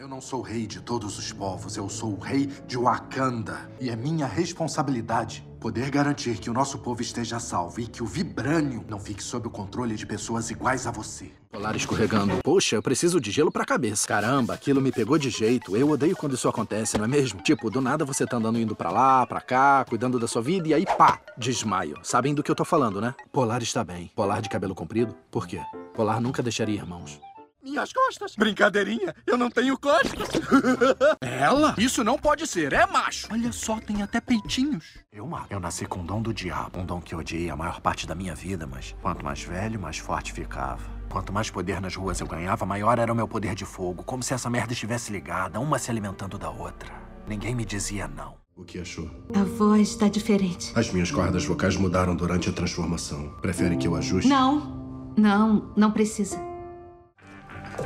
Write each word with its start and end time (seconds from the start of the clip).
Eu 0.00 0.08
não 0.08 0.18
sou 0.18 0.40
o 0.40 0.42
rei 0.42 0.66
de 0.66 0.80
todos 0.80 1.18
os 1.18 1.30
povos, 1.30 1.76
eu 1.76 1.86
sou 1.86 2.14
o 2.14 2.18
rei 2.18 2.46
de 2.66 2.78
Wakanda. 2.78 3.70
E 3.78 3.90
é 3.90 3.94
minha 3.94 4.26
responsabilidade 4.26 5.46
poder 5.60 5.90
garantir 5.90 6.38
que 6.38 6.48
o 6.48 6.54
nosso 6.54 6.78
povo 6.78 7.02
esteja 7.02 7.38
salvo 7.38 7.82
e 7.82 7.86
que 7.86 8.02
o 8.02 8.06
vibrânio 8.06 8.82
não 8.88 8.98
fique 8.98 9.22
sob 9.22 9.46
o 9.46 9.50
controle 9.50 9.94
de 9.96 10.06
pessoas 10.06 10.50
iguais 10.50 10.86
a 10.86 10.90
você. 10.90 11.30
Polar 11.52 11.76
escorregando. 11.76 12.38
Poxa, 12.42 12.76
eu 12.76 12.82
preciso 12.82 13.20
de 13.20 13.30
gelo 13.30 13.52
pra 13.52 13.66
cabeça. 13.66 14.08
Caramba, 14.08 14.54
aquilo 14.54 14.80
me 14.80 14.90
pegou 14.90 15.18
de 15.18 15.28
jeito. 15.28 15.76
Eu 15.76 15.90
odeio 15.90 16.16
quando 16.16 16.34
isso 16.34 16.48
acontece, 16.48 16.96
não 16.96 17.04
é 17.04 17.08
mesmo? 17.08 17.42
Tipo, 17.42 17.70
do 17.70 17.82
nada 17.82 18.02
você 18.02 18.24
tá 18.24 18.38
andando 18.38 18.58
indo 18.58 18.74
pra 18.74 18.90
lá, 18.90 19.26
pra 19.26 19.42
cá, 19.42 19.84
cuidando 19.86 20.18
da 20.18 20.26
sua 20.26 20.40
vida 20.40 20.66
e 20.66 20.72
aí 20.72 20.86
pá, 20.86 21.20
desmaio. 21.36 21.98
Sabem 22.02 22.34
do 22.34 22.42
que 22.42 22.50
eu 22.50 22.56
tô 22.56 22.64
falando, 22.64 23.02
né? 23.02 23.14
Polar 23.30 23.62
está 23.62 23.84
bem. 23.84 24.10
Polar 24.16 24.40
de 24.40 24.48
cabelo 24.48 24.74
comprido? 24.74 25.14
Por 25.30 25.46
quê? 25.46 25.60
Polar 25.92 26.22
nunca 26.22 26.42
deixaria 26.42 26.76
irmãos. 26.76 27.20
Minhas 27.62 27.92
costas. 27.92 28.34
Brincadeirinha, 28.36 29.14
eu 29.26 29.36
não 29.36 29.50
tenho 29.50 29.78
costas. 29.78 30.28
Ela? 31.20 31.74
Isso 31.76 32.02
não 32.02 32.18
pode 32.18 32.46
ser, 32.46 32.72
é 32.72 32.86
macho. 32.86 33.28
Olha 33.30 33.52
só, 33.52 33.78
tem 33.78 34.02
até 34.02 34.20
peitinhos. 34.20 34.98
Eu 35.12 35.26
mato. 35.26 35.46
Eu 35.50 35.60
nasci 35.60 35.84
com 35.84 36.00
o 36.00 36.04
dom 36.04 36.22
do 36.22 36.32
diabo, 36.32 36.78
um 36.80 36.86
dom 36.86 37.00
que 37.00 37.14
odiei 37.14 37.50
a 37.50 37.56
maior 37.56 37.80
parte 37.80 38.06
da 38.06 38.14
minha 38.14 38.34
vida, 38.34 38.66
mas 38.66 38.94
quanto 39.02 39.24
mais 39.24 39.42
velho, 39.42 39.78
mais 39.78 39.98
forte 39.98 40.32
ficava. 40.32 40.82
Quanto 41.10 41.32
mais 41.32 41.50
poder 41.50 41.80
nas 41.80 41.94
ruas 41.96 42.20
eu 42.20 42.26
ganhava, 42.26 42.64
maior 42.64 42.98
era 42.98 43.12
o 43.12 43.16
meu 43.16 43.28
poder 43.28 43.54
de 43.54 43.64
fogo, 43.64 44.02
como 44.04 44.22
se 44.22 44.32
essa 44.32 44.48
merda 44.48 44.72
estivesse 44.72 45.12
ligada, 45.12 45.60
uma 45.60 45.78
se 45.78 45.90
alimentando 45.90 46.38
da 46.38 46.48
outra. 46.48 46.92
Ninguém 47.26 47.54
me 47.54 47.64
dizia 47.64 48.08
não. 48.08 48.36
O 48.56 48.64
que 48.64 48.78
achou? 48.78 49.10
A 49.34 49.42
voz 49.42 49.90
está 49.90 50.08
diferente. 50.08 50.72
As 50.74 50.92
minhas 50.92 51.10
cordas 51.10 51.44
vocais 51.44 51.76
mudaram 51.76 52.14
durante 52.14 52.48
a 52.48 52.52
transformação. 52.52 53.30
Prefere 53.40 53.76
que 53.76 53.88
eu 53.88 53.96
ajuste? 53.96 54.28
Não, 54.28 55.12
não, 55.16 55.72
não 55.76 55.90
precisa. 55.90 56.49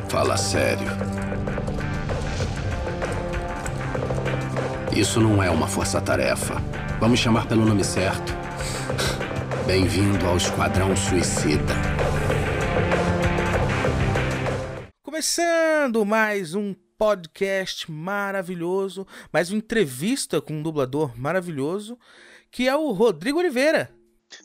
Fala 0.09 0.37
sério. 0.37 0.87
Isso 4.95 5.21
não 5.21 5.43
é 5.43 5.51
uma 5.51 5.67
força-tarefa. 5.67 6.55
Vamos 7.01 7.19
chamar 7.19 7.49
pelo 7.49 7.65
nome 7.65 7.83
certo. 7.83 8.33
Bem-vindo 9.67 10.27
ao 10.27 10.37
Esquadrão 10.37 10.95
Suicida. 10.95 11.75
Começando 15.03 16.05
mais 16.05 16.55
um 16.55 16.75
podcast 16.99 17.91
maravilhoso, 17.91 19.07
mais 19.33 19.51
uma 19.51 19.59
entrevista 19.59 20.41
com 20.41 20.55
um 20.55 20.63
dublador 20.63 21.19
maravilhoso, 21.19 21.99
que 22.51 22.69
é 22.69 22.77
o 22.77 22.93
Rodrigo 22.93 23.39
Oliveira. 23.39 23.91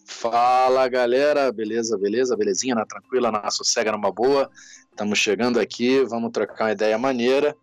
Fala 0.05 0.87
galera, 0.87 1.52
beleza, 1.52 1.97
beleza, 1.97 2.35
belezinha, 2.35 2.75
na 2.75 2.85
tranquila, 2.85 3.31
na 3.31 3.49
sossega, 3.49 3.91
numa 3.91 4.11
boa. 4.11 4.49
Estamos 5.00 5.17
chegando 5.17 5.61
aqui, 5.61 6.03
vamos 6.03 6.30
trocar 6.30 6.66
uma 6.66 6.72
ideia 6.73 6.97
maneira, 6.97 7.55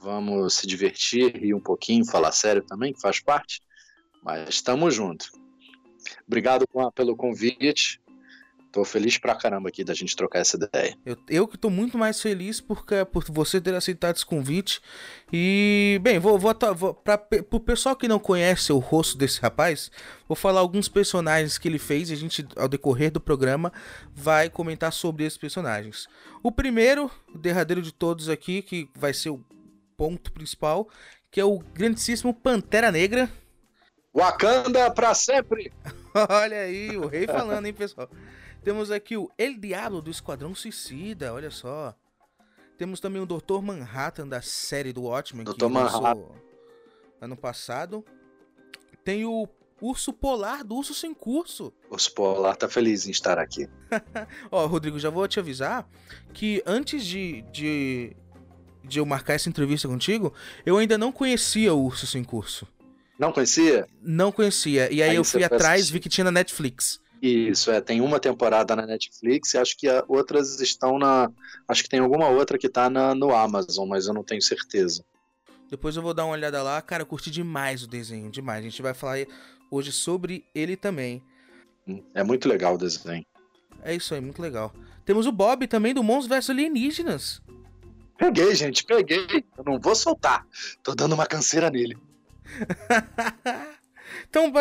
vamos 0.00 0.54
se 0.54 0.66
divertir, 0.66 1.32
rir 1.36 1.54
um 1.54 1.60
pouquinho, 1.60 2.04
falar 2.04 2.32
sério 2.32 2.60
também, 2.60 2.92
que 2.92 3.00
faz 3.00 3.20
parte, 3.20 3.60
mas 4.20 4.48
estamos 4.48 4.92
juntos. 4.92 5.30
Obrigado 6.26 6.66
pelo 6.92 7.14
convite, 7.14 8.00
Tô 8.76 8.84
feliz 8.84 9.16
pra 9.16 9.34
caramba 9.34 9.70
aqui 9.70 9.82
da 9.82 9.94
gente 9.94 10.14
trocar 10.14 10.40
essa 10.40 10.58
ideia. 10.58 10.98
Eu, 11.06 11.16
eu 11.30 11.48
que 11.48 11.56
tô 11.56 11.70
muito 11.70 11.96
mais 11.96 12.20
feliz 12.20 12.60
porque, 12.60 13.06
por 13.06 13.24
você 13.24 13.58
ter 13.58 13.74
aceitado 13.74 14.16
esse 14.16 14.26
convite. 14.26 14.82
E, 15.32 15.98
bem, 16.02 16.18
vou, 16.18 16.38
vou, 16.38 16.54
vou 16.74 16.92
pra, 16.92 17.16
pro 17.16 17.58
pessoal 17.58 17.96
que 17.96 18.06
não 18.06 18.18
conhece 18.18 18.70
o 18.74 18.78
rosto 18.78 19.16
desse 19.16 19.40
rapaz, 19.40 19.90
vou 20.28 20.36
falar 20.36 20.60
alguns 20.60 20.90
personagens 20.90 21.56
que 21.56 21.66
ele 21.66 21.78
fez 21.78 22.10
e 22.10 22.12
a 22.12 22.16
gente, 22.16 22.46
ao 22.54 22.68
decorrer 22.68 23.10
do 23.10 23.18
programa, 23.18 23.72
vai 24.14 24.50
comentar 24.50 24.92
sobre 24.92 25.24
esses 25.24 25.38
personagens. 25.38 26.06
O 26.42 26.52
primeiro, 26.52 27.10
o 27.34 27.38
derradeiro 27.38 27.80
de 27.80 27.94
todos 27.94 28.28
aqui, 28.28 28.60
que 28.60 28.90
vai 28.94 29.14
ser 29.14 29.30
o 29.30 29.42
ponto 29.96 30.30
principal, 30.32 30.86
que 31.30 31.40
é 31.40 31.44
o 31.46 31.60
grandíssimo 31.60 32.34
Pantera 32.34 32.92
Negra. 32.92 33.30
Wakanda 34.14 34.90
pra 34.90 35.14
sempre! 35.14 35.72
Olha 36.28 36.58
aí, 36.58 36.94
o 36.94 37.06
rei 37.06 37.26
falando, 37.26 37.64
hein, 37.64 37.72
pessoal. 37.72 38.10
Temos 38.66 38.90
aqui 38.90 39.16
o 39.16 39.30
El 39.38 39.60
Diablo 39.60 40.02
do 40.02 40.10
Esquadrão 40.10 40.52
Suicida, 40.52 41.32
olha 41.32 41.52
só. 41.52 41.94
Temos 42.76 42.98
também 42.98 43.22
o 43.22 43.24
Dr. 43.24 43.62
Manhattan 43.62 44.26
da 44.26 44.42
série 44.42 44.92
do 44.92 45.02
Watchmen, 45.02 45.44
Dr. 45.44 45.54
que 45.54 45.68
Manhattan. 45.68 46.32
ano 47.20 47.36
passado. 47.36 48.04
Tem 49.04 49.24
o 49.24 49.48
Urso 49.80 50.12
Polar 50.12 50.64
do 50.64 50.74
Urso 50.74 50.94
Sem 50.94 51.14
Curso. 51.14 51.72
Urso 51.88 52.12
Polar 52.12 52.56
tá 52.56 52.68
feliz 52.68 53.06
em 53.06 53.12
estar 53.12 53.38
aqui. 53.38 53.68
Ó, 54.50 54.66
Rodrigo, 54.66 54.98
já 54.98 55.10
vou 55.10 55.28
te 55.28 55.38
avisar 55.38 55.88
que 56.34 56.60
antes 56.66 57.06
de, 57.06 57.42
de, 57.52 58.16
de 58.82 58.98
eu 58.98 59.06
marcar 59.06 59.34
essa 59.34 59.48
entrevista 59.48 59.86
contigo, 59.86 60.34
eu 60.66 60.76
ainda 60.76 60.98
não 60.98 61.12
conhecia 61.12 61.72
o 61.72 61.84
Urso 61.84 62.04
Sem 62.04 62.24
Curso. 62.24 62.66
Não 63.16 63.30
conhecia? 63.30 63.86
Não 64.02 64.32
conhecia. 64.32 64.92
E 64.92 65.00
aí, 65.04 65.10
aí 65.10 65.16
eu 65.16 65.22
fui 65.22 65.44
atrás, 65.44 65.88
vi 65.88 66.00
que 66.00 66.08
tinha 66.08 66.24
na 66.24 66.32
Netflix. 66.32 67.00
Isso, 67.26 67.70
é, 67.70 67.80
tem 67.80 68.00
uma 68.00 68.20
temporada 68.20 68.76
na 68.76 68.86
Netflix 68.86 69.54
e 69.54 69.58
acho 69.58 69.76
que 69.76 69.86
outras 70.06 70.60
estão 70.60 70.98
na. 70.98 71.30
Acho 71.66 71.82
que 71.82 71.88
tem 71.88 72.00
alguma 72.00 72.28
outra 72.28 72.56
que 72.56 72.68
tá 72.68 72.88
na, 72.88 73.14
no 73.14 73.34
Amazon, 73.34 73.88
mas 73.88 74.06
eu 74.06 74.14
não 74.14 74.22
tenho 74.22 74.42
certeza. 74.42 75.04
Depois 75.68 75.96
eu 75.96 76.02
vou 76.02 76.14
dar 76.14 76.24
uma 76.24 76.34
olhada 76.34 76.62
lá. 76.62 76.80
Cara, 76.80 77.02
eu 77.02 77.06
curti 77.06 77.30
demais 77.30 77.82
o 77.82 77.88
desenho, 77.88 78.30
demais. 78.30 78.60
A 78.60 78.68
gente 78.68 78.80
vai 78.80 78.94
falar 78.94 79.26
hoje 79.70 79.90
sobre 79.90 80.44
ele 80.54 80.76
também. 80.76 81.22
É 82.14 82.22
muito 82.22 82.48
legal 82.48 82.74
o 82.74 82.78
desenho. 82.78 83.24
É 83.82 83.94
isso 83.94 84.14
aí, 84.14 84.20
muito 84.20 84.40
legal. 84.40 84.72
Temos 85.04 85.26
o 85.26 85.32
Bob 85.32 85.66
também 85.66 85.94
do 85.94 86.02
Monstros 86.02 86.38
vs 86.38 86.50
Alienígenas. 86.50 87.42
Peguei, 88.18 88.54
gente, 88.54 88.84
peguei. 88.84 89.44
Eu 89.56 89.64
não 89.64 89.78
vou 89.78 89.94
soltar. 89.94 90.46
Tô 90.82 90.94
dando 90.94 91.14
uma 91.14 91.26
canseira 91.26 91.70
nele. 91.70 91.96
Então, 94.36 94.52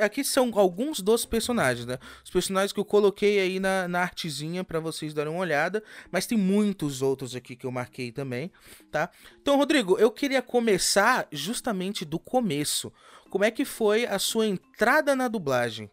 aqui 0.00 0.24
são 0.24 0.50
alguns 0.54 1.02
dos 1.02 1.26
personagens, 1.26 1.84
né? 1.84 1.98
Os 2.24 2.30
personagens 2.30 2.72
que 2.72 2.80
eu 2.80 2.84
coloquei 2.86 3.38
aí 3.38 3.60
na, 3.60 3.86
na 3.86 4.00
artezinha 4.00 4.64
para 4.64 4.80
vocês 4.80 5.12
darem 5.12 5.30
uma 5.30 5.42
olhada, 5.42 5.84
mas 6.10 6.26
tem 6.26 6.38
muitos 6.38 7.02
outros 7.02 7.36
aqui 7.36 7.54
que 7.54 7.66
eu 7.66 7.70
marquei 7.70 8.10
também, 8.10 8.50
tá? 8.90 9.10
Então, 9.42 9.58
Rodrigo, 9.58 9.98
eu 9.98 10.10
queria 10.10 10.40
começar 10.40 11.28
justamente 11.30 12.02
do 12.02 12.18
começo. 12.18 12.90
Como 13.28 13.44
é 13.44 13.50
que 13.50 13.66
foi 13.66 14.06
a 14.06 14.18
sua 14.18 14.46
entrada 14.46 15.14
na 15.14 15.28
dublagem? 15.28 15.90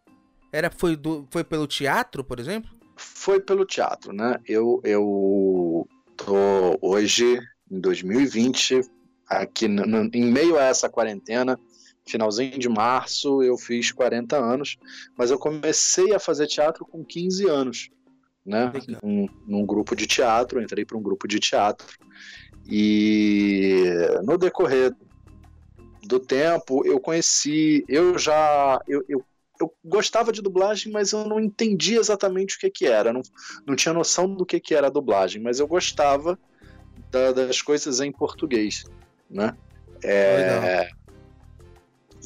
Era 0.50 0.72
foi 0.72 0.96
do, 0.96 1.28
foi 1.30 1.44
pelo 1.44 1.68
teatro, 1.68 2.24
por 2.24 2.40
exemplo? 2.40 2.72
Foi 2.96 3.42
pelo 3.42 3.66
teatro, 3.66 4.14
né? 4.14 4.40
Eu 4.46 4.80
eu 4.86 5.86
tô 6.16 6.80
hoje 6.82 7.38
em 7.70 7.80
2020 7.82 8.82
aqui 9.28 9.68
no, 9.68 9.86
no, 9.86 10.10
em 10.14 10.32
meio 10.32 10.58
a 10.58 10.64
essa 10.64 10.90
quarentena 10.90 11.60
finalzinho 12.08 12.58
de 12.58 12.70
março 12.70 13.44
eu 13.44 13.58
fiz 13.58 13.92
40 13.92 14.38
anos, 14.38 14.78
mas 15.18 15.32
eu 15.32 15.38
comecei 15.38 16.14
a 16.14 16.20
fazer 16.20 16.48
teatro 16.48 16.86
com 16.86 17.04
15 17.04 17.48
anos, 17.48 17.90
né? 18.46 18.72
Num, 19.04 19.28
num 19.46 19.66
grupo 19.66 19.96
de 19.96 20.08
teatro, 20.08 20.62
entrei 20.62 20.86
para 20.86 20.98
um 20.98 21.02
grupo 21.02 21.28
de 21.28 21.40
teatro 21.40 21.88
e 22.66 23.86
no 24.24 24.38
decorrer 24.38 24.94
do 26.04 26.20
tempo 26.20 26.86
eu 26.86 27.00
conheci, 27.00 27.84
eu 27.88 28.18
já 28.18 28.80
eu, 28.88 29.04
eu, 29.08 29.26
eu 29.60 29.74
gostava 29.84 30.32
de 30.32 30.42
dublagem, 30.42 30.92
mas 30.92 31.12
eu 31.12 31.26
não 31.26 31.40
entendia 31.40 32.00
exatamente 32.00 32.56
o 32.56 32.60
que 32.60 32.70
que 32.70 32.86
era, 32.86 33.12
não, 33.12 33.22
não 33.66 33.76
tinha 33.76 33.94
noção 33.94 34.34
do 34.34 34.46
que 34.46 34.60
que 34.60 34.74
era 34.74 34.88
a 34.88 34.92
dublagem, 34.92 35.42
mas 35.42 35.60
eu 35.60 35.68
gostava 35.68 36.40
da, 37.12 37.32
das 37.32 37.62
coisas 37.62 38.00
em 38.00 38.12
português, 38.12 38.84
né? 39.30 39.56
É, 40.04 40.90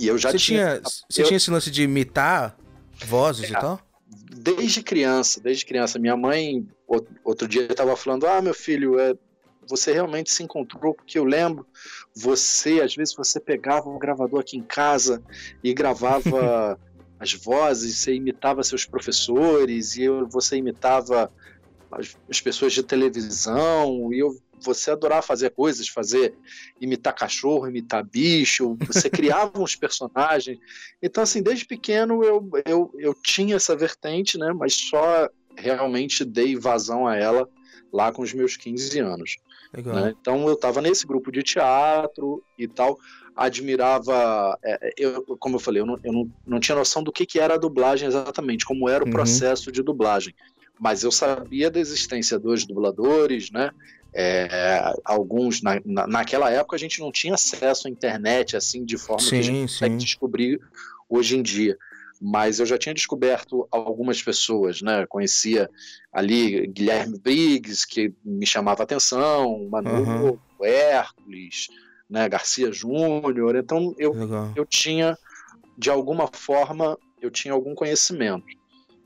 e 0.02 0.08
eu 0.08 0.18
já 0.18 0.32
você 0.32 0.38
tinha. 0.38 0.80
tinha 0.80 0.82
você 1.10 1.22
eu... 1.22 1.26
tinha 1.26 1.38
esse 1.38 1.52
lance 1.52 1.70
de 1.70 1.84
imitar 1.84 2.58
vozes 3.06 3.46
é, 3.46 3.50
e 3.50 3.54
tal? 3.54 3.80
Desde 4.36 4.82
criança, 4.82 5.40
desde 5.40 5.66
criança. 5.66 6.00
Minha 6.00 6.18
mãe, 6.18 6.68
outro 7.24 7.48
dia, 7.48 7.64
estava 7.64 7.96
falando: 7.96 8.26
Ah, 8.26 8.42
meu 8.42 8.54
filho, 8.54 9.00
é, 9.00 9.14
você 9.68 9.94
realmente 9.94 10.32
se 10.32 10.44
encontrou, 10.44 10.94
porque 10.94 11.20
eu 11.20 11.24
lembro, 11.24 11.66
você, 12.16 12.82
às 12.82 12.96
vezes, 12.96 13.14
você 13.14 13.40
pegava 13.40 13.90
um 13.90 14.00
gravador 14.00 14.40
aqui 14.42 14.58
em 14.58 14.64
casa 14.64 15.24
e 15.64 15.74
gravava 15.74 16.80
as 17.20 17.34
vozes, 17.34 18.00
você 18.00 18.16
imitava 18.16 18.64
seus 18.64 18.86
professores, 18.86 19.96
e 19.96 20.04
eu, 20.04 20.28
você 20.28 20.58
imitava 20.58 21.32
as, 21.92 22.18
as 22.30 22.42
pessoas 22.42 22.74
de 22.74 22.82
televisão, 22.82 24.12
e 24.12 24.20
eu 24.20 24.36
você 24.62 24.92
adorava 24.92 25.22
fazer 25.22 25.52
coisas, 25.52 25.88
fazer 25.88 26.34
imitar 26.80 27.14
cachorro, 27.14 27.68
imitar 27.68 28.04
bicho, 28.04 28.78
você 28.80 29.10
criava 29.10 29.60
uns 29.60 29.76
personagens. 29.76 30.60
Então, 31.02 31.24
assim, 31.24 31.42
desde 31.42 31.66
pequeno 31.66 32.24
eu, 32.24 32.50
eu, 32.66 32.94
eu 32.98 33.14
tinha 33.14 33.56
essa 33.56 33.76
vertente, 33.76 34.38
né? 34.38 34.54
Mas 34.54 34.74
só 34.74 35.30
realmente 35.56 36.24
dei 36.24 36.56
vazão 36.56 37.08
a 37.08 37.16
ela 37.16 37.48
lá 37.92 38.12
com 38.12 38.22
os 38.22 38.34
meus 38.34 38.56
15 38.56 39.00
anos. 39.00 39.38
Né? 39.74 40.14
Então 40.20 40.48
eu 40.48 40.54
estava 40.54 40.82
nesse 40.82 41.06
grupo 41.06 41.32
de 41.32 41.44
teatro 41.44 42.44
e 42.58 42.68
tal, 42.68 43.00
admirava, 43.36 44.58
é, 44.64 44.94
eu, 44.98 45.24
como 45.40 45.56
eu 45.56 45.60
falei, 45.60 45.82
eu, 45.82 45.86
não, 45.86 46.00
eu 46.04 46.12
não, 46.12 46.32
não 46.46 46.60
tinha 46.60 46.76
noção 46.76 47.04
do 47.04 47.12
que, 47.12 47.26
que 47.26 47.40
era 47.40 47.56
a 47.56 47.58
dublagem 47.58 48.08
exatamente, 48.08 48.66
como 48.66 48.90
era 48.90 49.04
o 49.04 49.08
uhum. 49.08 49.14
processo 49.14 49.72
de 49.72 49.82
dublagem 49.82 50.34
mas 50.82 51.04
eu 51.04 51.12
sabia 51.12 51.70
da 51.70 51.80
existência 51.80 52.40
dos 52.40 52.66
dubladores, 52.66 53.52
né? 53.52 53.70
É, 54.14 54.94
alguns, 55.06 55.62
na, 55.62 55.82
na, 55.86 56.06
naquela 56.06 56.50
época, 56.52 56.76
a 56.76 56.80
gente 56.80 57.00
não 57.00 57.12
tinha 57.12 57.36
acesso 57.36 57.88
à 57.88 57.92
internet 57.92 58.58
assim 58.58 58.84
de 58.84 58.98
forma 58.98 59.22
Sim, 59.22 59.30
que 59.30 59.36
a 59.38 59.44
gente 59.44 59.62
consegue 59.62 59.96
descobrir 59.98 60.60
hoje 61.08 61.38
em 61.38 61.42
dia. 61.42 61.78
Mas 62.24 62.60
eu 62.60 62.66
já 62.68 62.78
tinha 62.78 62.94
descoberto 62.94 63.68
algumas 63.72 64.22
pessoas, 64.22 64.82
né? 64.82 65.08
Conhecia 65.08 65.68
ali 66.14 66.68
Guilherme 66.68 67.18
Briggs, 67.18 67.88
que 67.88 68.14
me 68.24 68.46
chamava 68.46 68.84
atenção, 68.84 69.68
Manu, 69.72 70.28
Aham. 70.28 70.40
Hércules, 70.62 71.68
né? 72.08 72.30
Garcia 72.30 72.72
Júnior. 72.72 73.56
Então 73.56 73.96
eu, 73.98 74.14
Legal. 74.14 74.52
eu 74.56 74.66
tinha, 74.66 75.18
de 75.76 75.90
alguma 75.90 76.28
forma, 76.32 76.96
eu 77.20 77.32
tinha 77.32 77.54
algum 77.56 77.74
conhecimento, 77.74 78.46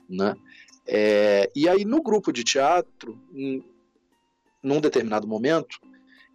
né? 0.10 0.36
É, 0.86 1.50
e 1.56 1.70
aí 1.70 1.86
no 1.86 2.04
grupo 2.04 2.34
de 2.34 2.44
teatro, 2.44 3.18
em- 3.34 3.64
num 4.66 4.82
determinado 4.82 5.28
momento, 5.28 5.80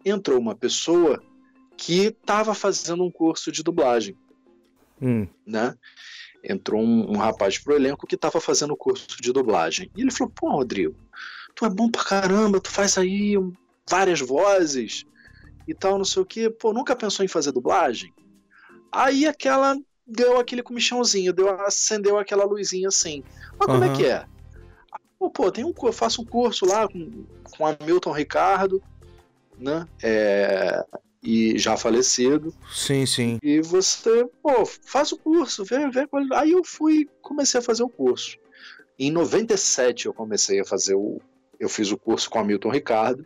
entrou 0.05 0.39
uma 0.39 0.55
pessoa 0.55 1.21
que 1.77 2.07
estava 2.07 2.53
fazendo 2.53 3.03
um 3.03 3.11
curso 3.11 3.51
de 3.51 3.61
dublagem, 3.61 4.15
Hum, 5.01 5.27
né? 5.45 5.75
Entrou 6.43 6.79
um, 6.79 7.11
um 7.11 7.17
rapaz 7.17 7.57
pro 7.57 7.75
elenco 7.75 8.05
que 8.05 8.13
estava 8.13 8.39
fazendo 8.39 8.73
o 8.73 8.77
curso 8.77 9.19
de 9.19 9.33
dublagem. 9.33 9.89
E 9.95 10.01
ele 10.01 10.11
falou: 10.11 10.31
Pô, 10.35 10.51
Rodrigo, 10.51 10.95
tu 11.55 11.65
é 11.65 11.69
bom 11.69 11.89
pra 11.89 12.03
caramba, 12.03 12.59
tu 12.59 12.69
faz 12.69 12.97
aí 12.97 13.33
várias 13.89 14.19
vozes 14.19 15.03
e 15.67 15.73
tal, 15.73 15.97
não 15.97 16.05
sei 16.05 16.21
o 16.21 16.25
quê. 16.25 16.49
Pô, 16.49 16.71
nunca 16.71 16.95
pensou 16.95 17.25
em 17.25 17.27
fazer 17.27 17.51
dublagem? 17.51 18.13
Aí 18.91 19.25
aquela 19.25 19.75
deu 20.05 20.39
aquele 20.39 20.61
comichãozinho, 20.61 21.33
deu, 21.33 21.49
acendeu 21.61 22.17
aquela 22.19 22.45
luzinha 22.45 22.89
assim. 22.89 23.23
Mas 23.57 23.67
como 23.67 23.83
é 23.83 23.95
que 23.95 24.05
é? 24.05 24.25
Pô, 25.21 25.29
pô, 25.29 25.51
tem 25.51 25.63
um, 25.63 25.71
eu 25.83 25.93
faço 25.93 26.23
um 26.23 26.25
curso 26.25 26.65
lá 26.65 26.87
com, 26.87 27.25
com 27.55 27.67
a 27.67 27.77
Milton 27.85 28.11
Ricardo, 28.11 28.81
né? 29.55 29.87
É, 30.01 30.83
e 31.21 31.59
já 31.59 31.77
falecido. 31.77 32.51
sim, 32.73 33.05
sim. 33.05 33.37
E 33.43 33.61
você, 33.61 34.25
pô, 34.41 34.65
faz 34.65 35.11
o 35.11 35.17
curso, 35.17 35.63
vê, 35.63 35.87
vê. 35.91 36.07
Aí 36.33 36.53
eu 36.53 36.63
fui, 36.63 37.07
comecei 37.21 37.59
a 37.59 37.63
fazer 37.63 37.83
o 37.83 37.89
curso. 37.89 38.35
Em 38.97 39.11
97 39.11 40.07
eu 40.07 40.13
comecei 40.15 40.59
a 40.59 40.65
fazer 40.65 40.95
o. 40.95 41.21
Eu 41.59 41.69
fiz 41.69 41.91
o 41.91 41.97
curso 41.99 42.27
com 42.27 42.39
a 42.39 42.43
Milton 42.43 42.71
Ricardo. 42.71 43.23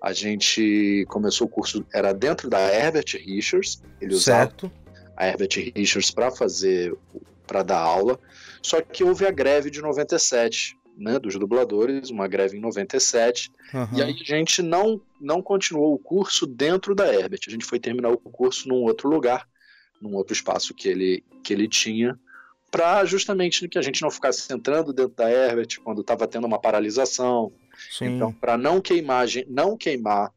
A 0.00 0.12
gente 0.12 1.04
começou 1.08 1.48
o 1.48 1.50
curso, 1.50 1.84
era 1.92 2.14
dentro 2.14 2.48
da 2.48 2.60
Herbert 2.60 3.16
Richards. 3.26 3.82
Ele 4.00 4.14
usava 4.14 4.50
Certo. 4.50 4.70
a 5.16 5.26
Herbert 5.26 5.72
Richards 5.74 6.12
para 6.12 6.30
fazer, 6.30 6.96
para 7.44 7.64
dar 7.64 7.80
aula. 7.80 8.20
Só 8.62 8.80
que 8.80 9.02
houve 9.02 9.26
a 9.26 9.32
greve 9.32 9.68
de 9.68 9.82
97, 9.82 10.76
né, 10.96 11.18
dos 11.18 11.38
dubladores, 11.38 12.10
uma 12.10 12.28
greve 12.28 12.56
em 12.56 12.60
97. 12.60 13.50
Aham. 13.72 13.88
E 13.96 14.02
aí 14.02 14.16
a 14.20 14.24
gente 14.24 14.62
não, 14.62 15.00
não 15.20 15.42
continuou 15.42 15.94
o 15.94 15.98
curso 15.98 16.46
dentro 16.46 16.94
da 16.94 17.12
Herbert. 17.12 17.40
A 17.46 17.50
gente 17.50 17.64
foi 17.64 17.80
terminar 17.80 18.10
o 18.10 18.18
curso 18.18 18.68
num 18.68 18.82
outro 18.82 19.08
lugar, 19.08 19.48
num 20.00 20.14
outro 20.14 20.32
espaço 20.32 20.74
que 20.74 20.88
ele, 20.88 21.24
que 21.42 21.52
ele 21.52 21.68
tinha, 21.68 22.18
para 22.70 23.04
justamente 23.04 23.68
que 23.68 23.78
a 23.78 23.82
gente 23.82 24.02
não 24.02 24.10
ficasse 24.10 24.52
entrando 24.52 24.92
dentro 24.92 25.14
da 25.14 25.30
Herbert 25.30 25.80
quando 25.82 26.00
estava 26.00 26.26
tendo 26.26 26.46
uma 26.46 26.60
paralisação. 26.60 27.52
Sim. 27.90 28.06
Então, 28.06 28.32
para 28.32 28.56
não 28.56 28.80
queimar, 28.80 29.26
não 29.48 29.76
queimar 29.76 30.32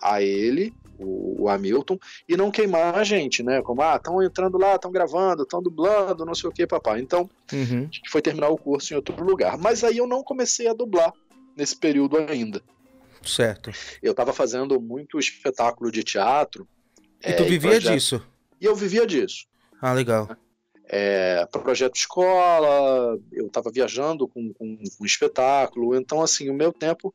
a 0.00 0.22
ele, 0.22 0.74
o, 0.98 1.42
o 1.44 1.48
Hamilton, 1.48 1.98
e 2.28 2.36
não 2.36 2.50
queimar 2.50 2.94
a 2.96 3.04
gente, 3.04 3.42
né? 3.42 3.60
Como, 3.62 3.80
ah, 3.82 3.96
estão 3.96 4.22
entrando 4.22 4.58
lá, 4.58 4.74
estão 4.76 4.90
gravando, 4.92 5.42
estão 5.42 5.62
dublando, 5.62 6.24
não 6.24 6.34
sei 6.34 6.48
o 6.48 6.52
que, 6.52 6.66
papai. 6.66 7.00
Então, 7.00 7.28
Uhum. 7.52 7.80
a 7.90 7.94
gente 7.94 8.08
foi 8.10 8.22
terminar 8.22 8.48
o 8.48 8.56
curso 8.58 8.92
em 8.92 8.96
outro 8.96 9.22
lugar. 9.24 9.58
Mas 9.58 9.84
aí 9.84 9.98
eu 9.98 10.06
não 10.06 10.22
comecei 10.22 10.66
a 10.68 10.72
dublar 10.72 11.12
nesse 11.56 11.76
período 11.76 12.16
ainda. 12.18 12.62
Certo. 13.22 13.70
Eu 14.02 14.10
estava 14.12 14.32
fazendo 14.32 14.80
muito 14.80 15.18
espetáculo 15.18 15.90
de 15.92 16.02
teatro. 16.02 16.66
E 17.24 17.28
é, 17.28 17.32
tu 17.34 17.44
vivia 17.44 17.70
projeto- 17.72 17.92
disso? 17.94 18.26
E 18.60 18.64
eu 18.64 18.74
vivia 18.74 19.06
disso. 19.06 19.46
Ah, 19.80 19.92
legal. 19.92 20.28
É, 20.88 21.46
projeto 21.46 21.94
escola, 21.96 23.18
eu 23.32 23.46
estava 23.46 23.70
viajando 23.70 24.26
com, 24.28 24.52
com, 24.52 24.76
com 24.98 25.04
espetáculo. 25.06 25.94
Então, 25.94 26.20
assim, 26.22 26.50
o 26.50 26.54
meu 26.54 26.72
tempo 26.72 27.14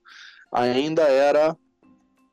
ainda 0.52 1.04
era. 1.04 1.56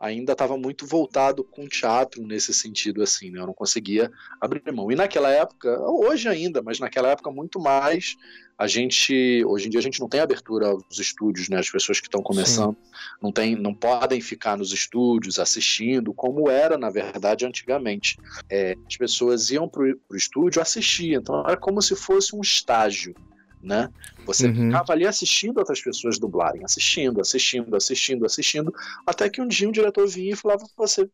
Ainda 0.04 0.32
estava 0.32 0.58
muito 0.58 0.86
voltado 0.86 1.42
com 1.42 1.66
teatro 1.66 2.22
nesse 2.22 2.52
sentido, 2.52 3.02
assim, 3.02 3.30
né? 3.30 3.40
Eu 3.40 3.46
não 3.46 3.54
conseguia 3.54 4.12
abrir 4.38 4.60
mão. 4.70 4.92
E 4.92 4.94
naquela 4.94 5.30
época, 5.30 5.80
hoje 5.80 6.28
ainda, 6.28 6.60
mas 6.60 6.78
naquela 6.78 7.08
época 7.08 7.30
muito 7.30 7.58
mais, 7.58 8.14
a 8.58 8.66
gente, 8.66 9.42
hoje 9.46 9.66
em 9.66 9.70
dia 9.70 9.80
a 9.80 9.82
gente 9.82 10.00
não 10.00 10.08
tem 10.08 10.20
abertura 10.20 10.66
aos 10.68 10.98
estúdios, 10.98 11.48
né? 11.48 11.58
As 11.58 11.70
pessoas 11.70 12.00
que 12.00 12.06
estão 12.06 12.22
começando 12.22 12.76
não, 13.22 13.32
tem, 13.32 13.56
não 13.56 13.74
podem 13.74 14.20
ficar 14.20 14.58
nos 14.58 14.74
estúdios 14.74 15.38
assistindo, 15.38 16.12
como 16.12 16.50
era, 16.50 16.76
na 16.76 16.90
verdade, 16.90 17.46
antigamente. 17.46 18.18
É, 18.50 18.76
as 18.86 18.98
pessoas 18.98 19.50
iam 19.50 19.66
para 19.66 19.84
o 19.84 20.14
estúdio 20.14 20.60
assistir, 20.60 21.14
então 21.14 21.40
era 21.40 21.56
como 21.56 21.80
se 21.80 21.96
fosse 21.96 22.36
um 22.36 22.42
estágio, 22.42 23.14
né? 23.64 23.88
Você 24.26 24.46
Uhum. 24.46 24.66
ficava 24.66 24.92
ali 24.92 25.06
assistindo 25.06 25.58
outras 25.58 25.80
pessoas 25.80 26.18
dublarem, 26.18 26.62
assistindo, 26.64 27.20
assistindo, 27.20 27.74
assistindo, 27.74 28.26
assistindo, 28.26 28.74
até 29.06 29.28
que 29.28 29.40
um 29.40 29.48
dia 29.48 29.68
um 29.68 29.72
diretor 29.72 30.06
vinha 30.06 30.32
e 30.32 30.36
falava 30.36 30.64
pra 30.76 30.86
você, 30.86 31.08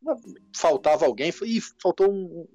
faltava 0.55 1.06
alguém, 1.06 1.32
Ih, 1.43 1.61
faltou 1.81 2.11
um, 2.11 2.47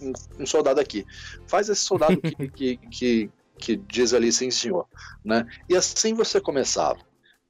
um, 0.00 0.12
um 0.40 0.46
soldado 0.46 0.80
aqui. 0.80 1.04
Faz 1.46 1.68
esse 1.68 1.82
soldado 1.82 2.20
que, 2.20 2.48
que, 2.48 2.76
que, 2.90 3.30
que 3.58 3.76
diz 3.76 4.14
ali, 4.14 4.32
sim 4.32 4.50
senhor, 4.50 4.88
né? 5.24 5.46
E 5.68 5.76
assim 5.76 6.14
você 6.14 6.40
começava. 6.40 6.98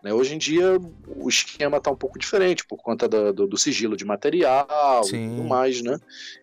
Né? 0.03 0.13
Hoje 0.13 0.35
em 0.35 0.39
dia 0.39 0.77
o 1.17 1.29
esquema 1.29 1.79
está 1.79 1.91
um 1.91 1.97
pouco 1.97 2.19
diferente 2.19 2.67
por 2.67 2.77
conta 2.77 3.09
do, 3.09 3.33
do, 3.33 3.47
do 3.47 3.57
sigilo 3.57 3.97
de 3.97 4.05
material 4.05 5.01
e 5.05 5.09
Sim. 5.09 5.31
tudo 5.31 5.45
mais, 5.45 5.81
né? 5.81 5.97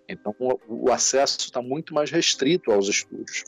Então 0.07 0.33
o, 0.39 0.87
o 0.87 0.91
acesso 0.91 1.37
está 1.39 1.61
muito 1.61 1.93
mais 1.93 2.09
restrito 2.09 2.71
aos 2.71 2.87
estúdios. 2.87 3.43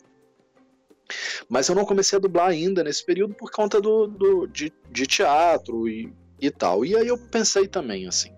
Mas 1.50 1.68
eu 1.68 1.76
não 1.76 1.86
comecei 1.86 2.18
a 2.18 2.22
dublar 2.22 2.48
ainda 2.48 2.84
nesse 2.84 3.06
período 3.06 3.34
por 3.34 3.52
conta 3.52 3.80
do, 3.82 4.08
do 4.08 4.48
de, 4.48 4.72
de 4.92 5.06
teatro 5.06 5.88
e, 5.88 6.14
e 6.40 6.50
tal. 6.52 6.84
E 6.86 6.96
aí 6.96 7.08
eu 7.08 7.18
pensei 7.18 7.68
também 7.68 8.08
assim, 8.08 8.32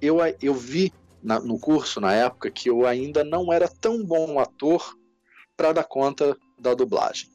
eu, 0.00 0.18
eu 0.40 0.54
vi 0.54 0.92
na- 1.22 1.40
no 1.40 1.58
curso 1.58 2.00
na 2.00 2.12
época 2.14 2.50
que 2.50 2.70
eu 2.70 2.86
ainda 2.86 3.22
não 3.24 3.52
era 3.52 3.68
tão 3.68 4.04
bom 4.04 4.38
ator 4.38 4.96
para 5.56 5.72
dar 5.72 5.84
conta 5.84 6.36
da 6.58 6.72
dublagem 6.74 7.28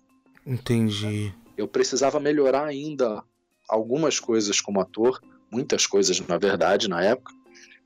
Entendi. 0.45 1.33
eu 1.55 1.67
precisava 1.67 2.19
melhorar 2.19 2.65
ainda 2.65 3.23
algumas 3.69 4.19
coisas 4.19 4.59
como 4.61 4.81
ator, 4.81 5.21
muitas 5.51 5.85
coisas 5.85 6.19
na 6.21 6.37
verdade 6.37 6.87
na 6.87 7.03
época, 7.03 7.31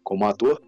como 0.03 0.25
ator, 0.25 0.61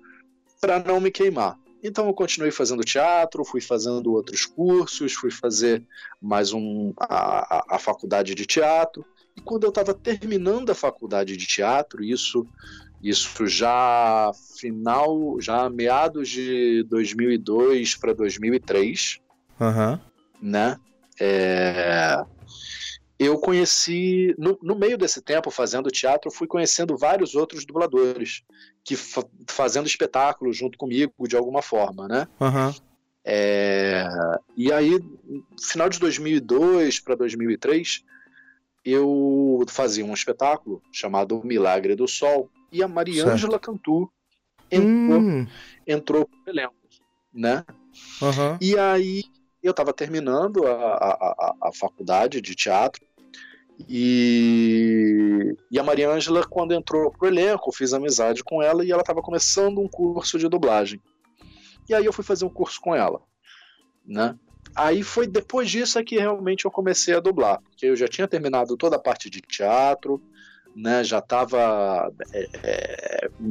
para 0.60 0.80
não 0.80 1.00
me 1.00 1.10
queimar. 1.10 1.58
Então 1.84 2.08
eu 2.08 2.14
continuei 2.14 2.52
fazendo 2.52 2.84
teatro, 2.84 3.44
fui 3.44 3.62
fazendo 3.62 4.14
outros 4.14 4.46
cursos, 4.46 5.14
fui 5.14 5.32
fazer 5.32 5.84
mais 6.22 6.54
um 6.54 6.94
a, 7.00 7.76
a, 7.76 7.80
faculdade 7.80 8.36
de 8.36 8.46
teatro. 8.46 9.06
E 9.36 9.42
quando 9.42 9.64
eu 9.64 9.70
estava 9.70 9.94
terminando 9.94 10.70
a 10.70 10.76
faculdade 10.76 11.36
de 11.36 11.48
teatro, 11.48 12.04
isso 12.04 12.46
isso 13.02 13.48
já 13.48 14.32
final, 14.60 15.42
já 15.42 15.68
meados 15.70 16.30
de 16.30 16.84
2002 16.84 17.96
para 17.96 18.14
2003, 18.14 19.20
Aham. 19.60 20.00
né? 20.40 20.78
É, 21.20 22.24
eu 23.24 23.38
conheci, 23.38 24.34
no, 24.38 24.58
no 24.62 24.76
meio 24.76 24.98
desse 24.98 25.22
tempo 25.22 25.52
fazendo 25.52 25.92
teatro, 25.92 26.30
eu 26.30 26.34
fui 26.34 26.48
conhecendo 26.48 26.98
vários 26.98 27.36
outros 27.36 27.66
dubladores 27.66 28.44
que 28.84 28.96
fa- 28.96 29.26
fazendo 29.48 29.86
espetáculo 29.88 30.52
junto 30.52 30.78
comigo 30.78 31.28
de 31.28 31.36
alguma 31.36 31.62
forma, 31.62 32.08
né? 32.08 32.28
Aham. 32.40 32.74
É, 33.24 34.04
e 34.58 34.72
aí, 34.74 34.98
no 35.00 35.44
final 35.62 35.88
de 35.90 36.00
2002 36.00 37.00
para 37.00 37.14
2003, 37.16 38.04
eu 38.84 39.64
fazia 39.70 40.04
um 40.04 40.14
espetáculo 40.14 40.82
chamado 40.92 41.40
O 41.40 41.46
Milagre 41.46 41.96
do 41.96 42.08
Sol 42.08 42.50
e 42.72 42.82
a 42.82 42.88
Mariângela 42.88 43.60
Cantu 43.60 44.12
entrou, 44.72 45.22
Hum. 45.22 45.46
entrou 45.86 46.26
pro 46.26 46.52
elenco, 46.52 46.74
né? 47.32 47.64
Aham. 48.22 48.58
E 48.60 48.78
aí 48.80 49.24
eu 49.62 49.70
estava 49.72 49.94
terminando 49.94 50.66
a, 50.66 50.72
a, 50.74 51.12
a, 51.14 51.56
a 51.70 51.74
faculdade 51.74 52.42
de 52.42 52.56
teatro 52.56 53.06
e, 53.88 55.56
e 55.70 55.80
a 55.80 55.84
Maria 55.84 56.10
Ângela, 56.10 56.46
quando 56.48 56.74
entrou 56.74 57.12
pro 57.12 57.28
elenco, 57.28 57.72
fiz 57.72 57.94
amizade 57.94 58.44
com 58.44 58.62
ela 58.62 58.86
e 58.86 58.92
ela 58.92 59.02
estava 59.02 59.22
começando 59.22 59.80
um 59.80 59.88
curso 59.88 60.38
de 60.38 60.48
dublagem. 60.48 61.02
E 61.90 61.94
aí 61.94 62.06
eu 62.06 62.14
fui 62.14 62.24
fazer 62.24 62.46
um 62.46 62.50
curso 62.50 62.80
com 62.82 62.96
ela, 62.96 63.22
né? 64.06 64.38
Aí 64.76 65.04
foi 65.04 65.28
depois 65.28 65.70
disso 65.70 66.00
é 66.00 66.04
que 66.04 66.18
realmente 66.18 66.66
eu 66.66 66.72
comecei 66.72 67.14
a 67.14 67.20
dublar, 67.20 67.62
porque 67.62 67.88
eu 67.88 67.96
já 67.96 68.08
tinha 68.08 68.28
terminado 68.28 68.78
toda 68.78 68.96
a 68.96 69.02
parte 69.02 69.30
de 69.30 69.42
teatro, 69.42 70.22
né? 70.76 71.04
Já 71.04 71.20
estava 71.20 72.12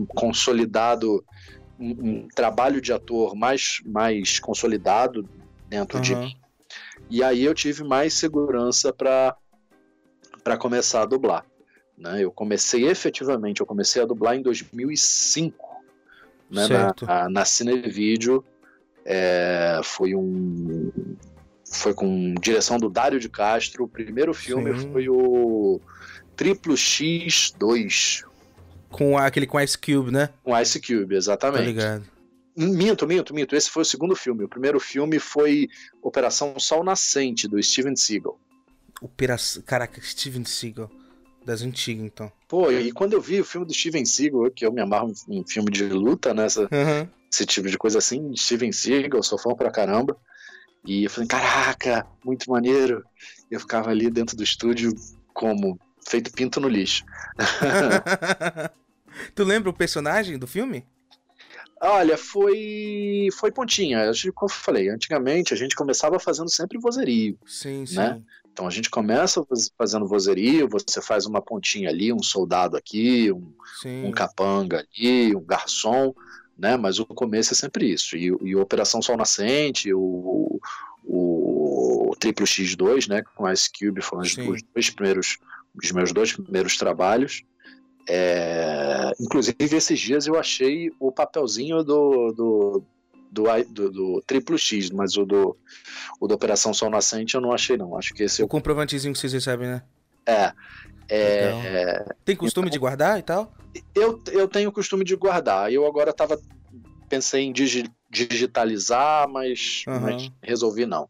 consolidado 0.08 1.25
um, 1.78 1.90
um 1.90 2.28
trabalho 2.34 2.80
de 2.80 2.92
ator 2.92 3.34
mais, 3.34 3.80
mais 3.84 4.38
consolidado 4.38 5.28
dentro 5.68 6.00
de 6.00 6.14
Aham. 6.14 6.22
mim. 6.22 6.40
E 7.10 7.22
aí 7.25 7.42
eu 7.42 7.54
tive 7.54 7.82
mais 7.82 8.14
segurança 8.14 8.92
para 8.92 9.37
para 10.42 10.56
começar 10.56 11.02
a 11.02 11.06
dublar, 11.06 11.44
Né? 11.97 12.25
Eu 12.25 12.30
comecei 12.32 12.87
efetivamente, 12.88 13.61
eu 13.61 13.66
comecei 13.66 14.00
a 14.02 14.06
dublar 14.06 14.35
em 14.37 14.42
2005, 14.42 15.66
né? 16.50 16.66
Certo. 16.66 17.06
Na, 17.06 17.28
na 17.28 17.44
Cinevídeo, 17.44 18.44
é, 19.04 19.80
foi 19.85 20.14
um 20.14 20.90
foi 21.73 21.94
com 21.94 22.35
direção 22.35 22.78
do 22.78 22.88
Dário 22.90 23.20
de 23.20 23.28
Castro. 23.28 23.85
O 23.85 23.88
primeiro 23.88 24.35
filme 24.35 24.76
Sim. 24.76 24.92
foi 24.92 25.09
o 25.09 25.80
Triplo 26.35 26.75
X2 26.75 28.25
Com 28.90 29.16
aquele 29.16 29.47
com 29.47 29.61
Ice 29.61 29.78
Cube, 29.78 30.11
né? 30.11 30.30
com 30.42 30.59
Ice 30.59 30.80
Cube, 30.80 31.11
Tá 31.11 31.14
exatamente. 31.14 31.64
ligado. 31.66 32.04
Minto, 32.56 33.06
minto, 33.06 33.32
minto. 33.32 33.54
Esse 33.54 33.70
foi 33.70 33.82
o 33.82 33.87
segundo 33.87 34.16
filme. 34.16 34.42
O 34.44 34.49
primeiro 34.49 34.80
filme 34.80 35.18
foi 35.20 35.68
Operação 36.02 36.59
Sol 36.59 36.82
Nascente, 36.82 37.47
do 37.47 37.62
Steven 37.62 37.94
Seagal. 37.94 38.38
Operação. 39.00 39.62
Caraca, 39.62 40.00
Steven 40.02 40.45
Seagal. 40.45 40.90
Das 41.45 41.62
antigas, 41.62 42.04
então. 42.04 42.30
Pô, 42.47 42.71
e 42.71 42.92
quando 42.92 43.14
eu 43.14 43.21
vi 43.21 43.40
o 43.40 43.45
filme 43.45 43.66
do 43.66 43.73
Steven 43.73 44.04
Seagal, 44.04 44.50
que 44.50 44.64
eu 44.66 44.71
me 44.73 44.80
amarro 44.83 45.11
em 45.28 45.42
filme 45.47 45.71
de 45.71 45.85
luta, 45.85 46.35
né? 46.35 46.45
essa- 46.45 46.69
Aham. 46.71 47.09
esse 47.33 47.47
tipo 47.47 47.69
de 47.69 47.78
coisa 47.78 47.99
assim, 47.99 48.37
Steven 48.37 48.71
Seagal, 48.73 49.23
sou 49.23 49.38
fã 49.38 49.54
pra 49.54 49.71
caramba. 49.71 50.16
E 50.85 51.04
eu 51.04 51.11
falei, 51.11 51.26
caraca, 51.28 52.07
muito 52.25 52.50
maneiro. 52.50 53.04
Eu 53.50 53.59
ficava 53.59 53.90
ali 53.90 54.11
dentro 54.11 54.37
do 54.37 54.42
estúdio 54.42 54.92
como 55.33 55.78
feito 56.07 56.30
pinto 56.33 56.61
no 56.61 56.69
lixo. 56.69 57.04
tu 59.35 59.45
lembra 59.45 59.71
o 59.71 59.75
personagem 59.75 60.38
do 60.38 60.47
filme? 60.47 60.85
Olha, 61.83 62.19
foi 62.19 63.28
foi 63.38 63.50
pontinha. 63.50 64.11
Que, 64.12 64.30
Como 64.33 64.50
eu 64.50 64.54
falei, 64.54 64.88
antigamente 64.90 65.54
a 65.54 65.57
gente 65.57 65.75
começava 65.75 66.19
fazendo 66.19 66.50
sempre 66.50 66.78
vozerio. 66.78 67.38
Sim, 67.47 67.87
sim. 67.87 67.97
Né? 67.97 68.21
Então 68.52 68.66
a 68.66 68.71
gente 68.71 68.90
começa 68.90 69.45
faz- 69.45 69.71
fazendo 69.76 70.07
vozerio, 70.07 70.69
você 70.69 71.00
faz 71.00 71.26
uma 71.26 71.40
pontinha 71.40 71.88
ali, 71.88 72.12
um 72.12 72.23
soldado 72.23 72.76
aqui, 72.76 73.33
um, 73.33 73.52
um 74.07 74.11
capanga 74.11 74.87
ali, 74.97 75.35
um 75.35 75.45
garçom, 75.45 76.14
né? 76.59 76.76
Mas 76.76 76.99
o 76.99 77.07
começo 77.07 77.54
é 77.54 77.57
sempre 77.57 77.90
isso. 77.90 78.16
E, 78.16 78.26
e 78.26 78.57
o 78.57 78.61
Operação 78.61 79.00
Sol 79.00 79.16
Nascente, 79.16 79.92
o, 79.95 80.61
o, 81.04 82.14
Triplo 82.21 82.47
X2, 82.47 83.09
né? 83.09 83.23
Com 83.35 83.50
Ice 83.50 83.69
Cube 83.73 84.02
foram 84.02 84.23
os 84.23 84.37
dois 84.37 84.90
primeiros, 84.90 85.38
os 85.75 85.90
meus 85.90 86.12
dois 86.12 86.33
primeiros 86.33 86.76
trabalhos. 86.76 87.42
É, 88.09 89.12
inclusive 89.21 89.57
esses 89.61 89.99
dias 89.99 90.26
eu 90.26 90.38
achei 90.38 90.90
o 90.99 91.12
papelzinho 91.12 91.83
do, 91.83 92.33
do, 92.33 92.83
do, 93.30 93.44
do- 93.68 93.90
do 93.90 94.22
Triplo 94.26 94.58
X, 94.58 94.90
mas 94.90 95.16
o 95.16 95.25
do, 95.25 95.56
o 96.20 96.26
do 96.26 96.34
Operação 96.34 96.75
Sol 96.75 96.90
Nascente 96.90 97.34
eu 97.34 97.40
não 97.40 97.52
achei 97.52 97.76
não. 97.76 97.96
Acho 97.96 98.12
que 98.14 98.25
esse 98.25 98.42
O 98.42 98.44
eu, 98.44 98.49
comprovantezinho 98.49 99.12
que 99.12 99.18
vocês 99.20 99.32
recebem, 99.32 99.68
né? 99.68 99.82
é, 100.26 100.52
é. 101.08 102.04
Tem 102.25 102.37
costume 102.37 102.70
de 102.70 102.78
guardar 102.78 103.18
e 103.18 103.22
tal? 103.22 103.52
Eu, 103.94 104.20
eu 104.32 104.49
tenho 104.49 104.72
costume 104.72 105.04
de 105.04 105.14
guardar. 105.16 105.72
Eu 105.72 105.87
agora 105.87 106.12
tava. 106.12 106.38
Pensei 107.08 107.42
em 107.42 107.52
digi- 107.52 107.90
digitalizar, 108.08 109.28
mas, 109.28 109.82
Aham. 109.88 110.00
mas 110.00 110.30
resolvi 110.42 110.87
não. 110.87 111.08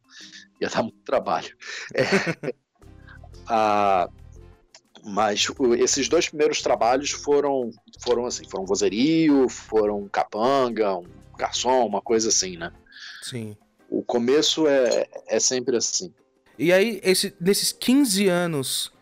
Ia 0.60 0.68
dar 0.68 0.82
muito 0.82 0.98
trabalho. 1.04 1.54
É. 1.94 2.02
Ah, 3.52 4.08
mas 5.02 5.46
esses 5.78 6.08
dois 6.08 6.28
primeiros 6.28 6.62
trabalhos 6.62 7.10
foram, 7.10 7.70
foram 8.00 8.26
assim, 8.26 8.44
foram 8.48 8.64
vozerio, 8.64 9.48
foram 9.48 10.08
capanga, 10.08 10.96
um 10.96 11.04
garçom, 11.40 11.86
uma 11.86 12.00
coisa 12.00 12.28
assim, 12.28 12.56
né? 12.56 12.72
Sim. 13.22 13.56
O 13.88 14.02
começo 14.02 14.66
é, 14.68 15.08
é 15.28 15.40
sempre 15.40 15.76
assim. 15.76 16.12
E 16.58 16.72
aí, 16.72 17.00
esse, 17.02 17.34
nesses 17.40 17.72
15 17.72 18.28
anos 18.28 18.92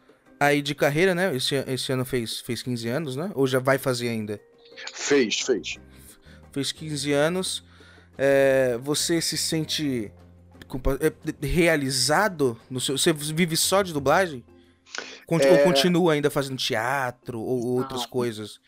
aí 0.41 0.63
de 0.63 0.75
carreira, 0.75 1.15
né? 1.15 1.35
Esse, 1.35 1.57
esse 1.67 1.93
ano 1.93 2.05
fez, 2.05 2.41
fez 2.41 2.63
15 2.63 2.89
anos, 2.89 3.17
né? 3.17 3.31
Ou 3.35 3.47
já 3.47 3.59
vai 3.59 3.77
fazer 3.79 4.09
ainda? 4.09 4.41
Fez, 4.95 5.41
fez. 5.41 5.77
Fez 6.53 6.73
15 6.73 7.13
anos. 7.13 7.65
é, 8.17 8.77
você 8.83 9.21
se 9.21 9.37
sente 9.37 10.11
é, 11.01 11.47
realizado? 11.47 12.59
No 12.71 12.81
seu, 12.81 12.97
você 12.99 13.13
vive 13.13 13.57
só 13.57 13.83
de 13.83 13.93
dublagem? 13.93 14.45
Ou 15.27 15.39
É. 15.41 15.63
continua 15.63 16.15
ainda 16.15 16.31
fazendo 16.31 16.57
teatro 16.57 17.41
ou 17.41 17.67
outras 17.67 18.03
Não. 18.03 18.09
coisas? 18.09 18.59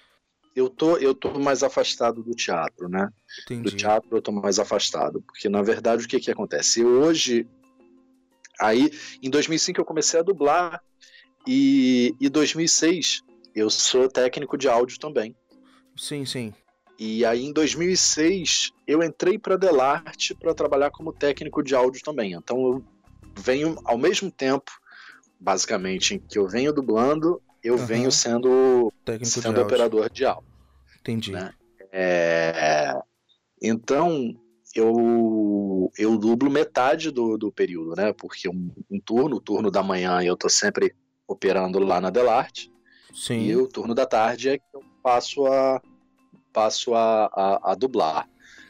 Eu 0.54 0.68
tô, 0.68 0.96
eu 0.96 1.14
tô 1.14 1.38
mais 1.38 1.62
afastado 1.62 2.22
do 2.22 2.34
teatro, 2.34 2.88
né? 2.88 3.08
do 3.48 3.54
Entendi. 3.54 3.76
teatro 3.76 4.16
eu 4.16 4.22
tô 4.22 4.32
mais 4.32 4.58
afastado, 4.58 5.22
porque 5.22 5.48
na 5.48 5.62
verdade 5.62 6.04
o 6.04 6.08
que 6.08 6.18
que 6.18 6.30
acontece? 6.30 6.84
Hoje, 6.84 7.46
aí 8.60 8.90
em 9.22 9.30
2005 9.30 9.80
eu 9.80 9.84
comecei 9.84 10.20
a 10.20 10.22
dublar 10.22 10.82
e 11.46 12.14
em 12.20 12.28
2006 12.28 13.22
eu 13.54 13.70
sou 13.70 14.08
técnico 14.08 14.56
de 14.56 14.68
áudio 14.68 14.98
também. 14.98 15.34
Sim, 15.96 16.24
sim. 16.24 16.52
E 16.98 17.24
aí 17.24 17.44
em 17.44 17.52
2006 17.52 18.72
eu 18.86 19.02
entrei 19.02 19.38
para 19.38 19.56
Delarte 19.56 20.34
para 20.34 20.54
trabalhar 20.54 20.90
como 20.90 21.12
técnico 21.12 21.62
de 21.62 21.74
áudio 21.74 22.02
também. 22.02 22.32
Então 22.32 22.58
eu 22.58 22.84
venho 23.38 23.76
ao 23.84 23.96
mesmo 23.96 24.30
tempo, 24.30 24.70
basicamente, 25.38 26.14
em 26.14 26.18
que 26.18 26.38
eu 26.38 26.46
venho 26.46 26.72
dublando, 26.72 27.40
eu 27.62 27.74
Aham. 27.76 27.86
venho 27.86 28.12
sendo 28.12 28.92
Técnico 29.04 29.24
de 29.26 29.40
sendo 29.40 29.46
áudio. 29.48 29.62
operador 29.64 30.10
de 30.10 30.24
áudio. 30.24 30.50
Entendi. 31.00 31.32
né? 31.32 31.52
É, 31.92 32.94
então, 33.62 34.34
eu, 34.74 35.90
eu 35.98 36.16
dublo 36.18 36.50
metade 36.50 37.10
do, 37.10 37.36
do 37.36 37.50
período, 37.50 37.94
né? 37.96 38.12
Porque 38.12 38.48
um, 38.48 38.72
um 38.90 39.00
turno, 39.00 39.36
o 39.36 39.40
turno 39.40 39.70
da 39.70 39.82
manhã 39.82 40.22
eu 40.22 40.36
tô 40.36 40.48
sempre 40.48 40.94
operando 41.26 41.78
lá 41.78 42.00
na 42.00 42.10
Delarte, 42.10 42.70
Sim. 43.12 43.40
e 43.40 43.56
o 43.56 43.66
turno 43.68 43.94
da 43.94 44.06
tarde 44.06 44.50
é 44.50 44.58
que 44.58 44.64
eu 44.72 44.82
passo 45.02 45.46
a, 45.46 45.80
passo 46.52 46.94
a, 46.94 47.26
a, 47.32 47.72
a 47.72 47.74
dublar. 47.74 48.28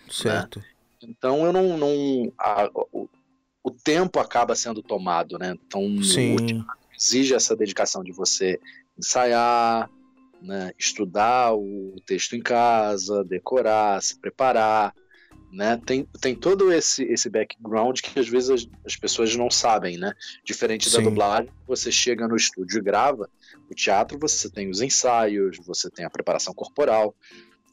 Certo. 0.09 0.63
Então, 1.03 1.45
eu 1.45 1.53
não. 1.53 1.77
não 1.79 2.33
a- 2.39 2.71
o, 2.93 3.09
o 3.63 3.71
tempo 3.71 4.19
acaba 4.19 4.55
sendo 4.57 4.83
tomado, 4.83 5.39
né? 5.39 5.55
Então, 5.67 5.83
o 5.85 6.03
Sim. 6.03 6.65
exige 6.99 7.35
essa 7.35 7.55
dedicação 7.55 8.03
de 8.03 8.11
você 8.11 8.59
ensaiar, 9.01 9.91
né, 10.41 10.73
estudar 10.79 11.55
o 11.55 11.97
texto 12.07 12.35
em 12.35 12.41
casa, 12.41 13.25
decorar, 13.25 14.01
se 14.03 14.19
preparar, 14.19 14.95
né? 15.53 15.81
Tem, 15.85 16.07
tem 16.21 16.35
todo 16.35 16.73
esse, 16.73 17.03
esse 17.05 17.29
background 17.29 18.01
que 18.01 18.19
às 18.19 18.29
vezes 18.29 18.51
as, 18.51 18.69
as 18.87 18.97
pessoas 18.97 19.35
não 19.35 19.51
sabem, 19.51 19.99
né? 19.99 20.13
Diferente 20.45 20.91
da 20.91 20.99
Sim. 20.99 21.05
dublagem, 21.05 21.51
você 21.67 21.91
chega 21.91 22.29
no 22.29 22.37
estúdio 22.37 22.79
e 22.79 22.83
grava. 22.83 23.29
O 23.69 23.75
teatro 23.75 24.19
você 24.19 24.49
tem 24.49 24.71
os 24.71 24.81
ensaios, 24.81 25.59
você 25.67 25.91
tem 25.91 26.05
a 26.05 26.11
preparação 26.11 26.55
corporal, 26.55 27.15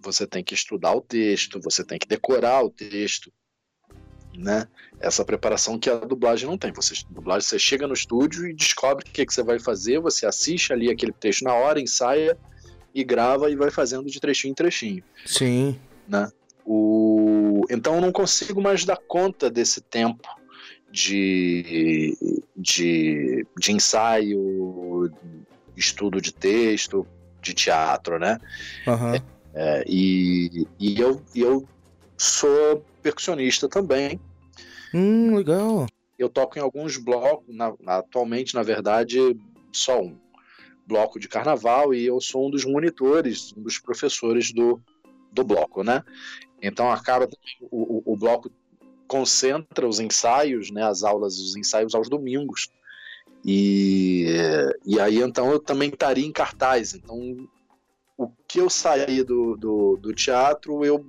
você 0.02 0.26
tem 0.26 0.44
que 0.44 0.54
estudar 0.54 0.94
o 0.94 1.02
texto, 1.02 1.60
você 1.62 1.84
tem 1.84 2.00
que 2.00 2.08
decorar 2.08 2.64
o 2.64 2.70
texto, 2.70 3.32
né? 4.38 4.68
Essa 5.00 5.26
preparação 5.26 5.80
que 5.80 5.90
a 5.90 5.96
dublagem 5.96 6.48
não 6.48 6.58
tem. 6.58 6.72
Você, 6.72 6.94
dublagem, 7.10 7.48
você 7.48 7.60
chega 7.60 7.88
no 7.88 7.94
estúdio 7.94 8.48
e 8.48 8.54
descobre 8.54 9.04
o 9.08 9.12
que, 9.12 9.26
que 9.26 9.34
você 9.34 9.44
vai 9.44 9.60
fazer, 9.60 10.00
você 10.00 10.26
assiste 10.26 10.72
ali 10.72 10.90
aquele 10.90 11.12
texto 11.12 11.44
na 11.44 11.54
hora, 11.54 11.82
ensaia 11.82 12.38
e 12.94 13.04
grava 13.04 13.50
e 13.50 13.56
vai 13.56 13.72
fazendo 13.72 14.06
de 14.06 14.20
trechinho 14.20 14.52
em 14.52 14.56
trechinho, 14.56 15.04
Sim. 15.26 15.80
né? 16.08 16.32
O... 16.66 17.66
Então 17.70 17.96
eu 17.96 18.02
não 18.02 18.12
consigo 18.12 18.62
mais 18.62 18.86
dar 18.86 18.98
conta 18.98 19.50
desse 19.50 19.82
tempo 19.82 20.28
de, 20.92 22.18
de, 22.56 23.46
de 23.58 23.72
ensaio, 23.72 25.12
estudo 25.76 26.22
de 26.22 26.34
texto, 26.34 27.06
de 27.42 27.54
teatro, 27.54 28.20
né? 28.20 28.40
Aham. 28.88 29.22
É, 29.54 29.84
e 29.88 30.68
e 30.80 31.00
eu, 31.00 31.22
e 31.34 31.42
eu 31.42 31.68
sou 32.18 32.84
percussionista 33.02 33.68
também. 33.70 34.20
Hum, 34.94 35.36
legal. 35.36 35.88
Eu 36.18 36.30
toco 36.30 36.58
em 36.58 36.62
alguns 36.62 36.98
blocos, 36.98 37.56
na- 37.56 37.76
atualmente, 37.86 38.56
na 38.56 38.64
verdade, 38.64 39.20
só 39.72 40.02
um 40.02 40.18
bloco 40.86 41.20
de 41.20 41.28
carnaval, 41.28 41.94
e 41.94 42.06
eu 42.06 42.20
sou 42.22 42.48
um 42.48 42.52
dos 42.52 42.66
monitores, 42.66 43.54
um 43.56 43.62
dos 43.62 43.78
professores 43.78 44.52
do, 44.54 44.82
do 45.32 45.44
bloco, 45.44 45.84
né? 45.84 46.04
Então 46.62 46.90
acaba 46.90 47.28
o, 47.70 48.14
o, 48.14 48.18
bloco 48.18 48.50
concentra 49.08 49.88
os 49.88 50.00
ensaios, 50.00 50.72
né, 50.72 50.84
as 50.84 51.04
aulas, 51.04 51.38
os 51.40 51.56
ensaios 51.56 51.94
aos 51.94 52.10
domingos. 52.10 52.70
E, 53.46 54.26
e 54.86 55.00
aí 55.00 55.22
então 55.22 55.52
eu 55.52 55.60
também 55.60 55.90
estaria 55.90 56.26
em 56.26 56.32
cartaz. 56.32 56.94
Então 56.94 57.48
o 58.18 58.30
que 58.48 58.60
eu 58.60 58.70
saí 58.70 59.24
do, 59.24 59.56
do, 59.56 59.98
do 59.98 60.14
teatro, 60.14 60.84
eu 60.84 61.06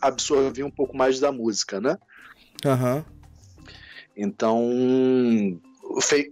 absorvi 0.00 0.62
um 0.62 0.70
pouco 0.70 0.96
mais 0.96 1.20
da 1.20 1.30
música, 1.30 1.80
né? 1.80 1.98
Aham. 2.64 3.04
Então, 4.16 4.68
fei- 6.02 6.30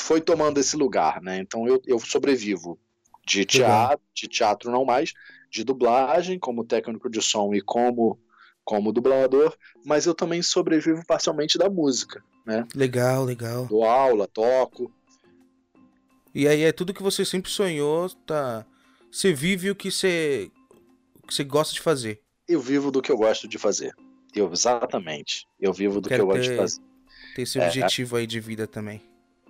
foi 0.00 0.20
tomando 0.20 0.58
esse 0.58 0.76
lugar, 0.76 1.20
né? 1.22 1.38
Então 1.38 1.66
eu, 1.66 1.80
eu 1.86 1.98
sobrevivo 1.98 2.78
de 3.26 3.44
teatro, 3.44 4.00
de 4.14 4.26
teatro 4.28 4.70
não 4.70 4.84
mais, 4.84 5.12
de 5.50 5.62
dublagem, 5.62 6.38
como 6.38 6.64
técnico 6.64 7.08
de 7.08 7.22
som 7.22 7.54
e 7.54 7.60
como, 7.60 8.18
como 8.64 8.92
dublador, 8.92 9.56
mas 9.84 10.06
eu 10.06 10.14
também 10.14 10.42
sobrevivo 10.42 11.02
parcialmente 11.06 11.56
da 11.58 11.68
música, 11.70 12.22
né? 12.44 12.66
Legal, 12.74 13.24
legal. 13.24 13.66
Dou 13.66 13.84
aula, 13.84 14.26
toco. 14.26 14.92
E 16.34 16.46
aí 16.46 16.62
é 16.62 16.72
tudo 16.72 16.94
que 16.94 17.02
você 17.02 17.24
sempre 17.24 17.50
sonhou, 17.50 18.08
tá? 18.26 18.64
Você 19.10 19.32
vive 19.32 19.70
o 19.70 19.74
que 19.74 19.90
você, 19.90 20.50
o 21.22 21.26
que 21.26 21.34
você 21.34 21.44
gosta 21.44 21.74
de 21.74 21.80
fazer. 21.80 22.20
Eu 22.48 22.60
vivo 22.60 22.90
do 22.90 23.02
que 23.02 23.10
eu 23.10 23.16
gosto 23.16 23.48
de 23.48 23.58
fazer. 23.58 23.94
Eu, 24.34 24.52
exatamente. 24.52 25.46
Eu 25.60 25.72
vivo 25.72 26.00
do 26.00 26.08
Quero 26.08 26.20
que 26.20 26.22
eu 26.22 26.26
gosto 26.34 26.42
ter- 26.46 26.50
de 26.52 26.56
fazer. 26.56 26.80
Ter 27.34 27.42
esse 27.42 27.58
É, 27.58 27.66
objetivo 27.66 28.16
aí 28.16 28.26
de 28.26 28.40
vida 28.40 28.66
também. 28.66 29.00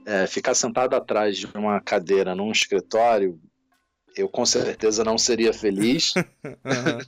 É, 0.07 0.27
ficar 0.27 0.55
sentado 0.55 0.95
atrás 0.97 1.37
de 1.39 1.47
uma 1.55 1.81
cadeira 1.81 2.35
num 2.35 2.51
escritório, 2.51 3.39
eu 4.17 4.29
com 4.29 4.45
certeza 4.47 5.05
não 5.05 5.17
seria 5.19 5.53
feliz. 5.53 6.15
Aham, 6.65 6.99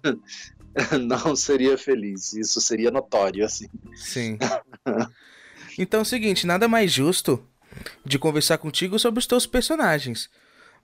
não 1.24 1.34
seria 1.36 1.76
feliz. 1.76 2.32
Isso 2.32 2.60
seria 2.60 2.90
notório, 2.90 3.44
assim. 3.44 3.66
sim. 3.94 4.38
Então 5.78 6.00
é 6.00 6.02
o 6.02 6.06
seguinte, 6.06 6.46
nada 6.46 6.68
mais 6.68 6.92
justo 6.92 7.42
de 8.04 8.18
conversar 8.18 8.58
contigo 8.58 8.98
sobre 8.98 9.18
os 9.18 9.26
teus 9.26 9.46
personagens. 9.46 10.28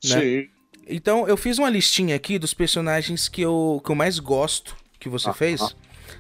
Né? 0.05 0.21
Sim. 0.21 0.51
Então, 0.91 1.29
eu 1.29 1.37
fiz 1.37 1.59
uma 1.59 1.69
listinha 1.69 2.17
aqui 2.17 2.39
dos 2.39 2.55
personagens 2.55 3.29
que 3.29 3.43
eu, 3.43 3.81
que 3.85 3.91
eu 3.91 3.95
mais 3.95 4.19
gosto 4.19 4.75
que 4.99 5.07
você 5.09 5.31
fez, 5.35 5.61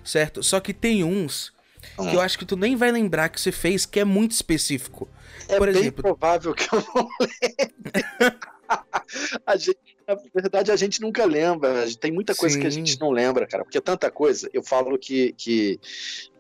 certo? 0.08 0.42
Só 0.42 0.58
que 0.60 0.72
tem 0.72 1.04
uns 1.04 1.52
que 1.96 2.14
eu 2.14 2.20
acho 2.20 2.38
que 2.38 2.44
tu 2.44 2.56
nem 2.56 2.76
vai 2.76 2.90
lembrar 2.90 3.28
que 3.28 3.40
você 3.40 3.52
fez, 3.52 3.86
que 3.86 4.00
é 4.00 4.04
muito 4.04 4.32
específico. 4.32 5.08
É 5.48 5.56
Por 5.56 5.70
bem 5.70 5.80
exemplo- 5.80 6.02
provável 6.02 6.54
que 6.54 6.68
eu 6.74 6.84
não 6.94 7.08
lembre. 7.20 8.38
a 9.46 9.56
gente, 9.56 9.78
na 10.06 10.14
verdade, 10.34 10.70
a 10.70 10.76
gente 10.76 11.00
nunca 11.00 11.24
lembra. 11.24 11.86
Tem 11.98 12.12
muita 12.12 12.34
coisa 12.34 12.58
que 12.58 12.66
a 12.66 12.70
Sim. 12.70 12.84
gente 12.84 13.00
não 13.00 13.10
lembra, 13.10 13.46
cara. 13.46 13.64
Porque 13.64 13.78
é 13.78 13.80
tanta 13.80 14.10
coisa. 14.10 14.48
Eu 14.52 14.62
falo 14.62 14.98
que, 14.98 15.32
que, 15.32 15.80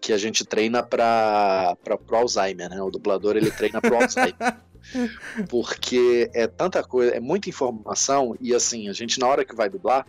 que 0.00 0.12
a 0.12 0.18
gente 0.18 0.44
treina 0.44 0.82
para 0.82 1.76
o 2.10 2.14
Alzheimer, 2.16 2.68
né? 2.68 2.82
O 2.82 2.90
dublador 2.90 3.36
ele 3.36 3.50
treina 3.50 3.80
pro 3.80 3.96
Alzheimer. 3.96 4.58
Porque 5.48 6.30
é 6.34 6.46
tanta 6.46 6.82
coisa, 6.82 7.12
é 7.14 7.20
muita 7.20 7.48
informação. 7.48 8.36
E 8.40 8.54
assim, 8.54 8.88
a 8.88 8.92
gente, 8.92 9.18
na 9.18 9.26
hora 9.26 9.44
que 9.44 9.54
vai 9.54 9.68
dublar, 9.68 10.06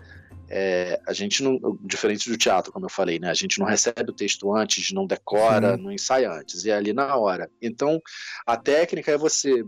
é, 0.49 0.99
a 1.07 1.13
gente 1.13 1.43
não. 1.43 1.77
Diferente 1.83 2.29
do 2.29 2.37
teatro, 2.37 2.71
como 2.71 2.85
eu 2.85 2.89
falei, 2.89 3.19
né? 3.19 3.29
A 3.29 3.35
gente 3.35 3.59
não 3.59 3.67
recebe 3.67 4.09
o 4.09 4.13
texto 4.13 4.53
antes, 4.53 4.91
não 4.91 5.05
decora, 5.05 5.77
não 5.77 5.91
ensaia 5.91 6.31
antes, 6.31 6.65
é 6.65 6.73
ali 6.73 6.91
na 6.91 7.15
hora. 7.15 7.49
Então, 7.61 8.01
a 8.45 8.57
técnica 8.57 9.11
é 9.11 9.17
você 9.17 9.63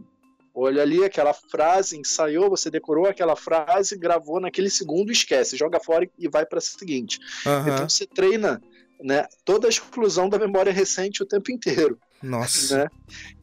olha 0.53 0.81
ali 0.81 1.03
aquela 1.03 1.33
frase, 1.33 1.97
ensaiou, 1.97 2.49
você 2.49 2.69
decorou 2.69 3.05
aquela 3.05 3.35
frase, 3.35 3.97
gravou 3.97 4.39
naquele 4.39 4.69
segundo, 4.69 5.11
esquece, 5.11 5.55
joga 5.55 5.79
fora 5.79 6.09
e 6.17 6.27
vai 6.27 6.45
para 6.45 6.57
a 6.57 6.61
seguinte. 6.61 7.19
Aham. 7.45 7.73
Então 7.73 7.89
você 7.89 8.05
treina 8.05 8.61
né, 9.01 9.25
toda 9.45 9.67
a 9.67 9.69
exclusão 9.69 10.27
da 10.27 10.37
memória 10.37 10.71
recente 10.71 11.23
o 11.23 11.25
tempo 11.25 11.51
inteiro, 11.51 11.97
Nossa. 12.21 12.79
né? 12.79 12.87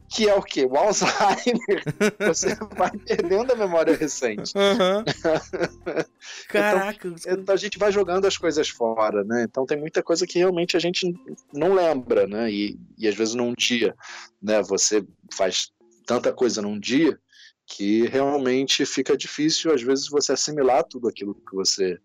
Que 0.09 0.27
é 0.27 0.33
o 0.33 0.41
quê? 0.41 0.65
O 0.65 0.75
Alzheimer. 0.75 1.83
Você 2.27 2.55
vai 2.75 2.91
perdendo 2.91 3.53
a 3.53 3.55
memória 3.55 3.95
recente. 3.95 4.51
Aham. 4.55 5.05
Caraca. 6.49 7.13
Então 7.27 7.53
a 7.53 7.57
gente 7.57 7.77
vai 7.77 7.91
jogando 7.91 8.25
as 8.25 8.35
coisas 8.35 8.69
fora, 8.69 9.23
né? 9.23 9.45
Então 9.47 9.65
tem 9.65 9.77
muita 9.77 10.01
coisa 10.01 10.25
que 10.25 10.39
realmente 10.39 10.75
a 10.75 10.79
gente 10.79 11.13
não 11.53 11.73
lembra, 11.73 12.25
né? 12.25 12.51
E, 12.51 12.79
e 12.97 13.07
às 13.07 13.15
vezes 13.15 13.35
num 13.35 13.53
dia, 13.53 13.95
né? 14.41 14.61
Você 14.63 15.05
faz 15.33 15.71
tanta 16.07 16.33
coisa 16.33 16.61
num 16.61 16.79
dia 16.79 17.19
que 17.67 18.07
realmente 18.07 18.83
fica 18.85 19.15
difícil 19.15 19.71
às 19.71 19.83
vezes 19.83 20.07
você 20.09 20.31
assimilar 20.31 20.83
tudo 20.83 21.07
aquilo 21.07 21.35
que 21.35 21.55
você 21.55 21.99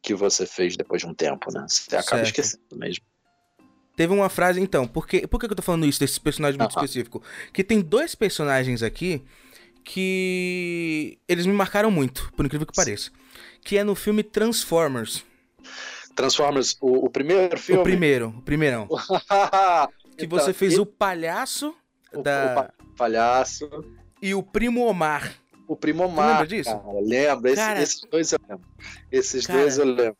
que 0.00 0.14
você 0.14 0.46
fez 0.46 0.76
depois 0.76 1.00
de 1.02 1.08
um 1.08 1.14
tempo, 1.14 1.52
né? 1.52 1.64
Você 1.68 1.96
acaba 1.96 2.24
Certo. 2.24 2.26
esquecendo 2.26 2.76
mesmo. 2.76 3.04
Teve 3.96 4.12
uma 4.14 4.28
frase, 4.28 4.60
então, 4.60 4.86
por 4.86 5.06
que, 5.06 5.26
por 5.26 5.38
que 5.38 5.46
eu 5.46 5.54
tô 5.54 5.62
falando 5.62 5.84
isso 5.86 6.00
desse 6.00 6.18
personagem 6.20 6.58
muito 6.58 6.72
Aham. 6.76 6.84
específico? 6.84 7.22
Que 7.52 7.62
tem 7.62 7.80
dois 7.80 8.14
personagens 8.14 8.82
aqui 8.82 9.22
que 9.84 11.18
eles 11.28 11.44
me 11.46 11.52
marcaram 11.52 11.90
muito, 11.90 12.32
por 12.36 12.46
incrível 12.46 12.66
que 12.66 12.74
pareça. 12.74 13.10
Que 13.62 13.76
é 13.78 13.84
no 13.84 13.94
filme 13.94 14.22
Transformers. 14.22 15.24
Transformers, 16.14 16.76
o, 16.80 17.06
o 17.06 17.10
primeiro 17.10 17.58
filme. 17.58 17.80
O 17.80 17.84
primeiro, 17.84 18.28
o 18.38 18.42
primeirão. 18.42 18.88
Que 20.16 20.26
Então, 20.26 20.38
você 20.38 20.52
fez 20.52 20.74
e- 20.74 20.78
o 20.80 20.84
palhaço 20.84 21.74
o, 22.12 22.22
da... 22.22 22.52
o 22.52 22.54
pa- 22.54 22.74
palhaço, 22.98 23.68
e 24.20 24.34
o 24.34 24.42
primo 24.42 24.84
Omar. 24.86 25.32
o 25.66 25.74
primo 25.74 26.04
Omar. 26.04 26.28
lembra 26.32 26.46
disso? 26.46 26.70
Cara. 26.70 27.42
Esse- 27.48 27.56
Cara- 27.56 27.82
esses 27.82 28.00
dois 28.10 28.32
eu 28.32 28.38
lembro. 28.46 28.66
Esses 29.10 29.46
Cara- 29.46 29.60
dois 29.60 29.78
eu 29.78 29.84
lembro. 29.86 30.16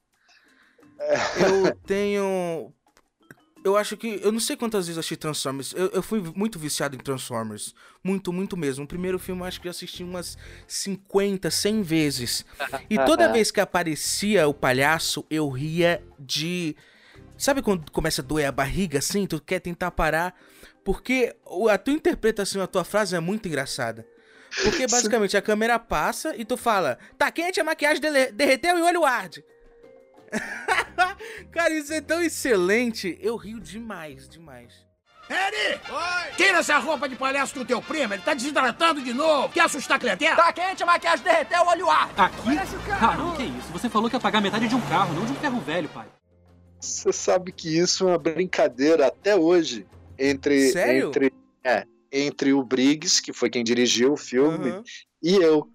Eu 1.39 1.77
tenho. 1.87 2.73
Eu 3.65 3.77
acho 3.77 3.97
que. 3.97 4.21
Eu 4.23 4.33
não 4.33 4.41
sei 4.41 4.57
quantas 4.57 4.87
vezes 4.87 4.99
assisti 4.99 5.17
Transformers. 5.17 5.73
Eu, 5.75 5.89
eu 5.89 6.03
fui 6.03 6.21
muito 6.35 6.59
viciado 6.59 6.97
em 6.97 6.99
Transformers. 6.99 7.75
Muito, 8.03 8.33
muito 8.33 8.57
mesmo. 8.57 8.85
O 8.85 8.89
primeiro 8.89 9.19
filme 9.19 9.43
eu 9.43 9.47
acho 9.47 9.61
que 9.61 9.69
eu 9.69 9.71
assisti 9.71 10.03
umas 10.03 10.37
50, 10.67 11.51
100 11.51 11.83
vezes. 11.83 12.45
E 12.91 12.97
toda 12.97 13.31
vez 13.33 13.51
que 13.51 13.61
aparecia 13.61 14.49
o 14.49 14.55
palhaço, 14.55 15.25
eu 15.31 15.49
ria 15.49 16.03
de. 16.19 16.75
Sabe 17.39 17.63
quando 17.63 17.91
começa 17.91 18.21
a 18.21 18.25
doer 18.25 18.47
a 18.47 18.53
barriga 18.53 18.99
assim? 18.99 19.27
Tu 19.27 19.41
quer 19.41 19.61
tentar 19.61 19.91
parar? 19.93 20.35
Porque 20.85 21.35
a 21.71 21.79
tua 21.79 21.95
interpretação, 21.95 22.63
a 22.63 22.67
tua 22.67 22.85
frase 22.85 23.15
é 23.15 23.21
muito 23.21 23.47
engraçada. 23.47 24.07
Porque 24.63 24.87
basicamente 24.89 25.37
a 25.37 25.43
câmera 25.43 25.79
passa 25.79 26.35
e 26.37 26.45
tu 26.45 26.57
fala: 26.57 26.99
Tá 27.17 27.31
quente, 27.31 27.61
a 27.61 27.65
maquiagem 27.65 28.03
derreteu 28.35 28.79
e 28.79 28.83
o 28.83 28.87
olho 28.87 29.05
arde. 29.05 29.45
Cara, 31.51 31.73
isso 31.75 31.93
é 31.93 32.01
tão 32.01 32.23
excelente. 32.23 33.19
Eu 33.21 33.37
rio 33.37 33.61
demais, 33.61 34.29
demais. 34.29 34.73
Eri! 35.29 35.81
Tira 36.37 36.59
essa 36.59 36.79
roupa 36.79 37.09
de 37.09 37.17
palhaço 37.17 37.55
do 37.55 37.65
teu 37.65 37.81
primo, 37.81 38.13
ele 38.13 38.23
tá 38.23 38.35
desidratando 38.35 39.01
de 39.01 39.13
novo. 39.15 39.49
Quer 39.51 39.61
assustar 39.63 39.97
a 39.97 40.01
clientela? 40.01 40.37
Tá 40.37 40.53
quente, 40.53 40.83
a 40.83 40.87
maquiagem 40.87 41.25
derreteu, 41.25 41.65
olho 41.67 41.89
ar. 41.89 42.11
Aqui? 42.17 42.59
Ah, 43.01 43.17
não, 43.17 43.37
que 43.37 43.45
isso? 43.45 43.73
Você 43.73 43.89
falou 43.89 44.11
que 44.11 44.17
ia 44.17 44.21
pagar 44.21 44.41
metade 44.41 44.69
de 44.69 44.75
um 44.75 44.81
carro, 44.83 45.15
não 45.15 45.25
de 45.25 45.33
um 45.33 45.37
ferro 45.37 45.61
velho, 45.61 45.89
pai. 45.89 46.07
Você 46.81 47.13
sabe 47.13 47.53
que 47.53 47.79
isso 47.79 48.05
é 48.05 48.13
uma 48.13 48.19
brincadeira 48.19 49.07
até 49.07 49.37
hoje 49.37 49.87
entre 50.19 50.73
Sério? 50.73 51.09
entre 51.09 51.33
é, 51.65 51.85
entre 52.11 52.53
o 52.53 52.63
Briggs, 52.65 53.23
que 53.23 53.33
foi 53.33 53.49
quem 53.49 53.63
dirigiu 53.63 54.13
o 54.13 54.17
filme, 54.17 54.71
Aham. 54.71 54.83
e 55.23 55.37
eu, 55.37 55.69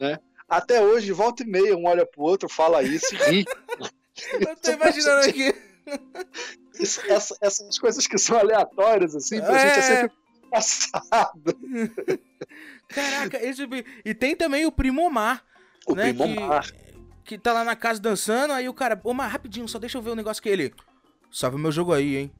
né? 0.00 0.18
Até 0.48 0.80
hoje, 0.80 1.10
volta 1.10 1.42
e 1.42 1.46
meia, 1.46 1.76
um 1.76 1.86
olha 1.86 2.06
pro 2.06 2.22
outro, 2.22 2.48
fala 2.48 2.82
isso 2.82 3.14
e 3.14 3.18
ri. 3.30 3.44
Eu 4.40 4.56
tô 4.56 4.70
imaginando 4.72 5.28
aqui. 5.28 5.54
Isso- 6.80 7.00
essa- 7.08 7.36
essas 7.40 7.78
coisas 7.78 8.06
que 8.06 8.18
são 8.18 8.38
aleatórias, 8.38 9.14
assim, 9.14 9.40
pra 9.40 9.56
É. 9.60 9.68
gente 9.68 9.78
é 9.78 9.82
sempre 9.82 10.16
passado. 10.50 11.58
Caraca, 12.88 13.44
esse. 13.44 13.62
E 14.04 14.14
tem 14.14 14.36
também 14.36 14.66
o 14.66 14.72
Primo 14.72 15.02
Omar. 15.02 15.44
O 15.86 15.94
né, 15.94 16.04
primo 16.12 16.24
que, 16.24 16.42
Omar. 16.42 16.66
que 17.24 17.38
tá 17.38 17.52
lá 17.52 17.64
na 17.64 17.76
casa 17.76 18.00
dançando, 18.00 18.52
aí 18.52 18.68
o 18.68 18.74
cara. 18.74 19.00
Omar, 19.04 19.30
rapidinho, 19.30 19.68
só 19.68 19.78
deixa 19.78 19.98
eu 19.98 20.02
ver 20.02 20.10
o 20.10 20.14
negócio 20.16 20.42
que 20.42 20.48
ele. 20.48 20.72
Salve 21.30 21.58
meu 21.58 21.72
jogo 21.72 21.92
aí, 21.92 22.16
hein? 22.16 22.32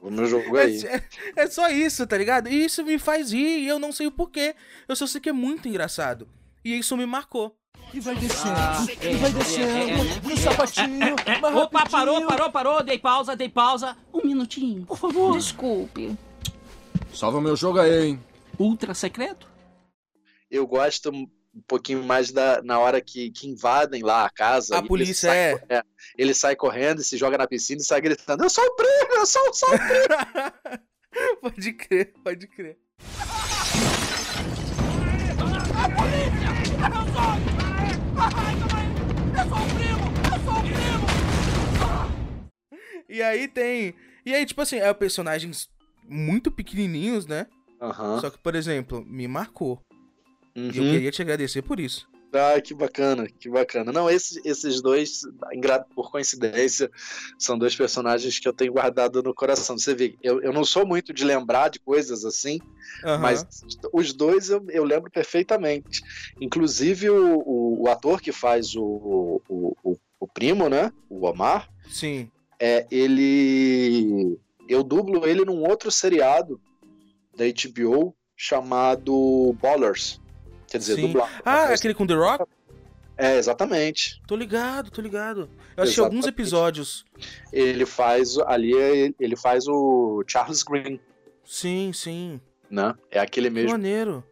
O 0.00 0.10
meu 0.10 0.26
jogo 0.26 0.56
É, 0.58 0.64
aí. 0.64 0.84
é- 0.86 1.02
é 1.36 1.46
só 1.46 1.68
isso, 1.68 2.06
tá 2.06 2.16
ligado? 2.18 2.48
E 2.48 2.64
isso 2.64 2.84
me 2.84 2.98
faz 2.98 3.32
rir 3.32 3.60
e 3.60 3.68
eu 3.68 3.78
não 3.78 3.92
sei 3.92 4.06
o 4.06 4.12
porquê. 4.12 4.54
Eu 4.88 4.94
só 4.96 5.06
sei 5.06 5.20
que 5.20 5.28
é 5.28 5.32
muito 5.32 5.68
engraçado. 5.68 6.28
E 6.64 6.76
isso 6.78 6.96
me 6.96 7.06
marcou. 7.06 7.56
E 7.94 8.00
vai 8.00 8.14
descendo, 8.14 8.90
e 9.02 9.14
vai 9.16 9.32
descendo, 9.32 10.26
no 10.26 10.36
sapatinho, 10.38 11.16
mas 11.42 11.54
Opa, 11.54 11.80
rapidinho. 11.80 11.90
parou, 11.90 12.26
parou, 12.26 12.50
parou. 12.50 12.82
Dei 12.82 12.98
pausa, 12.98 13.36
dei 13.36 13.50
pausa. 13.50 13.94
Um 14.14 14.24
minutinho, 14.24 14.86
por 14.86 14.96
favor. 14.96 15.36
Desculpe. 15.36 16.16
Salva 17.12 17.38
meu 17.38 17.54
jogo 17.54 17.78
aí, 17.80 18.06
hein? 18.06 18.24
Ultra 18.58 18.94
secreto? 18.94 19.46
Eu 20.50 20.66
gosto 20.66 21.10
um 21.10 21.28
pouquinho 21.68 22.02
mais 22.02 22.32
da, 22.32 22.62
na 22.62 22.78
hora 22.78 22.98
que, 22.98 23.30
que 23.30 23.46
invadem 23.46 24.02
lá 24.02 24.24
a 24.24 24.30
casa. 24.30 24.76
A 24.76 24.78
e 24.78 24.80
ele 24.80 24.88
polícia 24.88 25.28
sai 25.28 25.38
é. 25.68 25.82
Ele 26.16 26.32
sai 26.32 26.56
correndo 26.56 27.02
e 27.02 27.04
se 27.04 27.18
joga 27.18 27.36
na 27.36 27.46
piscina 27.46 27.82
e 27.82 27.84
sai 27.84 28.00
gritando: 28.00 28.42
Eu 28.42 28.48
sou 28.48 28.64
o 28.64 28.74
primo, 28.74 29.14
eu 29.16 29.26
sou, 29.26 29.52
sou 29.52 29.68
o 29.68 29.78
primo. 29.78 30.80
pode 31.42 31.72
crer, 31.74 32.14
pode 32.24 32.46
crer. 32.46 32.78
E 43.08 43.22
aí 43.22 43.46
tem. 43.46 43.94
E 44.24 44.34
aí, 44.34 44.46
tipo 44.46 44.60
assim, 44.60 44.76
é 44.76 44.92
personagens 44.94 45.68
muito 46.08 46.50
pequenininhos, 46.50 47.26
né? 47.26 47.46
Aham. 47.80 48.18
Só 48.20 48.30
que, 48.30 48.38
por 48.38 48.54
exemplo, 48.54 49.04
me 49.04 49.28
marcou. 49.28 49.80
E 50.56 50.76
eu 50.76 50.84
Uhum. 50.84 50.90
queria 50.90 51.10
te 51.10 51.20
agradecer 51.22 51.62
por 51.62 51.78
isso. 51.80 52.08
Ah, 52.34 52.60
que 52.60 52.72
bacana, 52.72 53.28
que 53.38 53.50
bacana. 53.50 53.92
Não, 53.92 54.08
esses, 54.08 54.42
esses 54.44 54.80
dois, 54.80 55.20
por 55.94 56.10
coincidência, 56.10 56.90
são 57.38 57.58
dois 57.58 57.76
personagens 57.76 58.38
que 58.38 58.48
eu 58.48 58.54
tenho 58.54 58.72
guardado 58.72 59.22
no 59.22 59.34
coração. 59.34 59.76
Você 59.76 59.94
vê, 59.94 60.16
eu, 60.22 60.40
eu 60.40 60.52
não 60.52 60.64
sou 60.64 60.86
muito 60.86 61.12
de 61.12 61.24
lembrar 61.24 61.68
de 61.68 61.78
coisas 61.78 62.24
assim, 62.24 62.58
Aham. 63.04 63.18
mas 63.18 63.46
os 63.92 64.14
dois 64.14 64.48
eu, 64.48 64.64
eu 64.70 64.84
lembro 64.84 65.10
perfeitamente. 65.10 66.02
Inclusive 66.40 67.10
o, 67.10 67.38
o, 67.38 67.82
o 67.82 67.88
ator 67.88 68.20
que 68.20 68.32
faz 68.32 68.74
o, 68.74 69.42
o, 69.46 69.76
o, 69.84 69.96
o 70.18 70.26
primo, 70.26 70.70
né? 70.70 70.90
O 71.10 71.26
Omar, 71.26 71.68
Sim. 71.88 72.30
é, 72.58 72.86
ele. 72.90 74.38
Eu 74.68 74.82
dublo 74.82 75.26
ele 75.26 75.44
num 75.44 75.68
outro 75.68 75.90
seriado 75.90 76.58
da 77.36 77.44
HBO 77.44 78.14
chamado 78.36 79.54
Ballers. 79.60 80.21
Quer 80.72 80.78
dizer, 80.78 80.94
Sim. 80.96 81.06
dublar. 81.08 81.42
Ah, 81.44 81.64
aquele 81.66 81.94
com 81.94 82.06
The 82.06 82.14
Rock? 82.14 82.44
É, 83.16 83.36
exatamente. 83.36 84.20
Tô 84.26 84.34
ligado, 84.34 84.90
tô 84.90 85.00
ligado. 85.00 85.48
Eu 85.76 85.82
assisti 85.84 86.00
alguns 86.00 86.26
episódios. 86.26 87.04
Ele 87.52 87.84
faz 87.86 88.38
ali, 88.38 88.74
é- 88.76 89.12
ele 89.20 89.36
faz 89.36 89.68
o 89.68 90.24
Charles 90.26 90.62
Green, 90.62 90.98
Sim, 91.44 91.92
sim. 91.94 92.40
né? 92.70 92.94
É 93.10 93.20
aquele 93.20 93.48
Que 93.48 93.54
mesmo 93.54 93.70
maneiro. 93.72 94.24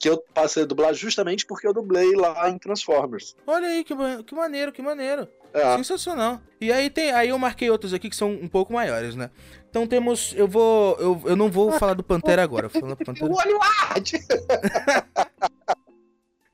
que 0.00 0.08
eu 0.08 0.18
passei 0.32 0.62
a 0.62 0.66
dublar 0.66 0.94
justamente 0.94 1.44
porque 1.44 1.66
eu 1.66 1.74
dublei 1.74 2.14
lá 2.14 2.48
em 2.48 2.58
Transformers. 2.58 3.36
Olha 3.46 3.66
aí, 3.68 3.82
que, 3.84 3.94
que 4.24 4.34
maneiro, 4.34 4.72
que 4.72 4.80
maneiro. 4.82 5.28
É. 5.52 5.76
Sensacional. 5.76 6.40
E 6.60 6.70
aí 6.72 6.90
tem. 6.90 7.10
Aí 7.10 7.30
eu 7.30 7.38
marquei 7.38 7.68
outros 7.70 7.92
aqui 7.92 8.08
que 8.10 8.16
são 8.16 8.30
um 8.30 8.46
pouco 8.48 8.72
maiores, 8.72 9.16
né? 9.16 9.30
Então 9.68 9.86
temos. 9.86 10.32
Eu 10.36 10.46
vou. 10.46 10.96
Eu, 11.00 11.22
eu 11.24 11.36
não 11.36 11.50
vou 11.50 11.72
falar 11.72 11.94
do 11.94 12.02
Pantera 12.04 12.42
agora. 12.42 12.66
eu 12.66 12.70
vou 12.70 12.80
falar 12.80 12.94
do 12.94 12.98
Pantera. 13.04 13.30
O 13.32 13.34
olho 13.36 13.58
arde! 13.90 14.18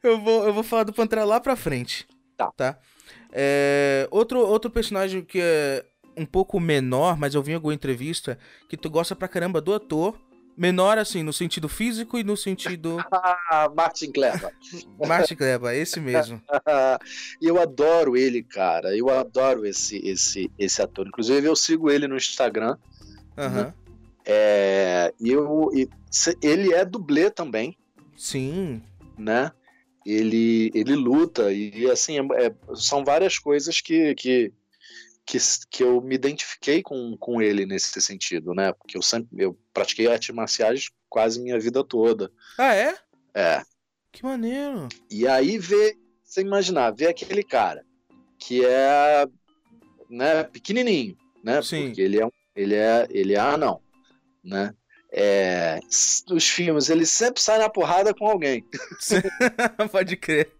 Eu 0.04 0.20
vou, 0.20 0.44
eu 0.44 0.52
vou 0.52 0.62
falar 0.62 0.84
do 0.84 0.92
Pantera 0.92 1.24
lá 1.24 1.40
pra 1.40 1.56
frente. 1.56 2.06
Tá. 2.36 2.78
É, 3.32 4.06
outro, 4.10 4.38
outro 4.38 4.70
personagem 4.70 5.24
que 5.24 5.40
é 5.40 5.84
um 6.16 6.26
pouco 6.26 6.60
menor, 6.60 7.16
mas 7.18 7.34
eu 7.34 7.42
vi 7.42 7.52
em 7.52 7.54
alguma 7.54 7.74
entrevista, 7.74 8.38
que 8.68 8.76
tu 8.76 8.90
gosta 8.90 9.16
pra 9.16 9.26
caramba 9.26 9.60
do 9.60 9.74
ator. 9.74 10.14
Menor, 10.56 10.98
assim, 10.98 11.24
no 11.24 11.32
sentido 11.32 11.68
físico 11.68 12.16
e 12.16 12.22
no 12.22 12.36
sentido. 12.36 12.98
Ah, 13.50 13.68
Martin 13.74 14.12
Clever. 14.12 14.52
Martin 15.06 15.34
Kleba, 15.34 15.74
esse 15.74 16.00
mesmo. 16.00 16.40
Eu 17.40 17.60
adoro 17.60 18.16
ele, 18.16 18.42
cara. 18.42 18.96
Eu 18.96 19.10
adoro 19.10 19.66
esse, 19.66 19.96
esse, 20.06 20.50
esse 20.58 20.82
ator. 20.82 21.06
Inclusive, 21.06 21.46
eu 21.46 21.56
sigo 21.56 21.90
ele 21.90 22.06
no 22.06 22.16
Instagram. 22.16 22.76
Aham. 23.36 23.72
É, 24.24 25.12
e 25.20 25.30
eu, 25.30 25.70
ele 26.42 26.72
é 26.72 26.84
dublê 26.84 27.30
também, 27.30 27.76
Sim. 28.16 28.82
né? 29.18 29.52
Ele, 30.04 30.70
ele 30.74 30.94
luta 30.94 31.52
e 31.52 31.90
assim 31.90 32.18
é- 32.18 32.46
é- 32.46 32.54
são 32.74 33.04
várias 33.04 33.38
coisas 33.38 33.80
que, 33.80 34.14
que, 34.14 34.52
que, 35.24 35.38
que 35.70 35.82
eu 35.82 36.00
me 36.00 36.14
identifiquei 36.14 36.82
com, 36.82 37.16
com 37.16 37.40
ele 37.40 37.64
nesse 37.64 38.00
sentido, 38.00 38.54
né? 38.54 38.72
Porque 38.72 38.96
eu 38.96 39.02
sempre 39.02 39.28
eu 39.38 39.58
pratiquei 39.72 40.06
artes 40.06 40.34
marciais 40.34 40.90
quase 41.08 41.40
minha 41.40 41.58
vida 41.58 41.82
toda. 41.82 42.30
Ah, 42.58 42.74
é? 42.74 42.94
É. 43.34 43.62
Que 44.12 44.22
maneiro. 44.24 44.88
E 45.10 45.26
aí 45.26 45.58
ver, 45.58 45.96
você 46.22 46.40
imaginar, 46.42 46.90
ver 46.90 47.08
aquele 47.08 47.42
cara 47.42 47.84
que 48.38 48.64
é 48.64 49.26
né, 50.08 50.44
pequenininho, 50.44 51.16
né? 51.42 51.62
Sim. 51.62 51.86
Porque 51.86 52.02
ele 52.02 52.22
é 52.22 52.28
ele 52.54 52.74
é 52.74 53.06
ele 53.10 53.34
é 53.34 53.38
anão, 53.40 53.80
né? 54.42 54.74
É, 55.16 55.78
s- 55.88 56.24
os 56.32 56.48
filmes, 56.48 56.88
ele 56.90 57.06
sempre 57.06 57.40
sai 57.40 57.58
na 57.58 57.68
porrada 57.70 58.12
com 58.12 58.26
alguém. 58.28 58.64
Pode 59.92 60.16
crer. 60.16 60.52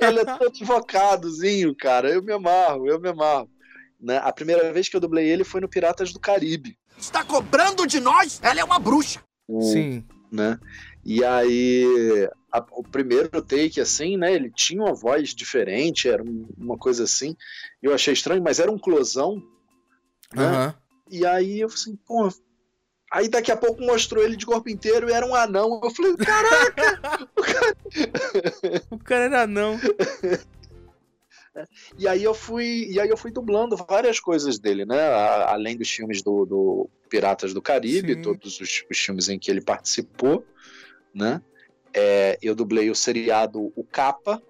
Ele 0.00 0.20
é 0.20 0.24
todo 0.24 0.56
invocadozinho, 0.60 1.74
cara. 1.74 2.08
Eu 2.08 2.22
me 2.22 2.32
amarro, 2.32 2.86
eu 2.88 3.00
me 3.00 3.08
amarro. 3.08 3.50
Né? 4.00 4.18
A 4.22 4.32
primeira 4.32 4.72
vez 4.72 4.88
que 4.88 4.96
eu 4.96 5.00
dublei 5.00 5.28
ele 5.28 5.42
foi 5.44 5.60
no 5.60 5.68
Piratas 5.68 6.12
do 6.12 6.20
Caribe. 6.20 6.78
Está 6.96 7.24
cobrando 7.24 7.86
de 7.86 7.98
nós? 7.98 8.38
Ela 8.42 8.60
é 8.60 8.64
uma 8.64 8.78
bruxa. 8.78 9.20
Sim. 9.60 10.04
né? 10.30 10.58
E 11.04 11.22
aí, 11.24 12.28
a- 12.52 12.64
o 12.70 12.82
primeiro 12.84 13.28
take, 13.42 13.80
assim, 13.80 14.16
né? 14.16 14.32
Ele 14.32 14.50
tinha 14.50 14.80
uma 14.80 14.94
voz 14.94 15.34
diferente, 15.34 16.08
era 16.08 16.22
um- 16.22 16.48
uma 16.56 16.78
coisa 16.78 17.04
assim. 17.04 17.36
Eu 17.82 17.92
achei 17.92 18.14
estranho, 18.14 18.42
mas 18.42 18.58
era 18.60 18.70
um 18.70 18.78
closão. 18.78 19.42
Né? 20.34 20.44
Aham. 20.46 20.74
E 21.10 21.26
aí 21.26 21.60
eu 21.60 21.68
falei 21.68 21.82
assim, 21.82 21.96
pô. 22.06 22.28
Aí 23.12 23.28
daqui 23.28 23.52
a 23.52 23.56
pouco 23.56 23.82
mostrou 23.82 24.24
ele 24.24 24.36
de 24.36 24.46
corpo 24.46 24.70
inteiro 24.70 25.10
e 25.10 25.12
era 25.12 25.26
um 25.26 25.34
anão. 25.34 25.78
Eu 25.84 25.90
falei, 25.90 26.16
caraca! 26.16 27.00
O 28.90 28.98
cara 28.98 29.24
era 29.24 29.46
não. 29.46 29.78
E 31.98 32.08
aí 32.08 32.24
eu 32.24 32.32
fui, 32.32 32.86
e 32.90 32.98
aí 32.98 33.10
eu 33.10 33.16
fui 33.16 33.30
dublando 33.30 33.76
várias 33.76 34.18
coisas 34.18 34.58
dele, 34.58 34.86
né? 34.86 34.98
Além 35.44 35.76
dos 35.76 35.90
filmes 35.90 36.22
do, 36.22 36.46
do 36.46 36.90
Piratas 37.10 37.52
do 37.52 37.60
Caribe, 37.60 38.14
Sim. 38.14 38.22
todos 38.22 38.58
os, 38.58 38.84
os 38.90 38.98
filmes 38.98 39.28
em 39.28 39.38
que 39.38 39.50
ele 39.50 39.60
participou, 39.60 40.46
né? 41.14 41.42
É, 41.92 42.38
eu 42.40 42.54
dublei 42.54 42.88
o 42.88 42.94
seriado 42.94 43.70
O 43.76 43.84
Capa, 43.84 44.42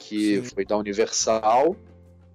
que 0.00 0.42
Sim. 0.42 0.50
foi 0.52 0.64
da 0.64 0.76
Universal, 0.76 1.76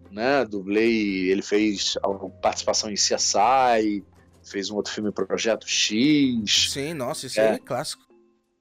né? 0.10 0.46
Dublei, 0.46 1.30
ele 1.30 1.42
fez 1.42 1.98
participação 2.42 2.90
em 2.90 2.96
CSI, 2.96 4.06
fez 4.44 4.70
um 4.70 4.76
outro 4.76 4.92
filme 4.94 5.12
Projeto 5.12 5.68
X. 5.68 6.72
Sim, 6.72 6.94
nossa, 6.94 7.26
isso 7.28 7.40
É. 7.40 7.50
aí 7.50 7.56
é 7.56 7.60
clássico. 7.60 8.04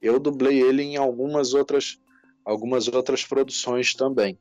Eu 0.01 0.19
dublei 0.19 0.61
ele 0.61 0.83
em 0.83 0.97
algumas 0.97 1.55
outras, 1.55 1.99
algumas 2.45 2.89
outras 2.89 3.25
produções 3.25 3.95
também 3.95 4.39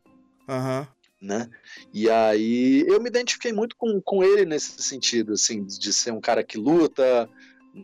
Aham. 0.50 0.88
né? 1.22 1.48
E 1.94 2.10
aí 2.10 2.84
eu 2.88 3.00
me 3.00 3.08
identifiquei 3.10 3.54
muito 3.54 3.76
com, 3.78 4.02
com 4.02 4.24
ele 4.24 4.44
nesse 4.46 4.82
sentido, 4.82 5.34
assim, 5.34 5.64
de 5.64 5.94
ser 5.94 6.12
um 6.12 6.20
cara 6.20 6.44
que 6.44 6.58
luta, 6.58 7.30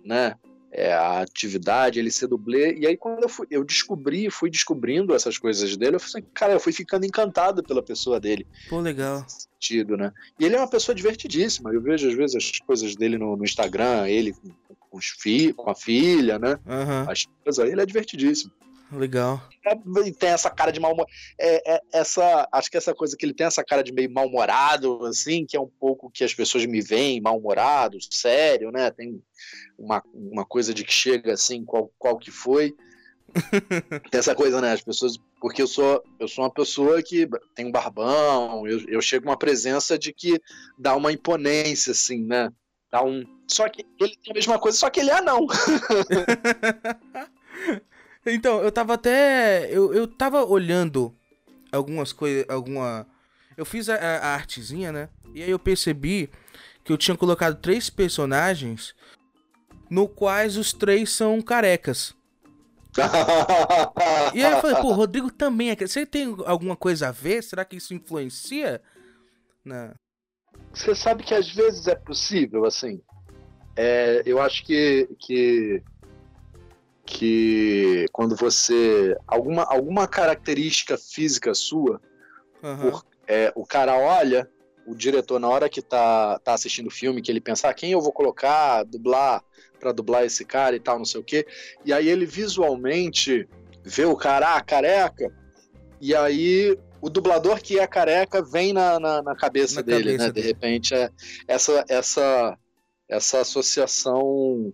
né? 0.03 0.35
É, 0.71 0.93
a 0.93 1.21
atividade, 1.21 1.97
ele 1.97 2.11
ser 2.11 2.27
dublê. 2.27 2.77
E 2.77 2.85
aí 2.85 2.97
quando 2.97 3.23
eu, 3.23 3.29
fui, 3.29 3.47
eu 3.49 3.63
descobri, 3.63 4.29
fui 4.29 4.49
descobrindo 4.49 5.15
essas 5.15 5.37
coisas 5.37 5.77
dele, 5.77 5.95
eu 5.95 5.99
falei 5.99 6.23
assim, 6.23 6.31
cara, 6.33 6.53
eu 6.53 6.59
fui 6.59 6.73
ficando 6.73 7.05
encantado 7.05 7.63
pela 7.63 7.81
pessoa 7.81 8.19
dele, 8.19 8.45
Pô, 8.69 8.79
legal. 8.79 9.25
sentido, 9.27 9.95
né? 9.95 10.11
E 10.39 10.45
ele 10.45 10.55
é 10.55 10.59
uma 10.59 10.69
pessoa 10.69 10.93
divertidíssima. 10.93 11.73
Eu 11.73 11.81
vejo 11.81 12.07
às 12.07 12.13
vezes 12.13 12.35
as 12.35 12.59
coisas 12.59 12.95
dele 12.95 13.17
no, 13.17 13.37
no 13.37 13.45
Instagram, 13.45 14.07
ele 14.07 14.33
com, 14.33 14.75
com, 14.77 14.97
os 14.97 15.07
fi, 15.07 15.53
com 15.53 15.69
a 15.69 15.75
filha, 15.75 16.37
né? 16.37 16.59
Aham. 16.67 17.05
As 17.09 17.25
coisas, 17.43 17.71
ele 17.71 17.81
é 17.81 17.85
divertidíssimo. 17.85 18.51
Legal. 18.91 19.41
É, 19.65 19.73
e 20.07 20.13
tem 20.13 20.29
essa 20.29 20.49
cara 20.49 20.71
de 20.71 20.79
mal 20.79 20.95
é, 21.37 21.75
é, 21.75 21.81
essa 21.91 22.47
acho 22.51 22.71
que 22.71 22.77
essa 22.77 22.93
coisa 22.93 23.17
que 23.17 23.25
ele 23.25 23.33
tem 23.33 23.45
essa 23.45 23.63
cara 23.63 23.83
de 23.83 23.91
meio 23.91 24.09
mal-humorado 24.09 25.05
assim 25.05 25.45
que 25.45 25.57
é 25.57 25.59
um 25.59 25.67
pouco 25.67 26.09
que 26.09 26.23
as 26.23 26.33
pessoas 26.33 26.65
me 26.65 26.81
veem 26.81 27.19
mal-humorado 27.19 27.97
sério 28.09 28.71
né? 28.71 28.89
Tem 28.91 29.21
uma, 29.77 30.01
uma 30.13 30.45
coisa 30.45 30.73
de 30.73 30.85
que 30.85 30.93
chega 30.93 31.33
assim 31.33 31.65
qual, 31.65 31.91
qual 31.97 32.17
que 32.17 32.31
foi. 32.31 32.75
Tem 34.09 34.19
essa 34.19 34.33
coisa 34.33 34.61
né? 34.61 34.71
As 34.71 34.81
pessoas 34.81 35.17
porque 35.41 35.61
eu 35.61 35.67
sou 35.67 36.01
eu 36.17 36.27
sou 36.27 36.45
uma 36.45 36.53
pessoa 36.53 37.03
que 37.03 37.27
tem 37.53 37.65
um 37.65 37.71
barbão 37.71 38.65
eu, 38.65 38.79
eu 38.87 39.01
chego 39.01 39.27
uma 39.27 39.37
presença 39.37 39.99
de 39.99 40.13
que 40.13 40.41
dá 40.79 40.95
uma 40.95 41.11
imponência 41.11 41.91
assim 41.91 42.23
né? 42.23 42.49
Dá 42.89 43.03
um 43.03 43.25
só 43.47 43.67
que 43.67 43.85
ele 43.99 44.15
tem 44.23 44.31
a 44.31 44.33
mesma 44.33 44.57
coisa 44.57 44.77
só 44.77 44.89
que 44.89 45.01
ele 45.01 45.11
é 45.11 45.19
não 45.19 45.45
Então, 48.27 48.61
eu 48.61 48.71
tava 48.71 48.93
até. 48.93 49.67
Eu, 49.71 49.93
eu 49.93 50.07
tava 50.07 50.43
olhando 50.43 51.15
algumas 51.71 52.11
coisas. 52.11 52.45
Alguma. 52.49 53.07
Eu 53.55 53.65
fiz 53.65 53.89
a, 53.89 53.95
a- 53.95 54.35
artezinha, 54.35 54.91
né? 54.91 55.09
E 55.33 55.41
aí 55.41 55.49
eu 55.49 55.59
percebi 55.59 56.29
que 56.83 56.91
eu 56.91 56.97
tinha 56.97 57.17
colocado 57.17 57.59
três 57.61 57.89
personagens. 57.89 58.95
No 59.89 60.07
quais 60.07 60.57
os 60.57 60.73
três 60.73 61.11
são 61.11 61.41
carecas. 61.41 62.13
E 64.33 64.43
aí 64.43 64.51
eu 64.51 64.59
falei, 64.59 64.75
pô, 64.81 64.91
Rodrigo 64.91 65.31
também 65.31 65.69
é. 65.69 65.75
careca. 65.75 65.87
Você 65.91 66.05
tem 66.05 66.35
alguma 66.45 66.75
coisa 66.75 67.07
a 67.07 67.11
ver? 67.11 67.41
Será 67.41 67.63
que 67.63 67.77
isso 67.77 67.93
influencia? 67.93 68.81
Na... 69.63 69.93
Você 70.73 70.93
sabe 70.93 71.23
que 71.23 71.33
às 71.33 71.49
vezes 71.49 71.87
é 71.87 71.95
possível, 71.95 72.65
assim. 72.65 73.01
É, 73.75 74.23
eu 74.25 74.41
acho 74.41 74.65
que, 74.65 75.07
que 75.19 75.83
que 77.07 78.05
quando 78.11 78.35
você 78.35 79.15
alguma 79.25 79.63
alguma 79.63 80.05
característica 80.07 80.97
física 80.97 81.53
sua, 81.53 82.01
Aham. 82.61 82.91
por- 82.91 83.05
é, 83.25 83.51
o 83.55 83.65
cara 83.65 83.97
olha, 83.97 84.47
o 84.85 84.93
diretor 84.93 85.39
na 85.39 85.47
hora 85.47 85.69
que 85.69 85.81
tá, 85.81 86.37
tá 86.39 86.53
assistindo 86.53 86.87
o 86.87 86.91
filme, 86.91 87.21
que 87.21 87.31
ele 87.31 87.39
pensa, 87.41 87.69
ah, 87.69 87.73
quem 87.73 87.91
eu 87.91 88.01
vou 88.01 88.11
colocar, 88.11 88.83
dublar 88.83 89.41
para 89.79 89.91
dublar 89.93 90.25
esse 90.25 90.43
cara 90.43 90.75
e 90.75 90.79
tal, 90.79 90.97
não 90.97 91.05
sei 91.05 91.21
o 91.21 91.23
quê, 91.23 91.45
e 91.85 91.93
aí 91.93 92.07
ele 92.09 92.25
visualmente 92.25 93.47
vê 93.83 94.05
o 94.05 94.15
cara 94.15 94.55
ah, 94.55 94.61
careca, 94.61 95.31
e 96.01 96.13
aí 96.13 96.77
o 97.01 97.09
dublador 97.09 97.61
que 97.61 97.79
é 97.79 97.87
careca 97.87 98.41
vem 98.41 98.73
na, 98.73 98.99
na, 98.99 99.21
na 99.21 99.35
cabeça 99.35 99.75
Na 99.75 99.81
dele, 99.81 100.03
cabeça 100.11 100.25
né? 100.25 100.29
De 100.29 100.33
dele. 100.33 100.47
repente 100.47 100.93
é 100.93 101.09
essa 101.47 101.85
essa 101.87 102.57
essa 103.09 103.39
associação 103.41 104.73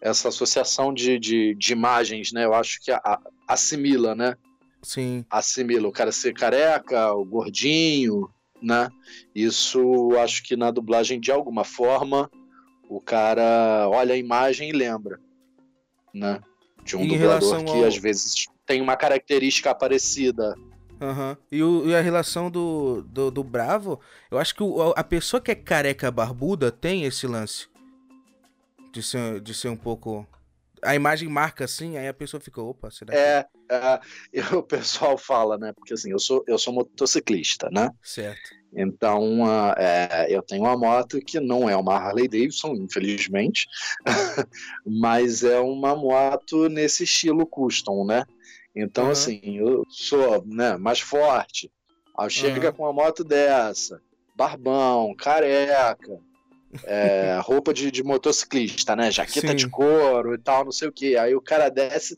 essa 0.00 0.28
associação 0.28 0.92
de, 0.94 1.18
de, 1.18 1.54
de 1.54 1.72
imagens, 1.72 2.32
né? 2.32 2.44
Eu 2.44 2.54
acho 2.54 2.80
que 2.80 2.90
a- 2.90 3.00
a- 3.04 3.20
assimila, 3.46 4.14
né? 4.14 4.34
Sim. 4.82 5.24
Assimila 5.30 5.88
o 5.88 5.92
cara 5.92 6.10
ser 6.10 6.32
careca, 6.32 7.12
o 7.12 7.24
gordinho, 7.24 8.30
né? 8.62 8.88
Isso 9.34 9.78
eu 9.78 10.18
acho 10.20 10.42
que 10.42 10.56
na 10.56 10.70
dublagem, 10.70 11.20
de 11.20 11.30
alguma 11.30 11.64
forma, 11.64 12.30
o 12.88 13.00
cara 13.00 13.86
olha 13.90 14.14
a 14.14 14.18
imagem 14.18 14.70
e 14.70 14.72
lembra, 14.72 15.20
né? 16.14 16.40
De 16.82 16.96
um 16.96 17.02
Em 17.02 17.08
dublador 17.08 17.62
que 17.64 17.76
ao- 17.78 17.84
às 17.84 17.96
vezes 17.96 18.46
tem 18.66 18.80
uma 18.80 18.96
característica 18.96 19.74
parecida. 19.74 20.54
Aham. 21.00 21.36
E, 21.52 21.62
o- 21.62 21.88
e 21.88 21.94
a 21.94 22.00
relação 22.00 22.50
do, 22.50 23.02
do, 23.02 23.30
do 23.30 23.44
Bravo, 23.44 24.00
eu 24.30 24.38
acho 24.38 24.54
que 24.54 24.62
o- 24.62 24.92
a 24.96 25.04
pessoa 25.04 25.40
que 25.40 25.50
é 25.50 25.54
careca 25.54 26.10
barbuda 26.10 26.70
tem 26.70 27.04
esse 27.04 27.26
lance. 27.26 27.68
De 28.92 29.02
ser, 29.02 29.40
de 29.40 29.54
ser 29.54 29.68
um 29.68 29.76
pouco. 29.76 30.26
A 30.82 30.94
imagem 30.94 31.28
marca 31.28 31.64
assim, 31.64 31.96
aí 31.96 32.08
a 32.08 32.14
pessoa 32.14 32.40
fica, 32.40 32.60
opa, 32.60 32.90
será 32.90 33.12
que. 33.12 33.18
É, 33.18 33.46
é, 33.70 34.00
o 34.56 34.62
pessoal 34.62 35.16
fala, 35.16 35.58
né? 35.58 35.72
Porque 35.72 35.94
assim, 35.94 36.10
eu 36.10 36.18
sou, 36.18 36.44
eu 36.46 36.58
sou 36.58 36.72
motociclista, 36.72 37.68
né? 37.70 37.90
Certo. 38.02 38.50
Então, 38.72 39.44
ah, 39.44 39.74
é, 39.76 40.26
eu 40.34 40.42
tenho 40.42 40.62
uma 40.62 40.76
moto 40.76 41.20
que 41.20 41.40
não 41.40 41.68
é 41.68 41.76
uma 41.76 41.96
Harley 41.96 42.28
Davidson, 42.28 42.74
infelizmente, 42.74 43.66
mas 44.86 45.42
é 45.42 45.58
uma 45.58 45.94
moto 45.96 46.68
nesse 46.68 47.04
estilo 47.04 47.46
custom, 47.46 48.04
né? 48.06 48.24
Então, 48.74 49.04
Aham. 49.04 49.12
assim, 49.12 49.40
eu 49.58 49.84
sou 49.88 50.44
né, 50.46 50.76
mais 50.76 51.00
forte. 51.00 51.70
Aí 52.16 52.30
chega 52.30 52.68
Aham. 52.68 52.72
com 52.72 52.82
uma 52.84 52.92
moto 52.92 53.24
dessa, 53.24 54.00
barbão, 54.36 55.14
careca, 55.16 56.18
é, 56.84 57.38
roupa 57.42 57.72
de, 57.74 57.90
de 57.90 58.02
motociclista, 58.02 58.94
né? 58.96 59.10
Jaqueta 59.10 59.48
Sim. 59.48 59.56
de 59.56 59.68
couro 59.68 60.34
e 60.34 60.38
tal, 60.38 60.64
não 60.64 60.72
sei 60.72 60.88
o 60.88 60.92
quê. 60.92 61.16
Aí 61.18 61.34
o 61.34 61.40
cara 61.40 61.68
desce, 61.68 62.14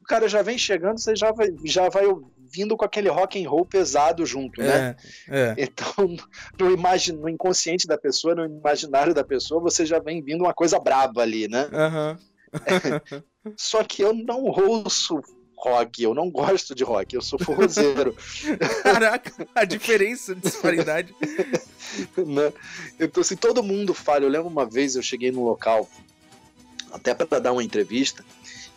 o 0.00 0.04
cara 0.04 0.28
já 0.28 0.42
vem 0.42 0.58
chegando, 0.58 0.98
você 0.98 1.16
já 1.16 1.32
vai, 1.32 1.48
já 1.64 1.88
vai 1.88 2.04
vindo 2.38 2.76
com 2.76 2.84
aquele 2.84 3.08
rock 3.08 3.42
and 3.42 3.48
roll 3.48 3.64
pesado 3.66 4.24
junto, 4.24 4.60
né? 4.62 4.94
É, 5.30 5.52
é. 5.52 5.54
Então, 5.58 5.94
no, 6.60 6.70
imagi- 6.70 7.12
no 7.12 7.28
inconsciente 7.28 7.86
da 7.86 7.98
pessoa, 7.98 8.34
no 8.34 8.44
imaginário 8.44 9.14
da 9.14 9.24
pessoa, 9.24 9.60
você 9.60 9.84
já 9.84 9.98
vem 9.98 10.22
vindo 10.22 10.42
uma 10.44 10.54
coisa 10.54 10.78
braba 10.78 11.22
ali, 11.22 11.48
né? 11.48 11.68
Aham. 11.72 12.18
Só 13.56 13.82
que 13.84 14.02
eu 14.02 14.14
não 14.14 14.44
ouço 14.44 15.20
rock, 15.64 16.02
eu 16.02 16.12
não 16.12 16.28
gosto 16.30 16.74
de 16.74 16.84
rock, 16.84 17.14
eu 17.14 17.22
sou 17.22 17.38
forrozeiro. 17.38 18.14
Caraca, 18.84 19.48
a 19.54 19.64
diferença, 19.64 20.32
a 20.32 20.34
disparidade. 20.34 21.14
né? 22.18 22.52
Então, 23.00 23.22
assim, 23.22 23.34
todo 23.36 23.62
mundo 23.62 23.94
fala. 23.94 24.24
Eu 24.24 24.28
lembro 24.28 24.48
uma 24.48 24.66
vez 24.66 24.94
eu 24.94 25.02
cheguei 25.02 25.32
num 25.32 25.42
local, 25.44 25.88
até 26.92 27.14
para 27.14 27.38
dar 27.40 27.52
uma 27.52 27.64
entrevista, 27.64 28.22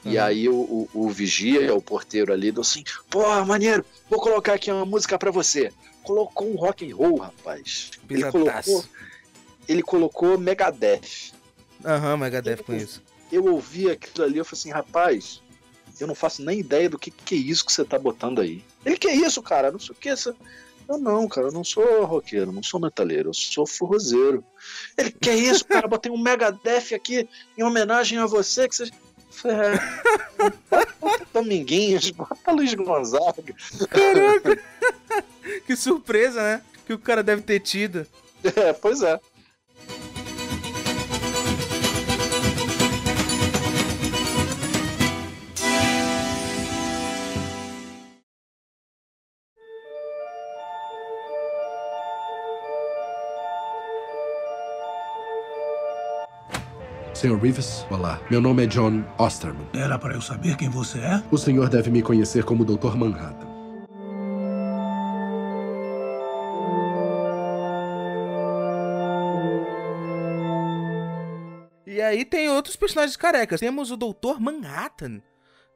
e 0.06 0.16
Uhum. 0.18 0.24
aí 0.24 0.48
o, 0.48 0.54
o, 0.56 0.90
o 0.94 1.10
vigia, 1.10 1.74
o 1.76 1.82
porteiro 1.82 2.32
ali, 2.32 2.52
deu 2.54 2.62
assim: 2.62 2.84
Porra, 3.10 3.44
maneiro, 3.44 3.84
vou 4.10 4.22
colocar 4.22 4.54
aqui 4.54 4.72
uma 4.72 4.86
música 4.86 5.18
para 5.20 5.32
você. 5.32 5.74
Colocou 6.04 6.50
um 6.50 6.56
rock 6.56 6.90
and 6.90 6.96
roll, 6.96 7.18
rapaz. 7.18 7.92
Ele 8.10 8.24
colocou, 8.32 8.86
ele 9.68 9.82
colocou 9.84 10.38
Megadeth. 10.38 11.34
Aham, 11.84 12.16
Megadeth 12.16 12.64
com 12.64 12.74
isso. 12.74 13.02
Eu 13.30 13.44
ouvi 13.46 13.90
aquilo 13.92 14.24
ali, 14.26 14.38
eu 14.38 14.46
falei 14.46 14.60
assim: 14.60 14.72
rapaz, 14.72 15.42
eu 16.00 16.08
não 16.08 16.16
faço 16.16 16.44
nem 16.44 16.60
ideia 16.60 16.90
do 16.90 17.00
que, 17.00 17.12
que 17.12 17.36
é 17.36 17.38
isso 17.38 17.66
que 17.66 17.72
você 17.72 17.84
tá 17.84 17.98
botando 17.98 18.42
aí. 18.42 18.64
Ele, 18.86 18.98
que 18.98 19.08
é 19.08 19.16
isso, 19.16 19.42
cara? 19.42 19.72
Não 19.72 19.80
sei 19.80 19.92
o 19.92 19.96
que. 19.96 20.16
Você... 20.16 20.34
Eu 20.88 20.98
não, 20.98 21.28
cara, 21.28 21.48
eu 21.48 21.52
não 21.52 21.64
sou 21.64 22.06
roqueiro, 22.06 22.52
não 22.52 22.64
sou 22.64 22.80
metaleiro, 22.80 23.30
eu 23.30 23.34
sou 23.34 23.68
forrozeiro. 23.68 24.44
Ele, 24.98 25.12
que 25.12 25.30
é 25.30 25.36
isso, 25.36 25.66
cara? 25.66 25.88
Botei 25.88 26.12
um 26.12 26.18
Megadeth 26.18 26.96
aqui 26.96 27.28
em 27.58 27.64
homenagem 27.64 28.18
a 28.18 28.26
você, 28.26 28.70
que 28.70 28.76
você. 28.76 28.90
É, 29.46 29.78
bota 31.00 31.28
Dominguinhos, 31.34 32.10
bota 32.12 32.52
Luiz 32.52 32.74
Gonzaga. 32.74 33.54
Caraca! 33.90 34.64
que 35.68 35.76
surpresa, 35.76 36.42
né? 36.42 36.62
Que 36.86 36.94
o 36.94 37.00
cara 37.00 37.22
deve 37.22 37.42
ter 37.42 37.60
tido. 37.60 38.08
É, 38.56 38.72
pois 38.72 39.02
é. 39.02 39.20
Senhor 57.28 57.42
Rivers, 57.42 57.86
olá. 57.92 58.22
Meu 58.32 58.40
nome 58.40 58.64
é 58.64 58.68
John 58.68 59.04
Osterman. 59.18 59.68
Era 59.74 60.00
para 60.00 60.14
eu 60.14 60.22
saber 60.22 60.56
quem 60.56 60.70
você 60.70 61.00
é? 61.00 61.22
O 61.30 61.38
senhor 61.38 61.68
deve 61.68 61.92
me 61.92 62.02
conhecer 62.02 62.46
como 62.46 62.64
Dr. 62.64 62.96
Manhattan. 62.96 63.46
E 71.86 72.02
aí 72.02 72.26
tem 72.26 72.50
outros 72.50 72.76
personagens 72.76 73.16
carecas. 73.16 73.60
Temos 73.60 73.92
o 73.92 73.98
Doutor 73.98 74.40
Manhattan, 74.40 75.22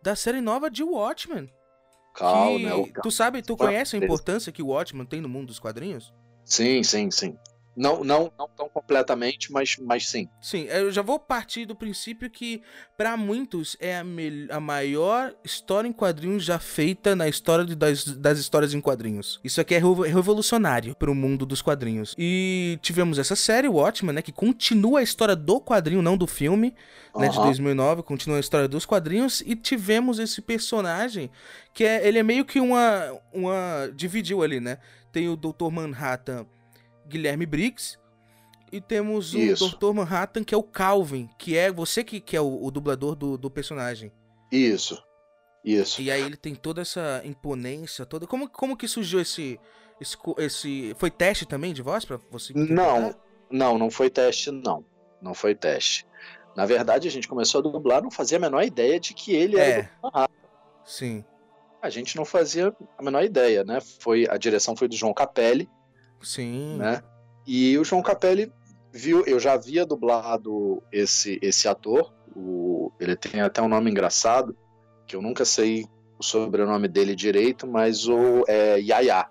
da 0.03 0.15
série 0.15 0.41
nova 0.41 0.69
de 0.69 0.83
Watchmen. 0.83 1.49
Calma, 2.13 2.59
né? 2.59 2.73
o- 2.73 2.87
Tu 3.01 3.11
sabe, 3.11 3.41
tu 3.41 3.55
conhece 3.55 3.95
a 3.95 3.99
importância 3.99 4.51
que 4.51 4.61
o 4.61 4.67
Watchmen 4.67 5.05
tem 5.05 5.21
no 5.21 5.29
mundo 5.29 5.47
dos 5.47 5.59
quadrinhos? 5.59 6.13
Sim, 6.43 6.83
sim, 6.83 7.09
sim. 7.09 7.37
Não, 7.75 8.03
não, 8.03 8.31
não 8.37 8.49
tão 8.49 8.67
completamente, 8.67 9.51
mas, 9.51 9.77
mas 9.77 10.09
sim. 10.09 10.27
Sim, 10.41 10.63
eu 10.65 10.91
já 10.91 11.01
vou 11.01 11.17
partir 11.17 11.65
do 11.65 11.73
princípio 11.73 12.29
que, 12.29 12.61
pra 12.97 13.15
muitos, 13.15 13.77
é 13.79 13.97
a, 13.97 14.03
a 14.55 14.59
maior 14.59 15.33
história 15.43 15.87
em 15.87 15.93
quadrinhos 15.93 16.43
já 16.43 16.59
feita 16.59 17.15
na 17.15 17.29
história 17.29 17.63
de- 17.63 17.75
das, 17.75 18.03
das 18.03 18.39
histórias 18.39 18.73
em 18.73 18.81
quadrinhos. 18.81 19.39
Isso 19.41 19.61
aqui 19.61 19.73
é 19.73 19.77
revo- 19.77 20.01
revolucionário 20.01 20.93
pro 20.95 21.15
mundo 21.15 21.45
dos 21.45 21.61
quadrinhos. 21.61 22.13
E 22.17 22.77
tivemos 22.81 23.17
essa 23.17 23.37
série, 23.37 23.69
Watchmen, 23.69 24.15
né, 24.15 24.21
que 24.21 24.33
continua 24.33 24.99
a 24.99 25.03
história 25.03 25.35
do 25.35 25.61
quadrinho, 25.61 26.01
não 26.01 26.17
do 26.17 26.27
filme, 26.27 26.75
né, 27.17 27.29
de 27.29 27.37
Aham. 27.37 27.45
2009, 27.45 28.03
continua 28.03 28.35
a 28.37 28.41
história 28.41 28.67
dos 28.67 28.85
quadrinhos, 28.85 29.41
e 29.45 29.55
tivemos 29.55 30.19
esse 30.19 30.41
personagem 30.41 31.31
que 31.73 31.85
é, 31.85 32.05
ele 32.05 32.19
é 32.19 32.23
meio 32.23 32.43
que 32.43 32.59
uma, 32.59 33.17
uma, 33.33 33.89
dividiu 33.95 34.43
ali, 34.43 34.59
né, 34.59 34.77
tem 35.11 35.29
o 35.29 35.37
Dr. 35.37 35.69
Manhattan 35.71 36.45
Guilherme 37.11 37.45
Briggs, 37.45 37.97
e 38.71 38.79
temos 38.79 39.33
o 39.33 39.37
Isso. 39.39 39.77
Dr. 39.77 39.93
Manhattan, 39.93 40.43
que 40.43 40.55
é 40.55 40.57
o 40.57 40.63
Calvin, 40.63 41.29
que 41.37 41.57
é 41.57 41.71
você 41.71 42.03
que, 42.03 42.19
que 42.21 42.35
é 42.37 42.41
o, 42.41 42.63
o 42.63 42.71
dublador 42.71 43.15
do, 43.15 43.37
do 43.37 43.51
personagem. 43.51 44.11
Isso. 44.51 45.01
Isso. 45.63 46.01
E 46.01 46.09
aí 46.09 46.21
ele 46.21 46.37
tem 46.37 46.55
toda 46.55 46.81
essa 46.81 47.21
imponência, 47.23 48.05
toda. 48.05 48.25
Como, 48.25 48.49
como 48.49 48.75
que 48.77 48.87
surgiu 48.87 49.19
esse, 49.19 49.59
esse. 49.99 50.17
esse 50.37 50.95
foi 50.97 51.11
teste 51.11 51.45
também 51.45 51.73
de 51.73 51.81
voz 51.81 52.03
pra 52.05 52.17
você? 52.31 52.53
Não, 52.55 53.13
não, 53.49 53.77
não 53.77 53.91
foi 53.91 54.09
teste, 54.09 54.49
não. 54.51 54.83
Não 55.21 55.33
foi 55.35 55.53
teste. 55.53 56.07
Na 56.55 56.65
verdade, 56.65 57.07
a 57.07 57.11
gente 57.11 57.27
começou 57.27 57.59
a 57.59 57.61
dublar, 57.61 58.01
não 58.01 58.09
fazia 58.09 58.37
a 58.37 58.41
menor 58.41 58.63
ideia 58.63 58.99
de 58.99 59.13
que 59.13 59.33
ele 59.35 59.57
É. 59.57 59.69
era 59.69 59.81
do 59.83 59.89
Manhattan. 60.03 60.33
Sim, 60.83 61.23
A 61.81 61.89
gente 61.89 62.15
não 62.15 62.25
fazia 62.25 62.75
a 62.97 63.03
menor 63.03 63.23
ideia, 63.23 63.63
né? 63.63 63.79
Foi, 63.99 64.27
a 64.29 64.37
direção 64.37 64.75
foi 64.75 64.87
do 64.87 64.95
João 64.95 65.13
Capelli, 65.13 65.69
sim. 66.23 66.77
né? 66.77 67.03
E 67.45 67.77
o 67.77 67.83
João 67.83 68.01
Capelli 68.01 68.51
viu, 68.93 69.23
eu 69.25 69.39
já 69.39 69.53
havia 69.53 69.85
dublado 69.85 70.81
esse, 70.91 71.39
esse 71.41 71.67
ator, 71.67 72.13
o, 72.35 72.91
ele 72.99 73.15
tem 73.15 73.41
até 73.41 73.61
um 73.61 73.67
nome 73.67 73.89
engraçado, 73.89 74.55
que 75.07 75.15
eu 75.15 75.21
nunca 75.21 75.45
sei 75.45 75.85
o 76.19 76.23
sobrenome 76.23 76.87
dele 76.87 77.15
direito, 77.15 77.67
mas 77.67 78.07
o 78.07 78.43
é 78.47 78.79
Yaya. 78.79 79.27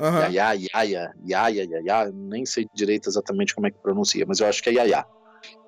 Aham. 0.00 0.28
Yaya, 0.28 0.68
Yaya, 0.74 1.12
Yaya, 1.24 1.64
Yaya, 1.64 2.12
nem 2.12 2.44
sei 2.44 2.66
direito 2.74 3.08
exatamente 3.08 3.54
como 3.54 3.66
é 3.66 3.70
que 3.70 3.78
pronuncia, 3.78 4.24
mas 4.26 4.40
eu 4.40 4.46
acho 4.46 4.62
que 4.62 4.70
é 4.70 4.72
Yaya. 4.72 5.06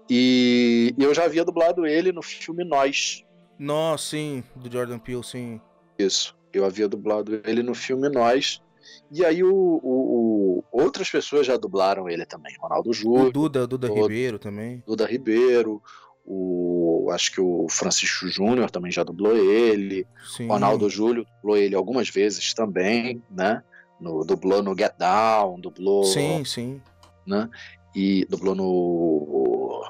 E 0.08 0.94
eu 0.98 1.12
já 1.12 1.24
havia 1.24 1.44
dublado 1.44 1.86
ele 1.86 2.12
no 2.12 2.22
filme 2.22 2.64
Nós. 2.64 3.24
Nossa, 3.58 4.10
sim, 4.10 4.42
do 4.54 4.70
Jordan 4.70 4.98
Peele, 4.98 5.24
sim. 5.24 5.60
Isso. 5.98 6.36
Eu 6.52 6.64
havia 6.64 6.88
dublado 6.88 7.40
ele 7.44 7.62
no 7.62 7.74
filme 7.74 8.08
Nós. 8.08 8.62
E 9.10 9.24
aí 9.24 9.42
o, 9.42 9.52
o- 9.52 10.58
o- 10.60 10.64
outras 10.72 11.08
pessoas 11.10 11.46
já 11.46 11.56
dublaram 11.56 12.08
ele 12.08 12.24
também. 12.26 12.54
Ronaldo 12.60 12.90
O 12.90 12.92
Júlio, 12.92 13.32
Duda, 13.32 13.64
o 13.64 13.66
Duda 13.66 13.88
todo. 13.88 14.02
Ribeiro 14.02 14.38
também. 14.38 14.82
Duda 14.86 15.06
Ribeiro, 15.06 15.82
o 16.24 17.08
acho 17.12 17.30
que 17.32 17.40
o 17.40 17.66
Francisco 17.68 18.26
Júnior 18.28 18.70
também 18.70 18.90
já 18.90 19.04
dublou 19.04 19.36
ele. 19.36 20.06
Sim. 20.36 20.48
Ronaldo 20.48 20.90
Júlio 20.90 21.24
dublou 21.36 21.56
ele 21.56 21.74
algumas 21.76 22.08
vezes 22.08 22.52
também, 22.52 23.22
né? 23.30 23.62
No, 24.00 24.24
dublou 24.24 24.62
no 24.62 24.76
Get 24.76 24.92
Down, 24.98 25.58
dublou, 25.60 26.04
Sim, 26.04 26.44
sim. 26.44 26.82
né? 27.26 27.48
E 27.94 28.26
dublou 28.28 28.54
no 28.54 29.82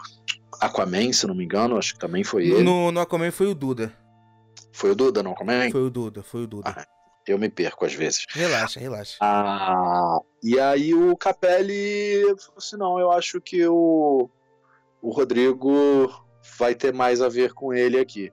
Aquaman, 0.61 1.13
se 1.13 1.27
não 1.27 1.35
me 1.35 1.45
engano, 1.45 1.77
acho 1.77 1.95
que 1.95 1.99
também 2.01 2.23
foi 2.23 2.47
ele. 2.47 2.63
No, 2.63 2.93
no 2.93 3.01
Aquaman 3.01 3.31
foi 3.33 3.47
o 3.49 3.55
Duda. 3.55 3.93
Foi 4.73 4.91
o 4.91 4.95
Duda 4.95 5.23
no 5.23 5.31
Aquaman? 5.33 5.71
Foi 5.71 5.83
o 5.83 5.91
Duda, 5.91 6.23
foi 6.23 6.43
o 6.45 6.47
Duda. 6.47 6.71
Ah. 6.77 6.87
Eu 7.27 7.39
me 7.39 7.49
perco 7.49 7.85
às 7.85 7.93
vezes. 7.93 8.25
Relaxa, 8.31 8.79
relaxa. 8.79 9.17
Ah, 9.21 10.21
e 10.43 10.61
aí 10.61 10.95
o 10.95 11.17
Capelli 11.17 12.23
falou 12.39 12.59
assim: 12.59 12.77
não, 12.77 13.01
eu 13.01 13.11
acho 13.11 13.41
que 13.41 13.67
o, 13.67 14.31
o 15.03 15.11
Rodrigo 15.11 16.09
vai 16.59 16.75
ter 16.75 16.93
mais 16.93 17.21
a 17.21 17.29
ver 17.29 17.53
com 17.53 17.75
ele 17.75 17.99
aqui. 17.99 18.33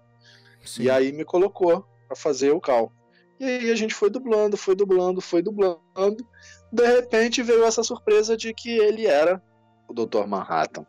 Sim. 0.64 0.84
E 0.84 0.90
aí 0.90 1.12
me 1.12 1.26
colocou 1.26 1.86
pra 2.08 2.16
fazer 2.16 2.52
o 2.52 2.62
Cal. 2.62 2.92
E 3.40 3.46
aí 3.46 3.72
a 3.72 3.76
gente 3.76 3.94
foi 3.94 4.10
dublando, 4.10 4.56
foi 4.56 4.76
dublando, 4.76 5.20
foi 5.20 5.42
dublando. 5.42 6.28
De 6.72 6.86
repente 6.86 7.42
veio 7.42 7.64
essa 7.64 7.84
surpresa 7.84 8.38
de 8.38 8.54
que 8.54 8.70
ele 8.70 9.06
era 9.08 9.42
o 9.88 9.94
Dr. 9.94 10.26
Manhattan. 10.28 10.86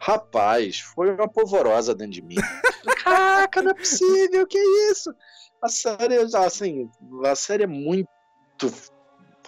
Rapaz, 0.00 0.80
foi 0.80 1.10
uma 1.10 1.28
polvorosa 1.28 1.94
dentro 1.94 2.12
de 2.12 2.22
mim. 2.22 2.36
Caraca, 3.02 3.60
não 3.60 3.72
é 3.72 3.74
possível, 3.74 4.46
que 4.46 4.58
isso? 4.90 5.12
A 5.62 5.68
série, 5.68 6.16
assim, 6.36 6.90
a 7.24 7.34
série 7.34 7.64
é 7.64 7.66
muito 7.66 8.08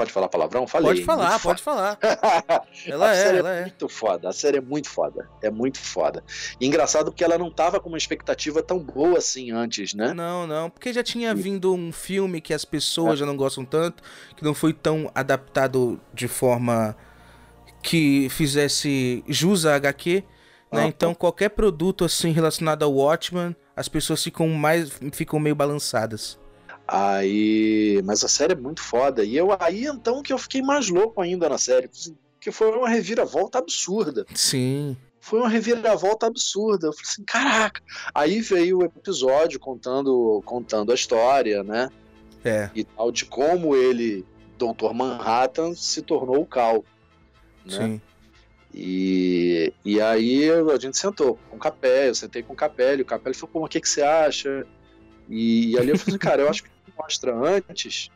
Pode 0.00 0.12
falar 0.12 0.30
palavrão? 0.30 0.66
Falei. 0.66 0.92
Pode 0.92 1.04
falar, 1.04 1.38
pode 1.40 1.62
falar. 1.62 1.98
Ela 2.88 3.10
a 3.10 3.14
é, 3.14 3.22
série 3.22 3.38
ela 3.38 3.50
é. 3.50 3.60
muito 3.60 3.86
foda. 3.86 4.28
A 4.30 4.32
série 4.32 4.56
é 4.56 4.60
muito 4.60 4.88
foda. 4.88 5.28
É 5.42 5.50
muito 5.50 5.78
foda. 5.78 6.24
E 6.58 6.66
engraçado 6.66 7.10
porque 7.10 7.22
ela 7.22 7.36
não 7.36 7.50
tava 7.50 7.78
com 7.78 7.90
uma 7.90 7.98
expectativa 7.98 8.62
tão 8.62 8.78
boa 8.78 9.18
assim 9.18 9.50
antes, 9.50 9.92
né? 9.92 10.14
Não, 10.14 10.46
não, 10.46 10.70
porque 10.70 10.90
já 10.90 11.02
tinha 11.02 11.34
vindo 11.34 11.74
um 11.74 11.92
filme 11.92 12.40
que 12.40 12.54
as 12.54 12.64
pessoas 12.64 13.18
já 13.18 13.26
não 13.26 13.36
gostam 13.36 13.62
tanto, 13.62 14.02
que 14.34 14.42
não 14.42 14.54
foi 14.54 14.72
tão 14.72 15.10
adaptado 15.14 16.00
de 16.14 16.26
forma 16.26 16.96
que 17.82 18.28
fizesse 18.30 19.22
jus 19.28 19.66
à 19.66 19.74
HQ, 19.74 20.24
né? 20.72 20.84
Ah, 20.84 20.86
Então 20.86 21.14
qualquer 21.14 21.50
produto 21.50 22.06
assim 22.06 22.30
relacionado 22.32 22.84
ao 22.84 22.94
Watchman, 22.94 23.54
as 23.80 23.88
pessoas 23.88 24.22
ficam 24.22 24.46
mais 24.48 24.92
ficam 25.10 25.40
meio 25.40 25.54
balançadas. 25.54 26.38
Aí. 26.86 28.02
Mas 28.04 28.22
a 28.22 28.28
série 28.28 28.52
é 28.52 28.56
muito 28.56 28.82
foda. 28.82 29.24
E 29.24 29.34
eu 29.34 29.56
aí 29.58 29.86
então 29.86 30.22
que 30.22 30.32
eu 30.32 30.38
fiquei 30.38 30.60
mais 30.60 30.90
louco 30.90 31.20
ainda 31.22 31.48
na 31.48 31.56
série. 31.56 31.88
Que 32.38 32.52
foi 32.52 32.70
uma 32.76 32.90
reviravolta 32.90 33.58
absurda. 33.58 34.26
Sim. 34.34 34.96
Foi 35.18 35.40
uma 35.40 35.48
reviravolta 35.48 36.26
absurda. 36.26 36.88
Eu 36.88 36.92
falei 36.92 37.08
assim, 37.08 37.24
caraca. 37.24 37.80
Aí 38.14 38.42
veio 38.42 38.80
o 38.80 38.84
episódio 38.84 39.58
contando, 39.58 40.42
contando 40.44 40.92
a 40.92 40.94
história, 40.94 41.62
né? 41.62 41.88
É. 42.44 42.70
E 42.74 42.84
tal, 42.84 43.10
de 43.10 43.24
como 43.24 43.74
ele, 43.74 44.26
Dr. 44.58 44.92
Manhattan, 44.92 45.74
se 45.74 46.02
tornou 46.02 46.42
o 46.42 46.46
Cal. 46.46 46.84
Né? 47.64 47.76
Sim. 47.76 48.02
E, 48.72 49.72
e 49.84 50.00
aí 50.00 50.48
a 50.50 50.78
gente 50.78 50.96
sentou 50.96 51.38
com 51.50 51.56
o 51.56 51.58
Capelli, 51.58 52.08
eu 52.08 52.14
sentei 52.14 52.42
com 52.42 52.52
o 52.52 52.56
Capelli, 52.56 53.02
o 53.02 53.04
Capelli 53.06 53.34
falou, 53.34 53.52
pô, 53.52 53.60
mas 53.60 53.66
o 53.66 53.70
que, 53.70 53.80
que 53.80 53.88
você 53.88 54.02
acha? 54.02 54.64
E, 55.28 55.72
e 55.72 55.78
ali 55.78 55.90
eu 55.90 55.98
falei, 55.98 56.18
cara, 56.18 56.42
eu 56.42 56.48
acho 56.48 56.62
que 56.62 56.68
o 56.68 56.90
que 56.90 56.92
mostra 56.96 57.34
antes 57.34 58.10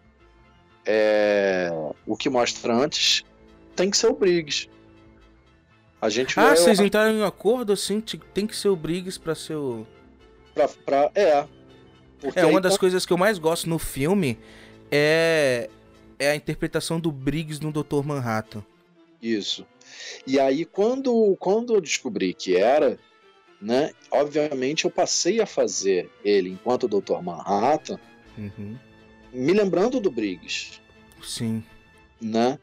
é, 0.87 1.71
o 2.07 2.17
que 2.17 2.29
mostra 2.29 2.73
antes 2.75 3.25
tem 3.75 3.91
que 3.91 3.97
ser 3.97 4.07
o 4.09 4.15
Briggs. 4.15 4.69
A 6.01 6.09
gente 6.09 6.39
Ah, 6.39 6.49
vai- 6.49 6.57
vocês 6.57 6.79
entraram 6.81 7.13
em 7.13 7.21
um 7.21 7.25
acordo 7.25 7.73
assim, 7.73 8.01
tem 8.01 8.47
que 8.47 8.55
ser 8.55 8.69
o 8.69 8.77
Briggs 8.77 9.19
pra 9.19 9.35
ser 9.35 9.55
o 9.57 9.87
pra, 10.55 10.69
pra- 10.69 11.11
é. 11.15 11.47
Porque 12.21 12.39
É 12.39 12.47
uma 12.47 12.61
das 12.61 12.75
tá- 12.75 12.79
coisas 12.79 13.05
que 13.05 13.13
eu 13.13 13.17
mais 13.19 13.39
gosto 13.39 13.69
no 13.69 13.79
filme 13.79 14.39
é 14.91 15.69
é 16.17 16.31
a 16.31 16.37
interpretação 16.37 17.01
do 17.01 17.11
Briggs 17.11 17.61
no 17.61 17.73
Dr. 17.73 18.05
Manhattan. 18.05 18.65
Isso. 19.21 19.67
E 20.27 20.39
aí, 20.41 20.65
quando, 20.65 21.37
quando 21.39 21.75
eu 21.75 21.81
descobri 21.81 22.33
que 22.35 22.57
era, 22.57 22.99
né, 23.61 23.93
obviamente 24.11 24.85
eu 24.85 24.91
passei 24.91 25.41
a 25.41 25.47
fazer 25.47 26.11
ele 26.25 26.51
enquanto 26.51 26.89
Dr. 26.89 27.21
Manhattan, 27.23 27.99
Uhum. 28.37 28.77
me 29.33 29.53
lembrando 29.53 30.01
do 30.01 30.11
Briggs, 30.11 30.81
Sim. 31.23 31.63
né? 32.21 32.59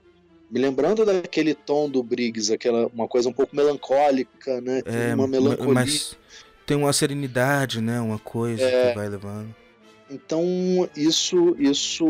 Me 0.49 0.59
lembrando 0.59 1.05
daquele 1.05 1.53
tom 1.53 1.89
do 1.89 2.03
Briggs, 2.03 2.51
aquela 2.53 2.87
uma 2.87 3.07
coisa 3.07 3.29
um 3.29 3.33
pouco 3.33 3.55
melancólica, 3.55 4.59
né? 4.59 4.81
Tem 4.81 4.93
É, 4.93 5.07
uma 5.15 5.15
ma- 5.15 5.27
melancolia. 5.27 5.73
mas 5.73 6.17
tem 6.65 6.75
uma 6.75 6.91
serenidade, 6.91 7.79
né? 7.79 8.01
Uma 8.01 8.19
coisa 8.19 8.61
É. 8.61 8.89
que 8.89 8.95
vai 8.95 9.07
levando. 9.07 9.55
Então, 10.09 10.43
isso, 10.93 11.55
isso 11.57 12.05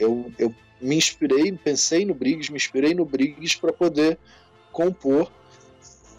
eu, 0.00 0.32
eu 0.36 0.52
me 0.80 0.96
inspirei, 0.96 1.52
pensei 1.52 2.04
no 2.04 2.14
Briggs, 2.14 2.50
me 2.50 2.56
inspirei 2.56 2.94
no 2.94 3.04
Briggs 3.04 3.58
para 3.58 3.72
poder 3.72 4.18
compor 4.72 5.30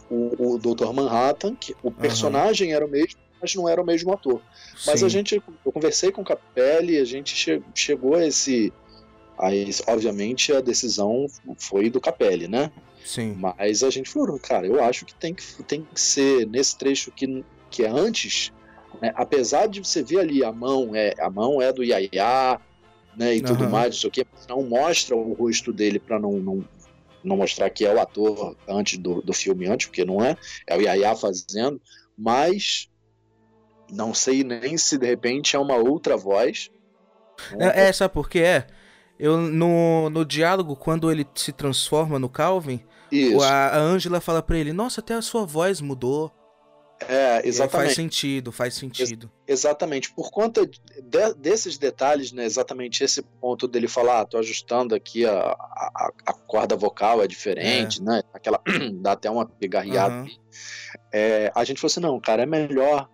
o, 0.09 0.53
o 0.53 0.57
Dr. 0.57 0.93
Manhattan, 0.93 1.55
que 1.55 1.75
o 1.83 1.91
personagem 1.91 2.73
era 2.73 2.85
o 2.85 2.89
mesmo, 2.89 3.19
mas 3.41 3.53
não 3.55 3.67
era 3.67 3.81
o 3.81 3.85
mesmo 3.85 4.11
ator. 4.13 4.41
Mas 4.85 4.99
Sim. 5.01 5.05
a 5.05 5.09
gente, 5.09 5.43
eu 5.65 5.71
conversei 5.71 6.11
com 6.11 6.21
o 6.21 6.25
Capelli, 6.25 6.97
a 6.97 7.05
gente 7.05 7.35
che- 7.35 7.61
chegou 7.75 8.15
a 8.15 8.25
esse, 8.25 8.73
a 9.37 9.53
esse- 9.53 9.83
obviamente 9.85 10.53
a 10.53 10.61
decisão 10.61 11.27
foi 11.57 11.89
do 11.89 11.99
Capelli, 12.01 12.47
né? 12.47 12.71
Sim. 13.03 13.35
Mas 13.37 13.83
a 13.83 13.89
gente 13.89 14.09
falou, 14.09 14.39
cara, 14.39 14.65
eu 14.65 14.83
acho 14.83 15.05
que 15.05 15.13
tem 15.13 15.33
que, 15.33 15.63
tem 15.63 15.83
que 15.93 15.99
ser 16.01 16.47
nesse 16.47 16.77
trecho 16.77 17.11
que, 17.11 17.43
que 17.69 17.83
é 17.83 17.89
antes, 17.89 18.51
né? 19.01 19.11
apesar 19.15 19.67
de 19.67 19.79
você 19.81 20.01
ver 20.01 20.19
ali 20.19 20.43
a 20.43 20.51
mão 20.51 20.95
é 20.95 21.13
a 21.19 21.29
mão 21.29 21.61
é 21.61 21.71
do 21.71 21.83
Yaya, 21.83 22.59
né, 23.17 23.35
e 23.35 23.41
tudo 23.41 23.63
Aham. 23.63 23.71
mais, 23.71 23.95
isso 23.95 24.07
aqui 24.07 24.23
não 24.47 24.63
mostra 24.63 25.15
o 25.15 25.33
rosto 25.33 25.73
dele 25.73 25.99
para 25.99 26.19
não, 26.19 26.33
não 26.33 26.63
não 27.23 27.35
mostrar 27.35 27.69
que 27.69 27.83
é 27.85 27.93
o 27.93 27.99
ator 27.99 28.55
antes 28.69 28.97
do, 28.99 29.21
do 29.21 29.33
filme 29.33 29.67
antes, 29.67 29.87
porque 29.87 30.05
não 30.05 30.23
é, 30.23 30.37
é 30.65 30.77
o 30.77 30.81
Yaya 30.81 31.15
fazendo, 31.15 31.81
mas 32.17 32.87
não 33.91 34.13
sei 34.13 34.43
nem 34.43 34.77
se 34.77 34.97
de 34.97 35.07
repente 35.07 35.55
é 35.55 35.59
uma 35.59 35.75
outra 35.75 36.15
voz. 36.15 36.69
né? 37.51 37.71
É, 37.75 37.87
é, 37.87 37.93
sabe 37.93 38.13
por 38.13 38.29
que 38.29 38.39
é? 38.39 38.67
Eu, 39.19 39.37
no, 39.37 40.09
no 40.09 40.23
diálogo, 40.23 40.75
quando 40.75 41.11
ele 41.11 41.25
se 41.35 41.51
transforma 41.51 42.19
no 42.19 42.29
Calvin, 42.29 42.79
Isso. 43.11 43.43
a 43.43 43.69
a 43.69 43.79
Angela 43.79 44.21
fala 44.21 44.41
pra 44.43 44.57
ele, 44.57 44.71
nossa, 44.71 45.01
até 45.01 45.15
a 45.15 45.21
sua 45.21 45.45
voz 45.45 45.81
mudou. 45.81 46.31
É, 47.07 47.37
aí 47.37 47.41
exatamente. 47.47 47.87
Faz 47.87 47.95
sentido, 47.95 48.51
faz 48.51 48.73
sentido. 48.73 49.31
Exatamente, 49.47 50.11
por 50.11 50.31
conta 50.31 50.65
de- 50.65 51.33
desses 51.37 51.77
detalhes, 51.77 52.31
né, 52.31 52.43
exatamente 52.43 53.03
esse 53.03 53.21
ponto 53.21 53.67
dele 53.67 53.87
falar, 53.87 54.21
ah, 54.21 54.25
tô 54.25 54.37
ajustando 54.37 54.95
aqui 54.95 55.25
a, 55.25 55.33
a, 55.33 56.11
a 56.25 56.33
corda 56.33 56.75
vocal 56.75 57.21
é 57.21 57.27
diferente, 57.27 58.01
né, 58.01 58.21
aquela, 58.33 58.59
dá 59.01 59.11
até 59.11 59.29
uma 59.29 59.45
pigarreada. 59.45 60.15
Aham. 60.15 60.27
É, 61.13 61.51
a 61.53 61.63
gente 61.63 61.79
falou 61.79 61.91
assim, 61.91 61.99
não, 61.99 62.19
cara, 62.19 62.43
é 62.43 62.45
melhor, 62.45 63.07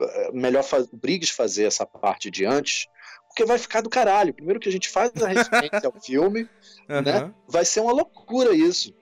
é 0.00 0.32
melhor 0.32 0.62
faz, 0.62 0.86
o 0.90 0.96
Briggs 0.96 1.32
fazer 1.32 1.64
essa 1.64 1.84
parte 1.84 2.30
de 2.30 2.46
antes, 2.46 2.86
porque 3.28 3.44
vai 3.44 3.58
ficar 3.58 3.80
do 3.82 3.90
caralho. 3.90 4.34
Primeiro 4.34 4.58
que 4.58 4.68
a 4.68 4.72
gente 4.72 4.88
faz 4.88 5.12
a 5.22 5.28
referência 5.28 5.82
ao 5.84 6.00
filme, 6.00 6.48
né, 6.88 7.18
Aham. 7.18 7.34
vai 7.46 7.64
ser 7.64 7.80
uma 7.80 7.92
loucura 7.92 8.54
isso. 8.54 8.94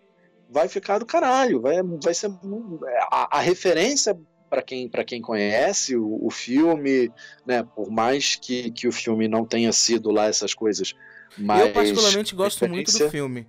Vai 0.51 0.69
ficar 0.69 0.99
do 0.99 1.07
caralho, 1.07 1.61
vai, 1.61 1.77
vai 2.03 2.15
ser 2.15 2.29
mu- 2.43 2.81
a, 3.11 3.39
a 3.39 3.41
referência 3.41 4.19
para 4.49 4.63
quem 4.63 4.89
para 4.89 5.05
quem 5.05 5.21
conhece 5.21 5.95
o, 5.95 6.19
o 6.25 6.31
filme, 6.31 7.13
né, 7.45 7.63
por 7.63 7.91
mais 7.91 8.35
que, 8.37 8.71
que 8.71 8.89
o 8.89 8.93
filme 8.93 9.29
não 9.29 9.45
tenha 9.45 9.73
sido 9.73 10.11
lá 10.11 10.25
essas 10.25 10.55
coisas, 10.55 10.95
mas 11.37 11.67
eu 11.67 11.73
particularmente 11.73 12.35
gosto 12.35 12.67
muito 12.67 12.91
do 12.91 13.11
filme. 13.11 13.47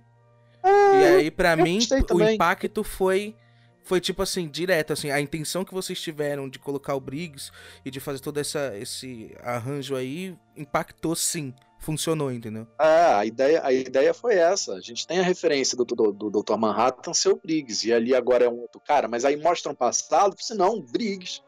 Ah, 0.62 0.90
e 0.94 1.04
aí, 1.04 1.30
eu 1.58 1.64
mim, 1.64 1.78
o 1.78 2.04
também. 2.04 2.34
impacto 2.34 2.84
foi. 2.84 3.34
Foi 3.82 3.98
tipo 3.98 4.22
assim, 4.22 4.46
direto, 4.46 4.92
assim, 4.92 5.10
a 5.10 5.20
intenção 5.20 5.64
que 5.64 5.72
vocês 5.72 5.98
tiveram 6.00 6.48
de 6.50 6.58
colocar 6.58 6.94
o 6.94 7.00
Briggs 7.00 7.50
e 7.82 7.90
de 7.90 7.98
fazer 7.98 8.20
todo 8.20 8.38
essa, 8.38 8.76
esse 8.76 9.34
arranjo 9.42 9.96
aí 9.96 10.36
impactou 10.54 11.16
sim. 11.16 11.54
Funcionou, 11.80 12.30
entendeu? 12.30 12.66
Ah, 12.78 13.20
a 13.20 13.26
ideia, 13.26 13.64
a 13.64 13.72
ideia 13.72 14.12
foi 14.12 14.34
essa. 14.34 14.74
A 14.74 14.80
gente 14.82 15.06
tem 15.06 15.18
a 15.18 15.22
referência 15.22 15.74
do, 15.78 15.84
do, 15.86 16.12
do 16.12 16.30
Dr. 16.30 16.56
Manhattan 16.58 17.14
ser 17.14 17.30
o 17.30 17.40
Briggs, 17.42 17.88
e 17.88 17.92
ali 17.92 18.14
agora 18.14 18.44
é 18.44 18.48
um 18.50 18.60
outro 18.60 18.78
cara, 18.86 19.08
mas 19.08 19.24
aí 19.24 19.34
mostra 19.34 19.72
um 19.72 19.74
passado, 19.74 20.36
se 20.38 20.54
não, 20.54 20.82
Briggs. 20.82 21.40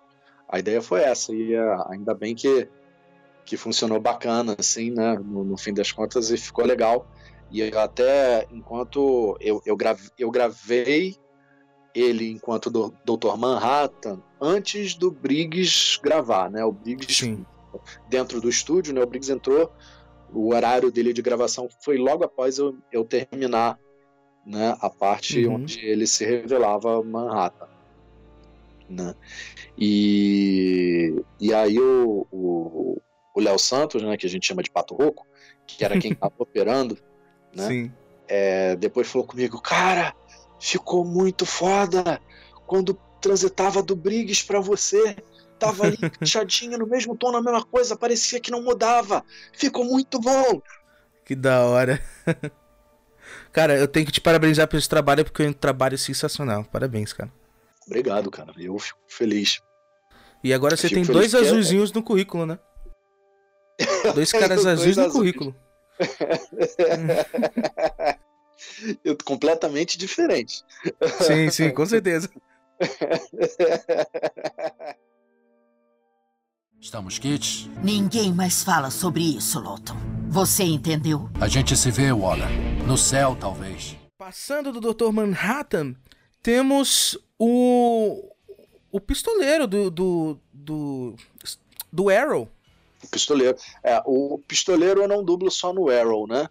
A 0.48 0.58
ideia 0.58 0.80
foi 0.80 1.02
essa, 1.02 1.34
e 1.34 1.54
ah, 1.54 1.86
ainda 1.90 2.14
bem 2.14 2.34
que, 2.34 2.66
que 3.44 3.58
funcionou 3.58 4.00
bacana, 4.00 4.56
assim, 4.58 4.90
né, 4.90 5.18
no, 5.22 5.44
no 5.44 5.58
fim 5.58 5.74
das 5.74 5.92
contas, 5.92 6.30
e 6.30 6.38
ficou 6.38 6.64
legal. 6.64 7.06
E 7.50 7.60
eu 7.60 7.78
até, 7.78 8.48
enquanto 8.50 9.36
eu, 9.38 9.60
eu, 9.66 9.76
grave, 9.76 10.08
eu 10.18 10.30
gravei 10.30 11.14
ele 11.94 12.30
enquanto 12.30 12.70
do, 12.70 12.94
Dr. 13.04 13.36
Manhattan, 13.36 14.22
antes 14.40 14.94
do 14.94 15.10
Briggs 15.10 16.00
gravar, 16.02 16.50
né, 16.50 16.64
o 16.64 16.72
Briggs 16.72 17.14
Sim. 17.14 17.44
dentro 18.08 18.40
do 18.40 18.48
estúdio, 18.48 18.94
né, 18.94 19.02
o 19.02 19.06
Briggs 19.06 19.30
entrou 19.30 19.70
o 20.32 20.54
horário 20.54 20.90
dele 20.90 21.12
de 21.12 21.22
gravação 21.22 21.68
foi 21.84 21.96
logo 21.96 22.24
após 22.24 22.58
eu, 22.58 22.76
eu 22.90 23.04
terminar 23.04 23.78
né, 24.46 24.76
a 24.80 24.90
parte 24.90 25.46
Uhum. 25.46 25.54
onde 25.54 25.78
ele 25.84 26.06
se 26.06 26.24
revelava 26.24 27.02
Manhattan. 27.02 27.68
Né? 28.88 29.14
E, 29.78 31.14
e 31.40 31.54
aí 31.54 31.78
o, 31.78 32.26
o, 32.30 33.00
o 33.34 33.40
Léo 33.40 33.58
Santos, 33.58 34.02
né, 34.02 34.16
que 34.16 34.26
a 34.26 34.28
gente 34.28 34.46
chama 34.46 34.62
de 34.62 34.70
Pato 34.70 34.94
Roco, 34.94 35.26
que 35.66 35.84
era 35.84 35.98
quem 35.98 36.12
estava 36.12 36.34
operando, 36.38 36.98
né, 37.54 37.68
Sim. 37.68 37.92
é, 38.28 38.76
depois 38.76 39.08
falou 39.08 39.26
comigo, 39.26 39.60
cara, 39.60 40.14
ficou 40.60 41.04
muito 41.04 41.46
foda 41.46 42.20
quando 42.66 42.98
transitava 43.20 43.82
do 43.82 43.94
Briggs 43.94 44.44
pra 44.44 44.60
você. 44.60 45.16
Tava 45.62 45.84
ali 45.86 45.96
encaixadinho 46.02 46.76
no 46.76 46.88
mesmo 46.88 47.16
tom, 47.16 47.30
na 47.30 47.40
mesma 47.40 47.64
coisa, 47.64 47.96
parecia 47.96 48.40
que 48.40 48.50
não 48.50 48.60
mudava. 48.62 49.24
Ficou 49.52 49.84
muito 49.84 50.18
bom. 50.18 50.60
Que 51.24 51.36
da 51.36 51.64
hora. 51.64 52.02
cara, 53.52 53.78
eu 53.78 53.86
tenho 53.86 54.04
que 54.04 54.10
te 54.10 54.20
parabenizar 54.20 54.66
pelo 54.66 54.82
trabalho, 54.88 55.24
porque 55.24 55.44
é 55.44 55.48
um 55.48 55.52
trabalho 55.52 55.96
sensacional. 55.96 56.64
Parabéns, 56.64 57.12
cara. 57.12 57.32
Obrigado, 57.86 58.28
cara. 58.28 58.52
Eu 58.58 58.76
fico 58.76 58.98
feliz. 59.06 59.62
E 60.42 60.52
agora 60.52 60.76
você 60.76 60.88
tem 60.88 61.04
dois 61.04 61.32
é- 61.32 61.38
azulzinhos 61.38 61.92
no 61.92 62.02
currículo, 62.02 62.44
né? 62.44 62.58
Dois 64.14 64.32
caras 64.32 64.64
dois 64.64 64.66
azuis 64.66 64.96
no 64.96 65.04
azuis. 65.04 65.16
currículo. 65.16 65.56
Eu 69.04 69.16
completamente 69.24 69.96
diferente. 69.96 70.64
Sim, 71.20 71.50
sim, 71.50 71.70
com 71.70 71.86
certeza. 71.86 72.28
Estamos 76.82 77.16
quites? 77.16 77.70
Ninguém 77.80 78.32
mais 78.32 78.64
fala 78.64 78.90
sobre 78.90 79.22
isso, 79.36 79.60
Lawton. 79.60 79.94
Você 80.28 80.64
entendeu? 80.64 81.30
A 81.40 81.46
gente 81.46 81.76
se 81.76 81.92
vê, 81.92 82.12
Waller. 82.12 82.48
No 82.88 82.98
céu, 82.98 83.36
talvez. 83.38 83.96
Passando 84.18 84.72
do 84.72 84.92
Dr. 84.92 85.12
Manhattan, 85.12 85.94
temos 86.42 87.16
o. 87.38 88.34
O 88.90 89.00
pistoleiro 89.00 89.68
do. 89.68 89.92
do. 89.92 90.38
do, 90.52 91.14
do 91.92 92.10
Arrow. 92.10 92.48
O 93.04 93.06
pistoleiro. 93.06 93.56
É, 93.84 94.02
o 94.04 94.40
pistoleiro 94.48 95.02
eu 95.02 95.08
não 95.08 95.22
dublo 95.22 95.52
só 95.52 95.72
no 95.72 95.88
Arrow, 95.88 96.26
né? 96.26 96.48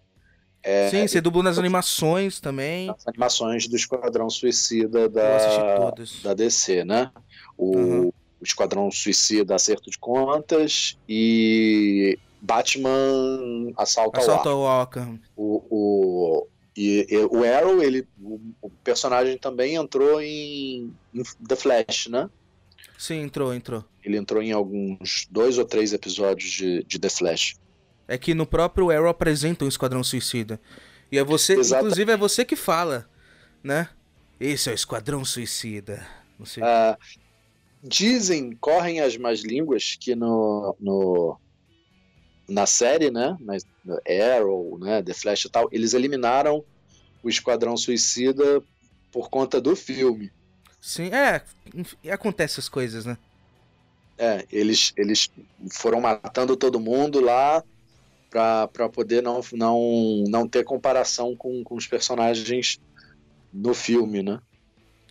É, 0.64 0.90
Sim, 0.90 1.08
você 1.08 1.20
dublou 1.20 1.44
nas 1.44 1.60
animações 1.60 2.40
também. 2.40 2.90
As 2.90 3.06
animações 3.06 3.68
do 3.68 3.76
Esquadrão 3.76 4.30
Suicida 4.30 5.10
da, 5.10 5.92
da 6.24 6.34
DC, 6.34 6.86
né? 6.86 7.12
O, 7.58 7.76
uhum. 7.78 8.14
O 8.42 8.44
Esquadrão 8.44 8.90
Suicida 8.90 9.56
Acerto 9.56 9.92
de 9.92 10.00
Contas 10.00 10.98
e 11.08 12.18
Batman 12.42 13.72
Assalto, 13.78 14.20
Assalto 14.20 14.50
ao 14.50 14.68
Arkham. 14.68 15.20
O, 15.38 15.64
o, 15.70 16.48
e, 16.76 17.06
e, 17.08 17.18
o 17.26 17.44
Arrow, 17.44 17.84
ele, 17.84 18.08
o, 18.20 18.42
o, 18.60 18.70
personagem 18.84 19.38
também 19.38 19.76
entrou 19.76 20.20
em, 20.20 20.92
em 21.14 21.24
The 21.48 21.56
Flash, 21.56 22.08
né? 22.08 22.30
Sim, 22.98 23.22
entrou, 23.22 23.54
entrou. 23.54 23.86
Ele 24.04 24.18
entrou 24.18 24.42
em 24.42 24.52
alguns 24.52 25.28
dois 25.30 25.60
ou 25.60 25.66
três 25.66 25.94
episódios 25.94 26.50
de, 26.52 26.84
de 26.84 27.00
The 27.00 27.10
Flash. 27.10 27.56
É 28.08 28.18
que 28.18 28.34
no 28.34 28.46
próprio 28.46 28.90
Arrow 28.90 29.08
apresenta 29.08 29.64
um 29.64 29.68
Esquadrão 29.68 30.04
Suicida. 30.04 30.60
E 31.12 31.18
é 31.18 31.24
você, 31.24 31.54
Exato. 31.54 31.84
inclusive, 31.84 32.12
é 32.12 32.18
você 32.18 32.44
que 32.44 32.56
fala, 32.56 33.08
né? 33.64 33.90
Esse 34.40 34.70
é 34.70 34.72
o 34.72 34.76
Esquadrão 34.76 35.24
Suicida. 35.24 36.06
Não 36.40 36.46
sei. 36.46 36.64
Ah, 36.64 36.98
dizem, 37.84 38.56
correm 38.56 39.00
as 39.00 39.18
más 39.18 39.42
línguas 39.42 39.98
que 40.00 40.16
no, 40.16 40.76
no 40.80 41.40
na 42.48 42.66
série, 42.66 43.10
né? 43.10 43.38
Na, 43.40 43.56
Arrow, 44.36 44.78
né? 44.80 45.02
The 45.02 45.14
Flash 45.14 45.46
e 45.46 45.50
tal, 45.50 45.68
eles 45.72 45.94
eliminaram 45.94 46.64
o 47.24 47.30
Esquadrão 47.30 47.76
Suicida 47.78 48.62
por 49.12 49.30
conta 49.30 49.60
do 49.60 49.76
filme. 49.76 50.32
Sim, 50.80 51.12
é. 51.14 51.44
Acontece 52.12 52.56
essas 52.56 52.70
coisas, 52.70 53.06
né? 53.06 53.18
É, 54.18 54.46
eles, 54.52 54.94
eles 54.98 55.30
foram 55.72 56.02
matando 56.02 56.56
todo 56.56 56.80
mundo 56.80 57.20
lá 57.20 57.64
para 58.30 58.90
poder 58.90 59.22
não, 59.22 59.42
não, 59.54 60.24
não 60.28 60.48
ter 60.48 60.64
comparação 60.64 61.36
com, 61.36 61.64
com 61.64 61.76
os 61.76 61.88
personagens 61.88 62.80
no 63.52 63.74
filme, 63.74 64.24
né? 64.24 64.40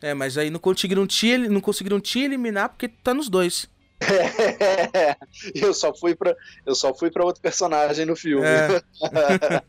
É, 0.02 0.14
mas 0.14 0.38
aí 0.38 0.48
não 0.50 0.58
conseguiram 0.58 1.06
te, 1.06 1.36
não 1.36 1.60
conseguiram 1.60 2.00
te 2.00 2.20
eliminar 2.20 2.70
porque 2.70 2.88
tá 2.88 3.12
nos 3.12 3.28
dois. 3.28 3.68
É, 4.00 5.14
eu 5.54 5.74
só 5.74 5.94
fui 5.94 6.14
para 6.14 6.34
eu 6.64 6.74
só 6.74 6.94
fui 6.94 7.10
para 7.10 7.22
outro 7.24 7.42
personagem 7.42 8.06
no 8.06 8.16
filme. 8.16 8.46
É. 8.46 8.82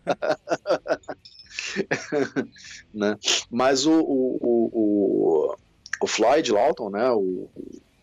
né? 2.94 3.18
Mas 3.50 3.86
o, 3.86 3.92
o, 3.92 4.38
o, 4.42 5.54
o, 6.02 6.08
Floyd 6.08 6.50
Lawton, 6.52 6.90
né? 6.90 7.12
O, 7.12 7.50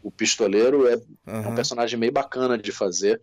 o 0.02 0.10
pistoleiro 0.10 0.86
é, 0.86 0.96
uhum. 1.26 1.52
um 1.52 1.54
personagem 1.54 1.98
meio 1.98 2.12
bacana 2.12 2.58
de 2.58 2.72
fazer 2.72 3.22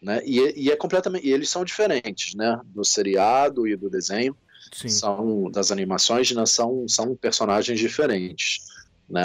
né? 0.00 0.20
E, 0.24 0.52
e 0.56 0.70
é 0.70 0.76
completamente, 0.76 1.26
e 1.26 1.32
eles 1.32 1.48
são 1.48 1.64
diferentes, 1.64 2.34
né? 2.34 2.60
Do 2.64 2.84
seriado 2.84 3.66
e 3.66 3.76
do 3.76 3.90
desenho, 3.90 4.36
Sim. 4.72 4.88
são 4.88 5.50
das 5.50 5.70
animações, 5.70 6.30
né? 6.32 6.44
São 6.46 6.86
são 6.88 7.14
personagens 7.16 7.78
diferentes, 7.78 8.66
né? 9.08 9.22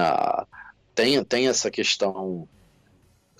Tem 0.95 1.23
tem 1.23 1.47
essa 1.47 1.69
questão, 1.69 2.47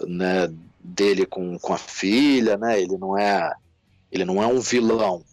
né? 0.02 0.52
Dele 0.84 1.28
com, 1.28 1.60
com 1.60 1.74
a 1.74 1.78
filha, 1.78 2.58
né? 2.58 2.82
Ele 2.82 2.97
não 2.97 3.18
é 3.18 3.54
ele 4.12 4.26
não 4.26 4.41
é 4.41 4.47
um 4.47 4.60
vilão, 4.60 5.24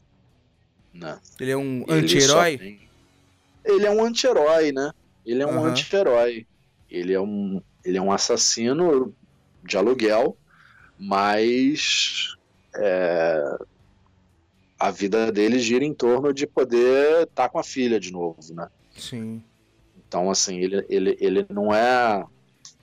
né? 0.92 1.18
Ele 1.40 1.50
é 1.50 1.56
um 1.56 1.84
anti-herói. 1.88 2.80
Ele 3.64 3.86
é 3.86 3.90
um 3.90 4.04
anti-herói, 4.04 4.72
né? 4.72 4.92
Ele 5.24 5.42
é 5.42 5.46
um 5.46 5.56
uhum. 5.56 5.64
anti-herói. 5.66 6.46
Ele 6.90 7.12
é 7.12 7.20
um 7.20 7.62
ele 7.84 7.96
é 7.96 8.02
um 8.02 8.12
assassino 8.12 9.14
de 9.64 9.76
aluguel 9.76 10.36
mas 10.98 12.36
é, 12.74 13.58
a 14.78 14.90
vida 14.90 15.32
dele 15.32 15.58
gira 15.58 15.84
em 15.84 15.92
torno 15.92 16.32
de 16.32 16.46
poder 16.46 17.22
estar 17.22 17.44
tá 17.44 17.48
com 17.48 17.58
a 17.58 17.64
filha 17.64 17.98
de 17.98 18.12
novo, 18.12 18.38
né? 18.50 18.68
Sim. 18.96 19.42
Então, 20.06 20.30
assim, 20.30 20.58
ele, 20.58 20.86
ele, 20.88 21.16
ele 21.20 21.46
não 21.50 21.74
é 21.74 22.24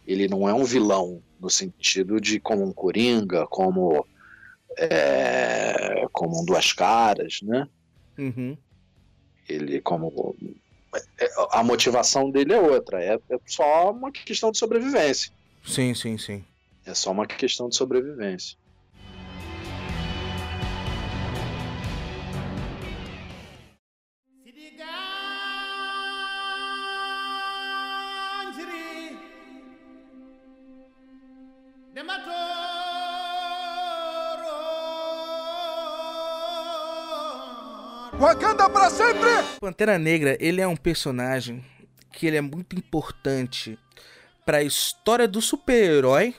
ele 0.05 0.27
não 0.27 0.47
é 0.47 0.53
um 0.53 0.63
vilão 0.63 1.21
no 1.39 1.49
sentido 1.49 2.19
de 2.21 2.39
como 2.39 2.63
um 2.63 2.71
coringa, 2.71 3.47
como 3.47 4.05
é, 4.77 6.05
como 6.11 6.41
um 6.41 6.45
duas 6.45 6.73
caras, 6.73 7.39
né? 7.41 7.67
Uhum. 8.17 8.57
Ele 9.47 9.81
como 9.81 10.35
é, 11.19 11.29
a 11.51 11.63
motivação 11.63 12.29
dele 12.29 12.53
é 12.53 12.59
outra, 12.59 13.03
é, 13.03 13.19
é 13.29 13.39
só 13.45 13.91
uma 13.91 14.11
questão 14.11 14.51
de 14.51 14.57
sobrevivência. 14.57 15.31
Sim, 15.65 15.93
sim, 15.93 16.17
sim. 16.17 16.43
É 16.85 16.93
só 16.93 17.11
uma 17.11 17.25
questão 17.25 17.67
de 17.67 17.75
sobrevivência. 17.75 18.57
Wakanda 38.25 38.67
para 38.67 38.89
sempre! 38.89 39.29
Pantera 39.59 39.99
Negra, 39.99 40.35
ele 40.39 40.59
é 40.59 40.67
um 40.67 40.75
personagem 40.75 41.63
que 42.11 42.25
ele 42.25 42.37
é 42.37 42.41
muito 42.41 42.75
importante 42.75 43.77
para 44.43 44.57
a 44.57 44.63
história 44.63 45.27
do 45.27 45.39
super-herói 45.39 46.33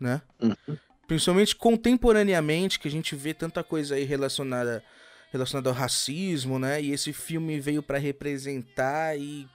né? 0.00 0.22
Uhum. 0.40 0.78
Principalmente 1.06 1.54
contemporaneamente, 1.54 2.80
que 2.80 2.88
a 2.88 2.90
gente 2.90 3.14
vê 3.14 3.34
tanta 3.34 3.62
coisa 3.62 3.96
aí 3.96 4.04
relacionada, 4.04 4.82
relacionada 5.30 5.68
ao 5.68 5.74
racismo, 5.74 6.58
né? 6.58 6.80
E 6.80 6.90
esse 6.90 7.12
filme 7.12 7.60
veio 7.60 7.82
para 7.82 7.98
representar 7.98 9.14
e 9.18 9.46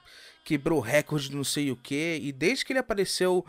quebrou 0.44 0.78
recorde 0.78 1.34
não 1.34 1.42
sei 1.42 1.72
o 1.72 1.76
que. 1.76 2.20
E 2.22 2.30
desde 2.30 2.64
que 2.64 2.72
ele 2.72 2.78
apareceu 2.78 3.44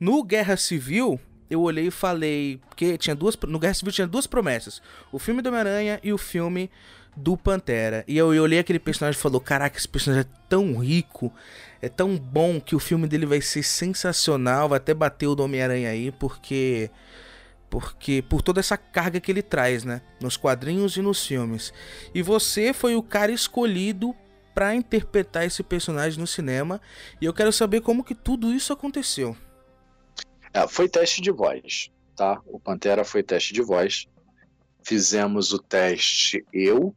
no 0.00 0.24
Guerra 0.24 0.56
Civil, 0.56 1.20
eu 1.48 1.60
olhei 1.60 1.86
e 1.86 1.92
falei. 1.92 2.60
Porque 2.68 2.98
tinha 2.98 3.14
duas. 3.14 3.36
No 3.46 3.60
Guerra 3.60 3.74
Civil 3.74 3.92
tinha 3.92 4.06
duas 4.08 4.26
promessas: 4.26 4.82
o 5.12 5.20
filme 5.20 5.40
do 5.40 5.48
Homem-Aranha 5.48 6.00
e 6.02 6.12
o 6.12 6.18
filme 6.18 6.68
do 7.16 7.36
Pantera. 7.36 8.04
E 8.06 8.16
eu, 8.16 8.34
eu 8.34 8.42
olhei 8.42 8.58
aquele 8.58 8.78
personagem 8.78 9.18
e 9.18 9.22
falou: 9.22 9.40
Caraca, 9.40 9.76
esse 9.76 9.88
personagem 9.88 10.28
é 10.28 10.38
tão 10.48 10.78
rico, 10.78 11.32
é 11.80 11.88
tão 11.88 12.16
bom 12.16 12.60
que 12.60 12.74
o 12.74 12.80
filme 12.80 13.06
dele 13.06 13.26
vai 13.26 13.40
ser 13.40 13.62
sensacional, 13.62 14.68
vai 14.68 14.78
até 14.78 14.94
bater 14.94 15.26
o 15.26 15.34
do 15.34 15.44
Homem-Aranha 15.44 15.90
aí, 15.90 16.10
porque 16.12 16.90
porque 17.70 18.22
por 18.22 18.40
toda 18.40 18.60
essa 18.60 18.76
carga 18.76 19.20
que 19.20 19.32
ele 19.32 19.42
traz, 19.42 19.82
né, 19.82 20.00
nos 20.20 20.36
quadrinhos 20.36 20.96
e 20.96 21.02
nos 21.02 21.26
filmes. 21.26 21.72
E 22.14 22.22
você 22.22 22.72
foi 22.72 22.94
o 22.94 23.02
cara 23.02 23.32
escolhido 23.32 24.14
para 24.54 24.74
interpretar 24.76 25.44
esse 25.44 25.62
personagem 25.62 26.20
no 26.20 26.26
cinema, 26.26 26.80
e 27.20 27.24
eu 27.24 27.34
quero 27.34 27.52
saber 27.52 27.80
como 27.80 28.04
que 28.04 28.14
tudo 28.14 28.52
isso 28.52 28.72
aconteceu. 28.72 29.36
É, 30.52 30.68
foi 30.68 30.88
teste 30.88 31.20
de 31.20 31.32
voz, 31.32 31.90
tá? 32.14 32.40
O 32.46 32.60
Pantera 32.60 33.04
foi 33.04 33.24
teste 33.24 33.52
de 33.52 33.60
voz. 33.60 34.06
Fizemos 34.84 35.52
o 35.52 35.58
teste 35.58 36.46
eu, 36.52 36.94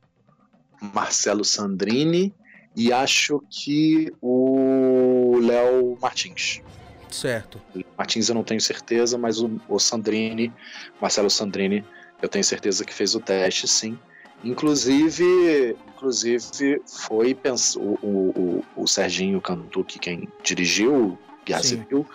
Marcelo 0.81 1.43
Sandrini 1.43 2.33
e 2.75 2.93
acho 2.93 3.41
que 3.49 4.13
o 4.21 5.39
Léo 5.41 5.97
Martins. 6.01 6.61
Certo. 7.09 7.59
Martins 7.97 8.29
eu 8.29 8.35
não 8.35 8.43
tenho 8.43 8.61
certeza, 8.61 9.17
mas 9.17 9.39
o, 9.39 9.59
o 9.67 9.79
Sandrini, 9.79 10.53
Marcelo 11.01 11.29
Sandrini, 11.29 11.83
eu 12.21 12.29
tenho 12.29 12.43
certeza 12.43 12.85
que 12.85 12.93
fez 12.93 13.15
o 13.15 13.19
teste, 13.19 13.67
sim. 13.67 13.97
Inclusive, 14.43 15.75
inclusive 15.87 16.81
foi 16.85 17.33
pensar, 17.33 17.79
o, 17.79 17.97
o, 18.03 18.65
o 18.75 18.87
Serginho 18.87 19.41
Cantucci, 19.41 19.97
quem 19.97 20.27
dirigiu 20.43 21.17
Guerra 21.43 21.63
Civil, 21.63 22.05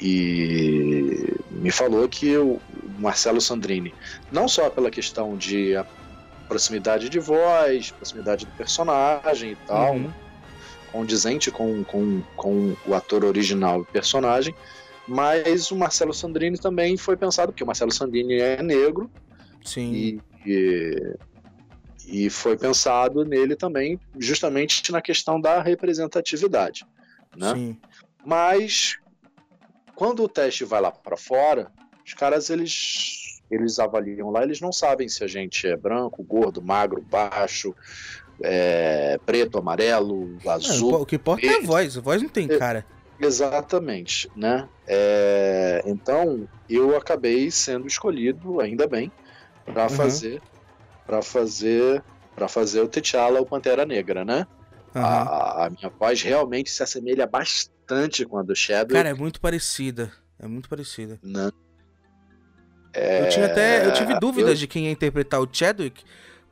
e 0.00 1.34
me 1.52 1.70
falou 1.70 2.08
que 2.08 2.36
o 2.36 2.60
Marcelo 2.98 3.40
Sandrini, 3.40 3.94
não 4.32 4.48
só 4.48 4.68
pela 4.68 4.90
questão 4.90 5.36
de 5.36 5.74
proximidade 6.46 7.08
de 7.08 7.18
voz, 7.18 7.90
proximidade 7.90 8.46
do 8.46 8.52
personagem 8.52 9.52
e 9.52 9.56
tal, 9.66 9.94
uhum. 9.94 10.12
condizente 10.92 11.50
com, 11.50 11.84
com, 11.84 12.22
com 12.36 12.76
o 12.86 12.94
ator 12.94 13.24
original 13.24 13.82
e 13.82 13.84
personagem. 13.86 14.54
Mas 15.06 15.70
o 15.70 15.76
Marcelo 15.76 16.12
Sandrini 16.12 16.58
também 16.58 16.96
foi 16.96 17.16
pensado, 17.16 17.52
porque 17.52 17.62
o 17.62 17.66
Marcelo 17.66 17.92
Sandrini 17.92 18.40
é 18.40 18.62
negro. 18.62 19.10
Sim. 19.64 19.92
E, 19.92 20.20
e, 20.44 21.16
e 22.06 22.30
foi 22.30 22.56
pensado 22.56 23.24
nele 23.24 23.54
também, 23.54 24.00
justamente 24.18 24.90
na 24.90 25.00
questão 25.00 25.40
da 25.40 25.60
representatividade. 25.62 26.84
Né? 27.36 27.52
Sim. 27.54 27.80
Mas 28.24 28.98
quando 29.94 30.22
o 30.22 30.28
teste 30.28 30.64
vai 30.64 30.80
lá 30.80 30.90
para 30.90 31.16
fora, 31.16 31.70
os 32.04 32.14
caras 32.14 32.50
eles 32.50 33.25
eles 33.50 33.78
avaliam 33.78 34.30
lá, 34.30 34.42
eles 34.42 34.60
não 34.60 34.72
sabem 34.72 35.08
se 35.08 35.22
a 35.22 35.26
gente 35.26 35.66
é 35.66 35.76
branco, 35.76 36.22
gordo, 36.22 36.62
magro, 36.62 37.00
baixo, 37.02 37.74
é, 38.42 39.18
preto, 39.24 39.58
amarelo, 39.58 40.36
azul. 40.46 40.92
Não, 40.92 41.00
o 41.02 41.06
que 41.06 41.16
importa 41.16 41.46
é 41.46 41.56
a 41.56 41.60
voz, 41.62 41.96
a 41.96 42.00
voz 42.00 42.22
não 42.22 42.28
tem 42.28 42.48
cara. 42.48 42.86
Exatamente, 43.18 44.30
né? 44.34 44.68
É, 44.86 45.82
então 45.86 46.48
eu 46.68 46.96
acabei 46.96 47.50
sendo 47.50 47.86
escolhido, 47.86 48.60
ainda 48.60 48.86
bem, 48.86 49.10
para 49.64 49.84
Uhum. 49.84 49.90
fazer, 49.90 50.42
para 51.06 51.22
fazer, 51.22 52.04
para 52.34 52.48
fazer 52.48 52.80
o 52.80 52.88
T'Challa, 52.88 53.40
o 53.40 53.46
Pantera 53.46 53.86
Negra, 53.86 54.24
né? 54.24 54.46
Aham. 54.94 55.04
A, 55.04 55.66
a 55.66 55.70
minha 55.70 55.90
voz 55.98 56.20
realmente 56.22 56.70
se 56.70 56.82
assemelha 56.82 57.26
bastante 57.26 58.24
com 58.24 58.38
a 58.38 58.42
do 58.42 58.54
Shadow. 58.54 58.94
Cara, 58.96 59.10
é 59.10 59.14
muito 59.14 59.40
parecida. 59.40 60.12
É 60.38 60.46
muito 60.46 60.68
parecida. 60.68 61.18
né? 61.22 61.50
Eu 62.96 63.28
tinha 63.28 63.46
até. 63.46 63.86
Eu 63.86 63.92
tive 63.92 64.12
É, 64.14 64.18
dúvidas 64.18 64.50
eu- 64.52 64.56
de 64.56 64.66
quem 64.66 64.84
ia 64.86 64.90
interpretar 64.90 65.40
o 65.40 65.48
Chadwick, 65.50 66.02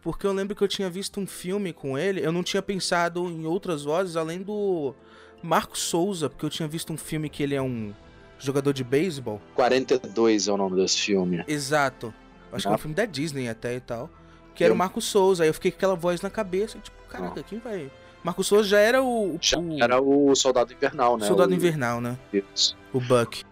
porque 0.02 0.26
eu 0.26 0.32
lembro 0.32 0.54
que 0.54 0.62
eu 0.62 0.68
tinha 0.68 0.88
visto 0.90 1.18
um 1.20 1.26
filme 1.26 1.72
com 1.72 1.96
ele. 1.98 2.24
Eu 2.24 2.30
não 2.32 2.42
tinha 2.42 2.62
pensado 2.62 3.24
em 3.28 3.46
outras 3.46 3.84
vozes 3.84 4.16
além 4.16 4.42
do 4.42 4.94
Marco 5.42 5.76
Souza, 5.78 6.28
porque 6.28 6.44
eu 6.46 6.50
tinha 6.50 6.68
visto 6.68 6.92
um 6.92 6.96
filme 6.96 7.28
que 7.28 7.42
ele 7.42 7.54
é 7.54 7.62
um 7.62 7.92
jogador 8.38 8.72
de 8.72 8.84
beisebol. 8.84 9.40
42 9.54 10.48
é 10.48 10.52
o 10.52 10.56
nome 10.56 10.76
desse 10.76 10.98
filme. 11.00 11.44
Exato. 11.48 12.12
Acho 12.52 12.62
que 12.62 12.68
é 12.68 12.72
Ah. 12.72 12.74
um 12.74 12.78
filme 12.78 12.94
da 12.94 13.04
Disney 13.06 13.48
até 13.48 13.74
e 13.74 13.80
tal. 13.80 14.08
Que 14.54 14.62
era 14.62 14.70
Eu- 14.70 14.74
o 14.74 14.78
Marco 14.78 15.00
Souza. 15.00 15.42
Aí 15.42 15.48
eu 15.48 15.54
fiquei 15.54 15.70
com 15.70 15.76
aquela 15.78 15.96
voz 15.96 16.20
na 16.20 16.30
cabeça. 16.30 16.78
Tipo, 16.78 16.96
caraca, 17.08 17.42
quem 17.42 17.58
vai. 17.58 17.90
Marco 18.22 18.44
Souza 18.44 18.68
já 18.68 18.78
era 18.78 19.02
o. 19.02 19.34
o- 19.34 19.38
Já 19.42 19.58
era 19.80 20.00
o 20.00 20.34
Soldado 20.36 20.72
Invernal, 20.72 21.16
né? 21.18 21.26
Soldado 21.26 21.50
O- 21.50 21.54
Invernal, 21.54 22.00
né? 22.00 22.16
Isso. 22.32 22.76
O 22.92 23.00
Buck. 23.00 23.44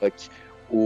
Buck. 0.00 0.28
O... 0.70 0.76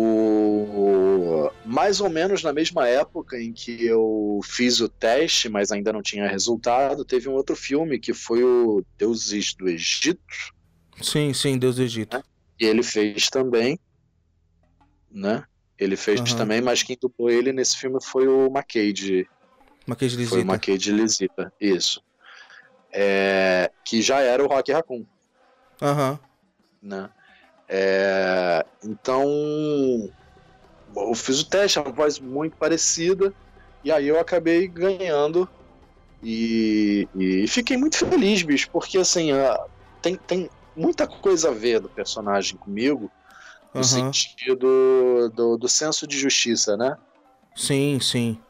Mais 1.78 2.00
ou 2.00 2.10
menos 2.10 2.42
na 2.42 2.52
mesma 2.52 2.88
época 2.88 3.40
em 3.40 3.52
que 3.52 3.84
eu 3.84 4.40
fiz 4.42 4.80
o 4.80 4.88
teste, 4.88 5.48
mas 5.48 5.70
ainda 5.70 5.92
não 5.92 6.02
tinha 6.02 6.26
resultado, 6.26 7.04
teve 7.04 7.28
um 7.28 7.34
outro 7.34 7.54
filme 7.54 8.00
que 8.00 8.12
foi 8.12 8.42
o 8.42 8.84
Deuses 8.98 9.54
do 9.54 9.68
Egito, 9.68 10.20
Sim, 11.00 11.32
sim, 11.32 11.56
Deus 11.56 11.76
do 11.76 11.82
Egito. 11.84 12.20
e 12.58 12.64
ele 12.66 12.82
fez 12.82 13.30
também, 13.30 13.78
né? 15.08 15.44
Ele 15.78 15.94
fez 15.96 16.20
Aham. 16.20 16.36
também, 16.36 16.60
mas 16.60 16.82
quem 16.82 16.98
dublou 17.00 17.30
ele 17.30 17.52
nesse 17.52 17.76
filme 17.76 18.02
foi 18.02 18.26
o 18.26 18.46
McCade, 18.46 19.30
Maquete 19.86 20.26
foi 20.26 20.38
o 20.38 20.40
Lisita. 20.40 20.52
McCade 20.52 20.92
Lisita, 20.92 21.52
isso. 21.60 22.02
É... 22.92 23.70
Que 23.84 24.02
já 24.02 24.18
era 24.18 24.42
o 24.42 24.48
Rock 24.48 24.72
Raccoon. 24.72 25.06
Aham. 25.80 26.18
né? 26.82 27.08
É, 27.68 28.66
então, 28.82 29.22
eu 30.96 31.14
fiz 31.14 31.40
o 31.40 31.48
teste, 31.48 31.78
é 31.78 31.82
uma 31.82 31.92
voz 31.92 32.18
muito 32.20 32.56
parecida, 32.58 33.34
e 33.82 33.90
aí 33.92 34.06
eu 34.08 34.18
acabei 34.18 34.68
ganhando 34.68 35.48
e, 36.22 37.08
e 37.14 37.48
fiquei 37.48 37.76
muito 37.76 37.98
feliz, 37.98 38.42
bicho, 38.42 38.68
porque 38.72 38.98
assim, 38.98 39.32
a- 39.32 39.58
tem, 40.02 40.16
tem 40.26 40.50
muita 40.76 41.06
coisa 41.06 41.50
a 41.50 41.54
ver 41.54 41.80
do 41.80 41.90
personagem 41.90 42.58
comigo, 42.58 43.12
no 43.74 43.82
Aham. 43.82 44.12
sentido 44.12 45.30
do, 45.30 45.56
do 45.58 45.68
senso 45.68 46.06
de 46.06 46.18
justiça, 46.18 46.76
né? 46.76 46.96
Sim, 47.54 48.00
sim. 48.00 48.44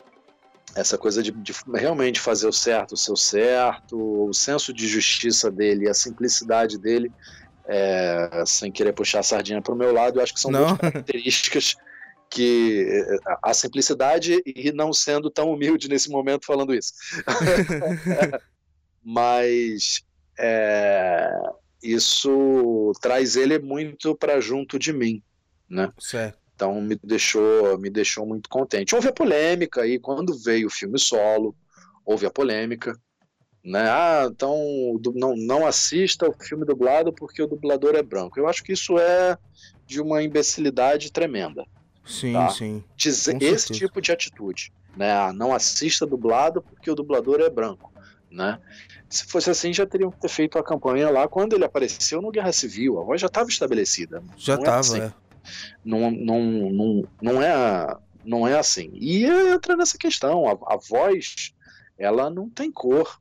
Essa 0.77 0.99
coisa 0.99 1.23
de, 1.23 1.33
de 1.33 1.53
realmente 1.75 2.21
fazer 2.21 2.47
o 2.47 2.53
certo, 2.53 2.93
o 2.93 2.97
seu 2.97 3.17
certo, 3.17 4.29
o 4.29 4.33
senso 4.35 4.73
de 4.73 4.87
justiça 4.87 5.51
dele, 5.51 5.89
a 5.89 5.95
simplicidade 5.95 6.79
dele, 6.79 7.11
é, 7.69 8.45
sem 8.47 8.73
querer 8.73 8.93
puxar 8.93 9.21
a 9.21 9.23
sardinha 9.23 9.63
para 9.63 9.75
o 9.75 9.79
meu 9.79 9.93
lado, 9.93 10.19
eu 10.19 10.23
acho 10.23 10.35
que 10.35 10.41
são 10.41 10.53
Não. 10.53 10.67
duas 10.67 10.73
características 10.73 11.75
que 12.31 12.87
é, 12.89 13.17
a- 13.43 13.55
simplicidade 13.55 14.43
e 14.45 14.73
não 14.73 14.93
sendo 14.93 15.31
tão 15.31 15.51
humilde 15.51 15.89
nesse 15.89 16.11
momento 16.11 16.47
falando 16.47 16.75
isso. 16.75 16.93
Mas 19.03 20.03
é, 20.39 21.31
isso 21.83 22.93
traz 23.01 23.37
ele 23.37 23.59
muito 23.59 24.15
para 24.17 24.41
junto 24.41 24.79
de 24.79 24.93
mim, 24.93 25.23
né? 25.69 25.93
Certo. 25.99 26.39
Então 26.55 26.81
me 26.81 26.97
deixou, 27.03 27.79
me 27.79 27.89
deixou 27.89 28.27
muito 28.27 28.49
contente. 28.49 28.95
Houve 28.95 29.09
a 29.09 29.13
polêmica 29.13 29.83
aí 29.83 29.99
quando 29.99 30.37
veio 30.37 30.67
o 30.67 30.71
filme 30.71 30.99
solo, 30.99 31.55
houve 32.05 32.27
a 32.27 32.31
polêmica, 32.31 32.99
né? 33.65 33.89
Ah, 33.89 34.29
então 34.31 35.01
não, 35.15 35.37
não 35.37 35.67
assista 35.67 36.29
o 36.29 36.33
filme 36.33 36.65
dublado 36.65 37.13
porque 37.13 37.41
o 37.43 37.47
dublador 37.47 37.95
é 37.95 38.03
branco. 38.03 38.39
Eu 38.39 38.49
acho 38.49 38.63
que 38.65 38.73
isso 38.73 38.99
é 38.99 39.39
de 39.87 40.01
uma 40.01 40.23
imbecilidade 40.23 41.13
tremenda. 41.13 41.65
Sim, 42.09 42.33
Tá. 42.33 42.49
sim. 42.49 42.83
Dizer 42.97 43.41
esse 43.43 43.73
tipo 43.73 44.01
de 44.01 44.11
atitude, 44.11 44.73
né? 44.97 45.13
Ah, 45.13 45.33
não 45.33 45.55
assista 45.55 46.07
dublado 46.07 46.63
porque 46.63 46.91
o 46.91 46.95
dublador 46.95 47.41
é 47.41 47.51
branco, 47.51 47.93
né? 48.31 48.59
Se 49.09 49.25
fosse 49.25 49.51
assim, 49.51 49.73
já 49.73 49.87
teriam 49.87 50.11
que 50.11 50.21
ter 50.21 50.29
feito 50.29 50.59
a 50.59 50.63
campanha 50.63 51.11
lá 51.11 51.29
quando 51.29 51.55
ele 51.55 51.65
apareceu 51.65 52.21
no 52.21 52.31
Guerra 52.31 52.53
Civil. 52.53 52.99
A 53.01 53.05
voz 53.05 53.21
já 53.21 53.27
estava 53.27 53.49
estabelecida. 53.49 54.23
Já 54.37 54.57
Não 54.57 54.65
é 54.65 54.69
assim 54.71 55.01
é. 55.01 55.13
não, 55.85 56.11
não, 56.11 56.41
não, 56.71 57.09
não, 57.23 57.43
é, 57.43 57.97
não 58.25 58.49
é 58.49 58.59
assim. 58.59 58.91
E 58.95 59.25
entra 59.25 59.77
nessa 59.77 59.97
questão, 59.97 60.47
a, 60.47 60.53
a 60.75 60.77
voz, 60.77 61.55
ela 61.99 62.29
não 62.29 62.49
tem 62.51 62.71
cor. 62.71 63.19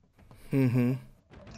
Uhum. 0.52 0.98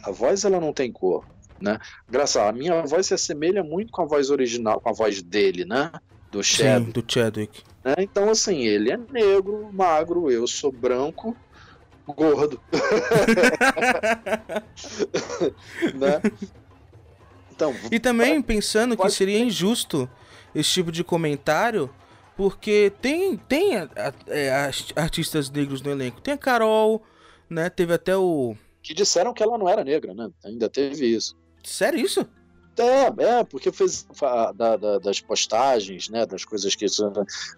A 0.02 0.10
voz, 0.10 0.44
ela 0.44 0.60
não 0.60 0.72
tem 0.72 0.90
cor, 0.92 1.26
né? 1.60 1.78
Graças 2.08 2.36
a 2.40 2.52
minha 2.52 2.82
voz 2.82 3.06
se 3.06 3.14
assemelha 3.14 3.62
muito 3.64 3.92
com 3.92 4.02
a 4.02 4.06
voz 4.06 4.30
original, 4.30 4.80
com 4.80 4.88
a 4.88 4.92
voz 4.92 5.22
dele, 5.22 5.64
né? 5.64 5.90
Do 6.30 6.42
Sim, 6.44 6.56
Shadow, 6.62 6.92
do 6.92 7.04
Chadwick. 7.06 7.62
né? 7.84 7.94
Então, 7.98 8.30
assim, 8.30 8.64
ele 8.64 8.92
é 8.92 8.96
negro, 8.96 9.68
magro, 9.72 10.30
eu 10.30 10.46
sou 10.46 10.70
branco, 10.70 11.36
gordo. 12.06 12.60
né? 15.94 16.20
Então, 17.52 17.74
E 17.90 17.98
também 17.98 18.40
pensando 18.40 18.96
que 18.96 19.10
seria 19.10 19.38
injusto 19.38 20.08
esse 20.54 20.70
tipo 20.70 20.90
de 20.92 21.04
comentário, 21.04 21.90
porque 22.36 22.92
tem, 23.02 23.36
tem 23.36 23.76
a- 23.76 23.88
a- 23.96 24.12
é, 24.28 24.52
as- 24.66 24.92
artistas 24.96 25.50
negros 25.50 25.82
no 25.82 25.90
elenco. 25.90 26.20
Tem 26.20 26.34
a 26.34 26.38
Carol, 26.38 27.02
né? 27.48 27.68
Teve 27.68 27.92
até 27.92 28.16
o. 28.16 28.56
que 28.82 28.94
disseram 28.94 29.34
que 29.34 29.42
ela 29.42 29.58
não 29.58 29.68
era 29.68 29.84
negra, 29.84 30.14
né? 30.14 30.30
Ainda 30.44 30.68
teve 30.68 31.06
isso. 31.06 31.36
Sério 31.62 32.00
isso? 32.00 32.26
É, 32.80 33.12
é, 33.40 33.44
porque 33.44 33.70
fez 33.72 34.06
da- 34.54 34.76
da- 34.76 34.98
das 34.98 35.20
postagens, 35.20 36.08
né, 36.08 36.24
das 36.26 36.44
coisas 36.44 36.74
que 36.74 36.86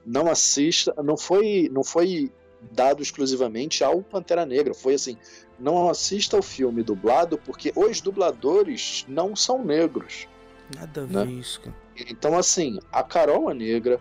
não 0.04 0.28
assista, 0.30 0.94
não 1.02 1.16
foi, 1.16 1.68
não 1.72 1.82
foi 1.84 2.30
dado 2.70 3.02
exclusivamente 3.02 3.82
ao 3.82 4.02
Pantera 4.02 4.46
Negra, 4.46 4.72
foi 4.74 4.94
assim, 4.94 5.16
não 5.58 5.88
assista 5.88 6.36
ao 6.36 6.42
filme 6.42 6.82
dublado 6.82 7.36
porque 7.38 7.72
os 7.74 8.00
dubladores 8.00 9.04
não 9.08 9.34
são 9.34 9.64
negros. 9.64 10.26
Nada 10.74 11.02
a 11.02 11.06
Né? 11.06 11.24
ver 11.24 11.32
isso, 11.32 11.60
cara. 11.60 11.76
Então 12.08 12.36
assim, 12.38 12.78
a 12.92 13.02
Carol 13.02 13.50
é 13.50 13.54
negra, 13.54 14.00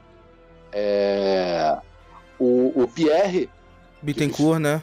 é, 0.72 1.78
o, 2.40 2.84
o 2.84 2.88
Pierre, 2.88 3.50
Bittencourt, 4.02 4.60
né? 4.60 4.82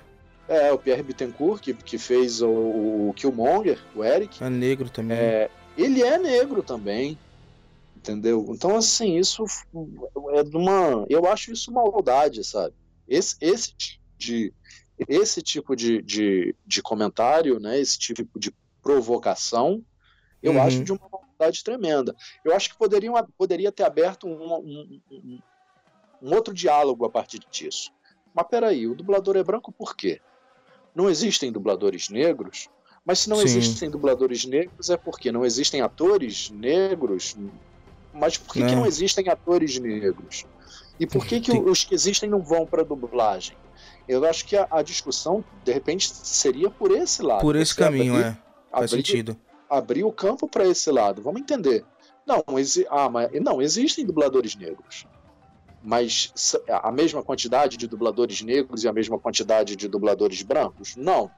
é, 0.49 0.73
o 0.73 0.79
Pierre 0.79 1.03
Bittencourt 1.03 1.61
que, 1.63 1.73
que 1.75 1.99
fez 1.99 2.43
o, 2.43 2.49
o 2.49 3.13
Killmonger, 3.17 3.79
o 3.95 4.05
Eric, 4.05 4.43
É 4.43 4.51
negro 4.51 4.91
também. 4.91 5.17
É, 5.17 5.51
ele 5.79 6.03
é 6.03 6.19
negro 6.19 6.63
também, 6.63 7.19
entendeu? 7.97 8.45
Então, 8.51 8.77
assim, 8.77 9.17
isso 9.17 9.45
é 10.35 10.43
de 10.45 10.57
uma. 10.57 11.07
Eu 11.09 11.27
acho 11.27 11.53
isso 11.53 11.73
maldade, 11.73 12.45
sabe? 12.45 12.75
Esse, 13.07 13.37
esse 13.41 13.73
tipo 13.77 14.03
de. 14.19 14.53
Esse 15.09 15.41
tipo 15.41 15.77
de, 15.77 16.03
de, 16.03 16.55
de 16.67 16.83
comentário, 16.83 17.61
né? 17.61 17.79
Esse 17.79 17.97
tipo 17.99 18.39
de 18.39 18.53
provocação, 18.83 19.81
eu 20.43 20.53
Uhum. 20.55 20.63
acho 20.63 20.83
de 20.83 20.91
uma 20.93 21.09
maldade 21.11 21.63
tremenda. 21.63 22.15
Eu 22.45 22.53
acho 22.55 22.71
que 22.71 22.77
poderiam, 22.77 23.15
poderia 23.37 23.71
ter 23.71 23.85
aberto 23.85 24.27
um, 24.27 24.55
um, 24.55 25.01
um- 25.11 25.39
um 26.21 26.35
outro 26.35 26.53
diálogo 26.53 27.05
a 27.05 27.11
partir 27.11 27.39
disso. 27.49 27.93
Mas 28.35 28.47
peraí, 28.49 28.89
o 28.89 28.95
dublador 28.97 29.37
é 29.37 29.43
branco 29.45 29.71
por 29.73 29.95
quê? 29.97 30.21
Não 30.97 31.09
existem 31.09 31.53
dubladores 31.53 32.09
negros? 32.09 32.69
Mas 33.09 33.21
se 33.21 33.31
não 33.31 33.37
Sim. 33.39 33.45
existem 33.45 33.89
dubladores 33.89 34.45
negros 34.45 34.91
é 34.91 34.97
porque 34.99 35.33
não 35.33 35.43
existem 35.43 35.81
atores 35.81 36.51
negros? 36.51 37.35
Mas 38.13 38.37
por 38.37 38.53
que, 38.53 38.61
que 38.61 38.73
É. 38.73 38.77
não 38.77 38.85
existem 38.85 39.27
atores 39.31 39.79
negros? 39.79 40.45
E 41.01 41.07
por 41.07 41.25
que, 41.25 41.41
que 41.41 41.53
Tem- 41.53 41.63
os 41.65 41.85
que 41.85 41.95
existem 41.95 42.29
não 42.29 42.43
vão 42.43 42.67
para 42.67 42.85
dublagem? 42.85 43.57
Eu 44.07 44.23
acho 44.27 44.45
que 44.45 44.55
a, 44.59 44.69
a 44.71 44.83
discussão, 44.83 45.43
de 45.65 45.73
repente, 45.73 46.07
seria 46.07 46.69
por 46.69 46.91
esse 46.91 47.23
lado. 47.23 47.41
Por 47.41 47.57
esse 47.57 47.75
caminho, 47.75 48.13
abrir- 48.15 48.27
é. 48.27 48.37
Faz 48.71 48.93
abrir- 48.93 49.07
sentido. 49.07 49.37
abrir 49.71 50.05
o 50.05 50.13
campo 50.13 50.47
para 50.47 50.67
esse 50.67 50.91
lado. 50.91 51.23
Vamos 51.23 51.41
entender. 51.41 51.87
Não, 52.27 52.45
exi 52.59 52.87
ah, 52.91 53.09
mas, 53.09 53.31
não, 53.41 53.63
existem 53.63 54.05
dubladores 54.05 54.55
negros. 54.55 55.07
Mas 55.83 56.31
a 56.69 56.93
mesma 56.93 57.23
quantidade 57.23 57.79
de 57.79 57.87
dubladores 57.87 58.43
negros 58.43 58.85
e 58.85 58.89
a 58.89 58.93
mesma 58.93 59.19
quantidade 59.19 59.77
de 59.77 59.89
dubladores 59.89 60.43
brancos? 60.43 60.95
Não. 60.95 61.31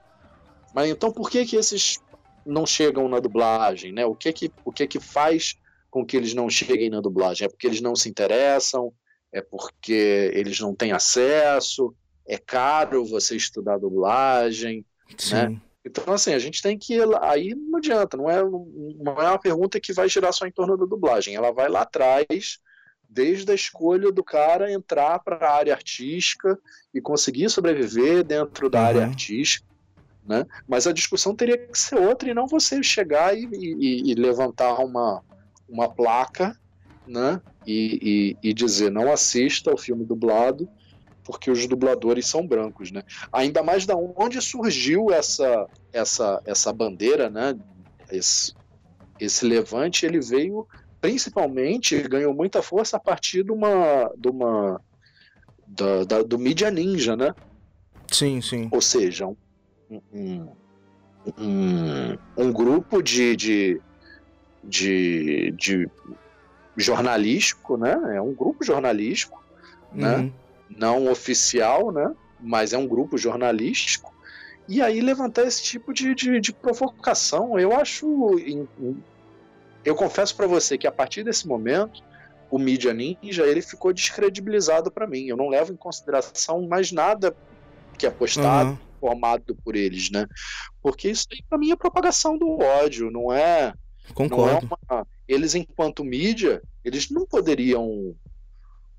Mas 0.75 0.89
então 0.91 1.13
por 1.13 1.31
que 1.31 1.45
que 1.45 1.57
esses 1.57 1.99
não 2.47 2.65
chegam 2.67 3.09
na 3.09 3.21
dublagem, 3.21 3.93
né? 3.93 4.05
O 4.07 4.15
que 4.15 4.33
que, 4.33 4.51
o 4.65 4.73
que 4.73 4.87
que 4.87 5.01
faz 5.01 5.55
com 5.91 6.05
que 6.07 6.17
eles 6.17 6.35
não 6.35 6.49
cheguem 6.49 6.89
na 6.91 7.01
dublagem? 7.01 7.47
É 7.47 7.49
porque 7.49 7.67
eles 7.67 7.81
não 7.81 7.95
se 7.97 8.09
interessam? 8.09 8.93
é 9.33 9.41
porque 9.41 10.33
eles 10.35 10.59
não 10.59 10.75
têm 10.75 10.91
acesso, 10.91 11.95
é 12.27 12.37
caro 12.37 13.05
você 13.05 13.37
estudar 13.37 13.79
dublagem, 13.79 14.85
Sim. 15.17 15.35
né? 15.35 15.61
Então, 15.87 16.13
assim, 16.13 16.35
a 16.35 16.39
gente 16.41 16.61
tem 16.61 16.77
que. 16.77 16.95
ir 16.95 17.05
lá- 17.05 17.31
Aí 17.31 17.55
não 17.55 17.79
adianta, 17.79 18.17
não 18.17 18.29
é, 18.29 18.43
não 18.43 19.13
é 19.23 19.29
uma 19.29 19.39
pergunta 19.39 19.79
que 19.79 19.93
vai 19.93 20.09
girar 20.09 20.33
só 20.33 20.47
em 20.49 20.51
torno 20.51 20.77
da 20.77 20.85
dublagem. 20.85 21.37
Ela 21.37 21.53
vai 21.53 21.69
lá 21.69 21.83
atrás, 21.83 22.59
desde 23.09 23.53
a 23.53 23.55
escolha 23.55 24.11
do 24.11 24.25
cara 24.25 24.73
entrar 24.73 25.21
para 25.21 25.37
a 25.37 25.55
área 25.57 25.75
artística 25.75 26.59
e 26.93 27.01
conseguir 27.01 27.49
sobreviver 27.49 28.25
dentro 28.25 28.69
da 28.69 28.83
área 28.83 29.03
Uhum. 29.03 29.07
artística. 29.11 29.65
Né? 30.23 30.45
Mas 30.69 30.87
a 30.87 30.93
discussão 30.93 31.35
teria 31.35 31.57
que 31.57 31.79
ser 31.79 31.97
outra 31.97 32.29
e 32.31 32.35
não 32.35 32.47
você 32.47 32.83
chegar 32.83 33.37
e, 33.37 33.49
e- 33.53 34.11
e 34.11 34.15
levantar 34.15 34.75
uma, 34.79 35.23
uma 35.69 35.89
placa 35.89 36.55
né? 37.07 37.41
e, 37.67 38.37
e- 38.43 38.51
e 38.51 38.55
dizer 38.55 38.91
não 38.91 39.11
assista 39.11 39.71
ao 39.71 39.79
filme 39.79 40.05
dublado 40.05 40.69
porque 41.25 41.51
os 41.51 41.67
dubladores 41.67 42.27
são 42.27 42.47
brancos, 42.47 42.91
né? 42.91 43.03
Ainda 43.33 43.63
mais 43.63 43.87
da 43.87 43.95
onde 43.97 44.41
surgiu 44.43 45.11
essa 45.11 45.67
essa 45.93 46.41
essa 46.45 46.73
bandeira, 46.73 47.29
né? 47.31 47.55
Esse, 48.11 48.53
esse 49.19 49.45
levante 49.47 50.05
ele 50.05 50.21
veio 50.21 50.67
principalmente 51.01 52.01
ganhou 52.09 52.35
muita 52.35 52.63
força 52.63 52.97
a 52.97 53.01
partir 53.01 53.45
de 53.45 53.53
uma 53.53 54.11
de 54.17 54.29
uma 54.29 54.81
da, 55.67 56.05
da- 56.05 56.23
do 56.23 56.39
mídia 56.39 56.71
ninja, 56.71 57.17
né? 57.17 57.33
Sim, 58.11 58.41
sim. 58.41 58.69
Ou 58.73 58.81
seja, 58.81 59.27
um, 59.27 59.37
um, 59.91 60.49
um, 61.39 62.19
um 62.37 62.53
grupo 62.53 63.03
de, 63.03 63.37
de, 63.37 63.81
de, 64.63 65.53
de 65.53 65.91
jornalístico, 66.77 67.77
né? 67.77 67.99
É 68.15 68.21
um 68.21 68.33
grupo 68.33 68.65
jornalístico, 68.65 69.43
né? 69.93 70.17
Uhum. 70.17 70.33
não 70.71 71.11
oficial, 71.11 71.91
né? 71.91 72.13
Mas 72.39 72.73
é 72.73 72.79
um 72.79 72.87
grupo 72.87 73.19
jornalístico. 73.19 74.15
E 74.69 74.81
aí 74.81 75.01
levantar 75.01 75.43
esse 75.43 75.63
tipo 75.63 75.93
de, 75.93 76.15
de, 76.15 76.41
de 76.41 76.53
provocação, 76.53 77.59
eu 77.59 77.75
acho. 77.75 78.07
Eu 79.85 79.95
confesso 79.95 80.37
para 80.37 80.47
você 80.47 80.79
que 80.79 80.87
a 80.87 80.93
partir 80.93 81.25
desse 81.25 81.49
momento, 81.49 82.03
o 82.51 82.59
mídia 82.59 82.95
ninja 82.95 83.47
ele 83.47 83.63
ficou 83.63 83.93
descredibilizado 83.93 84.91
para 84.91 85.07
mim. 85.07 85.27
Eu 85.27 85.37
não 85.37 85.49
levo 85.49 85.73
em 85.73 85.77
consideração 85.77 86.67
mais 86.69 86.93
nada 86.93 87.35
que 87.99 88.07
é 88.07 88.11
postado, 88.11 88.71
Aham. 88.71 88.90
Formado 89.01 89.57
por 89.65 89.75
eles, 89.75 90.11
né? 90.11 90.27
Porque 90.83 91.09
isso 91.09 91.27
aí 91.33 91.43
para 91.49 91.59
mim 91.59 91.71
é 91.73 91.77
propagação 91.77 92.37
do 92.39 92.59
ódio, 92.59 93.11
não 93.11 93.33
é? 93.33 93.73
Concordo. 94.15 94.67
Não 94.67 94.79
é 94.91 94.95
uma- 94.95 95.07
Eles, 95.27 95.55
enquanto 95.55 96.05
mídia, 96.05 96.61
eles 96.85 97.09
não 97.11 97.25
poderiam, 97.27 98.15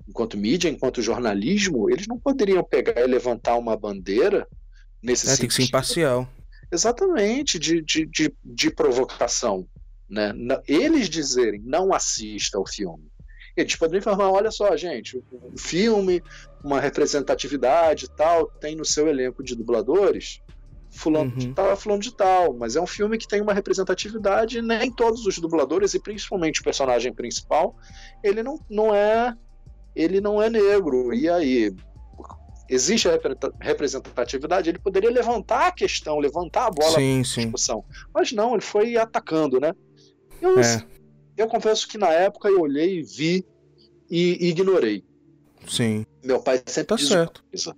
enquanto 0.08 0.36
mídia, 0.38 0.68
enquanto 0.68 1.02
jornalismo, 1.02 1.90
eles 1.90 2.06
não 2.06 2.18
poderiam 2.18 2.64
pegar 2.64 3.00
e 3.00 3.06
levantar 3.06 3.56
uma 3.56 3.76
bandeira 3.76 4.48
nesse 5.02 5.28
É, 5.28 5.36
tem 5.36 5.46
que 5.48 5.52
ser 5.54 5.62
sentido. 5.62 5.68
imparcial. 5.76 6.28
Exatamente, 6.72 7.58
de, 7.58 7.82
de, 7.82 8.06
de, 8.06 8.34
de 8.42 8.70
provocação. 8.70 9.66
Né? 10.08 10.32
Eles 10.66 11.08
dizerem 11.08 11.60
não 11.64 11.92
assista 11.92 12.56
ao 12.58 12.66
filme. 12.66 13.04
Eles 13.56 13.76
poderiam 13.76 14.02
falar, 14.02 14.30
olha 14.30 14.50
só, 14.50 14.74
gente, 14.76 15.22
um 15.32 15.56
filme, 15.58 16.22
uma 16.64 16.80
representatividade 16.80 18.06
e 18.06 18.08
tal, 18.08 18.46
tem 18.60 18.74
no 18.74 18.84
seu 18.84 19.08
elenco 19.08 19.42
de 19.42 19.54
dubladores 19.54 20.40
fulano 20.94 21.30
de 21.34 21.46
Uhum. 21.48 21.54
tal, 21.54 21.76
fulano 21.76 22.02
de 22.02 22.14
tal, 22.14 22.54
mas 22.54 22.76
é 22.76 22.80
um 22.80 22.86
filme 22.86 23.16
que 23.16 23.26
tem 23.26 23.40
uma 23.40 23.54
representatividade, 23.54 24.60
nem 24.60 24.90
todos 24.90 25.24
os 25.26 25.38
dubladores, 25.38 25.94
e 25.94 25.98
principalmente 26.00 26.60
o 26.60 26.64
personagem 26.64 27.14
principal, 27.14 27.74
ele 28.22 28.42
não, 28.42 28.60
não 28.68 28.94
é 28.94 29.34
ele 29.94 30.20
não 30.20 30.40
é 30.42 30.48
negro. 30.48 31.12
E 31.14 31.28
aí, 31.28 31.74
existe 32.68 33.08
a 33.08 33.12
repre- 33.12 33.36
representatividade, 33.60 34.70
ele 34.70 34.78
poderia 34.78 35.10
levantar 35.10 35.68
a 35.68 35.72
questão, 35.72 36.18
levantar 36.18 36.66
a 36.66 36.70
bola 36.70 36.96
Sim, 36.96 37.22
para 37.22 37.24
sim. 37.24 37.40
discussão. 37.42 37.84
Mas 38.14 38.32
não, 38.32 38.52
ele 38.52 38.62
foi 38.62 38.96
atacando, 38.96 39.60
né? 39.60 39.74
Eu, 40.40 40.58
É, 40.58 40.82
eu 41.36 41.46
confesso 41.48 41.86
que 41.88 41.98
na 41.98 42.08
época 42.08 42.48
eu 42.48 42.60
olhei, 42.60 43.02
vi 43.02 43.44
e 44.10 44.48
ignorei. 44.48 45.04
sim. 45.66 46.04
Meu 46.24 46.40
pai 46.40 46.62
sempre 46.66 46.86
Tá 46.88 46.94
diz 46.96 47.08
certo. 47.08 47.42
coisa. 47.50 47.76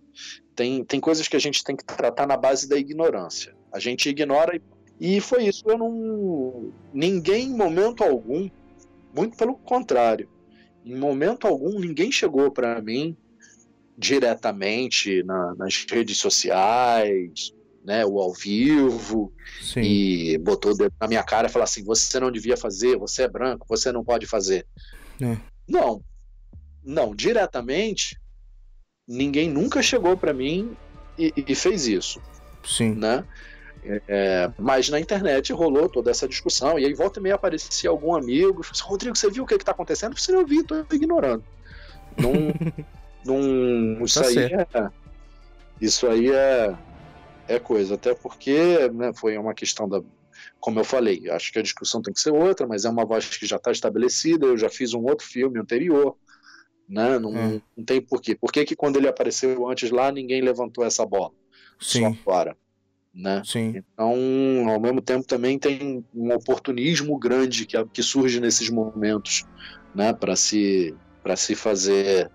Tem, 0.55 0.85
tem 0.85 1.01
coisas 1.01 1.27
que 1.27 1.37
a 1.37 1.39
gente 1.41 1.65
tem 1.65 1.75
que 1.75 1.85
tratar 1.85 2.27
na 2.27 2.37
base 2.37 2.69
da 2.69 2.77
ignorância. 2.77 3.57
A 3.73 3.79
gente 3.79 4.09
ignora 4.09 4.61
e, 5.01 5.17
e 5.17 5.21
foi 5.21 5.47
isso. 5.47 5.63
Eu 5.67 5.79
não. 5.79 6.73
Ninguém, 6.93 7.47
em 7.49 7.57
momento 7.57 8.05
algum, 8.05 8.49
muito 9.17 9.37
pelo 9.37 9.55
contrário, 9.57 10.29
em 10.85 10.95
momento 10.95 11.47
algum, 11.47 11.79
ninguém 11.81 12.13
chegou 12.13 12.51
para 12.51 12.81
mim 12.83 13.17
diretamente 13.97 15.23
na- 15.23 15.55
nas 15.55 15.87
redes 15.89 16.19
sociais, 16.19 17.53
né, 17.85 18.05
o 18.05 18.19
ao 18.19 18.33
vivo, 18.33 19.31
Sim. 19.61 19.83
e 19.83 20.39
botou 20.39 20.73
o 20.73 20.77
dedo 20.77 20.95
na 20.99 21.07
minha 21.07 21.23
cara 21.23 21.49
e 21.49 21.51
falou 21.51 21.65
assim: 21.65 21.85
você 21.85 22.19
não 22.19 22.33
devia 22.33 22.57
fazer, 22.57 22.97
você 22.97 23.25
é 23.25 23.29
branco, 23.29 23.67
você 23.69 23.93
não 23.93 24.03
pode 24.03 24.27
fazer. 24.27 24.67
É. 25.21 25.37
Não, 25.69 26.03
não, 26.83 27.15
diretamente, 27.15 28.19
ninguém 29.07 29.51
nunca 29.51 29.83
chegou 29.83 30.17
para 30.17 30.33
mim 30.33 30.75
e, 31.19 31.33
e 31.37 31.55
fez 31.55 31.87
isso, 31.87 32.23
Sim. 32.65 32.95
né? 32.95 33.25
É, 34.09 34.51
mas 34.59 34.89
na 34.89 34.99
internet 34.99 35.53
rolou 35.53 35.91
toda 35.91 36.11
essa 36.11 36.27
discussão, 36.27 36.79
e 36.79 36.87
aí 36.87 36.95
volta 36.95 37.21
e 37.21 37.23
meia 37.23 37.35
aparecia 37.35 37.91
algum 37.91 38.17
amigo 38.17 38.63
e 38.63 38.65
falou 38.65 38.71
assim, 38.73 38.83
Rodrigo, 38.85 39.17
você 39.17 39.31
viu 39.31 39.45
o 39.45 39.47
que 39.47 39.55
está 39.57 39.73
acontecendo? 39.73 40.13
Eu 40.13 40.19
falei, 40.19 40.41
eu 40.41 40.47
vi, 40.47 40.63
tô 40.65 40.87
ignorando. 40.91 41.45
Não, 42.17 42.33
não, 43.27 44.05
isso 44.05 44.23
Tá 44.23 44.27
aí 44.27 44.35
certo. 44.35 44.79
é. 44.79 44.91
Isso 45.81 46.07
aí 46.07 46.31
é, 46.31 46.75
é 47.49 47.59
coisa, 47.59 47.95
até 47.95 48.15
porque 48.15 48.89
né, 48.93 49.13
foi 49.15 49.37
uma 49.39 49.55
questão 49.55 49.89
da. 49.89 50.03
Como 50.59 50.81
eu 50.81 50.85
falei, 50.85 51.31
acho 51.31 51.53
que 51.53 51.59
a 51.59 51.63
discussão 51.63 52.03
tem 52.03 52.13
que 52.13 52.21
ser 52.21 52.33
outra, 52.33 52.67
mas 52.67 52.85
é 52.85 52.89
uma 52.91 53.05
voz 53.05 53.27
que 53.29 53.47
já 53.47 53.57
está 53.57 53.71
estabelecida. 53.71 54.47
Eu 54.47 54.57
já 54.57 54.69
fiz 54.69 54.95
um 54.95 55.03
outro 55.05 55.27
filme 55.27 55.61
anterior, 55.61 56.17
né? 56.89 57.19
Não, 57.19 57.37
É. 57.37 57.61
não 57.77 57.85
tem 57.85 58.01
porquê. 58.01 58.35
Por 58.35 58.53
que, 58.53 58.65
que 58.65 58.75
quando 58.77 58.97
ele 58.97 59.09
apareceu 59.09 59.69
antes 59.69 59.91
lá, 59.91 60.11
ninguém 60.11 60.41
levantou 60.43 60.85
essa 60.85 61.05
bola? 61.07 61.33
Só 61.79 61.99
Sim. 61.99 62.19
agora, 62.23 62.57
né? 63.15 63.43
Sim. 63.45 63.75
Então, 63.77 64.69
ao 64.69 64.81
mesmo 64.81 65.01
tempo, 65.01 65.27
também 65.27 65.59
tem 65.59 66.05
um 66.15 66.33
oportunismo 66.35 67.19
grande 67.19 67.67
que, 67.67 67.83
que 67.87 68.03
surge 68.03 68.41
nesses 68.41 68.69
momentos, 68.71 69.45
né, 69.95 70.13
para 70.13 70.35
se 70.35 70.95
para 71.23 71.37
se 71.37 71.55
fazer 71.55 72.31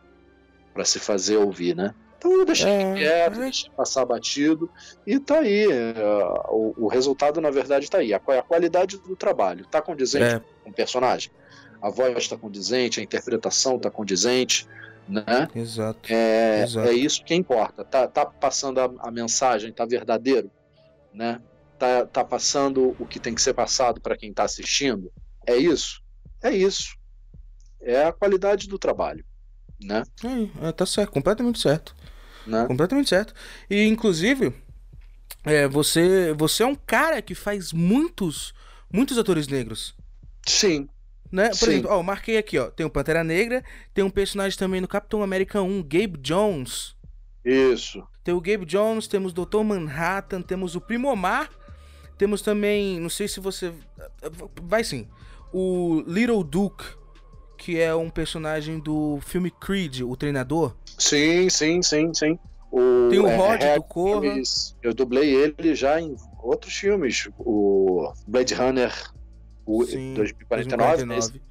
para 0.74 0.86
se 0.86 1.00
fazer 1.00 1.38
ouvir, 1.38 1.76
né? 1.76 1.94
Então, 2.20 2.34
eu 2.34 2.46
deixei 2.46 2.70
É, 2.70 2.94
quieto, 2.96 3.38
é. 3.38 3.44
deixei 3.46 3.72
passar 3.72 4.06
batido 4.06 4.70
e 5.08 5.18
tá 5.20 5.40
aí. 5.40 5.72
é, 5.72 5.94
o, 6.50 6.74
o 6.86 6.88
resultado, 6.90 7.40
na 7.42 7.50
verdade, 7.50 7.90
tá 7.90 8.00
aí. 8.00 8.14
A, 8.14 8.18
a 8.18 8.42
qualidade 8.44 8.98
do 8.98 9.16
trabalho 9.16 9.66
tá 9.66 9.82
condizente 9.82 10.36
É, 10.36 10.40
com 10.64 10.70
o 10.70 10.74
personagem. 10.74 11.32
A 11.82 11.90
voz 11.90 12.16
está 12.18 12.38
condizente, 12.38 13.00
a 13.00 13.04
interpretação 13.04 13.78
está 13.78 13.90
condizente, 13.90 14.68
né? 15.08 15.48
exato. 15.56 16.00
É, 16.12 16.64
Exato. 16.64 16.88
é 16.90 16.94
isso 16.94 17.24
que 17.24 17.34
importa. 17.34 17.86
Tá, 17.86 18.06
tá 18.08 18.26
passando 18.26 18.80
a, 18.82 18.92
a 19.00 19.10
mensagem, 19.12 19.72
tá 19.72 19.86
verdadeiro, 19.86 20.52
né? 21.14 21.42
Tá, 21.80 22.06
tá 22.06 22.24
passando 22.26 22.94
o 23.00 23.06
que 23.06 23.18
tem 23.18 23.34
que 23.34 23.42
ser 23.42 23.54
passado 23.54 24.02
para 24.02 24.18
quem 24.18 24.30
está 24.32 24.44
assistindo. 24.44 25.10
É 25.48 25.56
isso. 25.56 26.04
É 26.44 26.52
isso. 26.52 26.98
É 27.82 28.04
a 28.04 28.12
qualidade 28.12 28.68
do 28.68 28.78
trabalho, 28.78 29.24
né? 29.82 30.04
É, 30.62 30.68
é, 30.68 30.72
tá 30.74 30.86
certo, 30.86 31.12
completamente 31.12 31.60
certo. 31.60 31.96
Né? 32.50 32.66
Completamente 32.68 33.10
certo. 33.10 33.34
E 33.70 33.84
inclusive, 33.86 34.54
é, 35.44 35.68
você, 35.68 36.34
você 36.38 36.64
é 36.64 36.66
um 36.66 36.76
cara 36.76 37.22
que 37.22 37.34
faz 37.36 37.72
muitos, 37.72 38.54
muitos 38.92 39.18
atores 39.18 39.48
negros. 39.48 39.96
Sim, 40.46 40.90
Né? 41.32 41.50
Por 41.50 41.56
Sim. 41.58 41.72
exemplo, 41.72 41.92
ó, 41.92 42.02
marquei 42.02 42.38
aqui, 42.38 42.58
ó. 42.58 42.70
Tem 42.72 42.86
o 42.86 42.90
Pantera 42.90 43.24
Negra, 43.24 43.64
tem 43.94 44.04
um 44.04 44.10
personagem 44.10 44.58
também 44.58 44.82
no 44.82 44.88
Capitão 44.88 45.22
América 45.22 45.62
1, 45.62 45.84
Gabe 45.84 46.18
Jones. 46.20 46.96
isso. 47.46 48.04
Tem 48.24 48.34
o 48.34 48.42
Gabe 48.42 48.66
Jones, 48.66 49.08
temos 49.08 49.32
o 49.32 49.46
Dr. 49.46 49.64
Manhattan, 49.64 50.42
temos 50.42 50.76
o 50.76 50.82
Primo 50.82 51.08
Omar, 51.08 51.50
temos 52.18 52.42
também, 52.42 53.00
não 53.00 53.10
sei 53.10 53.28
se 53.28 53.40
você. 53.40 53.72
Vai 54.62 54.84
sim. 54.84 55.08
O 55.54 56.04
Little 56.06 56.44
Duke, 56.44 56.84
que 57.58 57.80
é 57.80 57.94
um 57.96 58.10
personagem 58.10 58.80
do 58.80 59.20
filme 59.22 59.50
Creed, 59.52 60.02
o 60.02 60.16
treinador. 60.16 60.76
Sim, 61.00 61.50
sim, 61.50 61.82
sim, 61.82 62.14
sim. 62.14 62.40
O, 62.72 63.10
Tem 63.10 63.20
o 63.20 63.28
é, 63.28 63.36
Rod 63.36 63.62
é, 63.64 63.76
do 63.76 63.84
Corra. 63.84 64.36
Eu 64.84 64.94
dublei 64.94 65.34
ele 65.34 65.74
já 65.74 66.00
em 66.00 66.16
outros 66.44 66.74
filmes. 66.76 67.28
O 67.40 68.12
Blade 68.28 68.54
Runner 68.54 68.94
o 69.66 69.84
Sim, 69.86 70.14
2049, 70.16 71.06
né? 71.06 71.16
2049. 71.16 71.42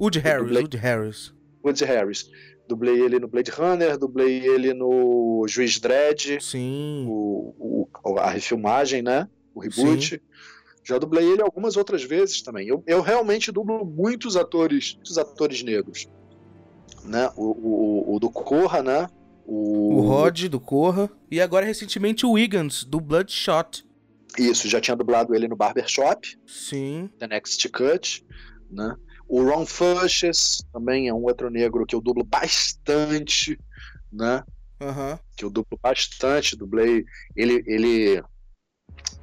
Woody 0.00 0.18
Harris, 0.20 0.42
dublei. 0.46 0.62
Woody 0.62 0.76
Harris. 0.76 1.34
Woody 1.64 1.84
Harris. 1.84 2.30
Dublei 2.68 3.00
ele 3.00 3.18
no 3.18 3.28
Blade 3.28 3.50
Runner, 3.50 3.96
dublei 3.96 4.44
ele 4.46 4.74
no 4.74 5.46
Juiz 5.48 5.78
Dredd, 5.80 6.38
Sim. 6.40 7.06
o, 7.08 7.88
o- 8.04 8.18
a 8.18 8.30
refilmagem, 8.30 9.00
né? 9.00 9.28
O 9.54 9.60
reboot. 9.60 10.20
Já 10.84 10.98
dublei 10.98 11.24
ele 11.30 11.42
algumas 11.42 11.76
outras 11.76 12.02
vezes 12.02 12.42
também. 12.42 12.68
Eu, 12.68 12.82
eu 12.86 13.00
realmente 13.00 13.50
dublo 13.52 13.84
muitos 13.84 14.36
atores, 14.36 14.94
muitos 14.94 15.18
atores 15.18 15.62
negros. 15.62 16.06
Né? 17.08 17.30
O, 17.36 18.12
o, 18.12 18.16
o 18.16 18.20
do 18.20 18.30
Corra, 18.30 18.82
né? 18.82 19.08
O... 19.44 19.96
o 19.96 20.00
Rod 20.02 20.44
do 20.44 20.60
Corra. 20.60 21.10
E 21.30 21.40
agora, 21.40 21.64
recentemente, 21.64 22.26
o 22.26 22.32
Wiggins, 22.32 22.84
do 22.84 23.00
Bloodshot. 23.00 23.84
Isso, 24.38 24.68
já 24.68 24.80
tinha 24.80 24.96
dublado 24.96 25.34
ele 25.34 25.48
no 25.48 25.56
Barbershop. 25.56 26.38
Sim. 26.46 27.10
The 27.18 27.26
Next 27.26 27.68
Cut, 27.70 28.24
né? 28.70 28.94
O 29.26 29.42
Ron 29.42 29.66
Fushes 29.66 30.64
também 30.72 31.08
é 31.08 31.14
um 31.14 31.24
outro 31.24 31.50
negro 31.50 31.84
que 31.84 31.94
eu 31.94 32.00
dublo 32.00 32.24
bastante, 32.24 33.58
né? 34.12 34.42
Uhum. 34.80 35.18
Que 35.36 35.44
eu 35.44 35.50
dublo 35.50 35.78
bastante, 35.82 36.56
dublei. 36.56 37.04
Ele, 37.36 37.62
ele, 37.66 38.22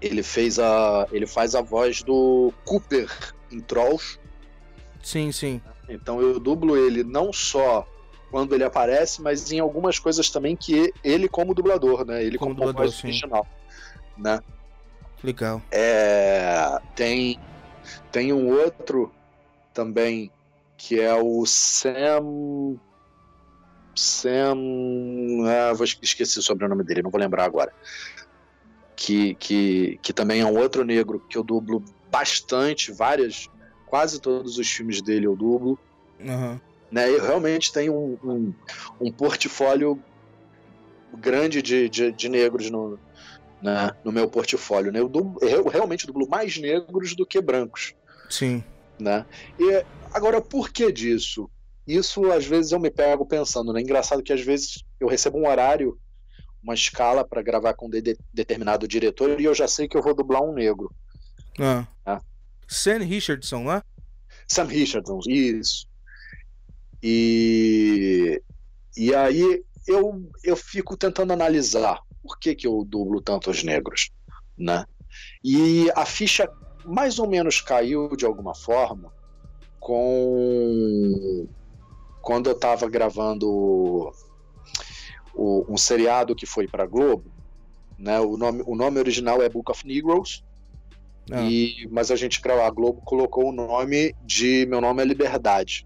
ele 0.02 0.22
fez 0.22 0.60
a, 0.60 1.08
ele 1.12 1.26
faz 1.26 1.56
a 1.56 1.62
voz 1.62 2.04
do 2.04 2.54
Cooper 2.66 3.10
em 3.52 3.60
Trolls. 3.60 4.20
Sim, 5.02 5.32
sim. 5.32 5.62
Então 5.88 6.22
eu 6.22 6.40
dublo 6.40 6.78
ele 6.78 7.04
não 7.04 7.32
só 7.32 7.88
quando 8.32 8.54
ele 8.54 8.64
aparece, 8.64 9.22
mas 9.22 9.52
em 9.52 9.60
algumas 9.60 10.00
coisas 10.00 10.30
também 10.30 10.56
que 10.56 10.92
ele 11.04 11.28
como 11.28 11.54
dublador, 11.54 12.06
né? 12.06 12.24
Ele 12.24 12.38
como, 12.38 12.56
como 12.56 12.68
dublador, 12.68 12.94
original, 13.04 13.48
né? 14.18 14.40
Legal. 15.24 15.62
É, 15.72 16.80
tem 16.96 17.40
tem 18.12 18.34
um 18.34 18.50
outro 18.50 19.12
também 19.74 20.32
que 20.78 21.00
é 21.00 21.14
o 21.14 21.46
Sam 21.46 22.78
Sam. 23.96 24.58
Ah, 25.48 25.74
vou 25.74 25.86
esquecer 25.86 26.42
sobre 26.42 26.66
o 26.66 26.70
nome 26.70 26.84
dele, 26.84 27.02
não 27.02 27.10
vou 27.10 27.20
lembrar 27.20 27.46
agora. 27.46 27.72
Que, 28.96 29.36
que, 29.36 30.00
que 30.02 30.14
também 30.14 30.42
é 30.42 30.46
um 30.46 30.58
outro 30.58 30.84
negro 30.84 31.24
que 31.30 31.38
eu 31.38 31.44
dublo 31.44 31.84
bastante, 32.12 32.92
várias, 32.92 33.50
quase 33.96 34.20
todos 34.20 34.58
os 34.58 34.70
filmes 34.70 35.02
dele 35.02 35.26
eu 35.26 35.38
dublo. 35.38 35.80
Uhum. 36.20 36.60
Né, 36.92 37.10
eu 37.10 37.22
realmente 37.22 37.72
tenho 37.72 37.94
um, 37.94 38.18
um, 38.22 38.54
um 39.00 39.10
portfólio 39.10 39.98
grande 41.18 41.62
de, 41.62 41.88
de, 41.88 42.12
de 42.12 42.28
negros 42.28 42.70
no, 42.70 43.00
né, 43.62 43.96
no 44.04 44.12
meu 44.12 44.28
portfólio. 44.28 44.92
Né? 44.92 45.00
Eu, 45.00 45.08
dublo, 45.08 45.40
eu 45.42 45.70
realmente 45.70 46.06
dublo 46.06 46.28
mais 46.28 46.58
negros 46.58 47.16
do 47.16 47.26
que 47.26 47.40
brancos. 47.40 47.94
Sim. 48.30 48.62
Né? 49.00 49.26
E 49.58 49.86
agora, 50.14 50.42
por 50.42 50.70
que 50.70 50.92
disso? 50.92 51.50
Isso 51.88 52.30
às 52.34 52.46
vezes 52.46 52.74
eu 52.74 52.80
me 52.82 52.92
pego 52.92 53.26
pensando, 53.26 53.72
né? 53.72 53.80
Engraçado 53.80 54.24
que 54.24 54.34
às 54.34 54.42
vezes 54.42 54.84
eu 55.00 55.08
recebo 55.08 55.38
um 55.38 55.48
horário, 55.48 55.98
uma 56.62 56.74
escala 56.74 57.24
para 57.24 57.42
gravar 57.42 57.76
com 57.76 57.90
de 57.90 58.18
determinado 58.34 58.90
diretor 58.90 59.40
e 59.40 59.46
eu 59.46 59.56
já 59.56 59.70
sei 59.70 59.88
que 59.88 59.96
eu 59.96 60.02
vou 60.02 60.14
dublar 60.14 60.42
um 60.42 60.54
negro. 60.54 60.92
Ah. 61.58 61.88
ah. 62.06 62.22
Sam 62.68 63.00
Richardson 63.00 63.64
lá? 63.66 63.84
Sam 64.48 64.66
Richardson, 64.66 65.20
isso. 65.28 65.88
E 67.02 68.42
e 68.98 69.14
aí 69.14 69.64
eu 69.88 70.30
eu 70.44 70.56
fico 70.56 70.98
tentando 70.98 71.34
analisar 71.34 72.00
por 72.24 72.40
que 72.40 72.56
que 72.56 72.68
eu 72.68 72.84
dublo 72.84 73.22
tantos 73.22 73.64
negros, 73.64 74.12
né? 74.58 74.86
E 75.44 75.90
a 75.96 76.06
ficha 76.06 76.50
mais 76.86 77.20
ou 77.20 77.28
menos 77.28 77.62
caiu 77.62 78.16
de 78.16 78.26
alguma 78.26 78.56
forma 78.56 79.14
com 79.80 81.48
quando 82.22 82.50
eu 82.50 82.54
estava 82.54 82.90
gravando 82.90 84.12
o, 85.34 85.66
um 85.70 85.78
seriado 85.78 86.36
que 86.36 86.46
foi 86.46 86.68
para 86.68 86.88
Globo, 86.88 87.32
né? 88.00 88.20
O 88.20 88.36
nome, 88.38 88.64
o 88.66 88.76
nome 88.76 89.00
original 89.00 89.44
é 89.44 89.50
Book 89.50 89.70
of 89.70 89.86
Negroes. 89.86 90.44
Ah. 91.32 91.42
E, 91.42 91.88
mas 91.92 92.12
a 92.12 92.16
gente 92.16 92.40
a 92.48 92.70
Globo 92.70 93.02
colocou 93.02 93.50
o 93.50 93.52
nome 93.52 94.14
de 94.24 94.66
Meu 94.68 94.80
Nome 94.80 95.02
é 95.02 95.06
Liberdade, 95.06 95.86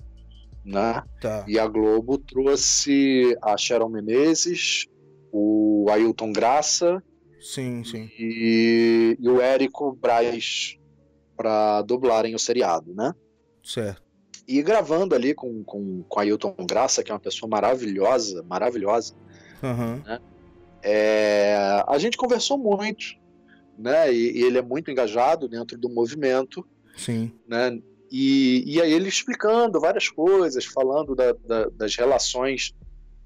né? 0.65 1.01
Tá. 1.21 1.45
E 1.47 1.57
a 1.57 1.65
Globo 1.67 2.17
trouxe 2.17 3.37
a 3.41 3.55
Sharon 3.57 3.89
Menezes, 3.89 4.85
o 5.31 5.87
Ailton 5.89 6.33
Graça, 6.33 7.01
sim, 7.39 7.83
sim. 7.83 8.09
E, 8.19 9.17
e 9.19 9.29
o 9.29 9.41
Érico 9.41 9.93
Braz 9.93 10.77
para 11.37 11.81
dublarem 11.83 12.35
o 12.35 12.39
seriado, 12.39 12.93
né? 12.93 13.13
Certo. 13.63 14.01
E 14.45 14.61
gravando 14.61 15.15
ali 15.15 15.33
com, 15.33 15.63
com, 15.63 16.03
com 16.03 16.19
a 16.19 16.23
Ailton 16.23 16.55
Graça, 16.67 17.01
que 17.01 17.11
é 17.11 17.13
uma 17.13 17.19
pessoa 17.19 17.49
maravilhosa, 17.49 18.43
maravilhosa, 18.43 19.13
uhum. 19.63 20.01
né? 20.05 20.19
É, 20.81 21.83
a 21.87 21.97
gente 21.97 22.17
conversou 22.17 22.57
muito, 22.57 23.18
né? 23.79 24.13
E, 24.13 24.39
e, 24.39 24.43
ele 24.43 24.57
é 24.57 24.61
muito 24.61 24.91
engajado 24.91 25.47
dentro 25.47 25.77
do 25.77 25.89
movimento. 25.89 26.65
Sim. 26.95 27.31
Né? 27.47 27.79
E, 28.11 28.63
e 28.65 28.81
aí 28.81 28.91
ele 28.91 29.07
explicando 29.07 29.79
várias 29.79 30.09
coisas, 30.09 30.65
falando 30.65 31.15
da, 31.15 31.31
da, 31.31 31.69
das 31.69 31.95
relações, 31.95 32.73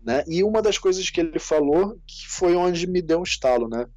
né? 0.04 0.24
E 0.28 0.43
uma 0.43 0.62
das 0.62 0.78
coisas 0.78 1.10
que 1.10 1.22
ele 1.22 1.39
falou 1.39 1.97
que 2.06 2.28
foi 2.28 2.56
onde 2.56 2.86
me 2.86 3.01
deu 3.01 3.20
um 3.20 3.24
estalo, 3.24 3.68
né? 3.68 3.88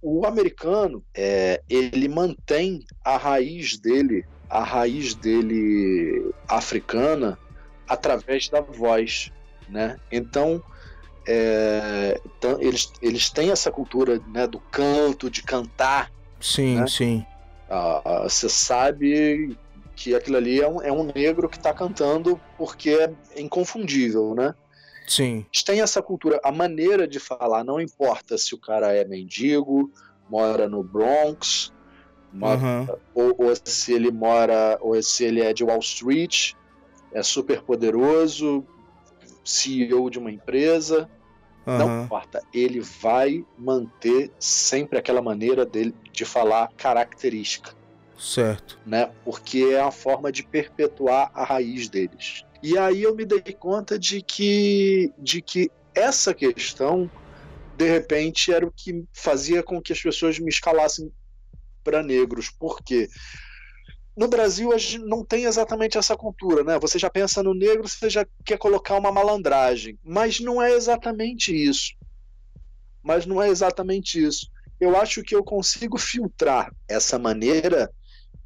O 0.00 0.26
americano, 0.26 1.04
é, 1.14 1.62
ele 1.68 2.08
mantém 2.08 2.80
a 3.04 3.16
raiz 3.16 3.78
dele 3.78 4.24
a 4.50 4.62
raiz 4.62 5.14
dele 5.14 6.30
africana 6.46 7.38
através 7.88 8.50
da 8.50 8.60
voz, 8.60 9.32
né? 9.66 9.98
Então, 10.10 10.62
é, 11.26 12.20
então 12.24 12.60
eles, 12.60 12.92
eles 13.00 13.30
têm 13.30 13.50
essa 13.50 13.70
cultura 13.70 14.20
né, 14.28 14.46
do 14.46 14.58
canto, 14.58 15.30
de 15.30 15.42
cantar. 15.42 16.10
Sim, 16.40 16.80
né? 16.80 16.86
sim. 16.86 17.26
Você 18.24 18.48
sabe 18.48 19.56
que 19.96 20.14
aquilo 20.14 20.36
ali 20.36 20.60
é 20.60 20.68
um, 20.68 20.82
é 20.82 20.92
um 20.92 21.04
negro 21.04 21.48
que 21.48 21.56
está 21.56 21.72
cantando 21.72 22.40
porque 22.58 22.90
é 22.90 23.40
inconfundível, 23.40 24.34
né? 24.34 24.54
Sim. 25.06 25.46
Eles 25.52 25.62
têm 25.62 25.80
essa 25.80 26.02
cultura, 26.02 26.40
a 26.44 26.52
maneira 26.52 27.06
de 27.06 27.18
falar, 27.18 27.64
não 27.64 27.80
importa 27.80 28.36
se 28.36 28.54
o 28.54 28.58
cara 28.58 28.92
é 28.92 29.04
mendigo, 29.04 29.90
mora 30.28 30.68
no 30.68 30.82
Bronx, 30.82 31.72
uhum. 32.34 32.86
ou, 33.14 33.34
ou, 33.38 33.52
se 33.64 33.92
ele 33.92 34.10
mora, 34.10 34.78
ou 34.80 35.00
se 35.02 35.24
ele 35.24 35.40
é 35.40 35.52
de 35.52 35.64
Wall 35.64 35.80
Street, 35.80 36.52
é 37.12 37.22
super 37.22 37.62
poderoso, 37.62 38.66
CEO 39.44 40.10
de 40.10 40.18
uma 40.18 40.30
empresa, 40.30 41.08
uhum. 41.66 41.78
não 41.78 42.04
importa, 42.04 42.42
ele 42.52 42.80
vai 42.80 43.44
manter 43.58 44.30
sempre 44.38 44.98
aquela 44.98 45.22
maneira 45.22 45.64
dele 45.64 45.94
de 46.12 46.24
falar 46.24 46.70
característica. 46.76 47.74
Certo. 48.18 48.78
Né? 48.86 49.10
Porque 49.24 49.70
é 49.72 49.80
a 49.80 49.90
forma 49.90 50.30
de 50.30 50.44
perpetuar 50.44 51.30
a 51.34 51.44
raiz 51.44 51.88
deles. 51.88 52.44
E 52.62 52.78
aí 52.78 53.02
eu 53.02 53.14
me 53.14 53.24
dei 53.24 53.40
conta 53.52 53.98
de 53.98 54.22
que, 54.22 55.12
de 55.18 55.42
que 55.42 55.70
essa 55.92 56.32
questão, 56.32 57.10
de 57.76 57.88
repente, 57.88 58.52
era 58.52 58.64
o 58.64 58.70
que 58.70 59.04
fazia 59.12 59.62
com 59.62 59.82
que 59.82 59.92
as 59.92 60.00
pessoas 60.00 60.38
me 60.38 60.48
escalassem 60.48 61.12
para 61.82 62.02
negros. 62.02 62.48
Por 62.48 62.80
quê? 62.82 63.08
No 64.16 64.28
Brasil 64.28 64.72
a 64.72 64.78
gente 64.78 64.98
não 64.98 65.24
tem 65.24 65.44
exatamente 65.44 65.96
essa 65.96 66.16
cultura, 66.16 66.62
né? 66.62 66.78
Você 66.78 66.98
já 66.98 67.08
pensa 67.08 67.42
no 67.42 67.54
negro, 67.54 67.88
você 67.88 68.10
já 68.10 68.26
quer 68.44 68.58
colocar 68.58 68.96
uma 68.96 69.10
malandragem, 69.10 69.98
mas 70.04 70.38
não 70.38 70.60
é 70.60 70.72
exatamente 70.72 71.52
isso. 71.52 71.94
Mas 73.02 73.24
não 73.24 73.42
é 73.42 73.48
exatamente 73.48 74.22
isso. 74.22 74.50
Eu 74.78 74.96
acho 74.96 75.22
que 75.22 75.34
eu 75.34 75.42
consigo 75.42 75.96
filtrar 75.96 76.74
essa 76.88 77.18
maneira 77.18 77.90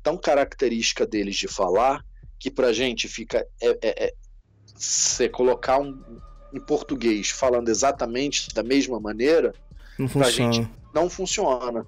tão 0.03 0.17
característica 0.17 1.07
deles 1.07 1.37
de 1.37 1.49
falar 1.49 2.05
que 2.39 2.51
pra 2.51 2.73
gente 2.73 3.09
fica 3.09 3.47
é, 3.61 3.79
é, 3.83 4.05
é 4.07 4.14
você 4.75 5.29
colocar 5.29 5.81
um 5.81 6.21
em 6.55 6.61
português 6.61 7.29
falando 7.31 7.69
exatamente 7.69 8.49
da 8.55 8.62
mesma 8.62 9.01
maneira, 9.01 9.53
não 9.99 10.09
funciona. 10.09 10.53
gente 10.53 10.71
não 10.95 11.11
funciona 11.11 11.87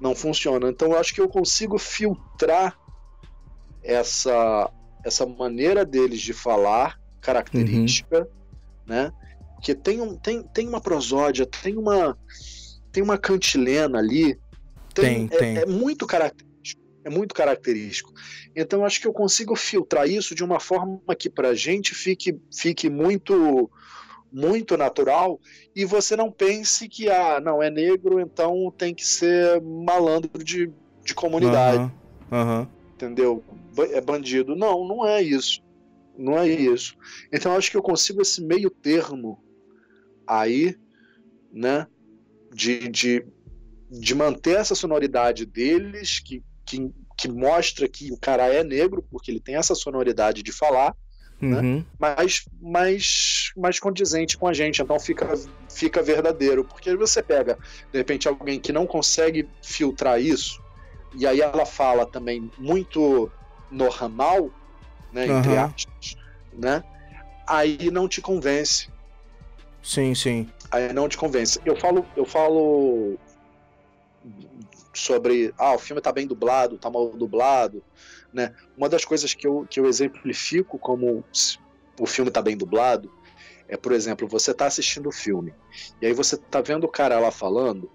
não 0.00 0.14
funciona. 0.14 0.68
Então 0.68 0.92
eu 0.92 0.98
acho 0.98 1.14
que 1.14 1.20
eu 1.20 1.28
consigo 1.28 1.78
filtrar 1.78 2.78
essa 3.88 4.70
essa 5.04 5.24
maneira 5.24 5.84
deles 5.84 6.20
de 6.20 6.32
falar 6.32 7.00
característica, 7.20 8.20
uhum. 8.20 8.26
né? 8.86 9.12
Porque 9.54 9.74
tem, 9.74 10.00
um, 10.00 10.16
tem, 10.16 10.42
tem 10.42 10.68
uma 10.68 10.80
prosódia, 10.80 11.46
tem 11.46 11.76
uma 11.76 12.16
tem 12.92 13.02
uma 13.02 13.16
cantilena 13.16 13.98
ali, 13.98 14.38
tem, 14.94 15.26
tem, 15.28 15.36
é, 15.36 15.38
tem. 15.38 15.56
é 15.58 15.66
muito 15.66 16.06
característico, 16.06 16.82
é 17.04 17.10
muito 17.10 17.34
característico. 17.34 18.12
Então 18.54 18.84
acho 18.84 19.00
que 19.00 19.06
eu 19.06 19.12
consigo 19.12 19.56
filtrar 19.56 20.08
isso 20.08 20.34
de 20.34 20.44
uma 20.44 20.60
forma 20.60 21.00
que 21.18 21.30
para 21.30 21.54
gente 21.54 21.94
fique 21.94 22.38
fique 22.54 22.90
muito 22.90 23.70
muito 24.30 24.76
natural 24.76 25.40
e 25.74 25.86
você 25.86 26.14
não 26.14 26.30
pense 26.30 26.86
que, 26.86 27.08
ah, 27.08 27.40
não, 27.40 27.62
é 27.62 27.70
negro, 27.70 28.20
então 28.20 28.70
tem 28.76 28.94
que 28.94 29.06
ser 29.06 29.60
malandro 29.62 30.44
de, 30.44 30.70
de 31.02 31.14
comunidade. 31.14 31.90
Uhum, 32.30 32.60
uhum. 32.60 32.66
Entendeu? 32.98 33.44
É 33.92 34.00
bandido. 34.00 34.56
Não, 34.56 34.84
não 34.84 35.06
é 35.06 35.22
isso. 35.22 35.62
Não 36.16 36.36
é 36.36 36.48
isso. 36.48 36.96
Então 37.32 37.54
acho 37.54 37.70
que 37.70 37.76
eu 37.76 37.82
consigo 37.82 38.20
esse 38.20 38.42
meio 38.42 38.68
termo 38.68 39.40
aí, 40.26 40.76
né? 41.52 41.86
De, 42.52 42.88
de, 42.88 43.24
de 43.88 44.14
manter 44.16 44.56
essa 44.56 44.74
sonoridade 44.74 45.46
deles, 45.46 46.18
que, 46.18 46.42
que, 46.66 46.90
que 47.16 47.28
mostra 47.28 47.88
que 47.88 48.10
o 48.10 48.18
cara 48.18 48.52
é 48.52 48.64
negro, 48.64 49.06
porque 49.08 49.30
ele 49.30 49.38
tem 49.38 49.54
essa 49.54 49.76
sonoridade 49.76 50.42
de 50.42 50.50
falar, 50.50 50.96
né? 51.40 51.84
mais, 52.00 52.44
mais, 52.60 53.52
mais 53.56 53.78
condizente 53.78 54.36
com 54.36 54.48
a 54.48 54.52
gente, 54.52 54.82
então 54.82 54.98
fica, 54.98 55.38
fica 55.70 56.02
verdadeiro. 56.02 56.64
Porque 56.64 56.96
você 56.96 57.22
pega, 57.22 57.56
de 57.92 57.98
repente, 57.98 58.26
alguém 58.26 58.58
que 58.58 58.72
não 58.72 58.88
consegue 58.88 59.48
filtrar 59.62 60.20
isso, 60.20 60.60
e 61.14 61.26
aí 61.26 61.40
ela 61.40 61.66
fala 61.66 62.06
também 62.06 62.50
muito 62.58 63.30
normal, 63.70 64.50
né, 65.12 65.28
entre 65.28 65.56
Aham. 65.56 65.66
aspas, 65.66 66.16
né? 66.52 66.82
Aí 67.46 67.90
não 67.90 68.08
te 68.08 68.20
convence. 68.20 68.90
Sim, 69.82 70.14
sim. 70.14 70.48
Aí 70.70 70.92
não 70.92 71.08
te 71.08 71.16
convence. 71.16 71.60
Eu 71.64 71.76
falo, 71.76 72.04
eu 72.14 72.26
falo 72.26 73.18
sobre 74.94 75.52
ah, 75.56 75.74
o 75.74 75.78
filme 75.78 76.02
tá 76.02 76.12
bem 76.12 76.26
dublado, 76.26 76.78
tá 76.78 76.90
mal 76.90 77.16
dublado, 77.16 77.82
né? 78.32 78.52
Uma 78.76 78.88
das 78.88 79.04
coisas 79.04 79.32
que 79.32 79.46
eu, 79.46 79.66
que 79.70 79.80
eu 79.80 79.86
exemplifico 79.86 80.78
como 80.78 81.24
o 81.98 82.06
filme 82.06 82.30
tá 82.30 82.42
bem 82.42 82.56
dublado 82.56 83.10
é, 83.68 83.76
por 83.76 83.92
exemplo, 83.92 84.26
você 84.28 84.54
tá 84.54 84.66
assistindo 84.66 85.08
o 85.08 85.12
filme 85.12 85.54
e 86.00 86.06
aí 86.06 86.12
você 86.12 86.36
tá 86.36 86.60
vendo 86.60 86.84
o 86.84 86.90
cara 86.90 87.18
lá 87.18 87.30
falando 87.30 87.90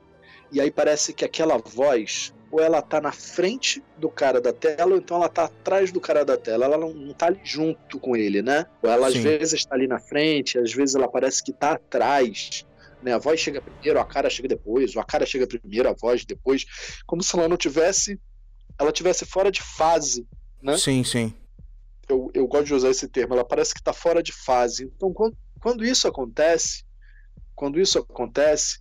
e 0.52 0.62
aí 0.62 0.72
parece 0.72 1.14
que 1.14 1.26
aquela 1.26 1.58
voz 1.58 2.34
ou 2.54 2.62
ela 2.62 2.84
tá 2.84 3.02
na 3.02 3.12
frente 3.12 3.84
do 3.98 4.12
cara 4.12 4.40
da 4.40 4.54
tela 4.54 4.92
ou 4.92 4.98
então 4.98 5.18
ela 5.18 5.28
tá 5.28 5.46
atrás 5.46 5.92
do 5.92 6.00
cara 6.00 6.24
da 6.24 6.38
tela, 6.38 6.66
ela 6.66 6.78
não, 6.78 6.94
não 6.94 7.12
tá 7.12 7.26
ali 7.26 7.40
junto 7.44 8.00
com 8.00 8.16
ele, 8.16 8.44
né? 8.44 8.68
Ou 8.84 8.92
ela 8.92 9.08
às 9.08 9.14
Sim. 9.14 9.24
vezes 9.24 9.66
tá 9.66 9.74
ali 9.74 9.88
na 9.88 10.00
frente, 10.00 10.60
às 10.60 10.72
vezes 10.72 10.94
ela 10.94 11.08
parece 11.08 11.44
que 11.44 11.52
tá 11.52 11.72
atrás, 11.72 12.64
né? 13.02 13.12
A 13.12 13.18
voz 13.18 13.40
chega 13.40 13.60
primeiro, 13.60 14.00
a 14.00 14.06
cara 14.06 14.30
chega 14.30 14.48
depois, 14.48 14.96
ou 14.96 15.02
a 15.02 15.04
cara 15.04 15.26
chega 15.26 15.48
primeiro, 15.48 15.90
a 15.90 15.94
voz 15.94 16.24
depois, 16.26 16.64
como 17.08 17.24
se 17.24 17.36
ela 17.36 17.50
não 17.50 17.58
tivesse, 17.58 18.20
ela 18.78 18.92
tivesse 18.92 19.26
fora 19.26 19.52
de 19.52 19.64
fase, 19.64 20.28
né? 20.62 20.78
Sim, 20.78 21.04
sim. 21.04 21.34
Eu, 22.08 22.30
eu 22.36 22.46
gosto 22.46 22.66
de 22.66 22.76
usar 22.76 22.92
esse 22.92 23.08
termo, 23.08 23.34
ela 23.34 23.44
parece 23.44 23.74
que 23.74 23.80
está 23.80 23.94
fora 23.94 24.22
de 24.22 24.32
fase. 24.32 24.92
Então, 24.96 25.12
quando, 25.12 25.36
quando 25.60 25.84
isso 25.84 26.08
acontece, 26.08 26.84
quando 27.56 27.80
isso 27.80 27.98
acontece, 27.98 28.80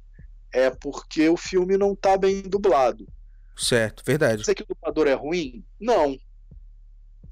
é 0.53 0.68
porque 0.68 1.27
o 1.31 1.39
filme 1.39 1.79
não 1.79 1.95
está 1.95 2.18
bem 2.18 2.43
dublado. 2.43 3.07
Certo, 3.57 4.03
verdade. 4.05 4.40
Dizer 4.40 4.55
que 4.55 4.62
o 4.62 4.66
dublador 4.66 5.07
é 5.07 5.14
ruim? 5.14 5.64
Não. 5.80 6.18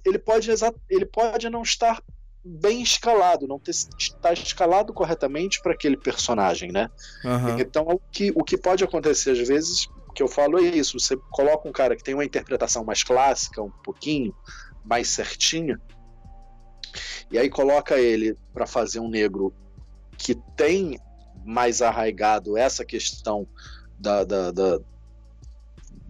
Ele 0.05 0.19
pode, 0.19 0.49
ele 0.89 1.07
pode 1.07 1.51
não 1.51 1.63
estar 1.63 2.03
bem 2.45 2.83
escalado, 2.83 3.47
não 3.47 3.59
ter, 3.59 3.71
estar 3.71 4.33
escalado 4.33 4.93
corretamente 4.95 5.61
para 5.63 5.73
aquele 5.73 5.97
personagem, 5.97 6.73
né? 6.73 6.91
Aham. 7.25 7.59
Então, 7.61 7.85
o 7.87 7.99
que, 7.99 8.33
o 8.35 8.43
que 8.43 8.57
pode 8.57 8.83
acontecer 8.83 9.33
às 9.33 9.47
vezes, 9.47 9.87
que 10.15 10.23
eu 10.23 10.29
falo 10.29 10.59
é 10.59 10.63
isso: 10.63 10.99
você 10.99 11.17
coloca 11.31 11.69
um 11.69 11.73
cara 11.73 11.95
que 11.97 12.03
tem 12.03 12.15
uma 12.15 12.25
interpretação 12.25 12.85
mais 12.85 13.03
clássica, 13.03 13.63
um 13.63 13.71
pouquinho 13.71 14.35
mais 14.85 15.09
certinha, 15.09 15.79
e 17.31 17.39
aí 17.39 17.51
coloca 17.51 17.99
ele 17.99 18.37
para 18.55 18.67
fazer 18.67 19.01
um 19.01 19.09
negro 19.09 19.53
que 20.17 20.35
tem 20.57 20.99
mais 21.45 21.83
arraigado 21.83 22.57
essa 22.57 22.85
questão 22.85 23.47
da, 23.99 24.25
da- 24.25 24.51
da- 24.51 24.81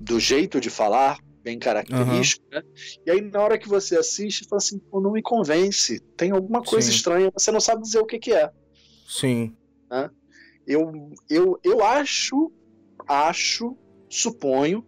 do 0.01 0.19
jeito 0.19 0.59
de 0.61 0.71
falar, 0.71 1.19
bem 1.45 1.59
característico, 1.59 2.43
né? 2.51 2.63
E 3.05 3.11
aí, 3.11 3.21
na 3.21 3.41
hora 3.41 3.59
que 3.59 3.69
você 3.69 3.97
assiste, 3.99 4.47
fala 4.49 4.59
assim: 4.59 4.81
não 4.93 5.13
me 5.13 5.23
convence, 5.23 6.03
tem 6.17 6.31
alguma 6.31 6.63
coisa 6.63 6.91
Sim. 6.91 6.97
estranha, 6.97 7.31
você 7.33 7.53
não 7.53 7.61
sabe 7.61 7.83
dizer 7.83 7.99
o 7.99 8.07
que, 8.07 8.19
que 8.19 8.33
é 8.33 8.51
Sim. 9.07 9.55
né? 9.91 10.11
Eu, 10.67 10.91
eu, 11.29 11.61
eu 11.65 11.85
acho, 11.85 12.51
acho, 13.07 13.77
suponho 14.09 14.85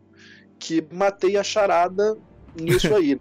que 0.59 0.81
matei 0.93 1.37
a 1.37 1.43
charada 1.43 2.17
nisso 2.55 2.95
aí. 2.95 3.19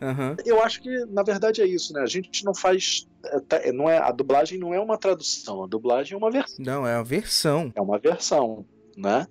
Aham. 0.00 0.36
Eu 0.46 0.62
acho 0.62 0.80
que, 0.80 0.88
na 1.06 1.24
verdade, 1.24 1.60
é 1.60 1.66
isso, 1.66 1.92
né? 1.92 2.02
A 2.02 2.06
gente 2.06 2.44
não 2.44 2.54
faz. 2.54 3.06
é, 3.24 3.40
tá- 3.40 3.56
é, 3.56 3.72
Não 3.72 3.90
é, 3.90 3.98
a 3.98 4.12
dublagem 4.12 4.58
não 4.58 4.72
é 4.72 4.78
uma 4.78 4.96
tradução, 4.96 5.64
a 5.64 5.66
dublagem 5.66 6.14
é 6.14 6.16
uma 6.16 6.30
versão. 6.30 6.64
Não, 6.64 6.86
é 6.86 6.94
a 6.94 7.02
versão. 7.02 7.72
É 7.74 7.80
uma 7.80 7.98
versão, 7.98 8.64
né? 8.96 9.26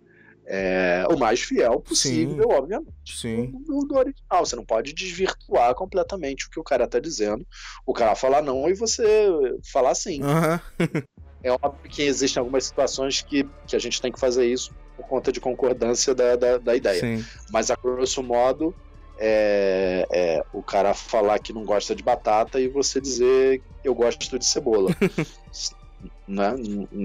É, 0.49 1.05
o 1.09 1.17
mais 1.17 1.41
fiel 1.41 1.81
possível, 1.81 2.47
obviamente, 2.51 2.93
Sim. 3.05 3.51
do, 3.65 3.85
do 3.85 3.97
original. 3.97 4.45
Você 4.45 4.55
não 4.55 4.63
pode 4.63 4.93
desvirtuar 4.93 5.75
completamente 5.75 6.47
o 6.47 6.49
que 6.49 6.59
o 6.59 6.63
cara 6.63 6.87
tá 6.87 6.99
dizendo. 6.99 7.45
O 7.85 7.93
cara 7.93 8.15
falar 8.15 8.41
não 8.41 8.69
e 8.69 8.73
você 8.73 9.05
falar 9.71 9.93
sim. 9.93 10.21
Aham. 10.23 10.61
É 11.43 11.51
óbvio 11.51 11.89
que 11.89 12.01
existem 12.01 12.39
algumas 12.39 12.65
situações 12.65 13.21
que, 13.21 13.47
que 13.67 13.75
a 13.75 13.79
gente 13.79 14.01
tem 14.01 14.11
que 14.11 14.19
fazer 14.19 14.45
isso 14.45 14.73
por 14.95 15.05
conta 15.07 15.31
de 15.31 15.39
concordância 15.39 16.15
da, 16.15 16.35
da, 16.35 16.57
da 16.57 16.75
ideia. 16.75 16.99
Sim. 16.99 17.25
Mas 17.51 17.69
a 17.69 17.75
grosso 17.75 18.23
modo 18.23 18.73
é, 19.19 20.07
é 20.11 20.43
o 20.53 20.63
cara 20.63 20.93
falar 20.93 21.39
que 21.39 21.53
não 21.53 21.63
gosta 21.63 21.95
de 21.95 22.01
batata 22.01 22.59
e 22.59 22.67
você 22.67 22.99
dizer 22.99 23.61
eu 23.83 23.93
gosto 23.93 24.37
de 24.37 24.45
cebola. 24.45 24.89
né? 26.27 26.55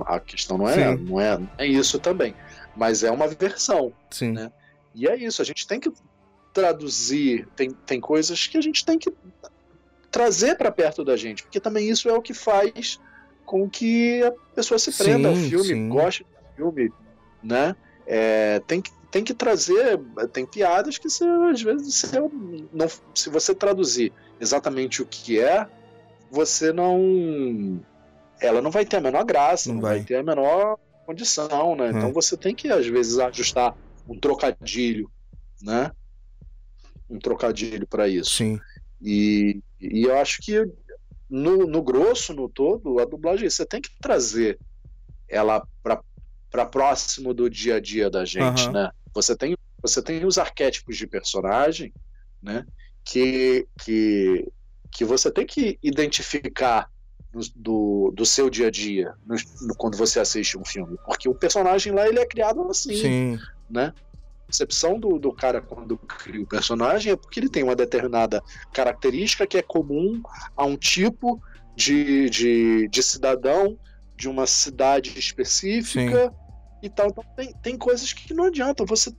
A 0.06 0.18
questão 0.18 0.58
não 0.58 0.68
é, 0.68 0.74
Sim. 0.74 1.04
não 1.04 1.20
é, 1.20 1.38
não 1.38 1.48
é 1.58 1.66
isso 1.66 1.98
também. 1.98 2.34
Mas 2.76 3.02
é 3.02 3.10
uma 3.10 3.28
versão. 3.28 3.92
Sim. 4.10 4.32
Né? 4.32 4.52
E 4.94 5.08
é 5.08 5.16
isso, 5.16 5.40
a 5.42 5.44
gente 5.44 5.66
tem 5.66 5.80
que 5.80 5.92
traduzir, 6.52 7.48
tem, 7.56 7.70
tem 7.70 8.00
coisas 8.00 8.46
que 8.46 8.58
a 8.58 8.60
gente 8.60 8.84
tem 8.84 8.98
que 8.98 9.12
trazer 10.10 10.56
para 10.56 10.70
perto 10.70 11.02
da 11.02 11.16
gente, 11.16 11.42
porque 11.42 11.58
também 11.58 11.88
isso 11.88 12.08
é 12.08 12.12
o 12.12 12.20
que 12.20 12.34
faz 12.34 13.00
com 13.46 13.68
que 13.68 14.22
a 14.22 14.32
pessoa 14.54 14.78
se 14.78 14.92
prenda 14.92 15.28
ao 15.28 15.34
Sim, 15.34 15.48
filme, 15.48 15.66
sim. 15.68 15.88
goste 15.88 16.24
do 16.24 16.54
filme, 16.54 16.92
né? 17.42 17.74
É, 18.06 18.60
tem, 18.60 18.82
que, 18.82 18.90
tem 19.10 19.24
que 19.24 19.32
trazer, 19.32 19.98
tem 20.32 20.44
piadas 20.44 20.98
que 20.98 21.08
você, 21.08 21.24
às 21.24 21.62
vezes, 21.62 21.94
você 21.94 22.18
não, 22.72 22.88
se 23.14 23.30
você 23.30 23.54
traduzir 23.54 24.12
exatamente 24.38 25.00
o 25.00 25.06
que 25.06 25.40
é, 25.40 25.66
você 26.30 26.72
não. 26.72 27.80
Ela 28.40 28.60
não 28.60 28.70
vai 28.70 28.84
ter 28.84 28.96
a 28.96 29.00
menor 29.00 29.24
graça, 29.24 29.68
Não 29.68 29.76
não, 29.76 29.82
vai. 29.82 29.98
vai. 29.98 30.04
ter 30.04 30.16
a 30.16 30.22
menor 30.22 30.78
condição, 31.04 31.76
né? 31.76 31.90
Então 31.90 32.10
Hum. 32.10 32.12
você 32.12 32.36
tem 32.36 32.54
que, 32.54 32.68
às 32.68 32.86
vezes, 32.86 33.18
ajustar 33.18 33.76
um 34.08 34.18
trocadilho, 34.18 35.10
né? 35.60 35.90
Um 37.08 37.18
trocadilho 37.18 37.86
para 37.86 38.08
isso. 38.08 38.30
Sim. 38.30 38.60
E, 39.00 39.60
e 39.80 40.04
eu 40.04 40.16
acho 40.18 40.40
que 40.40 40.64
no, 41.28 41.66
no 41.66 41.82
grosso, 41.82 42.34
no 42.34 42.48
todo, 42.48 42.98
a 42.98 43.04
dublagem 43.04 43.48
você 43.48 43.64
tem 43.64 43.80
que 43.80 43.90
trazer 44.00 44.58
ela 45.28 45.66
para 45.82 46.66
próximo 46.66 47.32
do 47.32 47.48
dia 47.48 47.76
a 47.76 47.80
dia 47.80 48.10
da 48.10 48.24
gente, 48.24 48.68
Aham. 48.68 48.72
né? 48.72 48.90
Você 49.14 49.36
tem, 49.36 49.56
você 49.80 50.02
tem 50.02 50.24
os 50.24 50.38
arquétipos 50.38 50.96
de 50.96 51.06
personagem, 51.06 51.92
né? 52.42 52.66
Que, 53.04 53.66
que, 53.82 54.46
que 54.90 55.04
você 55.04 55.30
tem 55.30 55.46
que 55.46 55.78
identificar 55.82 56.91
do, 57.56 58.12
do 58.14 58.26
seu 58.26 58.50
dia 58.50 58.66
a 58.66 58.70
dia 58.70 59.14
no- 59.26 59.36
no- 59.66 59.74
quando 59.74 59.96
você 59.96 60.20
assiste 60.20 60.58
um 60.58 60.64
filme, 60.64 60.98
porque 61.06 61.28
o 61.28 61.34
personagem 61.34 61.92
lá 61.92 62.06
ele 62.08 62.18
é 62.18 62.26
criado 62.26 62.60
assim, 62.70 62.94
Sim. 62.94 63.38
né? 63.70 63.92
A 64.42 64.46
percepção 64.52 65.00
do, 65.00 65.18
do 65.18 65.32
cara 65.32 65.62
quando 65.62 65.96
cria 65.96 66.42
o 66.42 66.46
personagem 66.46 67.12
é 67.12 67.16
porque 67.16 67.40
ele 67.40 67.48
tem 67.48 67.62
uma 67.62 67.74
determinada 67.74 68.42
característica 68.72 69.46
que 69.46 69.56
é 69.56 69.62
comum 69.62 70.20
a 70.54 70.64
um 70.66 70.76
tipo 70.76 71.40
de, 71.74 72.28
de, 72.28 72.88
de 72.88 73.02
cidadão 73.02 73.78
de 74.14 74.28
uma 74.28 74.46
cidade 74.46 75.18
específica 75.18 76.32
e 76.82 76.90
tal. 76.90 77.08
Então 77.08 77.24
tem, 77.34 77.54
tem 77.62 77.78
coisas 77.78 78.12
que 78.12 78.34
não 78.34 78.44
adianta. 78.44 78.84
Você, 78.84 79.10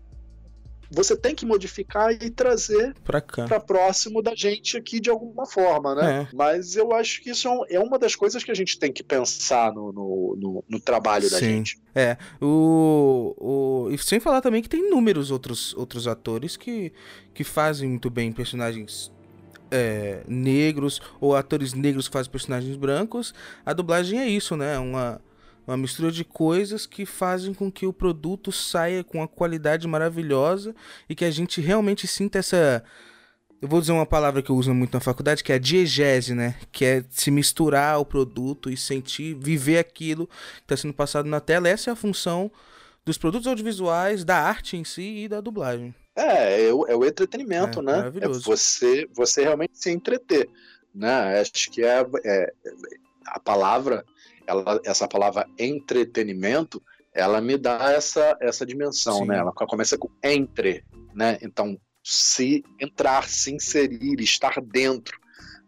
você 0.94 1.18
tem 1.18 1.34
que 1.36 1.46
modificar 1.46 2.12
e 2.12 2.30
trazer 2.30 2.94
Pra 3.04 3.20
cá. 3.20 3.46
para 3.46 3.60
próximo 3.60 4.22
da 4.22 4.36
gente 4.36 4.78
aqui 4.78 5.00
de 5.00 5.10
alguma 5.10 5.46
forma, 5.46 5.96
né? 5.96 6.28
É. 6.32 6.36
Mas 6.36 6.76
eu 6.76 6.94
acho 6.94 7.22
que 7.22 7.32
isso 7.32 7.48
é 7.70 7.76
é 7.76 7.80
uma 7.80 7.98
das 7.98 8.16
coisas 8.16 8.44
que 8.44 8.52
a 8.52 8.54
gente 8.56 8.78
tem 8.78 8.92
que 8.92 9.04
pensar 9.04 9.74
no, 9.74 9.92
no, 9.92 10.36
no- 10.40 10.64
no 10.70 10.80
trabalho 10.80 11.30
da 11.30 11.38
Sim. 11.38 11.46
gente. 11.46 11.80
É, 11.96 12.18
o, 12.42 13.36
o. 13.38 13.92
E 13.92 13.98
sem 13.98 14.20
falar 14.20 14.42
também 14.42 14.62
que 14.62 14.70
tem 14.70 14.88
inúmeros 14.88 15.32
outros, 15.32 15.74
outros 15.76 16.08
atores 16.08 16.56
que, 16.56 16.92
que 17.34 17.44
fazem 17.44 17.90
muito 17.90 18.10
bem 18.10 18.32
personagens 18.32 19.12
é, 19.72 20.22
negros, 20.28 21.02
ou 21.20 21.36
atores 21.36 21.74
negros 21.74 22.08
que 22.08 22.14
fazem 22.14 22.32
personagens 22.32 22.76
brancos. 22.76 23.34
A 23.66 23.74
dublagem 23.74 24.20
é 24.20 24.28
isso, 24.28 24.56
né? 24.56 24.78
Uma, 24.78 25.20
uma 25.68 25.78
mistura 25.78 26.12
de 26.12 26.24
coisas 26.24 26.86
que 26.86 27.06
fazem 27.06 27.54
com 27.54 27.72
que 27.72 27.86
o 27.86 27.94
produto 27.94 28.52
saia 28.52 29.04
com 29.04 29.20
uma 29.20 29.28
qualidade 29.28 29.88
maravilhosa 29.88 30.76
e 31.10 31.16
que 31.16 31.26
a 31.26 31.32
gente 31.32 31.62
realmente 31.62 32.08
sinta 32.08 32.40
essa. 32.40 32.84
Eu 33.62 33.68
vou 33.70 33.80
dizer 33.80 33.94
uma 33.94 34.06
palavra 34.06 34.42
que 34.42 34.50
eu 34.50 34.58
uso 34.58 34.74
muito 34.74 34.94
na 34.94 35.00
faculdade, 35.00 35.42
que 35.42 35.52
é 35.52 35.56
a 35.56 35.60
diegese, 35.60 36.36
né? 36.36 36.56
Que 36.70 36.84
é 36.84 37.04
se 37.10 37.32
misturar 37.32 37.96
ao 37.96 38.06
produto 38.06 38.70
e 38.70 38.76
sentir, 38.76 39.36
viver 39.36 39.78
aquilo 39.78 40.28
que 40.28 40.64
está 40.64 40.76
sendo 40.76 40.94
passado 40.94 41.30
na 41.30 41.40
tela. 41.40 41.70
Essa 41.70 41.90
é 41.90 41.94
a 41.94 41.96
função 41.96 42.52
dos 43.06 43.18
produtos 43.18 43.48
audiovisuais, 43.48 44.26
da 44.26 44.38
arte 44.38 44.76
em 44.76 44.84
si 44.84 45.24
e 45.24 45.28
da 45.30 45.40
dublagem. 45.40 45.96
É, 46.16 46.68
é 46.68 46.74
o, 46.74 46.86
é 46.88 46.96
o 46.96 47.06
entretenimento, 47.06 47.80
É, 47.80 47.84
né? 47.84 47.94
É 47.94 47.98
maravilhoso. 47.98 48.42
você, 48.42 49.08
você 49.14 49.44
realmente 49.44 49.78
se 49.78 49.90
entreter, 49.92 50.50
né? 50.94 51.40
Acho 51.40 51.72
que 51.72 51.84
é, 51.84 52.06
é- 52.26 52.54
a 53.26 53.40
palavra, 53.40 54.06
ela, 54.48 54.80
essa 54.86 55.08
palavra 55.08 55.48
entretenimento, 55.58 56.82
ela 57.14 57.40
me 57.42 57.58
dá 57.58 57.92
essa, 57.92 58.36
essa 58.42 58.66
dimensão, 58.66 59.20
Sim. 59.20 59.28
né? 59.28 59.38
Ela 59.38 59.52
começa 59.54 59.98
com 59.98 60.10
entre, 60.24 60.84
né? 61.14 61.38
Então, 61.42 61.78
se 62.04 62.64
entrar, 62.80 63.30
se 63.30 63.54
inserir, 63.54 64.20
estar 64.20 64.60
dentro, 64.62 65.18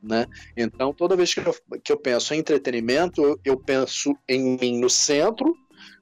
Né? 0.04 0.28
Então, 0.56 0.94
toda 0.94 1.16
vez 1.16 1.34
que 1.34 1.40
eu, 1.40 1.56
que 1.84 1.92
eu 1.92 1.98
penso 1.98 2.34
em 2.34 2.38
entretenimento, 2.38 3.24
eu, 3.24 3.40
eu 3.44 3.58
penso 3.58 4.16
em 4.30 4.56
mim 4.60 4.80
no 4.80 4.90
centro, 4.90 5.56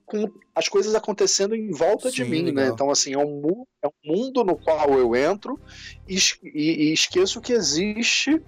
com 0.06 0.30
as 0.54 0.68
coisas 0.68 0.94
acontecendo 0.94 1.56
em 1.56 1.72
volta 1.72 2.10
Sim, 2.10 2.16
de 2.16 2.24
mim, 2.26 2.42
legal. 2.42 2.66
né? 2.66 2.72
Então, 2.74 2.90
assim, 2.92 3.14
é 3.14 3.18
um, 3.18 3.66
é 3.82 3.88
um 3.88 4.14
mundo 4.14 4.44
no 4.44 4.58
qual 4.58 4.90
eu 5.00 5.16
entro 5.16 5.58
e, 6.08 6.18
e- 6.44 6.90
e 6.90 6.94
esqueço 6.94 7.40
que 7.40 7.54
existe 7.54 8.42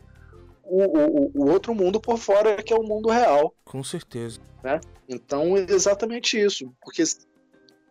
o, 0.66 0.84
o- 0.84 1.32
o 1.36 1.50
outro 1.52 1.74
mundo 1.76 2.00
por 2.00 2.18
fora, 2.18 2.62
que 2.62 2.74
é 2.74 2.76
o 2.76 2.84
mundo 2.84 3.10
real. 3.10 3.54
Com 3.64 3.84
certeza. 3.84 4.40
né? 4.64 4.80
Então, 5.08 5.56
é 5.56 5.66
exatamente 5.70 6.40
isso. 6.40 6.72
Porque 6.82 7.04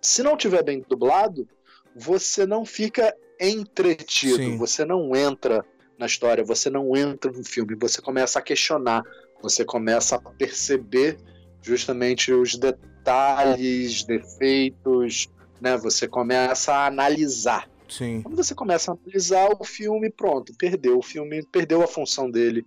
se 0.00 0.22
não 0.22 0.36
tiver 0.36 0.62
bem 0.62 0.84
dublado, 0.88 1.48
você 1.96 2.44
não 2.44 2.64
fica 2.64 3.14
entretido, 3.40 4.36
Sim. 4.36 4.56
você 4.58 4.84
não 4.84 5.14
entra 5.14 5.64
na 5.98 6.06
história, 6.06 6.42
você 6.44 6.68
não 6.68 6.96
entra 6.96 7.30
no 7.30 7.44
filme, 7.44 7.76
você 7.76 8.02
começa 8.02 8.38
a 8.38 8.42
questionar, 8.42 9.02
você 9.40 9.64
começa 9.64 10.16
a 10.16 10.20
perceber 10.20 11.16
justamente 11.62 12.32
os 12.32 12.56
detalhes, 12.56 14.02
defeitos, 14.04 15.28
né? 15.60 15.76
Você 15.78 16.08
começa 16.08 16.72
a 16.72 16.86
analisar. 16.86 17.68
Sim. 17.96 18.22
Quando 18.22 18.36
você 18.36 18.56
começa 18.56 18.90
a 18.90 18.94
analisar 18.94 19.48
o 19.52 19.64
filme, 19.64 20.10
pronto, 20.10 20.52
perdeu. 20.58 20.98
O 20.98 21.02
filme 21.02 21.46
perdeu 21.46 21.80
a 21.80 21.86
função 21.86 22.28
dele 22.28 22.66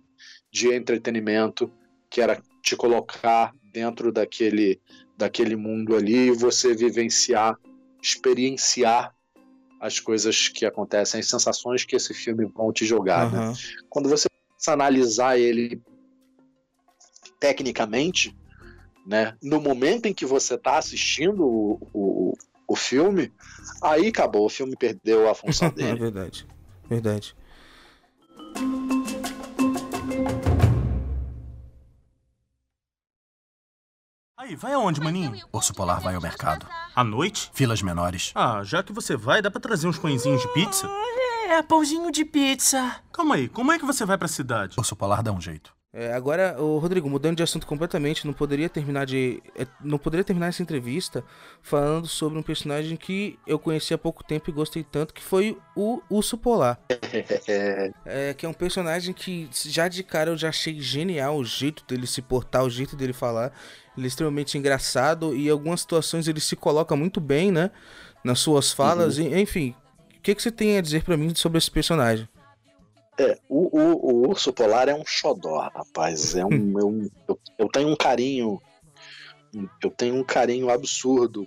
de 0.50 0.72
entretenimento, 0.72 1.70
que 2.08 2.22
era 2.22 2.42
te 2.62 2.74
colocar 2.74 3.52
dentro 3.70 4.10
daquele, 4.10 4.80
daquele 5.18 5.54
mundo 5.54 5.94
ali 5.94 6.28
e 6.28 6.30
você 6.30 6.74
vivenciar, 6.74 7.58
experienciar 8.02 9.14
as 9.78 10.00
coisas 10.00 10.48
que 10.48 10.64
acontecem, 10.64 11.20
as 11.20 11.28
sensações 11.28 11.84
que 11.84 11.94
esse 11.94 12.14
filme 12.14 12.46
vão 12.46 12.72
te 12.72 12.86
jogar. 12.86 13.30
né? 13.30 13.38
Aham. 13.38 13.52
Quando 13.90 14.08
você 14.08 14.28
começa 14.30 14.70
a 14.70 14.74
analisar 14.74 15.38
ele 15.38 15.78
tecnicamente, 17.38 18.34
né, 19.06 19.36
no 19.42 19.60
momento 19.60 20.06
em 20.06 20.14
que 20.14 20.24
você 20.24 20.54
está 20.54 20.78
assistindo 20.78 21.46
o, 21.46 21.78
o, 21.92 22.32
o 22.68 22.76
filme, 22.76 23.32
aí 23.82 24.08
acabou, 24.08 24.44
o 24.44 24.50
filme 24.50 24.76
perdeu 24.76 25.28
a 25.28 25.34
função 25.34 25.68
é 25.68 25.70
dele. 25.72 25.98
verdade. 25.98 26.46
Verdade. 26.88 27.34
Aí, 34.36 34.54
vai 34.54 34.72
aonde, 34.72 35.00
maninho? 35.00 35.32
Urso 35.52 35.74
Polar 35.74 36.00
vai 36.00 36.14
ao 36.14 36.20
mercado. 36.20 36.66
À 36.94 37.02
noite? 37.02 37.50
Filas 37.52 37.82
menores. 37.82 38.30
Ah, 38.34 38.62
já 38.62 38.82
que 38.82 38.92
você 38.92 39.16
vai, 39.16 39.42
dá 39.42 39.50
pra 39.50 39.60
trazer 39.60 39.88
uns 39.88 39.98
pãezinhos 39.98 40.40
de 40.40 40.48
pizza? 40.54 40.88
É, 41.48 41.60
pãozinho 41.62 42.10
de 42.12 42.24
pizza. 42.24 42.96
Calma 43.12 43.34
aí, 43.34 43.48
como 43.48 43.72
é 43.72 43.78
que 43.78 43.84
você 43.84 44.04
vai 44.04 44.16
pra 44.16 44.28
cidade? 44.28 44.76
Urso 44.78 44.94
Polar 44.94 45.22
dá 45.22 45.32
um 45.32 45.40
jeito. 45.40 45.74
É, 45.90 46.12
agora, 46.12 46.60
o 46.60 46.78
Rodrigo, 46.78 47.08
mudando 47.08 47.38
de 47.38 47.42
assunto 47.42 47.66
completamente, 47.66 48.26
não 48.26 48.34
poderia 48.34 48.68
terminar 48.68 49.06
de. 49.06 49.42
é, 49.56 49.66
Não 49.82 49.96
poderia 49.96 50.22
terminar 50.22 50.48
essa 50.48 50.62
entrevista 50.62 51.24
falando 51.62 52.06
sobre 52.06 52.38
um 52.38 52.42
personagem 52.42 52.94
que 52.94 53.38
eu 53.46 53.58
conheci 53.58 53.94
há 53.94 53.98
pouco 53.98 54.22
tempo 54.22 54.50
e 54.50 54.52
gostei 54.52 54.84
tanto, 54.84 55.14
que 55.14 55.22
foi 55.22 55.56
o 55.74 56.02
Urso 56.10 56.36
Polar. 56.36 56.78
É, 58.04 58.34
que 58.34 58.44
é 58.44 58.48
um 58.48 58.52
personagem 58.52 59.14
que 59.14 59.48
já 59.52 59.88
de 59.88 60.02
cara 60.02 60.30
eu 60.30 60.36
já 60.36 60.48
achei 60.48 60.80
genial 60.80 61.36
o 61.36 61.44
jeito 61.44 61.84
dele 61.86 62.06
se 62.06 62.20
portar, 62.20 62.64
o 62.64 62.70
jeito 62.70 62.94
dele 62.96 63.12
falar. 63.12 63.52
Ele 63.96 64.06
é 64.06 64.08
extremamente 64.08 64.56
engraçado 64.58 65.34
e 65.34 65.46
em 65.46 65.50
algumas 65.50 65.80
situações 65.80 66.28
ele 66.28 66.40
se 66.40 66.54
coloca 66.54 66.94
muito 66.94 67.20
bem, 67.20 67.50
né? 67.50 67.70
Nas 68.22 68.40
suas 68.40 68.72
falas. 68.72 69.18
Uhum. 69.18 69.28
E, 69.28 69.40
enfim, 69.40 69.74
o 70.16 70.20
que, 70.20 70.34
que 70.34 70.42
você 70.42 70.50
tem 70.52 70.76
a 70.76 70.80
dizer 70.80 71.02
pra 71.02 71.16
mim 71.16 71.34
sobre 71.34 71.58
esse 71.58 71.70
personagem? 71.70 72.28
É, 73.18 73.36
o, 73.48 73.76
o, 73.78 74.12
o 74.24 74.28
urso 74.28 74.52
polar 74.52 74.88
é 74.88 74.94
um 74.94 75.04
xodó, 75.04 75.58
rapaz. 75.74 76.34
É 76.36 76.44
um, 76.44 76.78
é 76.78 76.84
um- 76.84 77.10
eu, 77.28 77.40
eu 77.58 77.68
tenho 77.68 77.88
um 77.88 77.96
carinho. 77.96 78.60
Eu 79.82 79.90
tenho 79.90 80.14
um 80.14 80.24
carinho 80.24 80.70
absurdo 80.70 81.46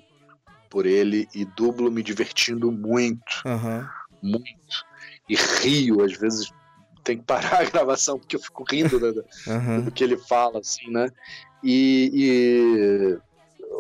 por 0.70 0.86
ele 0.86 1.28
e 1.36 1.46
dublo 1.46 1.92
me 1.92 2.02
divertindo 2.04 2.72
muito, 2.72 3.42
Aham. 3.46 3.88
muito. 4.22 4.46
E 5.30 5.36
rio, 5.36 6.04
às 6.04 6.14
vezes 6.18 6.52
tem 7.04 7.18
que 7.18 7.24
parar 7.26 7.62
a 7.62 7.70
gravação 7.70 8.20
porque 8.20 8.36
eu 8.36 8.40
fico 8.42 8.64
rindo 8.70 9.00
da- 9.00 9.24
Aham. 9.48 9.82
do 9.82 9.92
que 9.92 10.04
ele 10.04 10.18
fala, 10.18 10.60
assim, 10.60 10.90
né? 10.92 11.10
E, 11.64 12.12
e 12.14 13.20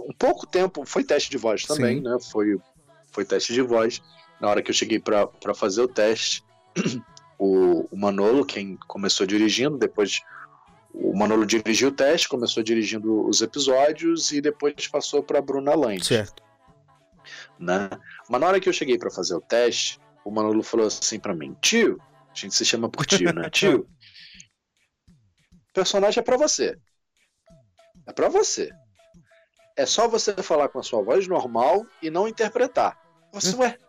um 0.08 0.14
pouco 0.18 0.48
tempo 0.48 0.86
foi 0.86 1.04
teste 1.04 1.30
de 1.30 1.38
voz 1.38 1.66
também, 1.66 1.98
Sim. 1.98 2.04
né? 2.04 2.18
Foi, 2.32 2.58
foi 3.12 3.26
teste 3.26 3.54
de 3.54 3.62
voz. 3.62 4.02
Na 4.40 4.50
hora 4.50 4.62
que 4.62 4.70
eu 4.72 4.76
cheguei 4.76 5.00
para 5.00 5.28
fazer 5.56 5.82
o 5.82 5.88
teste, 5.88 6.44
o, 7.42 7.88
o 7.92 7.98
Manolo, 7.98 8.46
quem 8.46 8.78
começou 8.88 9.26
dirigindo, 9.26 9.76
depois 9.76 10.22
o 10.94 11.18
Manolo 11.18 11.44
dirigiu 11.44 11.90
o 11.90 11.92
teste, 11.92 12.30
começou 12.30 12.62
dirigindo 12.62 13.28
os 13.28 13.42
episódios 13.42 14.32
e 14.32 14.40
depois 14.40 14.88
passou 14.88 15.24
para 15.24 15.42
Bruna 15.42 15.74
Land, 15.74 16.06
Certo. 16.06 16.44
né? 17.58 17.90
Mas 18.30 18.42
na 18.42 18.48
hora 18.48 18.60
que 18.60 18.70
eu 18.70 18.74
cheguei 18.74 18.96
para 18.96 19.10
fazer 19.10 19.34
o 19.34 19.42
teste, 19.42 20.00
o 20.24 20.30
Manolo 20.30 20.62
falou 20.62 20.86
assim 20.86 21.20
para 21.20 21.34
mim: 21.34 21.58
"Tio, 21.60 22.00
a 22.30 22.36
gente 22.36 22.54
se 22.54 22.64
chama 22.64 22.88
por 22.88 23.08
tio, 23.08 23.34
né? 23.34 23.50
Tio, 23.50 23.88
o 25.08 25.74
personagem 25.74 26.20
é 26.20 26.24
para 26.24 26.38
você. 26.38 26.78
É 28.06 28.14
para 28.14 28.30
você. 28.30 28.70
É 29.76 29.88
só 29.88 30.08
você 30.08 30.32
falar 30.44 30.70
com 30.70 30.78
a 30.78 30.84
sua 30.84 31.02
voz 31.02 31.28
normal 31.28 31.88
e 32.04 32.12
não 32.12 32.28
interpretar. 32.28 33.02
Você, 33.34 33.56
ué? 33.56 33.80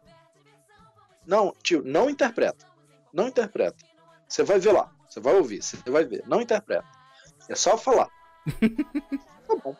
Não, 1.26 1.52
tio, 1.62 1.82
não 1.84 2.08
interpreta. 2.08 2.71
Não 3.12 3.28
interpreta. 3.28 3.84
Você 4.26 4.42
vai 4.42 4.58
ver 4.58 4.72
lá. 4.72 4.90
Você 5.08 5.20
vai 5.20 5.34
ouvir. 5.34 5.62
Você 5.62 5.76
vai 5.90 6.04
ver. 6.04 6.22
Não 6.26 6.40
interpreta. 6.40 6.86
É 7.48 7.54
só 7.54 7.76
falar. 7.76 8.08
tá 9.46 9.56
bom. 9.62 9.76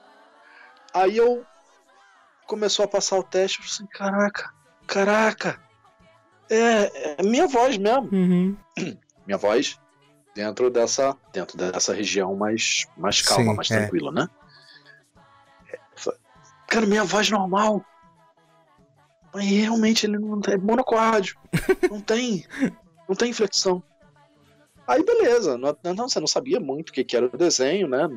Aí 0.93 1.16
eu 1.16 1.45
começou 2.47 2.85
a 2.85 2.89
passar 2.89 3.18
o 3.18 3.22
teste. 3.22 3.59
Eu 3.59 3.64
falei 3.64 3.74
assim, 3.74 3.87
caraca, 3.87 4.55
caraca. 4.87 5.61
É, 6.51 7.20
é 7.20 7.22
minha 7.22 7.47
voz 7.47 7.78
mesmo. 7.78 8.09
Uhum. 8.12 8.57
Minha 9.24 9.39
voz 9.39 9.80
dentro 10.35 10.68
dessa, 10.68 11.16
dentro 11.33 11.57
dessa 11.57 11.95
região 11.95 12.35
mais, 12.35 12.87
mais 12.97 13.22
calma, 13.22 13.51
Sim, 13.51 13.57
mais 13.57 13.70
é. 13.70 13.78
tranquila, 13.78 14.11
né? 14.11 14.28
Cara, 16.66 16.87
minha 16.87 17.05
voz 17.05 17.30
normal. 17.30 17.85
Mas 19.33 19.45
realmente 19.45 20.07
ele 20.07 20.18
não 20.18 20.41
tem 20.41 20.55
é 20.55 20.59
monocórdio. 20.59 21.39
não 21.91 22.01
tem. 22.01 22.47
Não 23.09 23.16
tem 23.16 23.30
inflexão. 23.30 23.82
Aí 24.86 25.05
beleza. 25.05 25.57
Não, 25.57 25.76
não, 25.94 26.09
você 26.09 26.20
não 26.20 26.26
sabia 26.26 26.61
muito 26.61 26.90
o 26.90 26.92
que, 26.92 27.05
que 27.05 27.16
era 27.16 27.26
o 27.26 27.36
desenho, 27.36 27.88
né? 27.88 28.09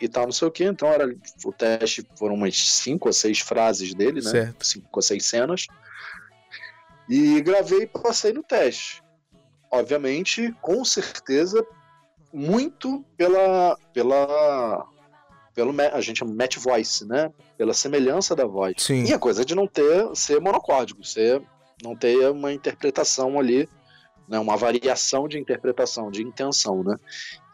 E 0.00 0.08
tal, 0.08 0.24
não 0.24 0.32
sei 0.32 0.48
o 0.48 0.50
que. 0.50 0.64
Então 0.64 0.88
era 0.88 1.14
o 1.44 1.52
teste 1.52 2.06
foram 2.18 2.34
umas 2.34 2.56
cinco 2.56 3.08
ou 3.08 3.12
seis 3.12 3.40
frases 3.40 3.94
dele, 3.94 4.20
né? 4.22 4.30
Certo. 4.30 4.66
Cinco 4.66 4.88
ou 4.92 5.02
seis 5.02 5.24
cenas. 5.26 5.66
E 7.08 7.40
gravei 7.40 7.82
e 7.82 7.86
passei 7.86 8.32
no 8.32 8.42
teste. 8.42 9.02
Obviamente, 9.70 10.54
com 10.60 10.84
certeza, 10.84 11.64
muito 12.32 13.04
pela. 13.16 13.76
pela 13.92 14.86
pelo 15.54 15.74
a 15.80 16.00
gente 16.02 16.18
chama 16.18 16.34
match 16.34 16.58
voice, 16.58 17.06
né? 17.06 17.32
Pela 17.56 17.72
semelhança 17.72 18.36
da 18.36 18.44
voz. 18.44 18.74
Sim. 18.76 19.04
E 19.04 19.14
a 19.14 19.18
coisa 19.18 19.42
de 19.42 19.54
não 19.54 19.66
ter 19.66 20.14
ser 20.14 20.38
monocórdico, 20.38 21.02
ser 21.02 21.42
não 21.82 21.96
ter 21.96 22.30
uma 22.30 22.52
interpretação 22.52 23.38
ali, 23.38 23.66
né? 24.28 24.38
Uma 24.38 24.56
variação 24.56 25.28
de 25.28 25.38
interpretação, 25.38 26.10
de 26.10 26.22
intenção, 26.22 26.82
né? 26.82 26.96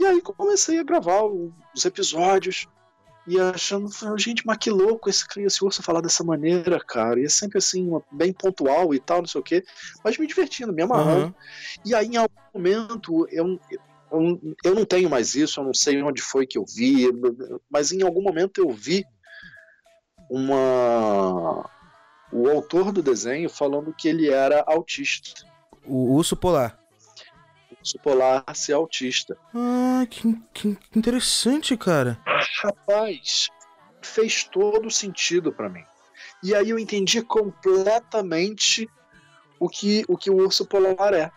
E 0.00 0.06
aí 0.06 0.20
comecei 0.20 0.78
a 0.78 0.84
gravar 0.84 1.22
os 1.24 1.84
episódios 1.84 2.66
e 3.26 3.38
achando, 3.38 3.88
gente, 4.18 4.44
mas 4.44 4.58
que 4.58 4.70
louco 4.70 5.08
esse, 5.08 5.24
esse 5.38 5.64
urso 5.64 5.82
falar 5.82 6.00
dessa 6.00 6.24
maneira, 6.24 6.80
cara. 6.80 7.20
E 7.20 7.24
é 7.24 7.28
sempre 7.28 7.58
assim, 7.58 7.88
bem 8.10 8.32
pontual 8.32 8.92
e 8.92 8.98
tal, 8.98 9.18
não 9.18 9.28
sei 9.28 9.40
o 9.40 9.44
quê, 9.44 9.64
mas 10.02 10.18
me 10.18 10.26
divertindo, 10.26 10.72
me 10.72 10.82
amarrando. 10.82 11.26
Aham. 11.26 11.34
E 11.84 11.94
aí, 11.94 12.06
em 12.06 12.16
algum 12.16 12.34
momento, 12.52 13.28
eu, 13.30 13.60
eu, 14.10 14.54
eu 14.64 14.74
não 14.74 14.84
tenho 14.84 15.08
mais 15.08 15.34
isso, 15.34 15.60
eu 15.60 15.64
não 15.64 15.74
sei 15.74 16.02
onde 16.02 16.20
foi 16.20 16.46
que 16.46 16.58
eu 16.58 16.64
vi, 16.64 17.06
mas 17.70 17.92
em 17.92 18.02
algum 18.02 18.22
momento 18.22 18.60
eu 18.60 18.70
vi 18.70 19.04
uma 20.28 21.70
o 22.32 22.48
autor 22.48 22.90
do 22.90 23.02
desenho 23.02 23.50
falando 23.50 23.92
que 23.92 24.08
ele 24.08 24.30
era 24.30 24.64
autista. 24.66 25.51
O 25.86 26.14
urso 26.14 26.36
polar. 26.36 26.78
O 27.70 27.74
urso 27.80 27.98
polar 27.98 28.44
ser 28.54 28.72
autista. 28.74 29.36
Ah, 29.54 30.06
que, 30.08 30.40
que 30.54 30.78
interessante, 30.94 31.76
cara. 31.76 32.20
Rapaz, 32.62 33.48
fez 34.00 34.44
todo 34.44 34.90
sentido 34.90 35.52
pra 35.52 35.68
mim. 35.68 35.84
E 36.42 36.54
aí 36.54 36.70
eu 36.70 36.78
entendi 36.78 37.22
completamente 37.22 38.88
o 39.58 39.68
que 39.68 40.04
o, 40.08 40.16
que 40.16 40.30
o 40.30 40.36
urso 40.36 40.66
polar 40.66 41.14
é. 41.14 41.30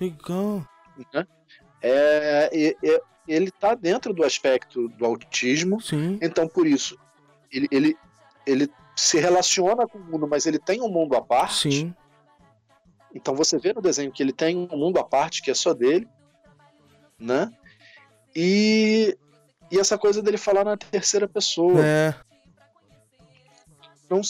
Legal. 0.00 0.66
né? 1.12 1.26
É, 1.82 2.50
é- 2.52 2.76
é- 2.88 3.02
ele 3.26 3.50
tá 3.50 3.74
dentro 3.74 4.12
do 4.12 4.22
aspecto 4.22 4.88
do 4.90 5.04
autismo, 5.06 5.80
Sim. 5.80 6.18
então 6.20 6.46
por 6.46 6.66
isso 6.66 6.98
ele, 7.50 7.66
ele, 7.70 7.96
ele 8.46 8.70
se 8.94 9.18
relaciona 9.18 9.86
com 9.86 9.98
o 9.98 10.04
mundo, 10.04 10.26
mas 10.28 10.44
ele 10.46 10.58
tem 10.58 10.82
um 10.82 10.88
mundo 10.88 11.16
à 11.16 11.22
parte. 11.22 11.70
Sim. 11.70 11.94
Então 13.14 13.34
você 13.34 13.58
vê 13.58 13.72
no 13.72 13.80
desenho 13.80 14.10
que 14.10 14.22
ele 14.22 14.32
tem 14.32 14.56
um 14.56 14.76
mundo 14.76 14.98
à 14.98 15.04
parte 15.04 15.40
que 15.40 15.50
é 15.50 15.54
só 15.54 15.72
dele, 15.72 16.08
né? 17.18 17.52
E, 18.34 19.16
e 19.70 19.78
essa 19.78 19.96
coisa 19.96 20.20
dele 20.20 20.36
falar 20.36 20.64
na 20.64 20.76
terceira 20.76 21.28
pessoa. 21.28 21.80
É. 21.84 22.14
Não, 24.10 24.20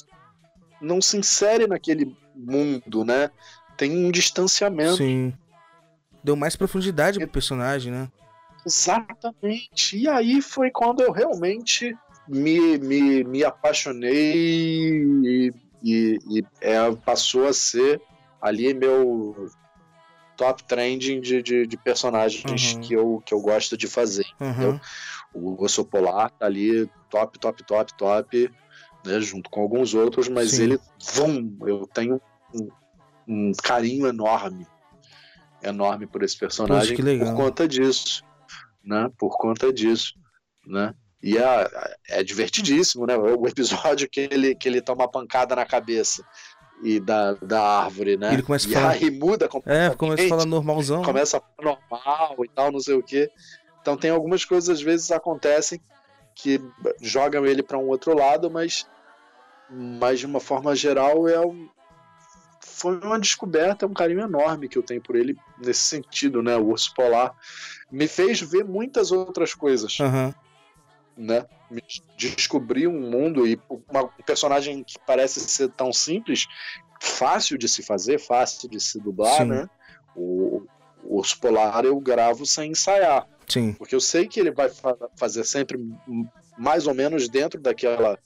não 0.80 1.00
se 1.00 1.16
insere 1.16 1.66
naquele 1.66 2.14
mundo, 2.34 3.04
né? 3.04 3.30
Tem 3.76 3.90
um 3.90 4.10
distanciamento. 4.10 4.98
Sim. 4.98 5.32
Deu 6.22 6.36
mais 6.36 6.54
profundidade 6.54 7.18
pro 7.18 7.28
personagem, 7.28 7.90
né? 7.90 8.08
Exatamente. 8.66 9.96
E 9.96 10.08
aí 10.08 10.40
foi 10.40 10.70
quando 10.70 11.02
eu 11.02 11.10
realmente 11.10 11.96
me, 12.28 12.78
me, 12.78 13.24
me 13.24 13.44
apaixonei 13.44 14.32
e, 14.34 15.52
e, 15.82 16.18
e 16.30 16.44
é, 16.60 16.90
passou 16.96 17.46
a 17.46 17.52
ser 17.52 18.00
ali 18.44 18.74
meu 18.74 19.48
top 20.36 20.62
trending 20.64 21.20
de, 21.20 21.42
de, 21.42 21.66
de 21.66 21.76
personagens 21.78 22.74
Uhum. 22.74 22.80
que, 22.82 22.92
eu, 22.92 23.22
que 23.24 23.32
eu 23.32 23.40
gosto 23.40 23.74
de 23.76 23.86
fazer. 23.86 24.26
Uhum. 24.38 24.50
entendeu? 24.50 24.80
O 25.32 25.64
Osso 25.64 25.84
Polar 25.84 26.30
tá 26.30 26.44
ali 26.44 26.86
top, 27.08 27.38
top, 27.38 27.64
top, 27.64 27.94
top, 27.96 28.50
né, 29.06 29.20
junto 29.20 29.48
com 29.48 29.62
alguns 29.62 29.94
outros, 29.94 30.28
mas 30.28 30.50
Sim. 30.50 30.64
ele, 30.64 30.80
vum, 31.14 31.56
eu 31.66 31.86
tenho 31.86 32.20
um, 32.54 32.68
um 33.26 33.52
carinho 33.62 34.06
enorme, 34.06 34.66
enorme 35.62 36.06
por 36.06 36.22
esse 36.22 36.36
personagem 36.38 36.94
que 36.94 37.02
legal. 37.02 37.28
por 37.28 37.36
conta 37.36 37.66
disso, 37.66 38.22
né? 38.84 39.10
Por 39.18 39.38
conta 39.38 39.72
disso, 39.72 40.12
né? 40.66 40.94
E 41.22 41.38
é, 41.38 41.70
é 42.10 42.22
divertidíssimo, 42.22 43.06
né? 43.06 43.16
O 43.16 43.46
episódio 43.48 44.08
que 44.10 44.28
ele, 44.30 44.54
que 44.54 44.68
ele 44.68 44.82
toma 44.82 45.04
uma 45.04 45.10
pancada 45.10 45.56
na 45.56 45.64
cabeça 45.64 46.22
e 46.84 47.00
da, 47.00 47.32
da 47.34 47.62
árvore, 47.62 48.16
né? 48.18 48.34
Ele 48.34 48.42
começa 48.42 48.66
a 48.66 48.70
e 48.70 48.74
falar- 48.74 48.90
aí 48.90 49.10
muda 49.10 49.46
É, 49.46 49.48
completamente 49.48 49.96
começa 49.96 50.24
a 50.24 50.28
falar 50.28 50.44
normalzão. 50.46 51.02
começa 51.02 51.36
a 51.38 51.40
falar 51.40 51.78
normal 51.90 52.36
e 52.44 52.48
tal, 52.48 52.70
não 52.70 52.78
sei 52.80 52.94
o 52.94 53.02
quê. 53.02 53.30
Então 53.80 53.96
tem 53.96 54.10
algumas 54.10 54.44
coisas 54.44 54.68
às 54.68 54.82
vezes 54.82 55.10
acontecem 55.10 55.80
que 56.36 56.60
jogam 57.00 57.46
ele 57.46 57.62
para 57.62 57.78
um 57.78 57.88
outro 57.88 58.14
lado, 58.14 58.50
mas 58.50 58.84
mas 59.70 60.20
de 60.20 60.26
uma 60.26 60.40
forma 60.40 60.76
geral 60.76 61.26
é 61.26 61.40
um, 61.40 61.68
foi 62.60 62.98
uma 63.00 63.18
descoberta, 63.18 63.86
é 63.86 63.88
um 63.88 63.94
carinho 63.94 64.20
enorme 64.20 64.68
que 64.68 64.76
eu 64.76 64.82
tenho 64.82 65.00
por 65.00 65.16
ele 65.16 65.34
nesse 65.58 65.82
sentido, 65.82 66.42
né? 66.42 66.54
O 66.56 66.66
urso 66.66 66.92
polar 66.94 67.32
me 67.90 68.06
fez 68.06 68.40
ver 68.42 68.62
muitas 68.64 69.10
outras 69.10 69.54
coisas, 69.54 69.96
Aham. 70.00 70.34
Né? 71.16 71.46
Me 71.70 71.82
descobri 72.16 72.86
um 72.86 73.00
mundo 73.10 73.46
e 73.46 73.58
uma- 73.90 74.04
um 74.04 74.22
personagem 74.26 74.82
que 74.84 74.94
parece 75.06 75.40
ser 75.40 75.70
tão 75.70 75.92
simples, 75.92 76.46
fácil 77.00 77.56
de 77.58 77.68
se 77.68 77.82
fazer, 77.82 78.18
fácil 78.18 78.68
de 78.68 78.80
se 78.80 78.98
dublar, 79.00 79.38
Sim. 79.42 79.48
né? 79.48 79.68
O, 80.16 80.66
o 81.02 81.18
urso 81.18 81.38
polar 81.40 81.84
eu 81.84 81.98
gravo 82.00 82.46
sem 82.46 82.70
ensaiar, 82.72 83.26
Sim. 83.48 83.72
porque 83.74 83.94
eu 83.94 84.00
sei 84.00 84.26
que 84.28 84.38
ele 84.40 84.50
vai 84.50 84.68
fa- 84.68 84.96
fazer 85.16 85.44
sempre 85.44 85.78
mais 86.56 86.86
ou 86.86 86.94
menos 86.94 87.28
dentro 87.28 87.60
daquela 87.60 88.18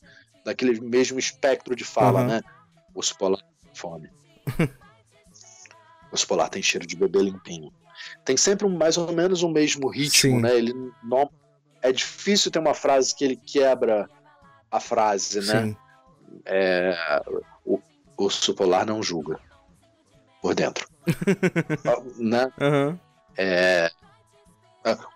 daquele 0.45 0.80
mesmo 0.80 1.18
espectro 1.18 1.74
de 1.76 1.84
fala, 1.84 2.20
Aham. 2.20 2.26
né? 2.28 2.41
O 2.95 2.99
urso 3.01 3.16
polar 3.18 3.41
tem 3.41 3.74
fome. 3.74 4.09
o 4.47 4.47
urso 6.12 6.26
polar 6.26 6.49
tem 6.49 6.62
cheiro 6.62 6.86
de 6.86 6.97
bebê 6.97 7.20
limpinho. 7.20 7.72
Tem 8.24 8.36
sempre 8.36 8.66
um- 8.66 8.76
mais 8.76 8.97
ou 8.97 9.12
menos 9.12 9.43
o 9.43 9.49
mesmo 9.49 9.89
ritmo, 9.89 10.36
Sim. 10.36 10.41
né? 10.41 10.57
Ele 10.57 10.72
não 11.03 11.28
é 11.83 11.93
difícil 11.93 12.51
ter 12.51 12.59
uma 12.59 12.74
frase 12.74 13.14
que 13.14 13.24
ele 13.24 13.37
quebra 13.37 14.09
a 14.70 14.81
frase, 14.81 15.41
né? 15.41 15.62
Sim. 15.62 15.76
É, 16.45 17.22
o 17.64 17.81
o 18.18 18.24
urso 18.24 18.53
polar 18.53 18.85
não 18.85 19.01
julga 19.01 19.39
por 20.43 20.55
dentro, 20.55 20.89
né? 22.18 22.53
Aham. 22.61 23.01
É, 23.37 23.91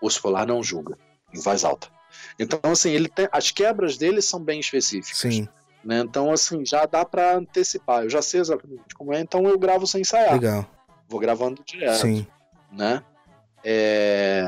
o 0.01 0.07
urso 0.07 0.23
polar 0.23 0.47
não 0.47 0.63
julga 0.63 0.97
em 1.35 1.41
voz 1.41 1.65
alta. 1.65 1.89
Então, 2.39 2.61
assim, 2.71 2.91
ele 2.91 3.09
tem, 3.09 3.29
as 3.33 3.51
quebras 3.51 3.99
dele 3.99 4.23
são 4.23 4.41
bem 4.41 4.61
específicas. 4.61 5.19
Sim. 5.19 5.49
Né? 5.85 6.01
Então, 6.01 6.31
assim, 6.31 6.65
já 6.65 6.87
dá 6.87 7.05
pra 7.05 7.37
antecipar. 7.37 8.05
Eu 8.05 8.11
já 8.11 8.23
sei 8.23 8.41
exatamente 8.41 8.95
como 8.95 9.13
é, 9.13 9.21
então 9.21 9.45
eu 9.47 9.59
gravo 9.59 9.87
sem 9.87 10.03
ensaiar. 10.03 10.35
Legal. 10.35 10.65
Vou 11.09 11.19
gravando 11.19 11.63
direto. 11.65 12.03
Sim. 12.03 12.27
Né? 12.71 13.03
É, 13.65 14.45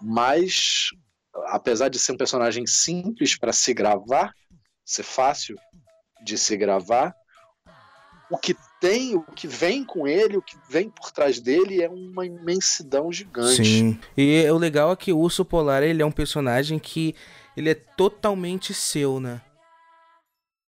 Mas, 0.00 0.90
apesar 1.46 1.88
de 1.88 1.98
ser 1.98 2.12
um 2.12 2.16
personagem 2.16 2.66
simples 2.66 3.36
para 3.36 3.52
se 3.52 3.72
gravar, 3.74 4.32
ser 4.84 5.02
fácil 5.02 5.56
de 6.24 6.38
se 6.38 6.56
gravar, 6.56 7.14
o 8.30 8.38
que 8.38 8.56
tem, 8.80 9.14
o 9.14 9.22
que 9.22 9.46
vem 9.46 9.84
com 9.84 10.08
ele, 10.08 10.38
o 10.38 10.42
que 10.42 10.56
vem 10.68 10.88
por 10.88 11.10
trás 11.12 11.38
dele 11.38 11.82
é 11.82 11.88
uma 11.88 12.24
imensidão 12.24 13.12
gigante. 13.12 13.62
Sim. 13.62 14.00
E 14.16 14.48
o 14.50 14.56
legal 14.56 14.90
é 14.90 14.96
que 14.96 15.12
o 15.12 15.18
Urso 15.18 15.44
Polar, 15.44 15.82
ele 15.82 16.02
é 16.02 16.06
um 16.06 16.10
personagem 16.10 16.78
que 16.78 17.14
ele 17.56 17.70
é 17.70 17.74
totalmente 17.74 18.72
seu, 18.72 19.20
né? 19.20 19.42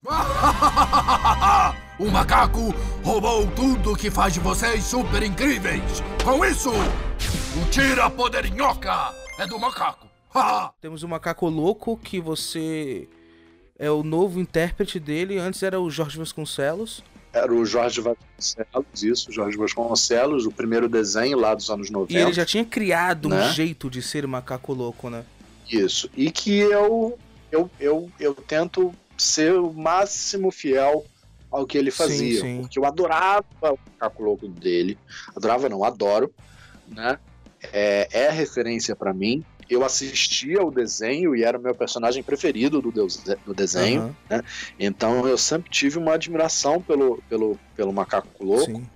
o 1.98 2.10
macaco 2.10 2.72
roubou 3.02 3.46
tudo 3.52 3.96
que 3.96 4.10
faz 4.10 4.34
de 4.34 4.40
vocês 4.40 4.84
super 4.84 5.22
incríveis. 5.22 6.02
Com 6.22 6.44
isso, 6.44 6.70
o 6.70 7.70
tira 7.70 8.10
poderinhoca 8.10 9.12
é 9.38 9.46
do 9.46 9.58
macaco. 9.58 10.05
Ha! 10.38 10.72
Temos 10.80 11.02
o 11.02 11.08
Macaco 11.08 11.48
Louco, 11.48 11.96
que 11.96 12.20
você 12.20 13.08
é 13.78 13.90
o 13.90 14.02
novo 14.02 14.40
intérprete 14.40 14.98
dele. 15.00 15.38
Antes 15.38 15.62
era 15.62 15.80
o 15.80 15.90
Jorge 15.90 16.18
Vasconcelos. 16.18 17.02
Era 17.32 17.52
o 17.52 17.64
Jorge 17.66 18.00
Vasconcelos, 18.00 19.02
isso, 19.02 19.30
Jorge 19.32 19.58
Vasconcelos, 19.58 20.46
o 20.46 20.50
primeiro 20.52 20.88
desenho 20.88 21.38
lá 21.38 21.54
dos 21.54 21.68
anos 21.68 21.90
90. 21.90 22.12
E 22.12 22.22
ele 22.22 22.32
já 22.32 22.46
tinha 22.46 22.64
criado 22.64 23.26
um 23.26 23.30
Né? 23.30 23.50
jeito 23.52 23.90
de 23.90 24.00
ser 24.00 24.26
Macaco 24.26 24.72
Louco, 24.72 25.10
né? 25.10 25.24
Isso. 25.70 26.08
E 26.16 26.30
que 26.30 26.58
eu, 26.58 27.18
eu, 27.52 27.70
eu, 27.78 28.10
eu 28.18 28.34
tento 28.34 28.94
ser 29.18 29.54
o 29.54 29.72
máximo 29.72 30.50
fiel 30.50 31.04
ao 31.50 31.66
que 31.66 31.76
ele 31.76 31.90
fazia. 31.90 32.40
sim. 32.40 32.60
Porque 32.60 32.78
eu 32.78 32.84
adorava 32.84 33.44
o 33.62 33.78
macaco 33.92 34.22
louco 34.22 34.48
dele. 34.48 34.98
Adorava, 35.34 35.68
não, 35.68 35.84
adoro. 35.84 36.32
Né? 36.88 37.18
É, 37.72 38.08
é 38.12 38.30
referência 38.30 38.94
pra 38.96 39.12
mim. 39.12 39.44
Eu 39.68 39.84
assistia 39.84 40.62
o 40.62 40.70
desenho 40.70 41.34
e 41.34 41.42
era 41.42 41.58
o 41.58 41.60
meu 41.60 41.74
personagem 41.74 42.22
preferido 42.22 42.80
do, 42.80 42.92
deus- 42.92 43.16
do 43.44 43.52
desenho. 43.52 44.02
Aham. 44.02 44.16
Né? 44.30 44.42
Então 44.78 45.26
eu 45.26 45.36
sempre 45.36 45.70
tive 45.70 45.98
uma 45.98 46.14
admiração 46.14 46.80
pelo, 46.80 47.20
pelo, 47.28 47.58
pelo 47.74 47.92
macaco 47.92 48.28
louco, 48.44 48.64
Sim, 48.66 48.88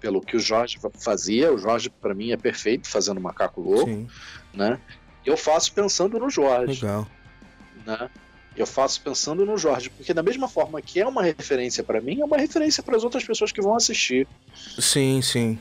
pelo 0.00 0.20
que 0.20 0.36
o 0.36 0.40
Jorge 0.40 0.78
fa- 0.78 0.90
fazia. 0.96 1.52
O 1.52 1.58
Jorge, 1.58 1.90
pra 1.90 2.14
mim, 2.14 2.30
é 2.30 2.36
perfeito 2.36 2.88
fazendo 2.88 3.20
macaco 3.20 3.60
louco. 3.60 3.86
sim. 3.90 4.06
Né? 4.54 4.78
Eu 5.26 5.36
faço 5.36 5.72
pensando 5.72 6.18
no 6.18 6.28
Jorge 6.30 6.80
Legal. 6.82 7.06
né? 7.86 8.08
Eu 8.54 8.66
faço 8.66 9.00
pensando 9.00 9.46
no 9.46 9.56
Jorge, 9.56 9.88
porque 9.88 10.12
da 10.12 10.22
mesma 10.22 10.46
forma 10.46 10.80
que 10.82 11.00
é 11.00 11.06
uma 11.06 11.22
referência 11.22 11.82
pra 11.82 12.00
mim, 12.02 12.20
é 12.20 12.24
uma 12.24 12.36
referência 12.36 12.82
para 12.82 12.96
as 12.96 13.02
outras 13.02 13.24
pessoas 13.24 13.50
que 13.50 13.62
vão 13.62 13.74
assistir. 13.74 14.28
Sim, 14.78 15.22
sim. 15.22 15.58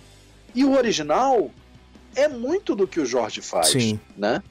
E 0.53 0.65
o 0.65 0.73
original 0.75 1.49
é 2.13 2.27
muito 2.27 2.75
do 2.75 2.85
que 2.85 2.99
o 2.99 3.05
Jorge 3.05 3.39
faz, 3.41 3.67
Sim. 3.69 3.97
né? 4.17 4.43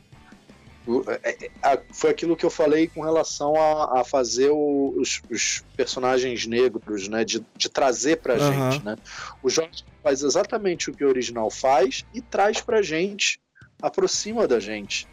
É- 1.23 1.51
é- 1.63 1.83
foi 1.93 2.11
aquilo 2.11 2.37
que 2.37 2.45
eu 2.45 2.51
falei 2.51 2.89
com 2.89 3.03
relação 3.03 3.55
a, 3.55 4.01
a 4.01 4.05
fazer 4.05 4.51
o- 4.51 4.95
os, 4.99 5.21
os 5.31 5.63
personagens 5.77 6.47
negros, 6.47 7.07
né? 7.09 7.25
De, 7.25 7.45
de 7.57 7.69
trazer 7.69 8.17
pra 8.21 8.37
Aham. 8.39 8.71
gente, 8.71 8.85
né? 8.85 8.97
O 9.43 9.49
Jorge 9.49 9.85
faz 10.03 10.23
exatamente 10.23 10.91
o 10.91 10.95
que 10.95 11.05
o 11.05 11.09
original 11.09 11.51
faz 11.51 12.05
e 12.15 12.23
traz 12.23 12.61
pra 12.61 12.81
gente, 12.83 13.39
aproxima 13.83 14.49
da 14.49 14.59
gente, 14.59 15.07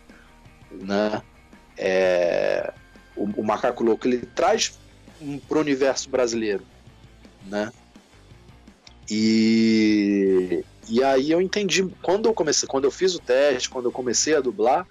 né? 0.71 1.21
É, 1.77 2.73
o, 3.15 3.41
o 3.41 3.45
Macaco 3.45 3.83
Louco, 3.83 4.07
ele 4.07 4.25
traz 4.25 4.79
um, 5.21 5.37
pro 5.37 5.59
universo 5.59 6.09
brasileiro, 6.09 6.65
né? 7.43 7.69
E, 9.09 10.63
e 10.89 11.03
aí 11.03 11.31
eu 11.31 11.41
entendi, 11.41 11.83
quando 12.01 12.27
eu 12.27 12.33
comecei, 12.33 12.67
quando 12.67 12.85
eu 12.85 12.91
fiz 12.91 13.15
o 13.15 13.19
teste, 13.19 13.69
quando 13.69 13.85
eu 13.85 13.91
comecei 13.91 14.35
a 14.35 14.41
dublar, 14.41 14.85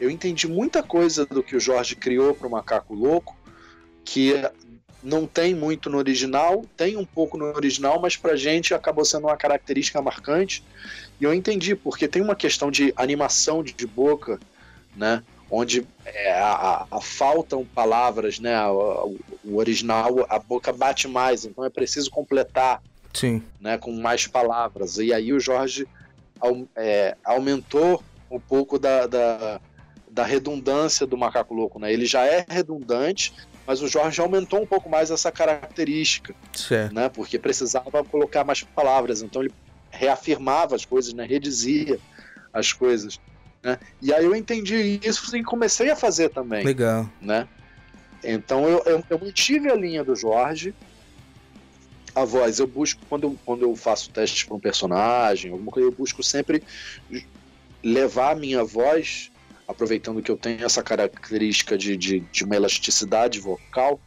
eu 0.00 0.10
entendi 0.10 0.46
muita 0.48 0.82
coisa 0.82 1.26
do 1.26 1.42
que 1.42 1.56
o 1.56 1.60
Jorge 1.60 1.94
criou 1.96 2.34
para 2.34 2.46
o 2.46 2.50
Macaco 2.50 2.94
Louco, 2.94 3.36
que 4.04 4.34
não 5.02 5.26
tem 5.26 5.54
muito 5.54 5.88
no 5.88 5.98
original, 5.98 6.64
tem 6.76 6.96
um 6.96 7.04
pouco 7.04 7.36
no 7.38 7.44
original, 7.46 8.00
mas 8.00 8.16
pra 8.16 8.34
gente 8.36 8.74
acabou 8.74 9.04
sendo 9.04 9.26
uma 9.26 9.36
característica 9.36 10.00
marcante. 10.02 10.64
E 11.20 11.24
eu 11.24 11.32
entendi, 11.34 11.74
porque 11.74 12.08
tem 12.08 12.22
uma 12.22 12.34
questão 12.34 12.70
de 12.70 12.92
animação 12.96 13.62
de 13.62 13.86
boca, 13.86 14.38
né? 14.96 15.22
Onde 15.50 15.86
é, 16.04 16.32
a, 16.32 16.86
a- 16.90 17.00
faltam 17.00 17.64
palavras, 17.64 18.38
né? 18.38 18.60
o- 18.66 19.16
o 19.44 19.56
original, 19.56 20.26
a 20.28 20.38
boca 20.38 20.72
bate 20.72 21.08
mais, 21.08 21.44
então 21.44 21.64
é 21.64 21.70
preciso 21.70 22.10
completar 22.10 22.82
Sim. 23.14 23.42
né, 23.60 23.78
com 23.78 23.92
mais 23.92 24.26
palavras. 24.26 24.98
E 24.98 25.12
aí 25.12 25.32
o 25.32 25.40
Jorge 25.40 25.86
é, 26.76 27.16
aumentou 27.24 28.02
um 28.30 28.38
pouco 28.38 28.78
da, 28.78 29.06
da, 29.06 29.60
da 30.18 30.24
redundância 30.24 31.06
do 31.06 31.16
Macaco 31.16 31.54
Louco. 31.54 31.78
Né? 31.78 31.92
Ele 31.92 32.04
já 32.04 32.26
é 32.26 32.44
redundante, 32.48 33.32
mas 33.64 33.80
o 33.80 33.86
Jorge 33.86 34.20
aumentou 34.20 34.60
um 34.60 34.66
pouco 34.66 34.90
mais 34.90 35.12
essa 35.12 35.30
característica, 35.30 36.34
Certo. 36.52 36.92
né? 36.92 37.08
porque 37.08 37.38
precisava 37.38 38.02
colocar 38.02 38.42
mais 38.42 38.64
palavras. 38.64 39.22
Então 39.22 39.42
ele 39.42 39.52
reafirmava 39.92 40.74
as 40.74 40.84
coisas, 40.84 41.14
né? 41.14 41.24
redizia 41.24 42.00
as 42.52 42.72
coisas. 42.72 43.20
Né? 43.62 43.78
E 44.02 44.12
aí 44.12 44.24
eu 44.24 44.34
entendi 44.34 44.98
isso 45.04 45.36
e 45.36 45.44
comecei 45.44 45.88
a 45.88 45.94
fazer 45.94 46.30
também. 46.30 46.64
Legal. 46.64 47.08
Né? 47.22 47.46
Então 48.24 48.68
eu, 48.68 48.82
eu, 48.86 49.04
eu 49.08 49.18
mantive 49.20 49.70
a 49.70 49.76
linha 49.76 50.02
do 50.02 50.16
Jorge. 50.16 50.74
A 52.12 52.24
voz, 52.24 52.58
eu 52.58 52.66
busco, 52.66 53.00
quando 53.08 53.22
eu, 53.22 53.38
quando 53.46 53.62
eu 53.62 53.76
faço 53.76 54.10
testes 54.10 54.42
para 54.42 54.56
um 54.56 54.58
personagem, 54.58 55.52
alguma 55.52 55.70
coisa, 55.70 55.88
eu 55.88 55.92
busco 55.92 56.24
sempre 56.24 56.60
levar 57.84 58.32
a 58.32 58.34
minha 58.34 58.64
voz, 58.64 59.30
aproveitando 59.68 60.22
que 60.22 60.30
eu 60.30 60.36
tenho 60.36 60.64
essa 60.64 60.82
característica 60.82 61.76
de, 61.76 61.96
de, 61.96 62.20
de 62.20 62.44
uma 62.44 62.56
elasticidade 62.56 63.38
vocal, 63.38 64.00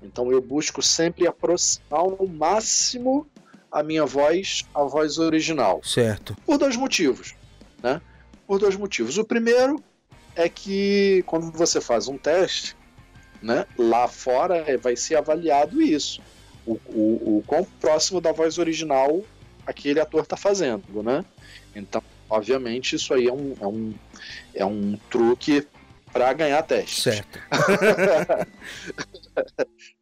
então 0.00 0.30
eu 0.30 0.40
busco 0.40 0.80
sempre 0.80 1.26
aproximar 1.26 2.00
ao 2.00 2.26
máximo 2.26 3.26
a 3.70 3.82
minha 3.82 4.06
voz 4.06 4.64
à 4.72 4.84
voz 4.84 5.18
original. 5.18 5.80
Certo. 5.82 6.36
Por 6.46 6.56
dois 6.58 6.76
motivos, 6.76 7.34
né? 7.82 8.00
Por 8.46 8.58
dois 8.58 8.76
motivos. 8.76 9.18
O 9.18 9.24
primeiro 9.24 9.82
é 10.36 10.48
que 10.48 11.24
quando 11.26 11.50
você 11.50 11.80
faz 11.80 12.06
um 12.06 12.16
teste, 12.16 12.76
né, 13.42 13.66
lá 13.76 14.06
fora 14.06 14.58
é, 14.58 14.76
vai 14.76 14.94
ser 14.94 15.16
avaliado 15.16 15.82
isso. 15.82 16.20
O, 16.64 16.78
o, 16.86 17.38
o 17.38 17.44
quão 17.46 17.64
próximo 17.80 18.20
da 18.20 18.30
voz 18.30 18.56
original 18.58 19.22
aquele 19.66 19.98
ator 19.98 20.22
está 20.22 20.36
fazendo, 20.36 21.02
né? 21.02 21.24
Então, 21.74 22.02
obviamente, 22.32 22.96
isso 22.96 23.12
aí 23.12 23.28
é 23.28 23.32
um, 23.32 23.54
é 23.60 23.66
um, 23.66 23.94
é 24.54 24.64
um 24.64 24.96
truque 25.10 25.66
para 26.12 26.32
ganhar 26.32 26.62
teste. 26.62 27.02
Certo. 27.02 27.38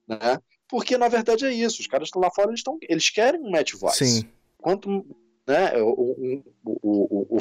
né? 0.07 0.39
Porque 0.69 0.97
na 0.97 1.09
verdade 1.09 1.45
é 1.45 1.53
isso. 1.53 1.81
Os 1.81 1.87
caras 1.87 2.09
estão 2.09 2.23
lá 2.23 2.31
fora, 2.31 2.51
eles, 2.51 2.63
tão, 2.63 2.79
eles 2.83 3.11
querem 3.11 3.41
um 3.41 3.51
match 3.51 3.75
voice. 3.75 4.07
Sim. 4.07 4.29
Quanto 4.59 5.05
né, 5.47 5.83
um, 5.83 6.43
o, 6.65 6.79
o, 6.83 7.37
o, 7.37 7.39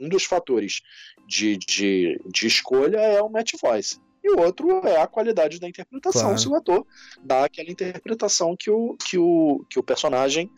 um 0.00 0.08
dos 0.08 0.24
fatores 0.24 0.80
de, 1.26 1.56
de, 1.56 2.20
de 2.26 2.46
escolha 2.46 2.98
é 2.98 3.22
o 3.22 3.28
match 3.28 3.52
voice 3.60 4.00
e 4.24 4.30
o 4.30 4.40
outro 4.40 4.86
é 4.86 5.00
a 5.00 5.06
qualidade 5.06 5.58
da 5.58 5.68
interpretação, 5.68 6.22
claro. 6.22 6.38
se 6.38 6.48
o 6.48 6.54
ator 6.54 6.86
dá 7.22 7.44
aquela 7.44 7.70
interpretação 7.70 8.56
que 8.56 8.70
o, 8.70 8.96
que 8.96 9.18
o, 9.18 9.64
que 9.68 9.78
o 9.78 9.82
personagem 9.82 10.50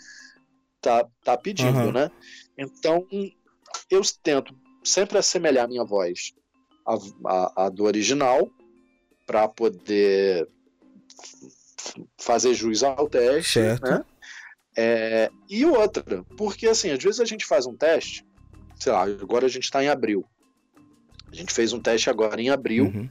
tá, 0.80 1.06
tá 1.22 1.36
pedindo, 1.36 1.78
uhum. 1.78 1.92
né? 1.92 2.10
Então, 2.58 3.06
eu 3.90 4.00
tento 4.22 4.54
sempre 4.82 5.18
assemelhar 5.18 5.68
minha 5.68 5.84
voz 5.84 6.32
à, 6.86 6.96
à, 7.26 7.66
à 7.66 7.68
do 7.68 7.84
original 7.84 8.50
para 9.26 9.48
poder 9.48 10.48
fazer 12.18 12.54
jus 12.54 12.82
ao 12.82 13.08
teste, 13.08 13.52
certo. 13.52 13.82
né? 13.82 14.04
É, 14.76 15.30
e 15.48 15.64
outra, 15.64 16.24
porque 16.36 16.66
assim, 16.66 16.90
às 16.90 17.02
vezes 17.02 17.20
a 17.20 17.24
gente 17.24 17.46
faz 17.46 17.64
um 17.64 17.76
teste, 17.76 18.26
sei 18.78 18.92
lá, 18.92 19.02
agora 19.02 19.46
a 19.46 19.48
gente 19.48 19.64
está 19.64 19.82
em 19.82 19.88
abril. 19.88 20.24
A 21.30 21.34
gente 21.34 21.52
fez 21.52 21.72
um 21.72 21.80
teste 21.80 22.10
agora 22.10 22.40
em 22.40 22.50
abril. 22.50 22.86
Uhum. 22.86 23.08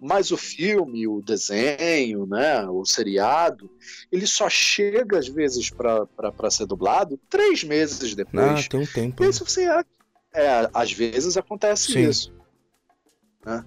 Mas 0.00 0.30
o 0.30 0.36
filme, 0.36 1.08
o 1.08 1.20
desenho, 1.20 2.24
né, 2.24 2.64
o 2.68 2.84
seriado, 2.84 3.68
ele 4.12 4.26
só 4.26 4.48
chega 4.48 5.18
às 5.18 5.28
vezes 5.28 5.70
para 5.70 6.50
ser 6.50 6.66
dublado 6.66 7.18
três 7.28 7.64
meses 7.64 8.14
depois. 8.14 8.64
Ah, 8.66 8.68
tem 8.68 8.80
um 8.80 8.86
tempo. 8.86 9.24
E 9.24 9.32
se 9.32 9.40
você 9.40 9.66
é, 10.34 10.68
às 10.72 10.92
vezes 10.92 11.36
acontece 11.36 11.92
Sim. 11.92 12.08
isso. 12.08 12.34
Né? 13.44 13.64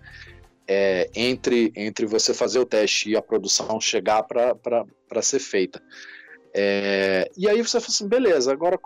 É, 0.68 1.10
entre, 1.16 1.72
entre 1.76 2.06
você 2.06 2.34
fazer 2.34 2.60
o 2.60 2.66
teste 2.66 3.10
e 3.10 3.18
a 3.18 3.22
produção 3.22 3.80
chegar 3.80 4.24
para 4.24 5.22
ser 5.22 5.40
feita. 5.40 5.82
É, 6.54 7.30
e 7.38 7.48
aí 7.48 7.62
você 7.62 7.80
fala 7.80 7.90
assim, 7.90 8.08
beleza, 8.08 8.52
agora 8.52 8.80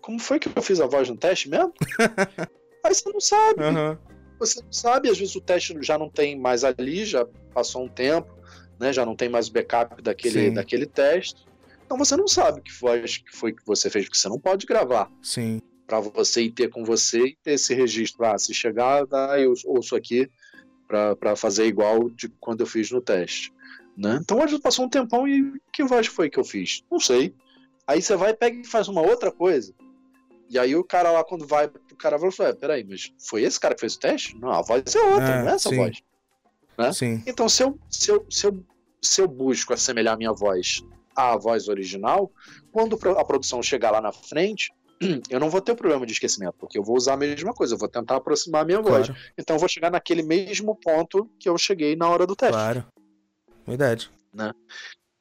como 0.00 0.18
foi 0.18 0.38
que 0.38 0.48
eu 0.48 0.62
fiz 0.62 0.80
a 0.80 0.86
voz 0.86 1.08
no 1.08 1.16
teste 1.16 1.48
mesmo? 1.48 1.72
aí 2.84 2.94
você 2.94 3.10
não 3.10 3.20
sabe. 3.20 3.62
Uhum 3.62 4.12
você 4.46 4.60
não 4.60 4.72
sabe, 4.72 5.08
às 5.08 5.18
vezes 5.18 5.36
o 5.36 5.40
teste 5.40 5.76
já 5.80 5.96
não 5.96 6.10
tem 6.10 6.38
mais 6.38 6.64
ali, 6.64 7.04
já 7.04 7.24
passou 7.54 7.84
um 7.84 7.88
tempo, 7.88 8.28
né? 8.78 8.92
Já 8.92 9.06
não 9.06 9.14
tem 9.14 9.28
mais 9.28 9.48
o 9.48 9.52
backup 9.52 10.02
daquele, 10.02 10.50
daquele 10.50 10.86
teste. 10.86 11.46
Então 11.84 11.96
você 11.96 12.16
não 12.16 12.26
sabe 12.26 12.60
que 12.60 12.72
foi, 12.72 13.02
que 13.02 13.36
foi 13.36 13.52
que 13.52 13.64
você 13.64 13.88
fez, 13.88 14.06
porque 14.06 14.18
você 14.18 14.28
não 14.28 14.40
pode 14.40 14.66
gravar. 14.66 15.10
Sim. 15.22 15.60
Para 15.92 16.00
você 16.00 16.44
ir 16.44 16.52
ter 16.52 16.70
com 16.70 16.82
você 16.84 17.18
e 17.18 17.38
ter 17.42 17.52
esse 17.52 17.74
registro. 17.74 18.24
Ah, 18.24 18.38
se 18.38 18.54
chegar, 18.54 19.04
dá, 19.04 19.38
eu 19.38 19.52
ouço 19.66 19.94
aqui 19.94 20.26
para 20.88 21.36
fazer 21.36 21.66
igual 21.66 22.08
de 22.08 22.30
quando 22.40 22.62
eu 22.62 22.66
fiz 22.66 22.90
no 22.90 23.02
teste. 23.02 23.52
Né? 23.94 24.18
Então 24.22 24.38
às 24.38 24.46
vezes 24.46 24.60
passou 24.60 24.86
um 24.86 24.88
tempão 24.88 25.28
e 25.28 25.60
que 25.70 25.84
voz 25.84 26.06
foi 26.06 26.30
que 26.30 26.38
eu 26.38 26.44
fiz? 26.44 26.82
Não 26.90 26.98
sei. 26.98 27.34
Aí 27.86 28.00
você 28.00 28.16
vai, 28.16 28.32
pega 28.32 28.58
e 28.58 28.66
faz 28.66 28.88
uma 28.88 29.02
outra 29.02 29.30
coisa. 29.30 29.74
E 30.48 30.58
aí 30.58 30.74
o 30.74 30.82
cara 30.82 31.12
lá, 31.12 31.22
quando 31.22 31.46
vai, 31.46 31.66
o 31.66 31.96
cara 31.96 32.16
vai 32.16 32.30
falar, 32.30 32.54
peraí, 32.54 32.84
mas 32.84 33.12
foi 33.18 33.42
esse 33.42 33.60
cara 33.60 33.74
que 33.74 33.80
fez 33.80 33.94
o 33.94 34.00
teste? 34.00 34.34
Não, 34.38 34.50
a 34.50 34.62
voz 34.62 34.82
é 34.96 34.98
outra, 34.98 35.28
É, 35.28 35.42
não 35.42 35.50
é 35.50 35.54
essa 35.56 35.68
sim. 35.68 35.76
voz. 35.76 36.02
Né? 36.78 36.92
Sim. 36.94 37.22
Então, 37.26 37.50
se 37.50 37.64
eu, 37.64 37.78
se, 37.90 38.10
eu, 38.10 38.26
se, 38.30 38.46
eu, 38.46 38.64
se 39.02 39.20
eu 39.20 39.28
busco 39.28 39.74
assemelhar 39.74 40.16
minha 40.16 40.32
voz 40.32 40.82
à 41.14 41.36
voz 41.36 41.68
original, 41.68 42.32
quando 42.70 42.98
a 43.10 43.24
produção 43.26 43.62
chegar 43.62 43.90
lá 43.90 44.00
na 44.00 44.10
frente, 44.10 44.72
eu 45.30 45.40
não 45.40 45.50
vou 45.50 45.60
ter 45.60 45.74
problema 45.74 46.06
de 46.06 46.12
esquecimento, 46.12 46.54
porque 46.58 46.78
eu 46.78 46.82
vou 46.82 46.96
usar 46.96 47.14
a 47.14 47.16
mesma 47.16 47.52
coisa, 47.52 47.74
eu 47.74 47.78
vou 47.78 47.88
tentar 47.88 48.16
aproximar 48.16 48.62
a 48.62 48.64
minha 48.64 48.80
voz. 48.80 49.06
Claro. 49.06 49.22
Então, 49.36 49.56
eu 49.56 49.60
vou 49.60 49.68
chegar 49.68 49.90
naquele 49.90 50.22
mesmo 50.22 50.74
ponto 50.76 51.28
que 51.38 51.48
eu 51.48 51.56
cheguei 51.58 51.96
na 51.96 52.08
hora 52.08 52.26
do 52.26 52.36
teste. 52.36 52.54
Claro. 52.54 52.86
Verdade. 53.66 54.10
Né? 54.32 54.52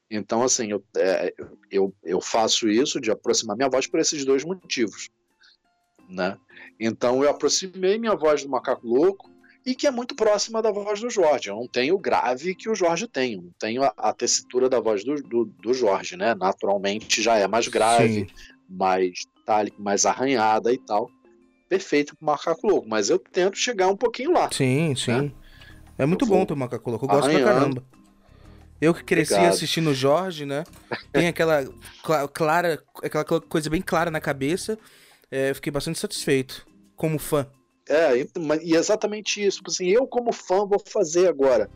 Então, 0.10 0.44
assim, 0.44 0.72
eu, 0.72 0.84
é, 0.98 1.34
eu, 1.70 1.94
eu 2.04 2.22
faço 2.22 2.70
isso 2.70 3.00
de 3.00 3.12
aproximar 3.12 3.56
minha 3.56 3.70
voz 3.70 3.88
por 3.88 4.00
esses 4.00 4.26
dois 4.26 4.44
motivos. 4.44 5.10
Né? 6.10 6.38
Então, 6.80 7.24
eu 7.24 7.30
aproximei 7.30 7.98
minha 7.98 8.16
voz 8.16 8.44
do 8.44 8.50
Macaco 8.50 8.86
Louco 8.86 9.32
e 9.66 9.76
que 9.76 9.88
é 9.88 9.92
muito 9.92 10.16
próxima 10.16 10.62
da 10.62 10.72
voz 10.72 11.00
do 11.00 11.10
Jorge. 11.10 11.50
Eu 11.50 11.56
não 11.56 11.68
tenho 11.68 11.96
o 11.96 12.00
grave 12.00 12.56
que 12.56 12.70
o 12.70 12.76
Jorge 12.76 13.08
tem, 13.08 13.34
eu 13.34 13.42
não 13.44 13.52
tenho 13.60 13.84
a, 13.84 13.94
a 13.96 14.14
tessitura 14.14 14.68
da 14.68 14.80
voz 14.80 15.04
do, 15.04 15.16
do, 15.22 15.46
do 15.46 15.74
Jorge, 15.74 16.18
né? 16.18 16.34
Naturalmente 16.34 17.22
já 17.22 17.38
é 17.38 17.48
mais 17.48 17.68
grave, 17.68 18.28
mais 18.68 19.26
tálico, 19.46 19.82
mais 19.82 20.06
arranhada 20.06 20.72
e 20.74 20.78
tal. 20.78 21.10
Perfeito 21.70 22.16
pro 22.18 22.26
Macaco 22.26 22.68
Louco, 22.68 22.88
mas 22.90 23.10
eu 23.10 23.18
tento 23.18 23.58
chegar 23.58 23.88
um 23.88 23.96
pouquinho 23.98 24.32
lá. 24.34 24.50
Sim, 24.52 24.94
sim. 24.96 25.32
É 25.98 26.06
muito 26.06 26.26
Eu 26.26 26.30
bom 26.30 26.46
ter 26.46 26.54
o 26.54 26.58
macaco 26.58 26.90
louco. 26.90 27.06
Eu 27.06 27.10
gosto 27.10 27.30
pra 27.30 27.32
arranhando. 27.40 27.54
caramba. 27.82 27.84
Eu 28.80 28.94
que 28.94 29.04
cresci 29.04 29.34
Obrigado. 29.34 29.54
assistindo 29.54 29.90
o 29.92 29.94
Jorge, 29.94 30.46
né? 30.46 30.64
Tem 31.14 31.28
aquela 31.28 31.64
cla- 32.04 32.28
clara, 32.28 32.84
aquela 33.04 33.24
co- 33.24 33.40
coisa 33.42 33.70
bem 33.70 33.82
clara 33.82 34.10
na 34.10 34.20
cabeça. 34.20 34.78
É, 35.30 35.52
eu 35.52 35.56
fiquei 35.56 35.72
bastante 35.72 36.00
satisfeito 36.00 36.66
como 36.96 37.20
fã. 37.20 37.46
É, 37.88 38.18
e 38.18 38.28
e 38.64 38.76
exatamente 38.76 39.46
isso. 39.46 39.58
Tipo 39.58 39.70
Assim, 39.70 39.88
eu, 39.88 40.08
como 40.08 40.34
fã, 40.34 40.66
vou 40.66 40.80
fazer 40.80 41.28
agora. 41.28 41.70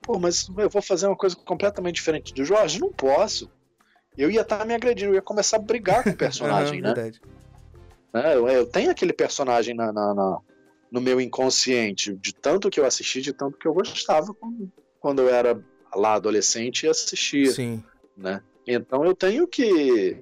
Pô, 0.00 0.18
mas 0.18 0.48
eu 0.56 0.70
vou 0.70 0.80
fazer 0.80 1.06
uma 1.08 1.16
coisa 1.16 1.34
completamente 1.36 1.96
diferente 1.96 2.32
do 2.32 2.44
Jorge? 2.44 2.78
Não 2.80 2.92
posso. 2.92 3.50
Eu 4.16 4.30
ia 4.30 4.42
estar 4.42 4.64
me 4.66 4.74
agredindo, 4.74 5.10
eu 5.12 5.14
ia 5.16 5.22
começar 5.22 5.56
a 5.56 5.60
brigar 5.60 6.02
com 6.04 6.10
o 6.10 6.16
personagem, 6.16 6.80
Aham, 6.82 6.88
né? 6.88 6.94
Verdade. 6.94 7.20
É, 8.12 8.34
eu, 8.34 8.48
eu 8.48 8.66
tenho 8.66 8.90
aquele 8.90 9.12
personagem 9.12 9.74
na, 9.74 9.92
na- 9.92 10.14
na- 10.14 10.38
no 10.90 11.00
meu 11.00 11.20
inconsciente, 11.20 12.12
de 12.16 12.34
tanto 12.34 12.68
que 12.68 12.80
eu 12.80 12.84
assisti, 12.84 13.20
de 13.20 13.32
tanto 13.32 13.56
que 13.56 13.68
eu 13.68 13.72
gostava 13.72 14.34
quando, 14.34 14.68
quando 14.98 15.22
eu 15.22 15.28
era 15.28 15.56
lá 15.94 16.14
adolescente 16.14 16.82
e 16.84 16.88
assistia, 16.88 17.52
Sim. 17.52 17.82
né? 18.16 18.42
Então 18.66 19.04
eu 19.04 19.14
tenho 19.14 19.46
que 19.46 20.18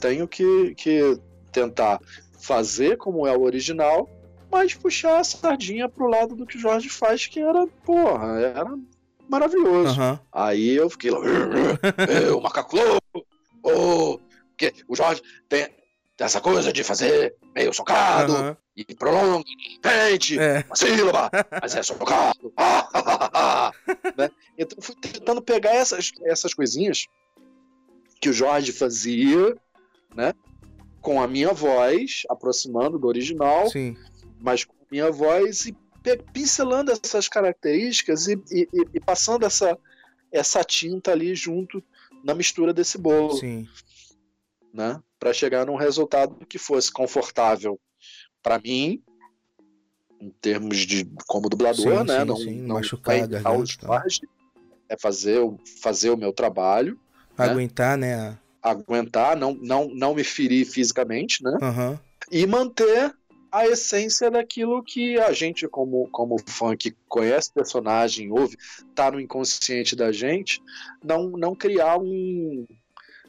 tenho 0.00 0.28
que, 0.28 0.74
que 0.76 1.18
tentar 1.52 2.00
fazer 2.40 2.96
como 2.96 3.26
é 3.26 3.36
o 3.36 3.42
original, 3.42 4.08
mas 4.50 4.74
puxar 4.74 5.18
a 5.18 5.24
sardinha 5.24 5.88
pro 5.88 6.06
lado 6.06 6.36
do 6.36 6.46
que 6.46 6.56
o 6.56 6.60
Jorge 6.60 6.88
faz, 6.88 7.26
que 7.26 7.40
era, 7.40 7.66
porra, 7.84 8.40
era 8.40 8.64
maravilhoso. 9.28 10.00
Aham. 10.00 10.20
Aí 10.32 10.70
eu 10.70 10.88
fiquei 10.88 11.10
lá, 11.10 11.18
"É, 12.08 12.30
o 12.32 12.40
macaco 12.40 12.76
oh, 13.62 14.18
porque 14.50 14.72
o 14.88 14.94
Jorge 14.96 15.22
tem 15.48 15.68
essa 16.18 16.40
coisa 16.40 16.70
de 16.72 16.84
fazer 16.84 17.34
meio 17.54 17.72
socado 17.72 18.34
Aham. 18.34 18.56
e 18.76 18.84
prolonga, 18.94 19.42
de 19.44 19.72
repente, 19.74 20.38
É. 20.38 20.64
uma 20.66 20.76
sílaba, 20.76 21.30
mas 21.62 21.74
é 21.74 21.82
socado. 21.82 22.52
né? 24.16 24.30
Então 24.58 24.78
fui 24.82 24.94
tentando 24.96 25.40
pegar 25.42 25.74
essas, 25.74 26.10
essas 26.24 26.52
coisinhas 26.54 27.06
que 28.20 28.28
o 28.28 28.32
Jorge 28.32 28.70
fazia, 28.72 29.56
né? 30.14 30.34
Com 31.00 31.22
a 31.22 31.26
minha 31.26 31.52
voz, 31.54 32.22
aproximando 32.28 32.98
do 32.98 33.06
original, 33.06 33.70
Sim. 33.70 33.96
mas 34.38 34.64
com 34.64 34.74
a 34.74 34.86
minha 34.90 35.10
voz 35.10 35.64
e 35.66 35.74
pincelando 36.34 36.92
essas 36.92 37.28
características 37.28 38.26
e, 38.28 38.34
e- 38.50 38.68
e- 38.72 38.88
e 38.94 39.00
passando 39.00 39.46
essa, 39.46 39.78
essa 40.30 40.62
tinta 40.62 41.12
ali 41.12 41.34
junto 41.34 41.82
na 42.24 42.34
mistura 42.34 42.72
desse 42.72 42.98
bolo, 42.98 43.34
Sim. 43.34 43.68
né? 44.72 45.00
Para 45.18 45.32
chegar 45.32 45.66
num 45.66 45.76
resultado 45.76 46.34
que 46.46 46.58
fosse 46.58 46.90
confortável 46.92 47.78
para 48.42 48.58
mim, 48.58 49.02
em 50.20 50.30
termos 50.40 50.78
de 50.78 51.06
como 51.26 51.48
dublador, 51.48 52.00
Sim, 52.00 52.04
né? 52.06 52.20
sim, 52.20 52.24
não 52.26 52.36
sim, 52.36 52.54
não 52.62 52.74
machucar 52.76 53.16
é 53.16 53.22
a 53.22 53.26
garganta, 53.26 53.76
tá. 53.78 54.04
É 54.88 54.98
fazer, 54.98 55.38
o- 55.38 55.58
fazer 55.82 56.10
o 56.10 56.16
meu 56.16 56.32
trabalho, 56.32 56.98
né? 57.38 57.46
Aguentar, 57.46 57.96
né? 57.96 58.14
a- 58.14 58.38
aguentar, 58.62 59.36
não, 59.36 59.54
não, 59.54 59.88
não 59.94 60.14
me 60.14 60.24
ferir 60.24 60.66
fisicamente, 60.66 61.42
né? 61.42 61.56
Aham. 61.62 61.98
E 62.30 62.46
manter 62.46 63.14
a 63.50 63.66
essência 63.66 64.30
daquilo 64.30 64.82
que 64.82 65.18
a 65.18 65.32
gente, 65.32 65.66
como, 65.68 66.08
como 66.10 66.36
fã 66.46 66.76
que 66.76 66.94
conhece 67.08 67.52
personagem, 67.52 68.30
ouve, 68.30 68.56
tá 68.94 69.10
no 69.10 69.20
inconsciente 69.20 69.96
da 69.96 70.12
gente, 70.12 70.62
não, 71.02 71.30
não 71.30 71.54
criar 71.54 71.98
um. 71.98 72.66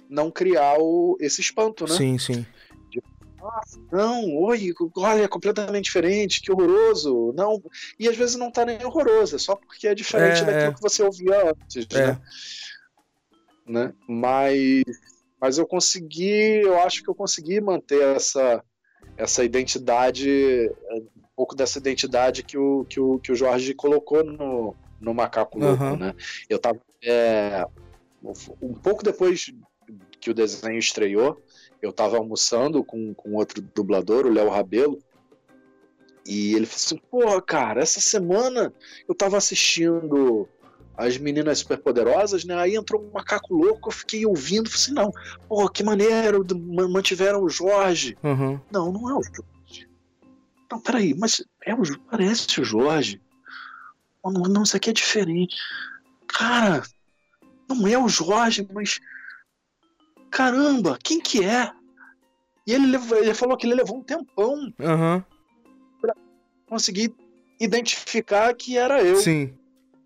não 0.10 0.30
criar 0.30 0.78
o, 0.80 1.18
esse 1.20 1.42
espanto, 1.42 1.86
né? 1.88 1.96
Sim, 1.96 2.18
sim. 2.18 2.46
Nossa, 3.40 3.80
não, 3.92 4.36
oi, 4.36 4.72
olha, 4.98 5.24
é 5.24 5.28
completamente 5.28 5.86
diferente, 5.86 6.42
que 6.42 6.52
horroroso. 6.52 7.34
Não, 7.36 7.60
e 7.98 8.08
às 8.08 8.16
vezes 8.16 8.36
não 8.36 8.52
tá 8.52 8.64
nem 8.64 8.86
horroroso, 8.86 9.36
é 9.36 9.40
só 9.40 9.56
porque 9.56 9.88
é 9.88 9.96
diferente 9.96 10.44
É, 10.44 10.46
daquilo 10.46 10.72
é. 10.72 10.74
que 10.76 10.82
você 10.82 11.02
ouvia 11.02 11.50
antes, 11.50 11.88
É. 11.92 12.08
né? 12.08 12.22
né? 13.66 13.94
Mas, 14.08 14.84
mas 15.40 15.58
eu 15.58 15.66
consegui, 15.66 16.62
eu 16.62 16.80
acho 16.82 17.02
que 17.02 17.10
eu 17.10 17.16
consegui 17.16 17.60
manter 17.60 18.16
essa, 18.16 18.64
essa 19.22 19.44
identidade, 19.44 20.72
um 20.92 21.06
pouco 21.36 21.56
dessa 21.56 21.78
identidade 21.78 22.42
que 22.42 22.58
o, 22.58 22.86
que 22.86 23.00
o, 23.00 23.20
que 23.20 23.32
o 23.32 23.36
Jorge 23.36 23.76
colocou 23.76 24.24
no, 24.24 24.76
no 25.00 25.14
Macaco 25.14 25.60
Louco, 25.60 25.84
Aham. 25.84 25.98
né? 25.98 26.16
Eu 26.50 26.58
tava 26.58 26.80
é, 27.04 27.64
um 28.60 28.74
pouco 28.74 29.04
depois 29.04 29.54
que 30.20 30.32
o 30.32 30.34
desenho 30.34 30.80
estreou, 30.80 31.40
eu 31.84 31.94
tava 31.94 32.18
almoçando 32.18 32.84
com, 32.84 33.14
com 33.14 33.36
outro 33.36 33.62
dublador, 33.62 34.26
o 34.26 34.34
Léo 34.34 34.50
Rabelo, 34.50 34.98
e 36.26 36.56
ele 36.56 36.66
falou 36.66 36.78
assim, 36.78 36.98
porra, 36.98 37.42
cara, 37.42 37.82
essa 37.82 38.02
semana 38.02 38.74
eu 39.08 39.14
tava 39.14 39.38
assistindo 39.38 40.50
as 40.96 41.18
meninas 41.18 41.60
superpoderosas, 41.60 42.44
né? 42.46 42.56
Aí 42.56 42.76
entrou 42.76 43.02
um 43.04 43.12
macaco 43.12 43.54
louco, 43.54 43.90
eu 43.90 43.94
fiquei 43.94 44.26
ouvindo, 44.26 44.70
falei 44.70 44.82
assim, 44.84 44.94
não, 44.94 45.12
pô, 45.48 45.68
que 45.70 45.84
maneiro, 45.84 46.46
ma- 46.74 46.88
mantiveram 46.88 47.42
o 47.44 47.50
Jorge. 47.50 48.18
Uhum. 48.24 48.60
Não, 48.72 48.92
não 48.92 49.10
é 49.10 49.14
o 49.14 49.24
Jorge. 49.24 49.90
Não, 50.72 50.80
peraí, 50.80 51.14
mas 51.14 51.44
é 51.66 51.74
o, 51.74 51.82
parece 52.10 52.62
o 52.62 52.64
Jorge. 52.64 53.22
Não, 54.24 54.32
não, 54.44 54.64
isso 54.64 54.78
aqui 54.78 54.90
é 54.90 54.94
diferente. 54.94 55.56
Cara, 56.28 56.84
não 57.68 57.88
é 57.88 57.98
o 57.98 58.08
Jorge, 58.08 58.68
mas. 58.72 59.00
Caramba, 60.30 60.98
quem 61.04 61.20
que 61.20 61.44
é? 61.44 61.72
E 62.66 62.74
ele, 62.74 62.88
levou- 62.88 63.18
ele 63.18 63.34
falou 63.34 63.58
que 63.58 63.66
ele 63.66 63.76
levou 63.76 63.98
um 63.98 64.04
tempão 64.04 64.72
Aham. 64.80 65.26
conseguir 66.68 67.14
identificar 67.60 68.54
que 68.54 68.78
era 68.78 69.04
eu. 69.04 69.18
Sim. 69.18 69.54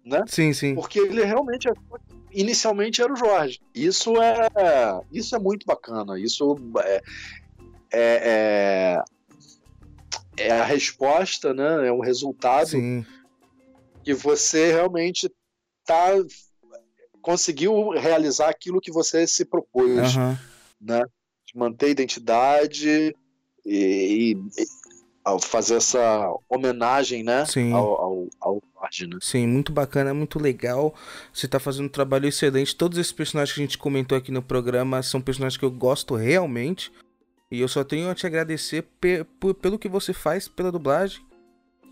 Né? 0.06 0.24
Sim, 0.28 0.54
sim. 0.54 0.76
Porque 0.76 1.00
ele 1.00 1.24
realmente 1.26 1.68
que 1.68 2.40
inicialmente 2.42 3.02
era 3.02 3.12
o 3.12 3.16
Jorge. 3.16 3.60
Isso 3.74 4.14
é 4.22 4.48
isso 5.12 5.36
é 5.36 5.40
muito 5.40 5.66
bacana. 5.66 6.20
Isso 6.20 6.56
é, 6.80 7.02
é, 7.92 9.04
é, 10.38 10.48
é 10.48 10.52
a 10.52 10.64
resposta, 10.64 11.54
né? 11.54 11.88
É 11.88 11.92
o 11.92 12.02
resultado 12.02 12.68
Sim. 12.68 13.04
que 14.04 14.14
você 14.14 14.72
realmente 14.72 15.32
tá 15.84 16.12
conseguiu 17.20 17.90
realizar 17.90 18.50
aquilo 18.50 18.80
que 18.80 18.92
você 18.92 19.26
se 19.26 19.44
propôs, 19.44 20.16
Aham. 20.16 20.38
né? 20.80 21.02
De 21.48 21.58
manter 21.58 21.88
a 21.88 21.90
identidade 21.90 23.16
e, 23.66 24.34
e- 24.34 24.66
ao 25.24 25.40
fazer 25.40 25.78
essa 25.78 26.32
homenagem, 26.48 27.24
né? 27.24 27.46
Sim. 27.46 27.74
Ao, 27.74 28.00
ao, 28.00 28.28
ao 28.40 28.62
Jorge, 28.96 29.08
né? 29.08 29.18
Sim, 29.22 29.48
muito 29.48 29.72
bacana, 29.72 30.14
muito 30.14 30.40
legal. 30.40 30.96
Você 31.34 31.48
tá 31.48 31.60
fazendo 31.60 31.86
um 31.86 31.90
trabalho 31.90 32.28
excelente. 32.28 32.76
Todos 32.76 32.98
esses 32.98 33.12
personagens 33.12 33.54
que 33.54 33.62
a 33.62 33.64
gente 33.66 33.78
comentou 33.78 34.18
aqui 34.18 34.32
no 34.32 34.42
programa 34.42 35.04
são 35.04 35.22
personagens 35.22 35.58
que 35.58 35.66
eu 35.66 35.72
gosto 35.72 36.16
realmente. 36.16 36.92
E 37.52 37.60
eu 37.60 37.68
só 37.68 37.84
tenho 37.84 38.10
a 38.10 38.16
te 38.16 38.26
agradecer 38.26 38.84
pe- 39.00 39.26
pelo 39.62 39.78
que 39.78 39.90
você 39.90 40.14
faz 40.14 40.48
pela 40.48 40.72
dublagem, 40.72 41.22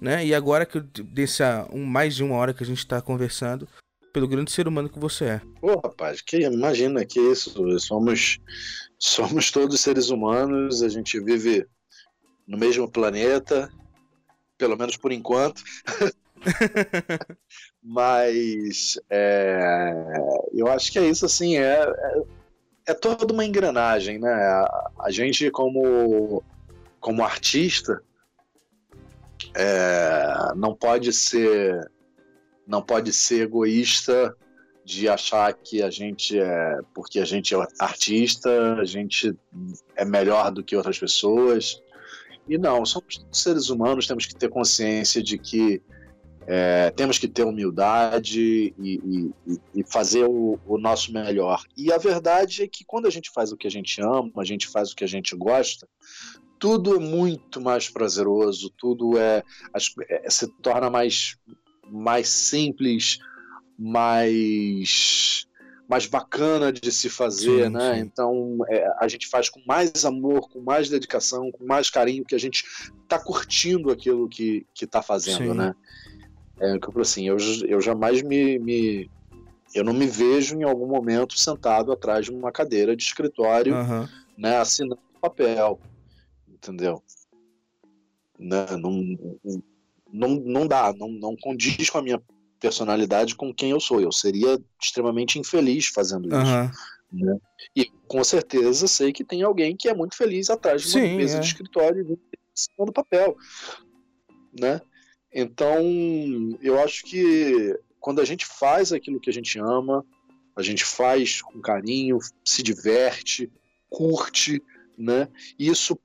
né? 0.01 0.25
E 0.25 0.33
agora 0.33 0.65
que 0.65 0.77
eu 0.77 0.81
desse 0.81 1.43
a- 1.43 1.67
um, 1.71 1.85
mais 1.85 2.15
de 2.15 2.23
uma 2.23 2.35
hora 2.35 2.53
que 2.53 2.63
a 2.63 2.65
gente 2.65 2.85
tá 2.87 3.01
conversando, 3.01 3.67
pelo 4.11 4.27
grande 4.27 4.51
ser 4.51 4.67
humano 4.67 4.89
que 4.89 4.99
você 4.99 5.25
é. 5.25 5.41
Pô, 5.59 5.79
rapaz, 5.83 6.21
que 6.21 6.37
imagina 6.41 7.05
que 7.05 7.19
isso, 7.19 7.79
somos 7.79 8.39
somos 8.97 9.51
todos 9.51 9.79
seres 9.81 10.09
humanos, 10.09 10.81
a 10.81 10.87
gente 10.87 11.19
vive 11.19 11.65
no 12.47 12.57
mesmo 12.57 12.89
planeta, 12.89 13.69
pelo 14.57 14.77
menos 14.77 14.95
por 14.97 15.11
enquanto. 15.11 15.61
Mas 17.81 18.99
é, 19.09 19.91
eu 20.53 20.67
acho 20.67 20.91
que 20.91 20.99
é 20.99 21.05
isso, 21.05 21.25
assim, 21.25 21.57
é, 21.57 21.83
é, 21.83 22.23
é 22.87 22.93
toda 22.93 23.33
uma 23.33 23.45
engrenagem, 23.45 24.19
né? 24.19 24.31
A, 24.31 24.91
a 24.99 25.11
gente 25.11 25.49
como 25.51 26.43
como 26.99 27.23
artista 27.23 28.01
é, 29.55 30.53
não 30.55 30.73
pode 30.73 31.11
ser 31.11 31.89
não 32.65 32.81
pode 32.81 33.11
ser 33.11 33.43
egoísta 33.43 34.35
de 34.85 35.07
achar 35.07 35.53
que 35.53 35.81
a 35.81 35.89
gente 35.89 36.39
é 36.39 36.79
porque 36.93 37.19
a 37.19 37.25
gente 37.25 37.53
é 37.53 37.57
artista, 37.79 38.75
a 38.75 38.85
gente 38.85 39.35
é 39.95 40.05
melhor 40.05 40.51
do 40.51 40.63
que 40.63 40.75
outras 40.75 40.97
pessoas. 40.97 41.81
E 42.47 42.57
não, 42.57 42.85
somos 42.85 43.25
seres 43.31 43.69
humanos, 43.69 44.07
temos 44.07 44.25
que 44.25 44.35
ter 44.35 44.49
consciência 44.49 45.23
de 45.23 45.37
que 45.37 45.81
é, 46.47 46.91
temos 46.91 47.17
que 47.17 47.27
ter 47.27 47.43
humildade 47.43 48.73
e, 48.77 49.31
e- 49.47 49.59
e- 49.75 49.83
fazer 49.85 50.25
o, 50.25 50.59
o 50.65 50.77
nosso 50.77 51.11
melhor. 51.13 51.63
E 51.77 51.91
a 51.91 51.97
verdade 51.97 52.63
é 52.63 52.67
que 52.67 52.83
quando 52.85 53.05
a 53.07 53.09
gente 53.09 53.29
faz 53.31 53.51
o 53.51 53.57
que 53.57 53.67
a 53.67 53.71
gente 53.71 54.01
ama, 54.01 54.31
a 54.37 54.43
gente 54.43 54.67
faz 54.67 54.91
o 54.91 54.95
que 54.95 55.03
a 55.03 55.07
gente 55.07 55.35
gosta, 55.35 55.87
tudo 56.59 56.95
é 56.95 56.99
muito 56.99 57.59
mais 57.59 57.89
prazeroso, 57.89 58.69
tudo 58.77 59.17
é, 59.17 59.43
é- 60.09 60.29
se 60.29 60.47
torna 60.61 60.89
mais, 60.89 61.35
mais 61.89 62.29
simples, 62.29 63.19
mais 63.77 65.47
mais 65.89 66.05
bacana 66.07 66.71
de 66.71 66.91
se 66.91 67.09
fazer, 67.09 67.65
Sim, 67.65 67.69
né? 67.69 67.93
sim. 67.95 67.99
Então 67.99 68.57
é, 68.69 68.87
a 68.99 69.07
gente 69.07 69.27
faz 69.27 69.49
com 69.49 69.61
mais 69.67 70.05
amor, 70.05 70.49
com 70.49 70.61
mais 70.61 70.89
dedicação, 70.89 71.51
com 71.51 71.65
mais 71.65 71.89
carinho, 71.89 72.23
que 72.25 72.33
a 72.33 72.37
gente 72.39 72.63
tá 73.07 73.19
curtindo 73.19 73.91
aquilo 73.91 74.27
que 74.29 74.65
que 74.73 74.87
tá 74.87 75.01
fazendo, 75.03 75.51
Sim. 75.51 75.53
né? 75.57 75.75
É 76.63 76.79
que 76.79 76.87
eu 76.87 76.93
falo 76.93 77.01
assim, 77.01 77.27
eu, 77.27 77.37
eu 77.67 77.81
jamais 77.81 78.21
me, 78.21 78.57
me 78.57 79.11
eu 79.73 79.83
não 79.83 79.93
me 79.93 80.07
vejo 80.07 80.55
em 80.55 80.63
algum 80.63 80.87
momento 80.87 81.37
sentado 81.37 81.91
atrás 81.91 82.25
de 82.25 82.31
uma 82.31 82.51
cadeira 82.51 82.95
de 82.95 83.03
escritório, 83.03 83.75
Aham. 83.75 84.09
né, 84.37 84.57
assinando 84.57 85.01
papel, 85.19 85.79
entendeu? 86.47 87.03
Né, 88.39 88.65
não, 88.77 89.01
não, 90.11 90.29
não 90.35 90.67
dá, 90.67 90.93
não, 90.93 91.09
não 91.09 91.35
condiz 91.35 91.89
com 91.89 91.97
a 91.97 92.01
minha 92.01 92.21
personalidade, 92.59 93.35
com 93.35 93.53
quem 93.53 93.71
eu 93.71 93.79
sou. 93.79 93.99
Eu 93.99 94.11
seria 94.11 94.57
extremamente 94.81 95.37
infeliz 95.37 95.87
fazendo 95.87 96.27
isso. 96.27 96.35
Aham. 96.35 96.71
né? 97.11 97.37
E 97.75 97.85
com 98.07 98.23
certeza 98.23 98.87
sei 98.87 99.11
que 99.11 99.23
tem 99.23 99.41
alguém 99.41 99.75
que 99.75 99.89
é 99.89 99.93
muito 99.93 100.15
feliz 100.15 100.49
atrás 100.49 100.81
de 100.83 100.87
uma 100.87 101.05
Sim, 101.05 101.17
mesa 101.17 101.37
é. 101.37 101.39
de 101.39 101.47
escritório 101.47 102.01
e 102.09 102.37
assinando 102.55 102.93
papel, 102.93 103.35
né? 104.57 104.79
Então, 105.33 105.81
eu 106.61 106.79
acho 106.79 107.03
que 107.03 107.77
quando 107.99 108.21
a 108.21 108.25
gente 108.25 108.45
faz 108.45 108.91
aquilo 108.91 109.19
que 109.19 109.29
a 109.29 109.33
gente 109.33 109.57
ama, 109.59 110.05
a 110.55 110.61
gente 110.61 110.85
faz 110.85 111.41
com 111.41 111.61
carinho, 111.61 112.19
se 112.45 112.61
diverte, 112.61 113.51
curte, 113.89 114.61
né? 114.97 115.27
Isso 115.57 115.97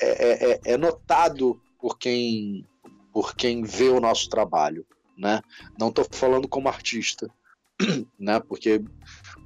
é, 0.00 0.52
é- 0.52 0.60
é 0.64 0.76
notado 0.76 1.60
por 1.80 1.98
quem, 1.98 2.66
por 3.12 3.34
quem 3.34 3.62
vê 3.62 3.88
o 3.88 4.00
nosso 4.00 4.28
trabalho, 4.28 4.86
né? 5.16 5.40
Não 5.78 5.88
estou 5.88 6.06
falando 6.10 6.46
como 6.46 6.68
artista, 6.68 7.28
né? 8.18 8.38
Porque 8.40 8.80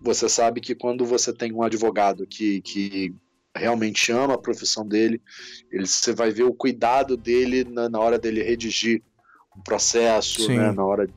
você 0.03 0.29
sabe 0.29 0.61
que 0.61 0.75
quando 0.75 1.07
você 1.07 1.33
tem 1.33 1.53
um 1.53 1.63
advogado 1.63 2.27
que, 2.27 2.61
que 2.63 3.15
realmente 3.57 4.13
ama 4.13 4.35
a 4.35 4.39
profissão 4.39 4.87
dele, 4.87 5.21
ele, 5.71 5.87
você 5.87 6.13
vai 6.15 6.31
ver 6.31 6.45
o 6.45 6.55
cuidado 6.55 7.17
dele 7.17 7.65
na, 7.65 7.89
na 7.89 7.99
hora 7.99 8.19
dele 8.19 8.43
redigir 8.43 9.03
um 9.57 9.63
processo, 9.63 10.49
né? 10.49 10.73
Na 10.73 10.85
hora 10.85 11.07
de- 11.07 11.13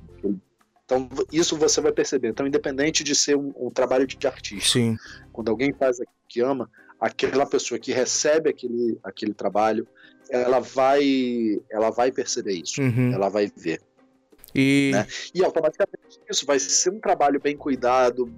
então 0.86 1.08
isso 1.32 1.56
você 1.58 1.80
vai 1.80 1.92
perceber. 1.92 2.30
Então, 2.30 2.46
independente 2.46 3.04
de 3.04 3.16
ser 3.16 3.38
um, 3.38 3.54
um 3.56 3.70
trabalho 3.70 4.06
de 4.06 4.28
artista, 4.28 4.74
Sim. 4.80 4.98
quando 5.32 5.50
alguém 5.50 5.74
faz 5.74 6.00
aquilo 6.00 6.18
que 6.28 6.42
ama, 6.42 6.70
aquela 7.00 7.46
pessoa 7.46 7.80
que 7.80 7.92
recebe 7.94 8.50
aquele, 8.50 9.00
aquele 9.04 9.34
trabalho, 9.34 9.88
ela 10.30 10.60
vai, 10.60 11.04
ela 11.72 11.90
vai 11.90 12.12
perceber 12.12 12.54
isso, 12.54 12.82
Uhum. 12.82 13.14
ela 13.14 13.30
vai 13.30 13.52
ver. 13.56 13.82
E 14.54 14.92
Né? 14.94 15.08
E 15.34 15.44
automaticamente 15.44 16.20
isso 16.30 16.46
vai 16.46 16.60
ser 16.60 16.90
um 16.92 17.00
trabalho 17.00 17.40
bem 17.40 17.56
cuidado, 17.58 18.32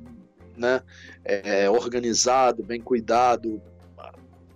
né? 0.55 0.81
É, 1.23 1.69
organizado, 1.69 2.63
bem 2.63 2.79
cuidado, 2.79 3.61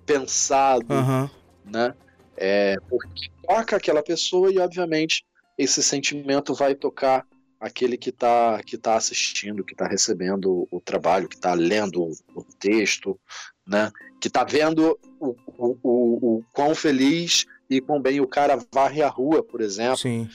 pensado, 0.09 0.91
Aham. 0.91 1.29
né? 1.63 1.93
É, 2.35 2.75
porque 2.89 3.29
toca 3.45 3.75
aquela 3.75 4.01
pessoa 4.01 4.51
e, 4.51 4.57
obviamente, 4.57 5.23
esse 5.57 5.83
sentimento 5.83 6.55
vai 6.55 6.73
tocar 6.73 7.27
aquele 7.59 7.97
que 7.97 8.09
está 8.09 8.61
que 8.65 8.77
tá 8.77 8.95
assistindo, 8.95 9.63
que 9.63 9.73
está 9.73 9.85
recebendo 9.85 10.67
o 10.71 10.79
trabalho, 10.79 11.27
que 11.27 11.35
está 11.35 11.53
lendo 11.53 12.01
o, 12.01 12.11
o 12.33 12.43
texto, 12.43 13.19
né? 13.67 13.91
Que 14.19 14.29
está 14.29 14.43
vendo 14.43 14.97
o, 15.19 15.35
o, 15.57 15.77
o, 15.83 16.37
o 16.37 16.45
quão 16.53 16.73
feliz 16.73 17.45
e 17.69 17.79
com 17.79 18.01
bem 18.01 18.19
o 18.19 18.27
cara 18.27 18.57
varre 18.73 19.03
a 19.03 19.09
rua, 19.09 19.43
por 19.43 19.61
exemplo. 19.61 19.97
Sim. 19.97 20.27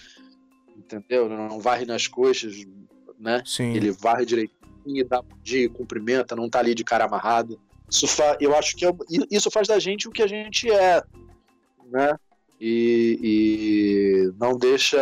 Entendeu? 0.76 1.28
Não 1.28 1.59
varre 1.59 1.86
nas 1.86 2.06
coxas, 2.06 2.55
né? 3.18 3.42
Sim. 3.46 3.74
Ele 3.74 3.90
varre 3.90 4.26
direitinho, 4.26 5.09
dá 5.09 5.22
bom 5.22 5.36
dia, 5.42 5.68
cumprimenta, 5.70 6.36
não 6.36 6.48
tá 6.48 6.59
ali 6.59 6.74
de 6.74 6.84
cara 6.84 7.06
amarrado. 7.06 7.59
Isso 7.94 8.08
fa... 8.08 8.36
Eu 8.40 8.56
acho 8.56 8.74
que 8.74 8.84
é... 8.84 8.92
isso 9.30 9.50
faz 9.52 9.68
da 9.68 9.78
gente 9.78 10.08
o 10.08 10.10
que 10.10 10.22
a 10.22 10.26
gente 10.26 10.68
é, 10.68 11.00
né? 11.86 12.18
E, 12.60 13.18
e 13.22 14.32
não 14.36 14.58
deixa 14.58 14.98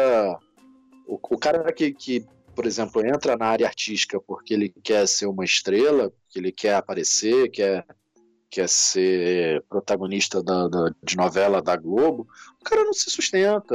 o, 1.07 1.15
o 1.15 1.39
cara 1.39 1.73
que, 1.73 1.93
que, 1.93 2.27
por 2.55 2.67
exemplo, 2.67 3.05
entra 3.07 3.35
na 3.37 3.47
área 3.47 3.67
artística 3.67 4.21
porque 4.21 4.53
ele 4.53 4.69
quer 4.83 5.09
ser 5.09 5.27
uma 5.27 5.45
estrela, 5.45 6.11
porque 6.11 6.39
ele 6.39 6.53
quer 6.53 6.75
aparecer, 6.75 7.51
quer 7.51 7.87
quer 8.51 8.69
ser 8.69 9.63
protagonista 9.63 10.43
da, 10.43 10.69
da, 10.69 10.95
de 11.03 11.17
novela 11.17 11.63
da 11.63 11.75
Globo, 11.75 12.29
o 12.61 12.65
cara 12.65 12.85
não 12.85 12.93
se 12.93 13.11
sustenta. 13.11 13.75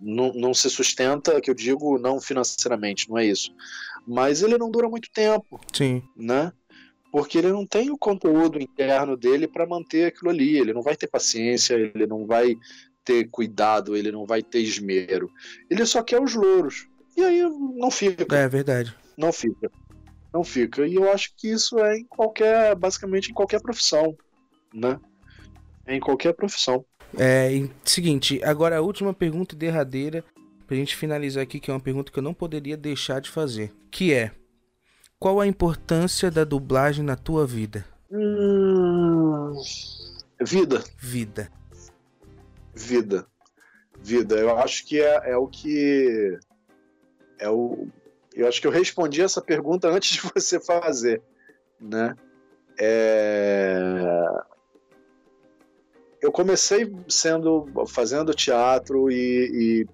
Não, 0.00 0.32
não 0.34 0.52
se 0.52 0.68
sustenta, 0.68 1.40
que 1.40 1.48
eu 1.48 1.54
digo, 1.54 1.96
não 1.96 2.20
financeiramente, 2.20 3.08
não 3.08 3.16
é 3.16 3.24
isso. 3.24 3.54
Mas 4.04 4.42
ele 4.42 4.58
não 4.58 4.70
dura 4.70 4.88
muito 4.88 5.08
tempo. 5.10 5.60
Sim. 5.72 6.02
Né? 6.16 6.52
Porque 7.10 7.38
ele 7.38 7.52
não 7.52 7.66
tem 7.66 7.90
o 7.90 7.98
conteúdo 7.98 8.60
interno 8.60 9.16
dele 9.16 9.48
para 9.48 9.66
manter 9.66 10.06
aquilo 10.06 10.30
ali. 10.30 10.58
Ele 10.58 10.72
não 10.72 10.82
vai 10.82 10.96
ter 10.96 11.06
paciência, 11.06 11.74
ele 11.74 12.06
não 12.06 12.26
vai 12.26 12.56
ter 13.04 13.28
cuidado, 13.30 13.96
ele 13.96 14.10
não 14.12 14.26
vai 14.26 14.42
ter 14.42 14.60
esmero. 14.60 15.30
Ele 15.70 15.86
só 15.86 16.02
quer 16.02 16.20
os 16.20 16.34
louros. 16.34 16.88
E 17.16 17.24
aí 17.24 17.42
não 17.42 17.90
fica. 17.90 18.36
É 18.36 18.48
verdade. 18.48 18.94
Não 19.16 19.32
fica 19.32 19.70
não 20.36 20.44
fica. 20.44 20.86
E 20.86 20.94
eu 20.94 21.10
acho 21.10 21.32
que 21.36 21.48
isso 21.48 21.78
é 21.78 21.96
em 21.96 22.04
qualquer, 22.04 22.74
basicamente 22.74 23.30
em 23.30 23.34
qualquer 23.34 23.60
profissão, 23.60 24.16
né? 24.72 25.00
É 25.86 25.94
em 25.96 26.00
qualquer 26.00 26.34
profissão. 26.34 26.84
É, 27.18 27.48
seguinte, 27.84 28.40
agora 28.44 28.76
a 28.76 28.82
última 28.82 29.14
pergunta 29.14 29.56
derradeira 29.56 30.22
pra 30.66 30.76
gente 30.76 30.94
finalizar 30.94 31.42
aqui, 31.42 31.58
que 31.58 31.70
é 31.70 31.74
uma 31.74 31.80
pergunta 31.80 32.12
que 32.12 32.18
eu 32.18 32.22
não 32.22 32.34
poderia 32.34 32.76
deixar 32.76 33.20
de 33.20 33.30
fazer, 33.30 33.72
que 33.90 34.12
é: 34.12 34.32
qual 35.18 35.40
a 35.40 35.46
importância 35.46 36.30
da 36.30 36.44
dublagem 36.44 37.04
na 37.04 37.16
tua 37.16 37.46
vida? 37.46 37.84
Hum, 38.10 39.54
vida. 40.40 40.84
Vida. 40.98 41.50
Vida. 42.74 43.26
Vida. 44.02 44.36
Eu 44.36 44.56
acho 44.58 44.86
que 44.86 45.00
é, 45.00 45.30
é 45.30 45.36
o 45.36 45.46
que 45.46 46.38
é 47.38 47.48
o 47.48 47.88
eu 48.36 48.46
acho 48.46 48.60
que 48.60 48.66
eu 48.66 48.70
respondi 48.70 49.22
essa 49.22 49.40
pergunta 49.40 49.88
antes 49.88 50.10
de 50.10 50.20
você 50.34 50.60
fazer, 50.60 51.22
né? 51.80 52.14
É... 52.78 54.02
Eu 56.20 56.30
comecei 56.30 56.94
sendo 57.08 57.66
fazendo 57.88 58.34
teatro 58.34 59.10
e, 59.10 59.14
e, 59.84 59.86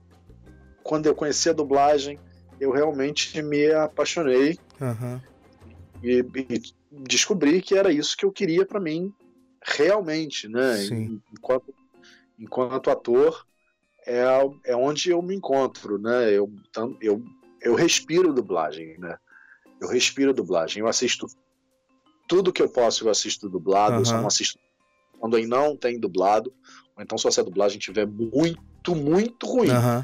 quando 0.82 1.06
eu 1.06 1.14
conheci 1.14 1.48
a 1.50 1.52
dublagem, 1.52 2.18
eu 2.62 2.70
realmente 2.70 3.40
me 3.42 3.72
apaixonei 3.72 4.58
uhum. 4.80 5.20
e, 6.02 6.18
e, 6.20 6.62
descobri 6.90 7.60
que 7.60 7.76
era 7.76 7.92
isso 7.92 8.16
que 8.16 8.24
eu 8.24 8.32
queria 8.32 8.64
para 8.64 8.80
mim 8.80 9.12
realmente, 9.64 10.48
né? 10.48 10.76
Sim. 10.76 11.20
Enquanto, 11.32 11.74
enquanto 12.38 12.90
ator 12.90 13.46
é, 14.06 14.24
é 14.64 14.76
onde 14.76 15.10
eu 15.10 15.22
me 15.22 15.34
encontro, 15.34 15.98
né? 15.98 16.30
Eu, 16.30 16.52
eu 17.00 17.22
eu 17.62 17.74
respiro 17.74 18.32
dublagem, 18.32 18.98
né? 18.98 19.16
Eu 19.80 19.88
respiro 19.88 20.34
dublagem. 20.34 20.80
Eu 20.80 20.88
assisto 20.88 21.26
tudo 22.28 22.52
que 22.52 22.60
eu 22.60 22.68
posso, 22.68 23.04
eu 23.04 23.10
assisto 23.10 23.48
dublado. 23.48 23.94
Uhum. 23.94 24.00
Eu 24.00 24.04
só 24.04 24.18
não 24.18 24.26
assisto 24.26 24.58
quando 25.18 25.36
aí 25.36 25.46
não 25.46 25.76
tem 25.76 25.98
dublado. 25.98 26.52
Ou 26.96 27.02
então, 27.02 27.16
se 27.16 27.40
a 27.40 27.42
dublagem 27.42 27.78
estiver 27.78 28.06
muito, 28.06 28.94
muito 28.94 29.46
ruim. 29.46 29.70
Uhum. 29.70 30.02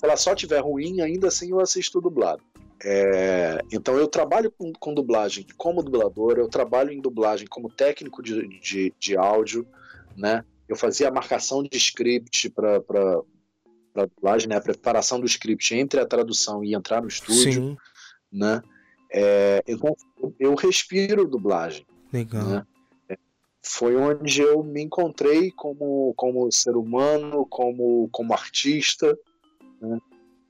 Se 0.00 0.06
ela 0.06 0.16
só 0.16 0.32
estiver 0.32 0.60
ruim, 0.60 1.02
ainda 1.02 1.28
assim 1.28 1.50
eu 1.50 1.60
assisto 1.60 2.00
dublado. 2.00 2.42
É, 2.82 3.60
então 3.70 3.98
eu 3.98 4.08
trabalho 4.08 4.50
com, 4.50 4.72
com, 4.72 4.94
dublagem 4.94 5.46
como 5.58 5.82
dublador, 5.82 6.38
eu 6.38 6.48
trabalho 6.48 6.90
em 6.90 7.02
dublagem 7.02 7.46
como 7.46 7.68
técnico 7.68 8.22
de, 8.22 8.48
de, 8.60 8.94
de 8.98 9.14
áudio, 9.18 9.66
né? 10.16 10.42
Eu 10.66 10.74
fazia 10.74 11.08
a 11.08 11.12
marcação 11.12 11.62
de 11.62 11.76
script 11.76 12.48
para 12.48 12.80
para 12.80 14.06
dublagem, 14.06 14.48
né? 14.48 14.56
A 14.56 14.62
preparação 14.62 15.20
do 15.20 15.26
script 15.26 15.74
entre 15.74 16.00
a 16.00 16.06
tradução 16.06 16.64
e 16.64 16.74
entrar 16.74 17.02
no 17.02 17.08
estúdio, 17.08 17.52
Sim. 17.52 17.76
né? 18.32 18.62
É, 19.12 19.62
então 19.68 19.94
eu 20.38 20.54
respiro 20.54 21.28
dublagem. 21.28 21.84
Legal. 22.10 22.46
Né? 22.46 22.66
É, 23.10 23.18
foi 23.62 23.94
onde 23.96 24.40
eu 24.40 24.64
me 24.64 24.80
encontrei 24.80 25.50
como, 25.50 26.14
como 26.16 26.50
ser 26.50 26.74
humano, 26.74 27.44
como, 27.44 28.08
como 28.10 28.32
artista. 28.32 29.14
Né? 29.80 29.98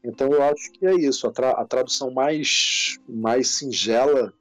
Então 0.05 0.29
eu 0.29 0.43
acho 0.43 0.71
que 0.73 0.87
é 0.87 0.95
isso. 0.95 1.27
A, 1.27 1.33
tra 1.33 1.51
a 1.51 1.65
tradução 1.65 2.11
mais, 2.11 2.99
mais 3.09 3.49
singela, 3.49 4.33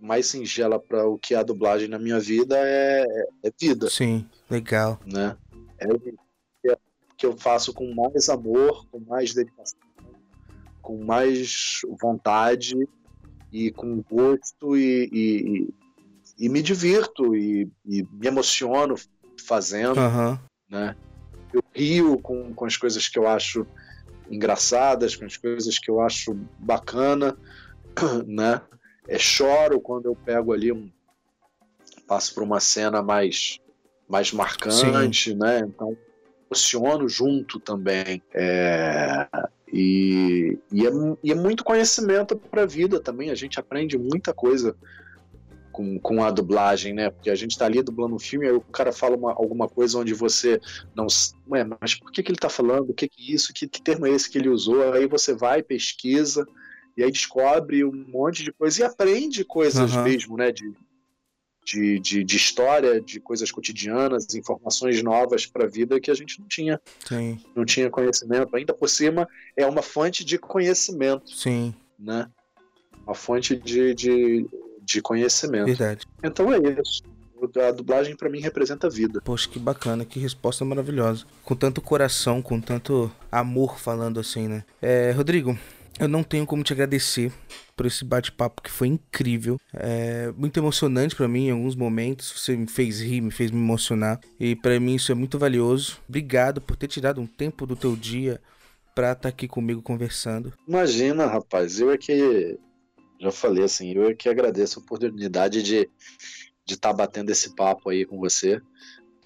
mais 0.00 0.26
singela 0.26 0.78
para 0.78 1.06
o 1.06 1.18
que 1.18 1.34
é 1.34 1.38
a 1.38 1.42
dublagem 1.42 1.88
na 1.88 1.98
minha 1.98 2.18
vida 2.18 2.56
é, 2.58 3.06
é 3.44 3.50
vida. 3.58 3.88
Sim, 3.88 4.28
legal. 4.50 5.00
Né? 5.06 5.36
É 5.78 5.86
que 7.22 7.26
eu 7.26 7.38
faço 7.38 7.72
com 7.72 7.94
mais 7.94 8.28
amor, 8.28 8.84
com 8.90 8.98
mais 8.98 9.32
dedicação, 9.32 9.78
com 10.80 11.04
mais 11.04 11.82
vontade 12.00 12.74
e 13.52 13.70
com 13.70 14.02
gosto 14.02 14.76
e, 14.76 15.08
e, 15.12 15.74
e 16.36 16.48
me 16.48 16.60
divirto 16.60 17.36
e, 17.36 17.70
e, 17.86 18.02
me 18.10 18.26
emociono 18.26 18.96
fazendo, 19.46 20.00
uhum. 20.00 20.36
né? 20.68 20.96
Rio 21.74 22.18
com, 22.18 22.52
com 22.54 22.64
as 22.64 22.76
coisas 22.76 23.08
que 23.08 23.18
eu 23.18 23.26
acho 23.26 23.66
engraçadas, 24.30 25.16
com 25.16 25.24
as 25.24 25.36
coisas 25.36 25.78
que 25.78 25.90
eu 25.90 26.00
acho 26.00 26.34
bacana, 26.58 27.36
né? 28.26 28.60
É, 29.08 29.18
choro 29.18 29.80
quando 29.80 30.06
eu 30.06 30.14
pego 30.14 30.52
ali 30.52 30.70
um 30.70 30.90
passo 32.06 32.32
por 32.34 32.42
uma 32.42 32.60
cena 32.60 33.02
mais 33.02 33.58
mais 34.08 34.32
marcante, 34.32 35.30
Sim. 35.30 35.38
né? 35.38 35.60
Então 35.60 35.96
emociono 36.52 37.08
junto 37.08 37.58
também. 37.58 38.22
É, 38.34 39.26
e, 39.72 40.58
e, 40.70 40.86
é, 40.86 40.90
e 41.24 41.32
é 41.32 41.34
muito 41.34 41.64
conhecimento 41.64 42.36
para 42.36 42.62
a 42.62 42.66
vida 42.66 43.00
também. 43.00 43.30
A 43.30 43.34
gente 43.34 43.58
aprende 43.58 43.96
muita 43.96 44.34
coisa 44.34 44.76
com, 45.72 45.98
com 45.98 46.22
a 46.22 46.30
dublagem, 46.30 46.92
né? 46.92 47.10
Porque 47.10 47.30
a 47.30 47.34
gente 47.34 47.52
está 47.52 47.64
ali 47.64 47.82
dublando 47.82 48.14
um 48.14 48.18
filme, 48.18 48.46
aí 48.46 48.52
o 48.52 48.60
cara 48.60 48.92
fala 48.92 49.16
uma, 49.16 49.32
alguma 49.32 49.68
coisa 49.68 49.98
onde 49.98 50.12
você 50.14 50.60
não. 50.94 51.06
Ué, 51.48 51.64
mas 51.80 51.94
por 51.94 52.12
que, 52.12 52.22
que 52.22 52.30
ele 52.30 52.36
está 52.36 52.48
falando? 52.48 52.90
O 52.90 52.94
que, 52.94 53.08
que 53.08 53.22
é 53.22 53.34
isso? 53.34 53.52
Que, 53.52 53.66
que 53.66 53.82
termo 53.82 54.06
é 54.06 54.10
esse 54.10 54.30
que 54.30 54.38
ele 54.38 54.48
usou? 54.48 54.92
Aí 54.92 55.06
você 55.08 55.34
vai, 55.34 55.62
pesquisa, 55.62 56.46
e 56.96 57.02
aí 57.02 57.10
descobre 57.10 57.84
um 57.84 58.04
monte 58.08 58.44
de 58.44 58.52
coisa 58.52 58.82
e 58.82 58.84
aprende 58.84 59.44
coisas 59.44 59.94
Uhum. 59.94 60.04
mesmo, 60.04 60.36
né? 60.36 60.52
De, 60.52 60.72
de, 61.64 61.98
de, 62.00 62.24
de 62.24 62.36
história, 62.36 63.00
de 63.00 63.20
coisas 63.20 63.50
cotidianas, 63.50 64.34
informações 64.34 65.02
novas 65.02 65.46
para 65.46 65.64
a 65.64 65.68
vida 65.68 66.00
que 66.00 66.10
a 66.10 66.14
gente 66.14 66.40
não 66.40 66.46
tinha, 66.48 66.80
Sim, 67.06 67.38
não 67.54 67.64
tinha 67.64 67.88
conhecimento. 67.88 68.54
Ainda 68.54 68.74
por 68.74 68.88
cima, 68.88 69.28
é 69.56 69.64
uma 69.66 69.82
fonte 69.82 70.24
de 70.24 70.38
conhecimento, 70.38 71.30
sim, 71.30 71.74
né? 71.98 72.28
Uma 73.04 73.14
fonte 73.14 73.56
de, 73.56 73.94
de, 73.94 74.46
de 74.84 75.00
conhecimento. 75.00 75.66
verdade. 75.66 76.06
Então 76.22 76.52
é 76.52 76.58
isso. 76.58 77.02
A 77.66 77.72
dublagem 77.72 78.14
para 78.14 78.30
mim 78.30 78.40
representa 78.40 78.88
vida. 78.88 79.20
Poxa, 79.20 79.48
que 79.48 79.58
bacana, 79.58 80.04
que 80.04 80.20
resposta 80.20 80.64
maravilhosa. 80.64 81.24
Com 81.44 81.56
tanto 81.56 81.80
coração, 81.80 82.40
com 82.40 82.60
tanto 82.60 83.10
amor 83.32 83.80
falando 83.80 84.20
assim, 84.20 84.46
né? 84.46 84.64
É, 84.80 85.10
Rodrigo, 85.10 85.58
eu 85.98 86.06
não 86.06 86.22
tenho 86.22 86.46
como 86.46 86.62
te 86.62 86.72
agradecer 86.72 87.32
por 87.76 87.86
esse 87.86 88.04
bate-papo 88.04 88.62
que 88.62 88.70
foi 88.70 88.88
incrível. 88.88 89.58
É 89.74 90.32
muito 90.36 90.56
emocionante 90.58 91.16
pra 91.16 91.26
mim 91.26 91.48
em 91.48 91.50
alguns 91.50 91.74
momentos. 91.74 92.32
Você 92.36 92.56
me 92.56 92.66
fez 92.66 93.00
rir, 93.00 93.20
me 93.20 93.30
fez 93.30 93.50
me 93.50 93.58
emocionar. 93.58 94.20
E 94.38 94.54
pra 94.54 94.78
mim 94.78 94.94
isso 94.94 95.10
é 95.10 95.14
muito 95.14 95.38
valioso. 95.38 95.98
Obrigado 96.08 96.60
por 96.60 96.76
ter 96.76 96.86
tirado 96.86 97.20
um 97.20 97.26
tempo 97.26 97.66
do 97.66 97.74
teu 97.74 97.96
dia 97.96 98.40
pra 98.94 99.12
estar 99.12 99.28
aqui 99.28 99.48
comigo 99.48 99.82
conversando. 99.82 100.52
Imagina, 100.66 101.26
rapaz, 101.26 101.80
eu 101.80 101.90
é 101.90 101.98
que 101.98 102.58
já 103.22 103.32
falei 103.32 103.64
assim, 103.64 103.92
eu 103.92 104.08
é 104.08 104.14
que 104.14 104.28
agradeço 104.28 104.78
a 104.78 104.82
oportunidade 104.82 105.62
de 105.62 105.88
de 106.64 106.74
estar 106.74 106.92
batendo 106.92 107.30
esse 107.30 107.54
papo 107.54 107.90
aí 107.90 108.04
com 108.04 108.18
você, 108.18 108.60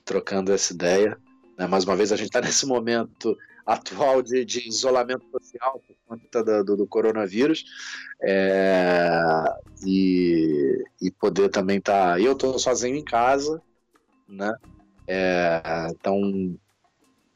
trocando 0.04 0.52
essa 0.52 0.72
ideia. 0.72 1.18
Né? 1.56 1.66
Mais 1.66 1.84
uma 1.84 1.96
vez 1.96 2.12
a 2.12 2.16
gente 2.16 2.28
está 2.28 2.40
nesse 2.40 2.66
momento 2.66 3.36
atual 3.64 4.22
de, 4.22 4.44
de 4.44 4.68
isolamento 4.68 5.26
social 5.30 5.82
por 5.86 5.96
conta 6.06 6.44
do, 6.44 6.64
do, 6.64 6.76
do 6.76 6.86
coronavírus 6.86 7.64
é, 8.22 9.44
e, 9.84 10.84
e 11.02 11.10
poder 11.10 11.48
também 11.48 11.78
estar. 11.78 12.12
Tá, 12.12 12.20
eu 12.20 12.32
estou 12.32 12.58
sozinho 12.58 12.96
em 12.96 13.04
casa, 13.04 13.60
né? 14.28 14.54
É, 15.06 15.62
então 15.90 16.58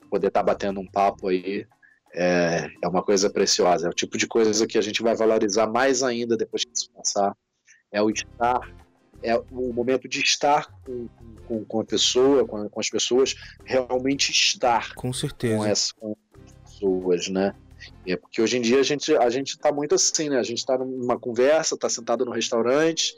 poder 0.08 0.28
estar 0.28 0.40
tá 0.40 0.46
batendo 0.46 0.80
um 0.80 0.86
papo 0.86 1.28
aí 1.28 1.66
é, 2.14 2.68
é 2.82 2.88
uma 2.88 3.02
coisa 3.02 3.30
preciosa. 3.30 3.86
É 3.86 3.90
o 3.90 3.94
tipo 3.94 4.18
de 4.18 4.26
coisa 4.26 4.66
que 4.66 4.78
a 4.78 4.82
gente 4.82 5.02
vai 5.02 5.14
valorizar 5.14 5.66
mais 5.66 6.02
ainda 6.02 6.36
depois 6.36 6.64
que 6.64 6.72
isso 6.74 6.90
passar. 6.92 7.36
É 7.92 8.02
o 8.02 8.10
estar 8.10 8.60
é 9.22 9.36
o 9.36 9.72
momento 9.72 10.08
de 10.08 10.20
estar 10.20 10.66
com, 10.84 11.08
com, 11.46 11.64
com 11.64 11.80
a 11.80 11.84
pessoa, 11.84 12.46
com, 12.46 12.68
com, 12.68 12.80
as 12.80 12.88
pessoas, 12.88 13.34
realmente 13.64 14.30
estar 14.30 14.94
com 14.94 15.12
certeza 15.12 15.56
com 15.56 15.64
essas 15.64 15.94
pessoas, 16.64 17.28
né? 17.28 17.54
É 18.06 18.16
porque 18.16 18.40
hoje 18.40 18.58
em 18.58 18.60
dia 18.60 18.80
a 18.80 18.82
gente 18.82 19.14
a 19.16 19.30
gente 19.30 19.50
está 19.50 19.72
muito 19.72 19.94
assim, 19.94 20.28
né? 20.28 20.38
A 20.38 20.42
gente 20.42 20.58
está 20.58 20.76
numa 20.78 21.18
conversa, 21.18 21.74
está 21.74 21.88
sentado 21.88 22.24
no 22.24 22.32
restaurante, 22.32 23.14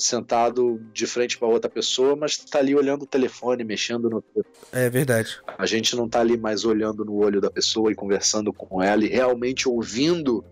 sentado 0.00 0.80
de 0.92 1.06
frente 1.06 1.38
para 1.38 1.48
outra 1.48 1.70
pessoa, 1.70 2.16
mas 2.16 2.32
está 2.32 2.58
ali 2.58 2.74
olhando 2.74 3.02
o 3.02 3.06
telefone, 3.06 3.64
mexendo 3.64 4.10
no. 4.10 4.24
É 4.72 4.88
verdade. 4.90 5.40
A 5.58 5.66
gente 5.66 5.94
não 5.94 6.06
está 6.06 6.20
ali 6.20 6.36
mais 6.36 6.64
olhando 6.64 7.04
no 7.04 7.14
olho 7.16 7.40
da 7.40 7.50
pessoa 7.50 7.92
e 7.92 7.94
conversando 7.94 8.52
com 8.52 8.82
ela 8.82 9.04
e 9.04 9.08
realmente 9.08 9.68
ouvindo 9.68 10.44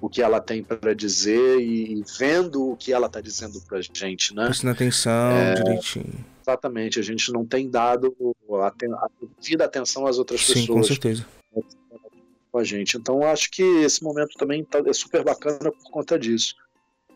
o 0.00 0.08
que 0.08 0.22
ela 0.22 0.40
tem 0.40 0.62
para 0.62 0.94
dizer 0.94 1.60
e 1.60 2.02
vendo 2.18 2.70
o 2.70 2.76
que 2.76 2.92
ela 2.92 3.06
está 3.06 3.20
dizendo 3.20 3.60
para 3.62 3.80
gente, 3.80 4.34
né? 4.34 4.46
Prestando 4.46 4.72
atenção 4.72 5.30
é, 5.32 5.54
direitinho. 5.54 6.24
Exatamente, 6.42 6.98
a 6.98 7.02
gente 7.02 7.30
não 7.32 7.44
tem 7.44 7.68
dado 7.68 8.16
devida 9.40 9.64
atenção 9.64 10.06
às 10.06 10.18
outras 10.18 10.40
Sim, 10.40 10.54
pessoas. 10.54 10.66
Sim, 10.66 10.72
com 10.72 10.82
certeza. 10.82 11.26
Com 12.50 12.58
a 12.58 12.64
gente. 12.64 12.96
Então, 12.96 13.22
acho 13.22 13.50
que 13.50 13.62
esse 13.62 14.02
momento 14.02 14.36
também 14.36 14.64
tá, 14.64 14.82
é 14.84 14.92
super 14.92 15.22
bacana 15.22 15.70
por 15.70 15.90
conta 15.90 16.18
disso, 16.18 16.54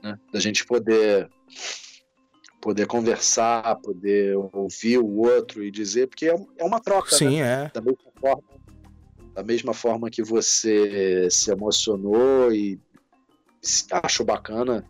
né? 0.02 0.18
Da 0.32 0.38
gente 0.38 0.64
poder 0.64 1.28
poder 2.60 2.86
conversar, 2.86 3.76
poder 3.76 4.36
ouvir 4.52 4.98
o 4.98 5.18
outro 5.18 5.62
e 5.62 5.70
dizer, 5.70 6.06
porque 6.06 6.28
é, 6.28 6.34
é 6.58 6.64
uma 6.64 6.80
troca, 6.80 7.14
Sim, 7.14 7.40
né? 7.40 7.64
é. 7.64 7.70
Da 7.74 7.80
mesma 7.80 8.10
forma 8.20 8.42
da 9.34 9.42
mesma 9.42 9.74
forma 9.74 10.10
que 10.10 10.22
você 10.22 11.28
se 11.28 11.50
emocionou 11.50 12.52
e 12.52 12.78
achou 13.90 14.24
bacana 14.24 14.86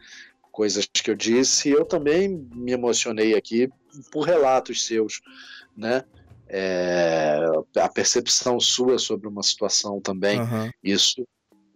coisas 0.52 0.86
que 0.86 1.10
eu 1.10 1.14
disse, 1.14 1.70
eu 1.70 1.84
também 1.84 2.28
me 2.28 2.72
emocionei 2.72 3.34
aqui 3.34 3.68
por 4.12 4.22
relatos 4.22 4.84
seus, 4.86 5.20
né? 5.76 6.04
É, 6.46 7.40
a 7.78 7.88
percepção 7.88 8.60
sua 8.60 8.98
sobre 8.98 9.26
uma 9.26 9.42
situação 9.42 9.98
também, 10.00 10.38
uhum. 10.40 10.70
isso 10.82 11.26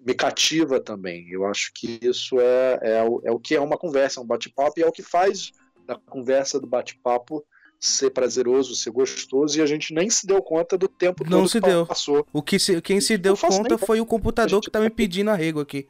me 0.08 0.14
cativa 0.14 0.80
também. 0.80 1.28
Eu 1.30 1.44
acho 1.44 1.70
que 1.74 1.98
isso 2.00 2.40
é, 2.40 2.78
é, 2.80 3.02
o, 3.02 3.20
é 3.24 3.30
o 3.30 3.38
que 3.38 3.54
é 3.54 3.60
uma 3.60 3.76
conversa, 3.76 4.22
um 4.22 4.26
bate-papo, 4.26 4.80
e 4.80 4.82
é 4.82 4.86
o 4.86 4.92
que 4.92 5.02
faz 5.02 5.52
da 5.86 5.96
conversa, 5.96 6.58
do 6.58 6.66
bate-papo, 6.66 7.44
ser 7.78 8.10
prazeroso, 8.10 8.74
ser 8.74 8.90
gostoso, 8.90 9.58
e 9.58 9.62
a 9.62 9.66
gente 9.66 9.92
nem 9.92 10.08
se 10.08 10.26
deu 10.26 10.42
conta 10.42 10.78
do 10.78 10.88
tempo 10.88 11.28
Não 11.28 11.46
se 11.46 11.60
que 11.60 11.66
deu. 11.66 11.86
passou. 11.86 12.26
O 12.32 12.42
que 12.42 12.58
se, 12.58 12.80
quem 12.80 13.02
se 13.02 13.18
deu 13.18 13.36
conta 13.36 13.68
nem... 13.68 13.78
foi 13.78 14.00
o 14.00 14.06
computador 14.06 14.62
que 14.62 14.70
tá 14.70 14.80
me 14.80 14.88
pedindo 14.88 15.30
arrego 15.30 15.60
aqui. 15.60 15.86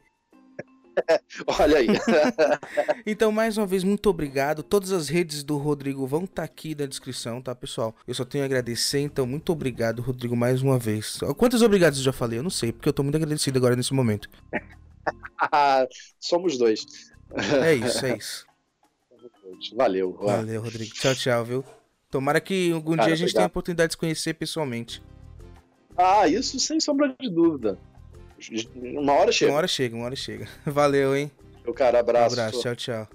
Olha 1.59 1.77
aí. 1.77 1.87
então, 3.05 3.31
mais 3.31 3.57
uma 3.57 3.65
vez, 3.65 3.83
muito 3.83 4.09
obrigado. 4.09 4.63
Todas 4.63 4.91
as 4.91 5.09
redes 5.09 5.43
do 5.43 5.57
Rodrigo 5.57 6.05
vão 6.05 6.23
estar 6.23 6.35
tá 6.35 6.43
aqui 6.43 6.75
na 6.75 6.85
descrição, 6.85 7.41
tá, 7.41 7.53
pessoal? 7.55 7.95
Eu 8.07 8.13
só 8.13 8.25
tenho 8.25 8.43
a 8.43 8.45
agradecer, 8.45 8.99
então, 8.99 9.25
muito 9.25 9.51
obrigado, 9.51 10.01
Rodrigo, 10.01 10.35
mais 10.35 10.61
uma 10.61 10.77
vez. 10.77 11.19
Quantos 11.37 11.61
obrigados 11.61 11.99
eu 11.99 12.05
já 12.05 12.13
falei? 12.13 12.39
Eu 12.39 12.43
não 12.43 12.49
sei, 12.49 12.71
porque 12.71 12.89
eu 12.89 12.93
tô 12.93 13.03
muito 13.03 13.15
agradecido 13.15 13.57
agora 13.57 13.75
nesse 13.75 13.93
momento. 13.93 14.29
Somos 16.19 16.57
dois. 16.57 16.85
É 17.63 17.73
isso, 17.73 18.05
é 18.05 18.17
isso. 18.17 18.45
Valeu. 19.75 20.13
Valeu, 20.21 20.61
Rodrigo. 20.61 20.93
Tchau, 20.93 21.15
tchau, 21.15 21.45
viu? 21.45 21.65
Tomara 22.09 22.41
que 22.41 22.71
algum 22.71 22.95
Cara, 22.95 23.05
dia 23.05 23.13
a 23.13 23.17
gente 23.17 23.25
obrigado. 23.25 23.35
tenha 23.35 23.45
a 23.45 23.47
oportunidade 23.47 23.89
de 23.89 23.93
se 23.93 23.97
conhecer 23.97 24.33
pessoalmente. 24.33 25.01
Ah, 25.95 26.27
isso 26.27 26.59
sem 26.59 26.79
sombra 26.79 27.13
de 27.19 27.29
dúvida. 27.29 27.77
Uma 28.75 29.13
hora 29.13 29.31
chega. 29.31 29.51
Uma 29.51 29.57
hora 29.57 29.67
chega, 29.67 29.95
uma 29.95 30.05
hora 30.05 30.15
chega. 30.15 30.47
Valeu, 30.65 31.15
hein? 31.15 31.31
O 31.65 31.73
cara, 31.73 31.99
abraço. 31.99 32.35
Um 32.35 32.39
abraço, 32.39 32.61
tchau, 32.61 32.75
tchau. 32.75 33.07